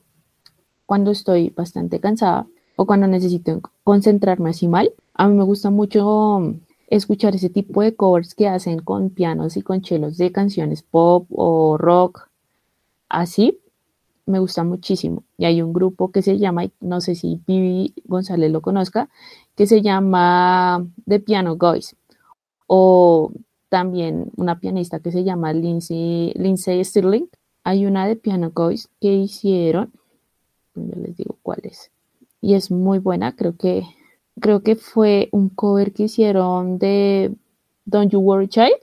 cuando 0.86 1.12
estoy 1.12 1.50
bastante 1.50 2.00
cansada 2.00 2.48
o 2.76 2.86
cuando 2.86 3.08
necesito 3.08 3.62
concentrarme 3.84 4.50
así 4.50 4.68
mal, 4.68 4.92
a 5.14 5.28
mí 5.28 5.36
me 5.36 5.44
gusta 5.44 5.70
mucho 5.70 6.56
escuchar 6.88 7.36
ese 7.36 7.50
tipo 7.50 7.82
de 7.82 7.96
covers 7.96 8.36
que 8.36 8.48
hacen 8.48 8.80
con 8.80 9.10
pianos 9.10 9.58
y 9.58 9.62
con 9.62 9.82
chelos 9.82 10.18
de 10.18 10.32
canciones 10.32 10.84
pop 10.84 11.28
o 11.32 11.78
rock, 11.78 12.30
así, 13.10 13.60
me 14.26 14.40
gusta 14.40 14.64
muchísimo. 14.64 15.24
Y 15.38 15.46
hay 15.46 15.62
un 15.62 15.74
grupo 15.74 16.12
que 16.12 16.22
se 16.22 16.38
llama, 16.38 16.66
no 16.80 17.02
sé 17.02 17.16
si 17.16 17.42
Vivi 17.46 17.94
González 18.06 18.52
lo 18.52 18.62
conozca, 18.62 19.10
que 19.56 19.68
se 19.68 19.82
llama 19.82 20.86
The 21.06 21.20
Piano 21.20 21.58
Guys. 21.58 21.96
O 22.68 23.32
también 23.70 24.32
una 24.38 24.60
pianista 24.60 25.00
que 25.00 25.12
se 25.12 25.24
llama 25.24 25.54
Lindsay, 25.54 26.32
Lindsay 26.36 26.84
Stirling. 26.84 27.30
Hay 27.64 27.86
una 27.86 28.08
de 28.08 28.16
Piano 28.16 28.52
Guys 28.54 28.90
que 29.02 29.14
hicieron, 29.14 29.92
yo 30.76 30.96
les 31.02 31.16
digo 31.18 31.38
cuál 31.42 31.60
es. 31.64 31.92
Y 32.42 32.56
es 32.56 32.72
muy 32.72 33.00
buena, 33.00 33.36
creo 33.36 33.56
que, 33.56 33.84
creo 34.40 34.62
que 34.62 34.76
fue 34.76 35.30
un 35.32 35.50
cover 35.50 35.94
que 35.94 36.04
hicieron 36.04 36.78
de 36.78 37.34
Don't 37.86 38.12
You 38.12 38.20
Worry 38.20 38.48
Child 38.48 38.74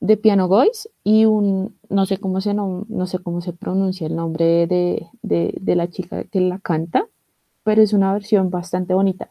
de 0.00 0.16
Piano 0.16 0.48
Boys 0.48 0.88
y 1.04 1.26
un, 1.26 1.76
no 1.88 2.06
sé 2.06 2.18
cómo 2.18 2.40
se, 2.40 2.54
no, 2.54 2.84
no 2.88 3.06
sé 3.06 3.20
cómo 3.20 3.40
se 3.40 3.52
pronuncia 3.52 4.06
el 4.06 4.16
nombre 4.16 4.66
de, 4.66 5.06
de, 5.22 5.76
la 5.76 5.88
chica 5.88 6.24
que 6.24 6.40
la 6.40 6.58
canta, 6.58 7.06
pero 7.62 7.82
es 7.82 7.92
una 7.92 8.12
versión 8.12 8.50
bastante 8.50 8.94
bonita. 8.94 9.30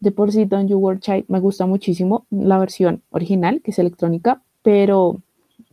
De 0.00 0.10
por 0.10 0.32
sí, 0.32 0.44
Don't 0.44 0.68
You 0.68 0.78
Worry 0.78 1.00
Child 1.00 1.24
me 1.28 1.38
gusta 1.38 1.66
muchísimo 1.66 2.26
la 2.30 2.58
versión 2.58 3.02
original, 3.10 3.62
que 3.62 3.70
es 3.70 3.78
electrónica, 3.78 4.42
pero 4.62 5.22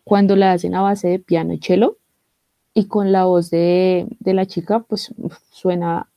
cuando 0.03 0.35
la 0.35 0.51
hacen 0.51 0.75
a 0.75 0.81
base 0.81 1.07
de 1.07 1.19
piano 1.19 1.53
y 1.53 1.57
cello 1.59 1.97
y 2.75 2.87
con 2.87 3.11
la 3.11 3.23
voz 3.23 3.49
de, 3.49 4.05
de 4.19 4.33
la 4.33 4.45
chica, 4.45 4.81
pues 4.81 5.11
suena 5.49 6.09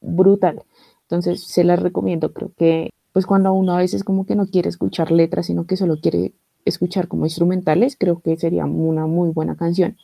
brutal. 0.00 0.62
Entonces 1.02 1.42
se 1.44 1.64
las 1.64 1.80
recomiendo, 1.82 2.32
creo 2.32 2.52
que 2.56 2.90
pues 3.12 3.26
cuando 3.26 3.52
uno 3.52 3.74
a 3.74 3.78
veces 3.78 4.04
como 4.04 4.26
que 4.26 4.36
no 4.36 4.46
quiere 4.46 4.68
escuchar 4.68 5.10
letras, 5.10 5.46
sino 5.46 5.66
que 5.66 5.76
solo 5.76 5.98
quiere 6.00 6.32
escuchar 6.64 7.08
como 7.08 7.24
instrumentales, 7.24 7.96
creo 7.98 8.20
que 8.20 8.36
sería 8.36 8.64
una 8.66 9.06
muy 9.06 9.30
buena 9.30 9.56
canción. 9.56 9.96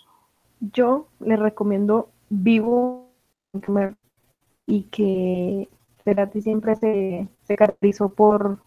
Yo 0.73 1.07
le 1.21 1.37
recomiendo 1.37 2.09
Vivo 2.31 3.07
y 4.67 4.83
que 4.85 5.69
Cerati 6.05 6.41
siempre 6.41 6.75
se, 6.77 7.29
se 7.43 7.57
caracterizó 7.57 8.09
por, 8.11 8.59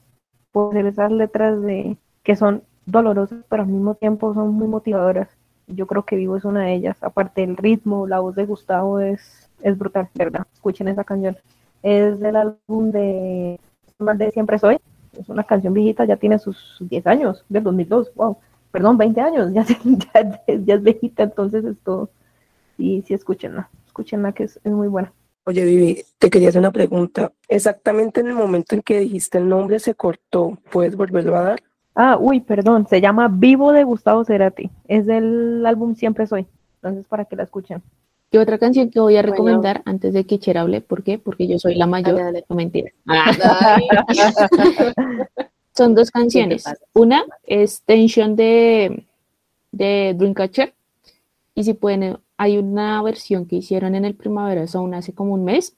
por 0.52 0.78
esas 0.78 1.12
letras 1.12 1.62
de 1.62 1.98
que 2.24 2.36
son 2.36 2.64
dolorosas, 2.86 3.44
pero 3.50 3.64
al 3.64 3.70
mismo 3.70 3.96
tiempo 3.96 4.34
son 4.34 4.54
muy 4.54 4.68
motivadoras. 4.68 5.30
Yo 5.74 5.88
creo 5.88 6.06
que 6.06 6.16
Vivo 6.16 6.38
es 6.38 6.46
una 6.46 6.64
de 6.66 6.74
ellas. 6.74 6.98
Aparte 7.02 7.44
el 7.44 7.58
ritmo, 7.58 8.08
la 8.08 8.20
voz 8.20 8.36
de 8.36 8.46
Gustavo 8.46 9.00
es, 9.00 9.50
es 9.62 9.78
brutal, 9.78 10.10
¿verdad? 10.16 10.46
Escuchen 10.54 10.88
esa 10.88 11.04
canción. 11.04 11.38
Es 11.84 12.20
del 12.20 12.36
álbum 12.36 12.92
de, 12.92 13.60
de 14.00 14.32
Siempre 14.32 14.60
Soy, 14.60 14.78
es 15.20 15.30
una 15.30 15.44
canción 15.44 15.74
viejita, 15.74 16.06
ya 16.06 16.18
tiene 16.18 16.40
sus 16.40 16.78
10 16.80 17.08
años, 17.08 17.46
del 17.50 17.64
2002, 17.64 18.14
wow, 18.16 18.38
perdón, 18.72 18.98
20 18.98 19.22
años, 19.22 19.52
ya, 19.54 19.66
ya, 19.66 20.74
es 20.76 20.84
viejita, 20.84 21.24
entonces 21.24 21.66
esto, 21.66 22.10
sí, 22.78 23.04
sí, 23.06 23.14
escúchenla, 23.14 23.70
escúchenla 23.86 24.32
que 24.32 24.44
es, 24.44 24.60
es 24.64 24.72
muy 24.72 24.88
buena. 24.88 25.14
Oye, 25.44 25.66
Vivi, 25.66 26.04
te 26.20 26.30
quería 26.30 26.50
hacer 26.50 26.60
una 26.60 26.72
pregunta. 26.72 27.32
Exactamente 27.48 28.22
en 28.22 28.28
el 28.28 28.36
momento 28.36 28.76
en 28.76 28.84
que 28.84 29.00
dijiste 29.00 29.40
el 29.40 29.50
nombre 29.50 29.80
se 29.80 29.96
cortó, 29.96 30.60
¿puedes 30.72 30.96
volverlo 30.96 31.36
a 31.36 31.42
dar? 31.42 31.64
Ah, 31.96 32.18
uy, 32.20 32.40
perdón, 32.40 32.88
se 32.88 33.02
llama 33.02 33.28
Vivo 33.28 33.74
de 33.74 33.84
Gustavo 33.84 34.24
Cerati. 34.24 34.70
Es 34.88 35.06
del 35.06 35.66
álbum 35.66 35.96
Siempre 35.96 36.28
Soy. 36.28 36.48
Entonces, 36.76 37.06
para 37.08 37.26
que 37.26 37.36
la 37.36 37.44
escuchen. 37.44 37.82
Y 38.32 38.38
otra 38.38 38.58
canción 38.58 38.90
que 38.90 39.02
voy 39.02 39.18
a 39.18 39.22
recomendar 39.22 39.82
antes 39.84 40.14
de 40.14 40.24
que 40.24 40.40
Cher 40.40 40.58
hable, 40.58 40.80
¿por 40.80 41.04
qué? 41.04 41.20
Porque 41.20 41.48
yo 41.48 41.60
soy 41.60 41.76
la 41.76 41.86
mayor. 41.86 42.16
Dale, 42.16 42.46
No 42.48 42.56
mentira. 42.56 42.90
Son 45.76 45.96
dos 45.96 46.12
canciones. 46.12 46.64
Una 46.94 47.26
es 47.44 47.82
Tension 47.82 48.38
de, 48.38 49.06
de 49.72 50.16
Dreamcatcher. 50.18 50.74
Y 51.56 51.66
si 51.66 51.74
pueden, 51.74 52.20
hay 52.38 52.58
una 52.58 53.02
versión 53.04 53.46
que 53.46 53.58
hicieron 53.58 53.96
en 53.96 54.06
el 54.06 54.16
Primavera 54.16 54.66
Sound 54.66 54.96
hace 54.96 55.14
como 55.14 55.34
un 55.34 55.44
mes, 55.44 55.76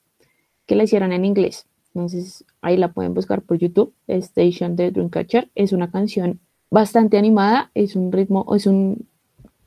que 0.67 0.75
la 0.75 0.83
hicieron 0.83 1.11
en 1.11 1.25
inglés. 1.25 1.65
Entonces 1.93 2.45
ahí 2.61 2.77
la 2.77 2.91
pueden 2.91 3.13
buscar 3.13 3.41
por 3.41 3.57
YouTube. 3.57 3.93
Station 4.07 4.75
de 4.75 4.91
Dreamcatcher. 4.91 5.49
Es 5.55 5.73
una 5.73 5.91
canción 5.91 6.39
bastante 6.69 7.17
animada, 7.17 7.69
es 7.75 7.95
un 7.95 8.11
ritmo, 8.11 8.45
es 8.55 8.65
un 8.65 9.07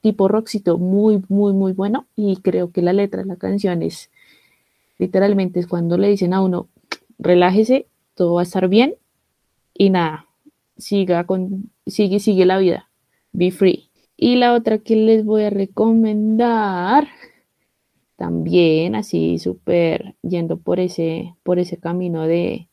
tipo 0.00 0.28
rockcito 0.28 0.78
muy, 0.78 1.22
muy, 1.28 1.52
muy 1.52 1.72
bueno 1.72 2.06
y 2.16 2.36
creo 2.36 2.70
que 2.70 2.82
la 2.82 2.92
letra 2.92 3.22
de 3.22 3.28
la 3.28 3.36
canción 3.36 3.82
es 3.82 4.10
literalmente 4.98 5.60
es 5.60 5.66
cuando 5.66 5.98
le 5.98 6.08
dicen 6.08 6.32
a 6.32 6.40
uno, 6.40 6.68
relájese, 7.18 7.86
todo 8.14 8.34
va 8.34 8.40
a 8.40 8.44
estar 8.44 8.68
bien 8.68 8.94
y 9.74 9.90
nada, 9.90 10.26
siga 10.76 11.24
con, 11.24 11.70
sigue, 11.86 12.20
sigue 12.20 12.46
la 12.46 12.58
vida, 12.58 12.88
be 13.32 13.50
free. 13.50 13.90
Y 14.16 14.36
la 14.36 14.54
otra 14.54 14.78
que 14.78 14.96
les 14.96 15.24
voy 15.24 15.42
a 15.42 15.50
recomendar, 15.50 17.08
también 18.16 18.94
así 18.94 19.38
súper 19.38 20.14
yendo 20.22 20.56
por 20.56 20.80
ese, 20.80 21.34
por 21.42 21.58
ese 21.58 21.76
camino 21.76 22.26
de, 22.26 22.68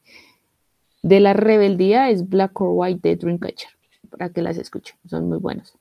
de 1.01 1.19
la 1.19 1.33
rebeldía, 1.33 2.09
es 2.09 2.29
Black 2.29 2.59
or 2.61 2.69
White 2.73 3.07
de 3.07 3.15
Dreamcatcher, 3.17 3.69
para 4.09 4.29
que 4.29 4.41
las 4.41 4.57
escuchen, 4.57 4.95
son 5.05 5.27
muy 5.27 5.37
buenos. 5.37 5.73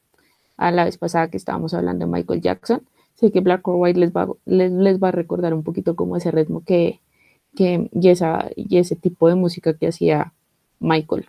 A 0.57 0.71
la 0.71 0.85
vez 0.85 0.99
pasada 0.99 1.31
que 1.31 1.37
estábamos 1.37 1.75
hablando 1.75 2.07
de 2.07 2.13
Michael 2.13 2.41
Jackson, 2.41 2.83
sé 3.15 3.31
que 3.31 3.41
Black 3.41 3.67
or 3.69 3.77
White 3.77 4.01
les 4.01 4.13
va, 4.13 4.29
les, 4.45 4.73
les 4.73 5.01
va 5.01 5.09
a 5.09 5.13
recordar 5.13 5.55
un 5.55 5.63
poquito 5.63 5.97
como 5.97 6.17
ese 6.17 6.31
ritmo 6.31 6.65
que, 6.65 7.01
que 7.55 7.89
y, 7.93 8.09
esa, 8.09 8.51
y 8.57 8.79
ese 8.79 8.97
tipo 8.97 9.29
de 9.29 9.37
música 9.37 9.75
que 9.75 9.89
hacía 9.89 10.33
Michael 10.81 11.27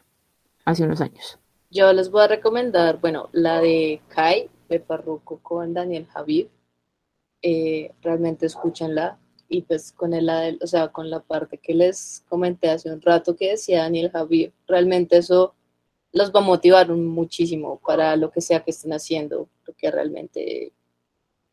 hace 0.65 0.83
unos 0.83 1.01
años. 1.01 1.37
Yo 1.69 1.91
les 1.93 2.11
voy 2.11 2.23
a 2.23 2.27
recomendar, 2.27 2.99
bueno, 2.99 3.29
la 3.31 3.59
de 3.59 4.01
Kai, 4.09 4.49
de 4.69 4.79
Parruco 4.79 5.39
con 5.39 5.73
Daniel 5.73 6.05
Javid. 6.07 6.47
Eh, 7.43 7.91
realmente 8.01 8.47
escúchenla. 8.47 9.19
Y 9.49 9.61
pues 9.61 9.91
con 9.91 10.13
el, 10.13 10.57
o 10.61 10.65
sea, 10.65 10.87
con 10.87 11.11
la 11.11 11.19
parte 11.19 11.59
que 11.59 11.75
les 11.75 12.23
comenté 12.27 12.69
hace 12.69 12.91
un 12.91 13.01
rato 13.01 13.35
que 13.35 13.51
decía 13.51 13.83
Daniel 13.83 14.09
Javid, 14.09 14.49
realmente 14.65 15.17
eso 15.17 15.53
los 16.11 16.31
va 16.31 16.39
a 16.39 16.43
motivar 16.43 16.89
muchísimo 16.89 17.79
para 17.85 18.15
lo 18.15 18.31
que 18.31 18.41
sea 18.41 18.63
que 18.63 18.71
estén 18.71 18.93
haciendo, 18.93 19.47
porque 19.65 19.91
realmente 19.91 20.71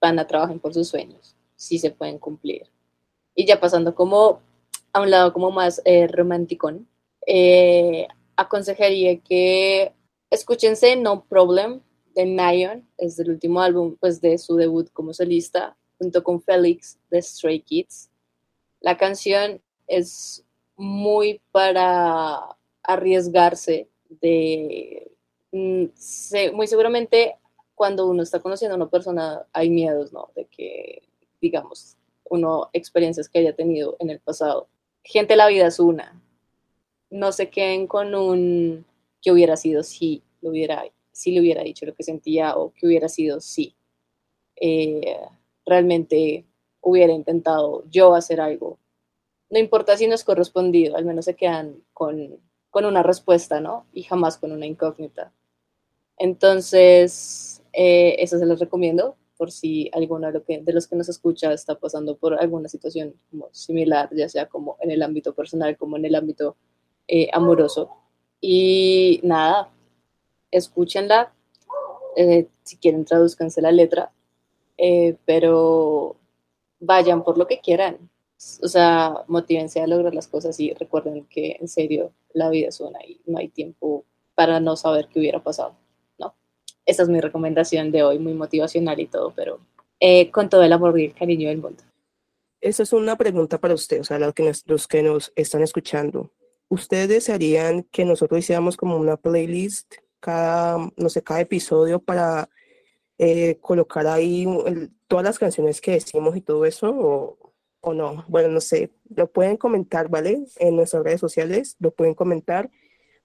van 0.00 0.18
a 0.18 0.26
trabajar 0.26 0.58
por 0.60 0.72
sus 0.72 0.88
sueños, 0.88 1.34
si 1.56 1.78
se 1.78 1.90
pueden 1.90 2.18
cumplir. 2.18 2.62
Y 3.34 3.44
ya 3.46 3.60
pasando 3.60 3.94
como 3.94 4.40
a 4.92 5.00
un 5.00 5.10
lado 5.10 5.32
como 5.32 5.50
más 5.50 5.82
eh, 5.84 6.06
romántico, 6.06 6.72
eh, 7.26 8.06
aconsejaría 8.36 9.18
que 9.18 9.92
escúchense 10.30 10.96
No 10.96 11.24
Problem 11.24 11.80
de 12.14 12.26
Nyon, 12.26 12.88
es 12.98 13.18
el 13.18 13.30
último 13.30 13.60
álbum 13.60 13.96
pues, 14.00 14.20
de 14.20 14.38
su 14.38 14.56
debut 14.56 14.90
como 14.92 15.12
solista, 15.12 15.76
junto 16.00 16.24
con 16.24 16.40
Felix 16.40 16.98
de 17.10 17.20
Stray 17.20 17.60
Kids. 17.60 18.10
La 18.80 18.96
canción 18.96 19.60
es 19.86 20.44
muy 20.76 21.42
para 21.52 22.56
arriesgarse 22.82 23.86
de... 24.08 25.12
Mm, 25.52 25.84
muy 26.54 26.66
seguramente 26.66 27.36
cuando 27.74 28.06
uno 28.06 28.22
está 28.22 28.40
conociendo 28.40 28.74
a 28.74 28.76
una 28.76 28.88
persona 28.88 29.46
hay 29.52 29.68
miedos, 29.68 30.10
¿no? 30.12 30.30
De 30.34 30.46
que, 30.46 31.02
digamos, 31.40 31.98
uno 32.24 32.70
experiencias 32.72 33.28
que 33.28 33.40
haya 33.40 33.54
tenido 33.54 33.96
en 33.98 34.08
el 34.08 34.20
pasado. 34.20 34.68
Gente, 35.04 35.36
la 35.36 35.48
vida 35.48 35.66
es 35.66 35.80
una. 35.80 36.18
No 37.10 37.32
se 37.32 37.50
queden 37.50 37.86
con 37.86 38.14
un 38.14 38.86
que 39.20 39.32
hubiera 39.32 39.56
sido 39.56 39.82
si 39.82 40.22
lo 40.40 40.50
hubiera, 40.50 40.84
si 41.12 41.32
le 41.32 41.40
hubiera 41.40 41.62
dicho 41.62 41.84
lo 41.84 41.94
que 41.94 42.04
sentía 42.04 42.56
o 42.56 42.72
que 42.72 42.86
hubiera 42.86 43.08
sido 43.08 43.40
si 43.40 43.74
eh, 44.56 45.18
realmente 45.70 46.44
hubiera 46.82 47.12
intentado 47.12 47.84
yo 47.88 48.14
hacer 48.14 48.40
algo. 48.40 48.78
No 49.48 49.58
importa 49.58 49.96
si 49.96 50.06
no 50.06 50.14
es 50.14 50.24
correspondido, 50.24 50.96
al 50.96 51.04
menos 51.04 51.24
se 51.24 51.36
quedan 51.36 51.82
con, 51.94 52.38
con 52.70 52.84
una 52.84 53.02
respuesta, 53.02 53.60
¿no? 53.60 53.86
Y 53.92 54.02
jamás 54.02 54.36
con 54.36 54.52
una 54.52 54.66
incógnita. 54.66 55.32
Entonces, 56.18 57.62
eh, 57.72 58.16
eso 58.18 58.38
se 58.38 58.46
los 58.46 58.60
recomiendo 58.60 59.16
por 59.36 59.50
si 59.50 59.88
alguno 59.94 60.30
de, 60.30 60.42
que, 60.42 60.60
de 60.60 60.72
los 60.72 60.86
que 60.86 60.96
nos 60.96 61.08
escucha 61.08 61.52
está 61.52 61.74
pasando 61.76 62.16
por 62.16 62.34
alguna 62.34 62.68
situación 62.68 63.14
similar, 63.52 64.10
ya 64.14 64.28
sea 64.28 64.46
como 64.46 64.76
en 64.80 64.90
el 64.90 65.02
ámbito 65.02 65.34
personal 65.34 65.78
como 65.78 65.96
en 65.96 66.04
el 66.04 66.14
ámbito 66.14 66.56
eh, 67.08 67.30
amoroso. 67.32 67.90
Y 68.40 69.20
nada, 69.22 69.70
escúchenla, 70.50 71.32
eh, 72.16 72.48
si 72.64 72.76
quieren 72.76 73.04
traduzcanse 73.04 73.62
la 73.62 73.72
letra, 73.72 74.12
eh, 74.82 75.16
pero 75.26 76.16
vayan 76.80 77.22
por 77.22 77.36
lo 77.36 77.46
que 77.46 77.60
quieran. 77.60 77.98
O 78.62 78.68
sea, 78.68 79.24
motívense 79.28 79.80
a 79.82 79.86
lograr 79.86 80.14
las 80.14 80.26
cosas 80.26 80.58
y 80.58 80.72
recuerden 80.72 81.26
que 81.26 81.58
en 81.60 81.68
serio 81.68 82.14
la 82.32 82.48
vida 82.48 82.68
es 82.68 82.80
una 82.80 82.98
y 83.04 83.20
no 83.26 83.38
hay 83.38 83.48
tiempo 83.48 84.06
para 84.34 84.58
no 84.58 84.76
saber 84.76 85.08
qué 85.08 85.18
hubiera 85.18 85.42
pasado, 85.42 85.76
¿no? 86.18 86.34
Esa 86.86 87.02
es 87.02 87.10
mi 87.10 87.20
recomendación 87.20 87.92
de 87.92 88.02
hoy, 88.02 88.18
muy 88.18 88.32
motivacional 88.32 88.98
y 88.98 89.06
todo, 89.06 89.34
pero 89.36 89.60
eh, 90.00 90.30
con 90.30 90.48
todo 90.48 90.62
el 90.62 90.72
amor 90.72 90.98
y 90.98 91.04
el 91.04 91.14
cariño 91.14 91.50
del 91.50 91.58
mundo. 91.58 91.82
Esa 92.62 92.82
es 92.82 92.94
una 92.94 93.16
pregunta 93.16 93.58
para 93.58 93.74
usted, 93.74 94.00
o 94.00 94.04
sea, 94.04 94.18
los 94.18 94.32
que 94.32 94.44
nos, 94.44 94.66
los 94.66 94.88
que 94.88 95.02
nos 95.02 95.30
están 95.36 95.62
escuchando. 95.62 96.32
¿Ustedes 96.68 97.08
desearían 97.08 97.82
que 97.82 98.06
nosotros 98.06 98.38
hiciéramos 98.38 98.78
como 98.78 98.96
una 98.96 99.18
playlist 99.18 99.96
cada, 100.20 100.78
no 100.96 101.08
sé, 101.10 101.22
cada 101.22 101.40
episodio 101.40 101.98
para 101.98 102.48
eh, 103.22 103.58
colocar 103.60 104.06
ahí 104.06 104.46
todas 105.06 105.24
las 105.24 105.38
canciones 105.38 105.80
que 105.80 105.90
decimos 105.92 106.36
y 106.36 106.40
todo 106.40 106.64
eso 106.64 106.90
o, 106.90 107.52
o, 107.80 107.94
no. 107.94 108.24
Bueno, 108.28 108.48
no 108.48 108.60
sé, 108.60 108.90
lo 109.14 109.30
pueden 109.30 109.56
comentar, 109.56 110.08
¿vale? 110.08 110.44
En 110.56 110.76
nuestras 110.76 111.04
redes 111.04 111.20
sociales, 111.20 111.76
lo 111.80 111.90
pueden 111.90 112.14
comentar 112.14 112.70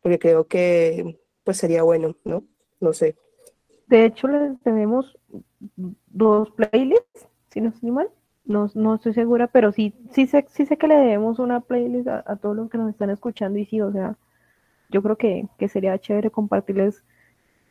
porque 0.02 0.20
creo 0.20 0.48
que 0.48 1.20
pues 1.44 1.58
sería 1.58 1.84
bueno, 1.84 2.16
¿no? 2.26 2.44
No 2.80 2.92
sé. 2.92 3.16
De 3.88 4.06
hecho, 4.06 4.28
les 4.28 4.60
tenemos 4.62 5.18
dos 6.08 6.52
playlists, 6.52 7.28
si 7.50 7.62
no 7.62 7.70
estoy 7.70 7.92
mal. 7.92 8.10
No, 8.44 8.70
no 8.76 8.96
estoy 8.96 9.14
segura, 9.14 9.48
pero 9.48 9.72
sí, 9.72 9.94
sí 10.12 10.28
sé, 10.28 10.46
sí 10.50 10.66
sé 10.66 10.78
que 10.78 10.88
le 10.88 10.96
debemos 10.96 11.40
una 11.40 11.62
playlist 11.62 12.08
a, 12.08 12.24
a 12.28 12.36
todos 12.36 12.56
los 12.56 12.70
que 12.70 12.78
nos 12.78 12.90
están 12.90 13.10
escuchando 13.10 13.58
y 13.58 13.66
sí, 13.66 13.82
o 13.82 13.92
sea, 13.92 14.18
yo 14.90 15.02
creo 15.02 15.18
que, 15.18 15.48
sería 15.68 15.98
chévere 15.98 16.32
compartirles 16.32 17.04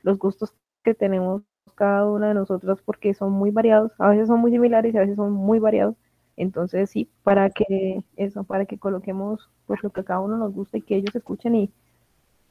los 0.02 0.18
gustos 0.18 0.54
que 0.82 0.94
tenemos 0.94 1.42
cada 1.74 2.06
una 2.10 2.28
de 2.28 2.34
nosotras 2.34 2.78
porque 2.84 3.14
son 3.14 3.32
muy 3.32 3.50
variados, 3.50 3.92
a 3.98 4.10
veces 4.10 4.28
son 4.28 4.40
muy 4.40 4.50
similares 4.50 4.94
y 4.94 4.96
a 4.96 5.00
veces 5.00 5.16
son 5.16 5.32
muy 5.32 5.58
variados. 5.58 5.96
Entonces 6.36 6.90
sí, 6.90 7.08
para 7.22 7.50
que 7.50 8.02
eso, 8.16 8.44
para 8.44 8.66
que 8.66 8.78
coloquemos 8.78 9.50
pues 9.66 9.82
lo 9.82 9.90
que 9.90 10.04
cada 10.04 10.20
uno 10.20 10.36
nos 10.36 10.52
gusta 10.52 10.78
y 10.78 10.82
que 10.82 10.96
ellos 10.96 11.14
escuchen 11.14 11.54
y 11.54 11.70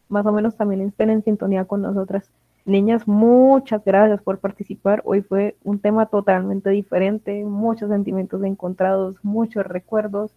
más 0.09 0.25
o 0.25 0.31
menos 0.31 0.55
también 0.55 0.81
estén 0.81 1.09
en 1.09 1.23
sintonía 1.23 1.65
con 1.65 1.81
nosotras. 1.81 2.29
Niñas, 2.65 3.07
muchas 3.07 3.83
gracias 3.83 4.21
por 4.21 4.39
participar. 4.39 5.01
Hoy 5.05 5.21
fue 5.21 5.57
un 5.63 5.79
tema 5.79 6.05
totalmente 6.05 6.69
diferente, 6.69 7.43
muchos 7.43 7.89
sentimientos 7.89 8.41
encontrados, 8.43 9.17
muchos 9.23 9.65
recuerdos 9.65 10.33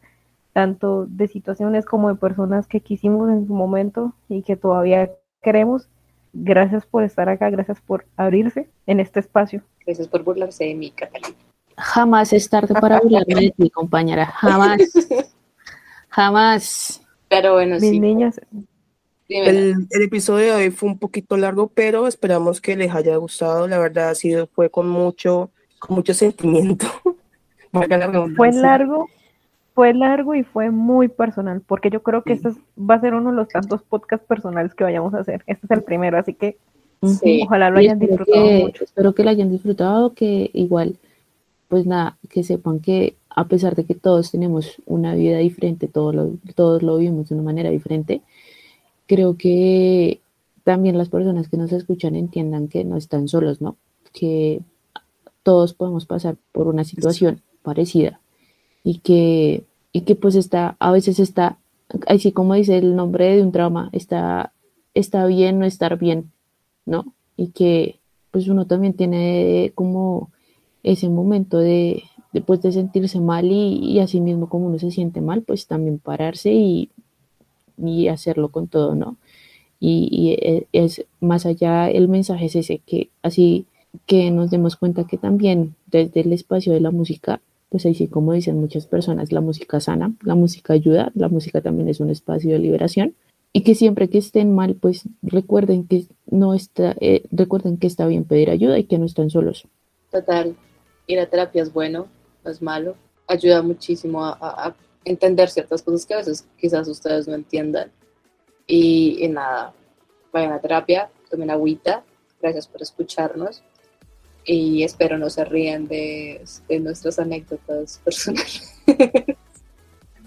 tanto 0.56 1.04
de 1.04 1.28
situaciones 1.28 1.84
como 1.84 2.08
de 2.08 2.14
personas 2.14 2.66
que 2.66 2.80
quisimos 2.80 3.28
en 3.28 3.46
su 3.46 3.52
momento 3.52 4.14
y 4.26 4.40
que 4.40 4.56
todavía 4.56 5.10
queremos. 5.42 5.90
Gracias 6.38 6.84
por 6.84 7.02
estar 7.02 7.28
acá, 7.30 7.48
gracias 7.48 7.80
por 7.80 8.04
abrirse 8.16 8.68
en 8.86 9.00
este 9.00 9.20
espacio. 9.20 9.62
Gracias 9.86 10.06
por 10.06 10.22
burlarse 10.22 10.64
de 10.64 10.74
mí, 10.74 10.90
Catalina. 10.90 11.34
Jamás 11.78 12.32
es 12.32 12.48
tarde 12.50 12.74
para 12.74 13.00
burlarme 13.00 13.34
de 13.34 13.54
ti, 13.56 13.70
compañera. 13.70 14.26
Jamás. 14.26 14.80
Jamás. 16.08 17.02
Pero 17.28 17.54
bueno, 17.54 17.78
Mis 17.80 18.00
niñas. 18.00 18.40
El, 19.28 19.88
el, 19.90 20.02
episodio 20.02 20.56
de 20.56 20.64
hoy 20.64 20.70
fue 20.70 20.90
un 20.90 20.98
poquito 20.98 21.36
largo, 21.36 21.68
pero 21.68 22.06
esperamos 22.06 22.60
que 22.60 22.76
les 22.76 22.94
haya 22.94 23.16
gustado. 23.16 23.66
La 23.66 23.78
verdad, 23.78 24.10
ha 24.10 24.14
sido, 24.14 24.46
fue 24.46 24.70
con 24.70 24.88
mucho, 24.88 25.50
con 25.78 25.96
mucho 25.96 26.12
sentimiento. 26.12 26.86
fue 27.72 28.52
largo, 28.52 29.08
fue 29.76 29.92
largo 29.92 30.34
y 30.34 30.42
fue 30.42 30.70
muy 30.70 31.08
personal, 31.08 31.60
porque 31.60 31.90
yo 31.90 32.02
creo 32.02 32.22
que 32.22 32.32
este 32.32 32.48
va 32.78 32.94
a 32.94 33.00
ser 33.00 33.12
uno 33.12 33.28
de 33.28 33.36
los 33.36 33.48
tantos 33.48 33.82
podcasts 33.82 34.26
personales 34.26 34.74
que 34.74 34.84
vayamos 34.84 35.12
a 35.12 35.18
hacer. 35.18 35.44
Este 35.46 35.66
es 35.66 35.70
el 35.70 35.82
primero, 35.82 36.16
así 36.16 36.32
que 36.32 36.56
ojalá 37.42 37.68
lo 37.68 37.78
hayan 37.78 37.98
disfrutado 37.98 38.46
mucho. 38.52 38.84
Espero 38.84 39.14
que 39.14 39.22
lo 39.22 39.28
hayan 39.28 39.50
disfrutado, 39.50 40.14
que 40.14 40.50
igual, 40.54 40.96
pues 41.68 41.84
nada, 41.84 42.16
que 42.30 42.42
sepan 42.42 42.80
que 42.80 43.16
a 43.28 43.48
pesar 43.48 43.76
de 43.76 43.84
que 43.84 43.94
todos 43.94 44.30
tenemos 44.30 44.80
una 44.86 45.14
vida 45.14 45.36
diferente, 45.36 45.88
todos 45.88 46.14
lo, 46.14 46.30
todos 46.54 46.82
lo 46.82 46.96
vivimos 46.96 47.28
de 47.28 47.34
una 47.34 47.44
manera 47.44 47.68
diferente, 47.68 48.22
creo 49.06 49.36
que 49.36 50.20
también 50.64 50.96
las 50.96 51.10
personas 51.10 51.50
que 51.50 51.58
nos 51.58 51.70
escuchan 51.72 52.16
entiendan 52.16 52.68
que 52.68 52.82
no 52.82 52.96
están 52.96 53.28
solos, 53.28 53.60
¿no? 53.60 53.76
Que 54.14 54.62
todos 55.42 55.74
podemos 55.74 56.06
pasar 56.06 56.36
por 56.52 56.66
una 56.66 56.84
situación 56.84 57.42
parecida 57.62 58.20
y 58.86 58.98
que, 59.00 59.64
y 59.90 60.02
que 60.02 60.14
pues 60.14 60.36
está, 60.36 60.76
a 60.78 60.92
veces 60.92 61.18
está, 61.18 61.58
así 62.06 62.30
como 62.30 62.54
dice 62.54 62.78
el 62.78 62.94
nombre 62.94 63.34
de 63.34 63.42
un 63.42 63.50
trauma, 63.50 63.90
está, 63.90 64.52
está 64.94 65.26
bien 65.26 65.58
no 65.58 65.66
estar 65.66 65.98
bien, 65.98 66.30
¿no? 66.84 67.12
Y 67.36 67.48
que 67.48 67.98
pues 68.30 68.46
uno 68.46 68.68
también 68.68 68.92
tiene 68.92 69.72
como 69.74 70.30
ese 70.84 71.08
momento 71.08 71.58
de, 71.58 72.04
después 72.32 72.62
de 72.62 72.70
sentirse 72.70 73.18
mal 73.18 73.46
y, 73.50 73.78
y 73.78 73.98
así 73.98 74.20
mismo 74.20 74.48
como 74.48 74.68
uno 74.68 74.78
se 74.78 74.92
siente 74.92 75.20
mal, 75.20 75.42
pues 75.42 75.66
también 75.66 75.98
pararse 75.98 76.52
y, 76.52 76.90
y 77.76 78.06
hacerlo 78.06 78.50
con 78.50 78.68
todo, 78.68 78.94
¿no? 78.94 79.16
Y, 79.80 80.08
y 80.12 80.30
e- 80.34 80.68
es 80.72 81.04
más 81.20 81.44
allá, 81.44 81.90
el 81.90 82.06
mensaje 82.06 82.44
es 82.46 82.54
ese, 82.54 82.78
que 82.86 83.10
así 83.20 83.66
que 84.06 84.30
nos 84.30 84.48
demos 84.52 84.76
cuenta 84.76 85.08
que 85.08 85.18
también 85.18 85.74
desde 85.86 86.20
el 86.20 86.32
espacio 86.32 86.72
de 86.72 86.80
la 86.80 86.92
música, 86.92 87.40
pues 87.68 87.86
así 87.86 88.08
como 88.08 88.32
dicen 88.32 88.60
muchas 88.60 88.86
personas, 88.86 89.32
la 89.32 89.40
música 89.40 89.80
sana, 89.80 90.14
la 90.22 90.34
música 90.34 90.72
ayuda, 90.72 91.10
la 91.14 91.28
música 91.28 91.60
también 91.60 91.88
es 91.88 92.00
un 92.00 92.10
espacio 92.10 92.52
de 92.52 92.58
liberación 92.58 93.14
y 93.52 93.62
que 93.62 93.74
siempre 93.74 94.08
que 94.08 94.18
estén 94.18 94.54
mal, 94.54 94.76
pues 94.76 95.04
recuerden 95.22 95.86
que 95.86 96.06
no 96.26 96.54
está, 96.54 96.94
eh, 97.00 97.24
recuerden 97.30 97.78
que 97.78 97.86
está 97.86 98.06
bien 98.06 98.24
pedir 98.24 98.50
ayuda 98.50 98.78
y 98.78 98.84
que 98.84 98.98
no 98.98 99.06
están 99.06 99.30
solos. 99.30 99.66
Total, 100.10 100.54
ir 101.06 101.20
a 101.20 101.26
terapia 101.26 101.62
es 101.62 101.72
bueno, 101.72 102.06
no 102.44 102.50
es 102.50 102.60
malo. 102.60 102.96
Ayuda 103.26 103.62
muchísimo 103.62 104.24
a 104.24 104.76
entender 105.06 105.48
ciertas 105.48 105.82
cosas 105.82 106.04
que 106.04 106.14
a 106.14 106.18
veces 106.18 106.46
quizás 106.58 106.86
ustedes 106.88 107.26
no 107.26 107.34
entiendan. 107.34 107.90
Y, 108.66 109.24
y 109.24 109.28
nada, 109.28 109.72
vayan 110.32 110.52
a 110.52 110.60
terapia, 110.60 111.10
tomen 111.30 111.50
agüita. 111.50 112.04
Gracias 112.42 112.66
por 112.66 112.82
escucharnos. 112.82 113.62
Y 114.46 114.84
espero 114.84 115.18
no 115.18 115.28
se 115.28 115.44
rían 115.44 115.88
de, 115.88 116.40
de 116.68 116.80
nuestras 116.80 117.18
anécdotas 117.18 118.00
personales. 118.04 118.62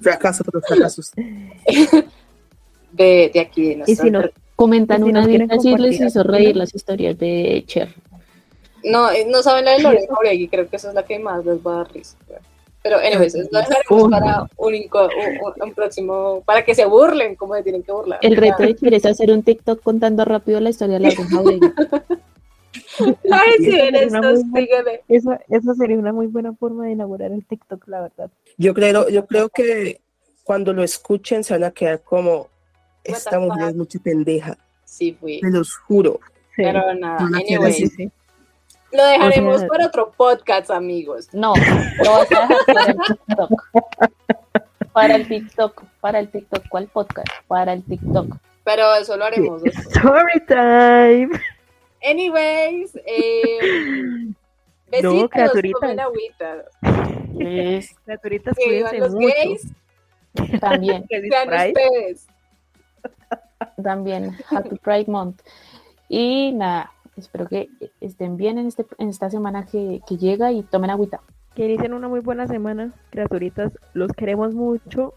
Fracaso, 0.01 0.43
pero 0.51 0.61
fracasos. 0.61 1.11
De, 2.91 3.29
de 3.31 3.39
aquí, 3.39 3.75
de 3.75 3.83
Y 3.85 3.95
si 3.95 4.09
no, 4.09 4.21
Comentan 4.55 5.01
Y 5.01 5.05
si 5.05 5.09
una 5.11 5.59
si 5.59 5.77
les 5.77 6.01
hizo 6.01 6.21
reír 6.23 6.55
las 6.57 6.73
historias 6.75 7.17
de 7.17 7.63
Cher. 7.65 7.93
No, 8.83 9.09
eh, 9.11 9.25
no 9.29 9.41
saben 9.41 9.63
la 9.63 9.71
de 9.71 9.79
Lorena 9.79 10.07
Jauregui, 10.09 10.47
creo 10.51 10.67
que 10.67 10.75
esa 10.75 10.89
es 10.89 10.95
la 10.95 11.03
que 11.03 11.17
más 11.19 11.45
les 11.45 11.65
va 11.65 11.73
a 11.73 11.77
dar 11.77 11.93
risa. 11.93 12.17
Pero, 12.83 12.97
anyways, 12.97 13.35
lo 13.51 13.59
dejaremos 13.59 14.09
para 14.09 14.47
un, 14.57 14.73
un- 14.73 15.63
un- 15.63 15.73
próximo, 15.73 16.41
para 16.45 16.65
que 16.65 16.73
se 16.75 16.85
burlen, 16.85 17.35
como 17.35 17.55
se 17.55 17.63
tienen 17.63 17.83
que 17.83 17.91
burlar. 17.91 18.19
El 18.21 18.35
reto 18.35 18.63
de 18.63 18.75
Cher 18.75 18.93
es 18.93 19.05
hacer 19.05 19.31
un 19.31 19.43
TikTok 19.43 19.81
contando 19.81 20.25
rápido 20.25 20.59
la 20.59 20.71
historia 20.71 20.97
de 20.99 21.07
la 21.07 21.15
Jauregui. 21.15 21.71
Ay, 23.31 23.51
sí, 23.59 23.79
estos, 23.79 24.43
buena- 24.49 24.91
eso, 25.07 25.37
eso 25.49 25.73
sería 25.75 25.97
una 25.97 26.11
muy 26.13 26.27
buena 26.27 26.53
forma 26.53 26.85
de 26.85 26.91
inaugurar 26.91 27.31
el 27.31 27.45
TikTok, 27.45 27.87
la 27.87 28.01
verdad. 28.01 28.29
Yo 28.57 28.73
creo, 28.73 29.09
yo 29.09 29.25
creo 29.27 29.49
que 29.49 30.01
cuando 30.43 30.73
lo 30.73 30.83
escuchen 30.83 31.43
se 31.43 31.53
van 31.53 31.63
a 31.65 31.71
quedar 31.71 32.01
como, 32.01 32.47
esta 33.03 33.39
mujer 33.39 33.69
es 33.69 33.75
mucho 33.75 33.99
pendeja, 34.01 34.57
Sí, 34.85 35.15
fui. 35.19 35.39
te 35.41 35.49
los 35.49 35.75
juro. 35.75 36.19
Sí. 36.55 36.63
Pero 36.63 36.93
nada, 36.95 37.19
No 37.29 37.37
anyways, 37.37 37.75
Sí, 37.75 37.87
sí. 37.89 38.11
lo 38.91 39.05
dejaremos 39.05 39.55
O 39.55 39.59
sea- 39.59 39.67
para 39.67 39.85
otro 39.87 40.11
podcast, 40.17 40.71
amigos. 40.71 41.27
No, 41.33 41.53
lo 42.03 42.11
vas 42.11 42.31
a 42.31 42.39
dejar 42.41 42.57
para 42.65 42.85
el 42.91 42.97
TikTok. 42.97 43.63
Para 44.91 45.15
el 45.15 45.27
TikTok, 45.27 45.83
para 46.01 46.19
el 46.19 46.29
TikTok. 46.29 46.63
¿Cuál 46.67 46.87
podcast? 46.87 47.27
Para 47.47 47.73
el 47.73 47.83
TikTok. 47.83 48.35
Pero 48.63 48.95
eso 48.95 49.15
lo 49.15 49.25
haremos. 49.25 49.61
Story 49.65 50.43
time. 50.47 51.29
Anyways, 52.03 52.95
eh, 53.05 54.33
besitos, 54.91 55.29
criaturitas. 55.29 55.81
tomen 55.81 55.99
agüita. 55.99 56.65
Es 57.39 57.95
Criaturitas, 58.05 58.55
cuídense 58.55 58.97
los 58.99 59.13
mucho. 59.13 59.27
gays, 59.27 59.67
también, 60.59 61.05
sean 61.09 61.49
ustedes. 61.49 62.27
también 63.83 64.35
Happy 64.49 64.77
Pride 64.77 65.05
Month. 65.07 65.41
Y 66.07 66.53
nada, 66.53 66.91
espero 67.17 67.47
que 67.47 67.69
estén 68.01 68.37
bien 68.37 68.57
en, 68.57 68.67
este, 68.67 68.85
en 68.97 69.09
esta 69.09 69.29
semana 69.29 69.65
que, 69.65 70.01
que 70.07 70.17
llega 70.17 70.51
y 70.51 70.63
tomen 70.63 70.89
agüita. 70.89 71.21
Que 71.55 71.65
inicien 71.65 71.93
una 71.93 72.07
muy 72.07 72.21
buena 72.21 72.47
semana, 72.47 72.93
criaturitas. 73.09 73.73
Los 73.93 74.11
queremos 74.13 74.53
mucho 74.53 75.13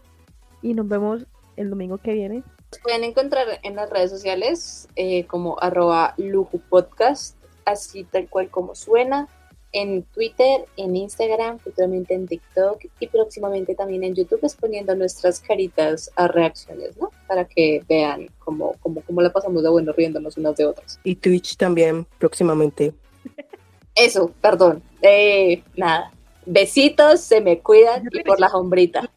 y 0.61 0.73
nos 0.73 0.87
vemos 0.87 1.25
el 1.55 1.69
domingo 1.69 1.97
que 1.97 2.13
viene. 2.13 2.43
Pueden 2.79 3.03
encontrar 3.03 3.59
en 3.63 3.75
las 3.75 3.89
redes 3.89 4.11
sociales 4.11 4.87
eh, 4.95 5.25
como 5.25 5.57
arroba 5.61 6.13
lujo 6.17 6.59
podcast, 6.69 7.37
así 7.65 8.03
tal 8.03 8.27
cual 8.29 8.49
como 8.49 8.75
suena, 8.75 9.27
en 9.73 10.03
Twitter, 10.03 10.65
en 10.77 10.95
Instagram, 10.95 11.57
futuramente 11.57 12.13
en 12.13 12.27
TikTok 12.27 12.85
y 12.99 13.07
próximamente 13.07 13.73
también 13.73 14.03
en 14.03 14.13
YouTube 14.13 14.39
exponiendo 14.43 14.95
nuestras 14.95 15.39
caritas 15.39 16.11
a 16.15 16.27
reacciones, 16.27 16.95
¿no? 16.97 17.09
Para 17.27 17.45
que 17.45 17.83
vean 17.89 18.29
cómo, 18.37 18.75
cómo, 18.79 19.01
cómo 19.01 19.21
la 19.21 19.33
pasamos 19.33 19.63
de 19.63 19.69
bueno 19.69 19.91
riéndonos 19.91 20.37
unas 20.37 20.55
de 20.55 20.67
otras. 20.67 20.99
Y 21.03 21.15
Twitch 21.15 21.57
también 21.57 22.05
próximamente. 22.19 22.93
Eso, 23.95 24.31
perdón. 24.41 24.83
Eh, 25.01 25.63
nada. 25.75 26.11
Besitos, 26.45 27.21
se 27.21 27.41
me 27.41 27.59
cuidan 27.59 28.07
y 28.11 28.21
por 28.23 28.39
la 28.39 28.47
hombrita. 28.47 29.09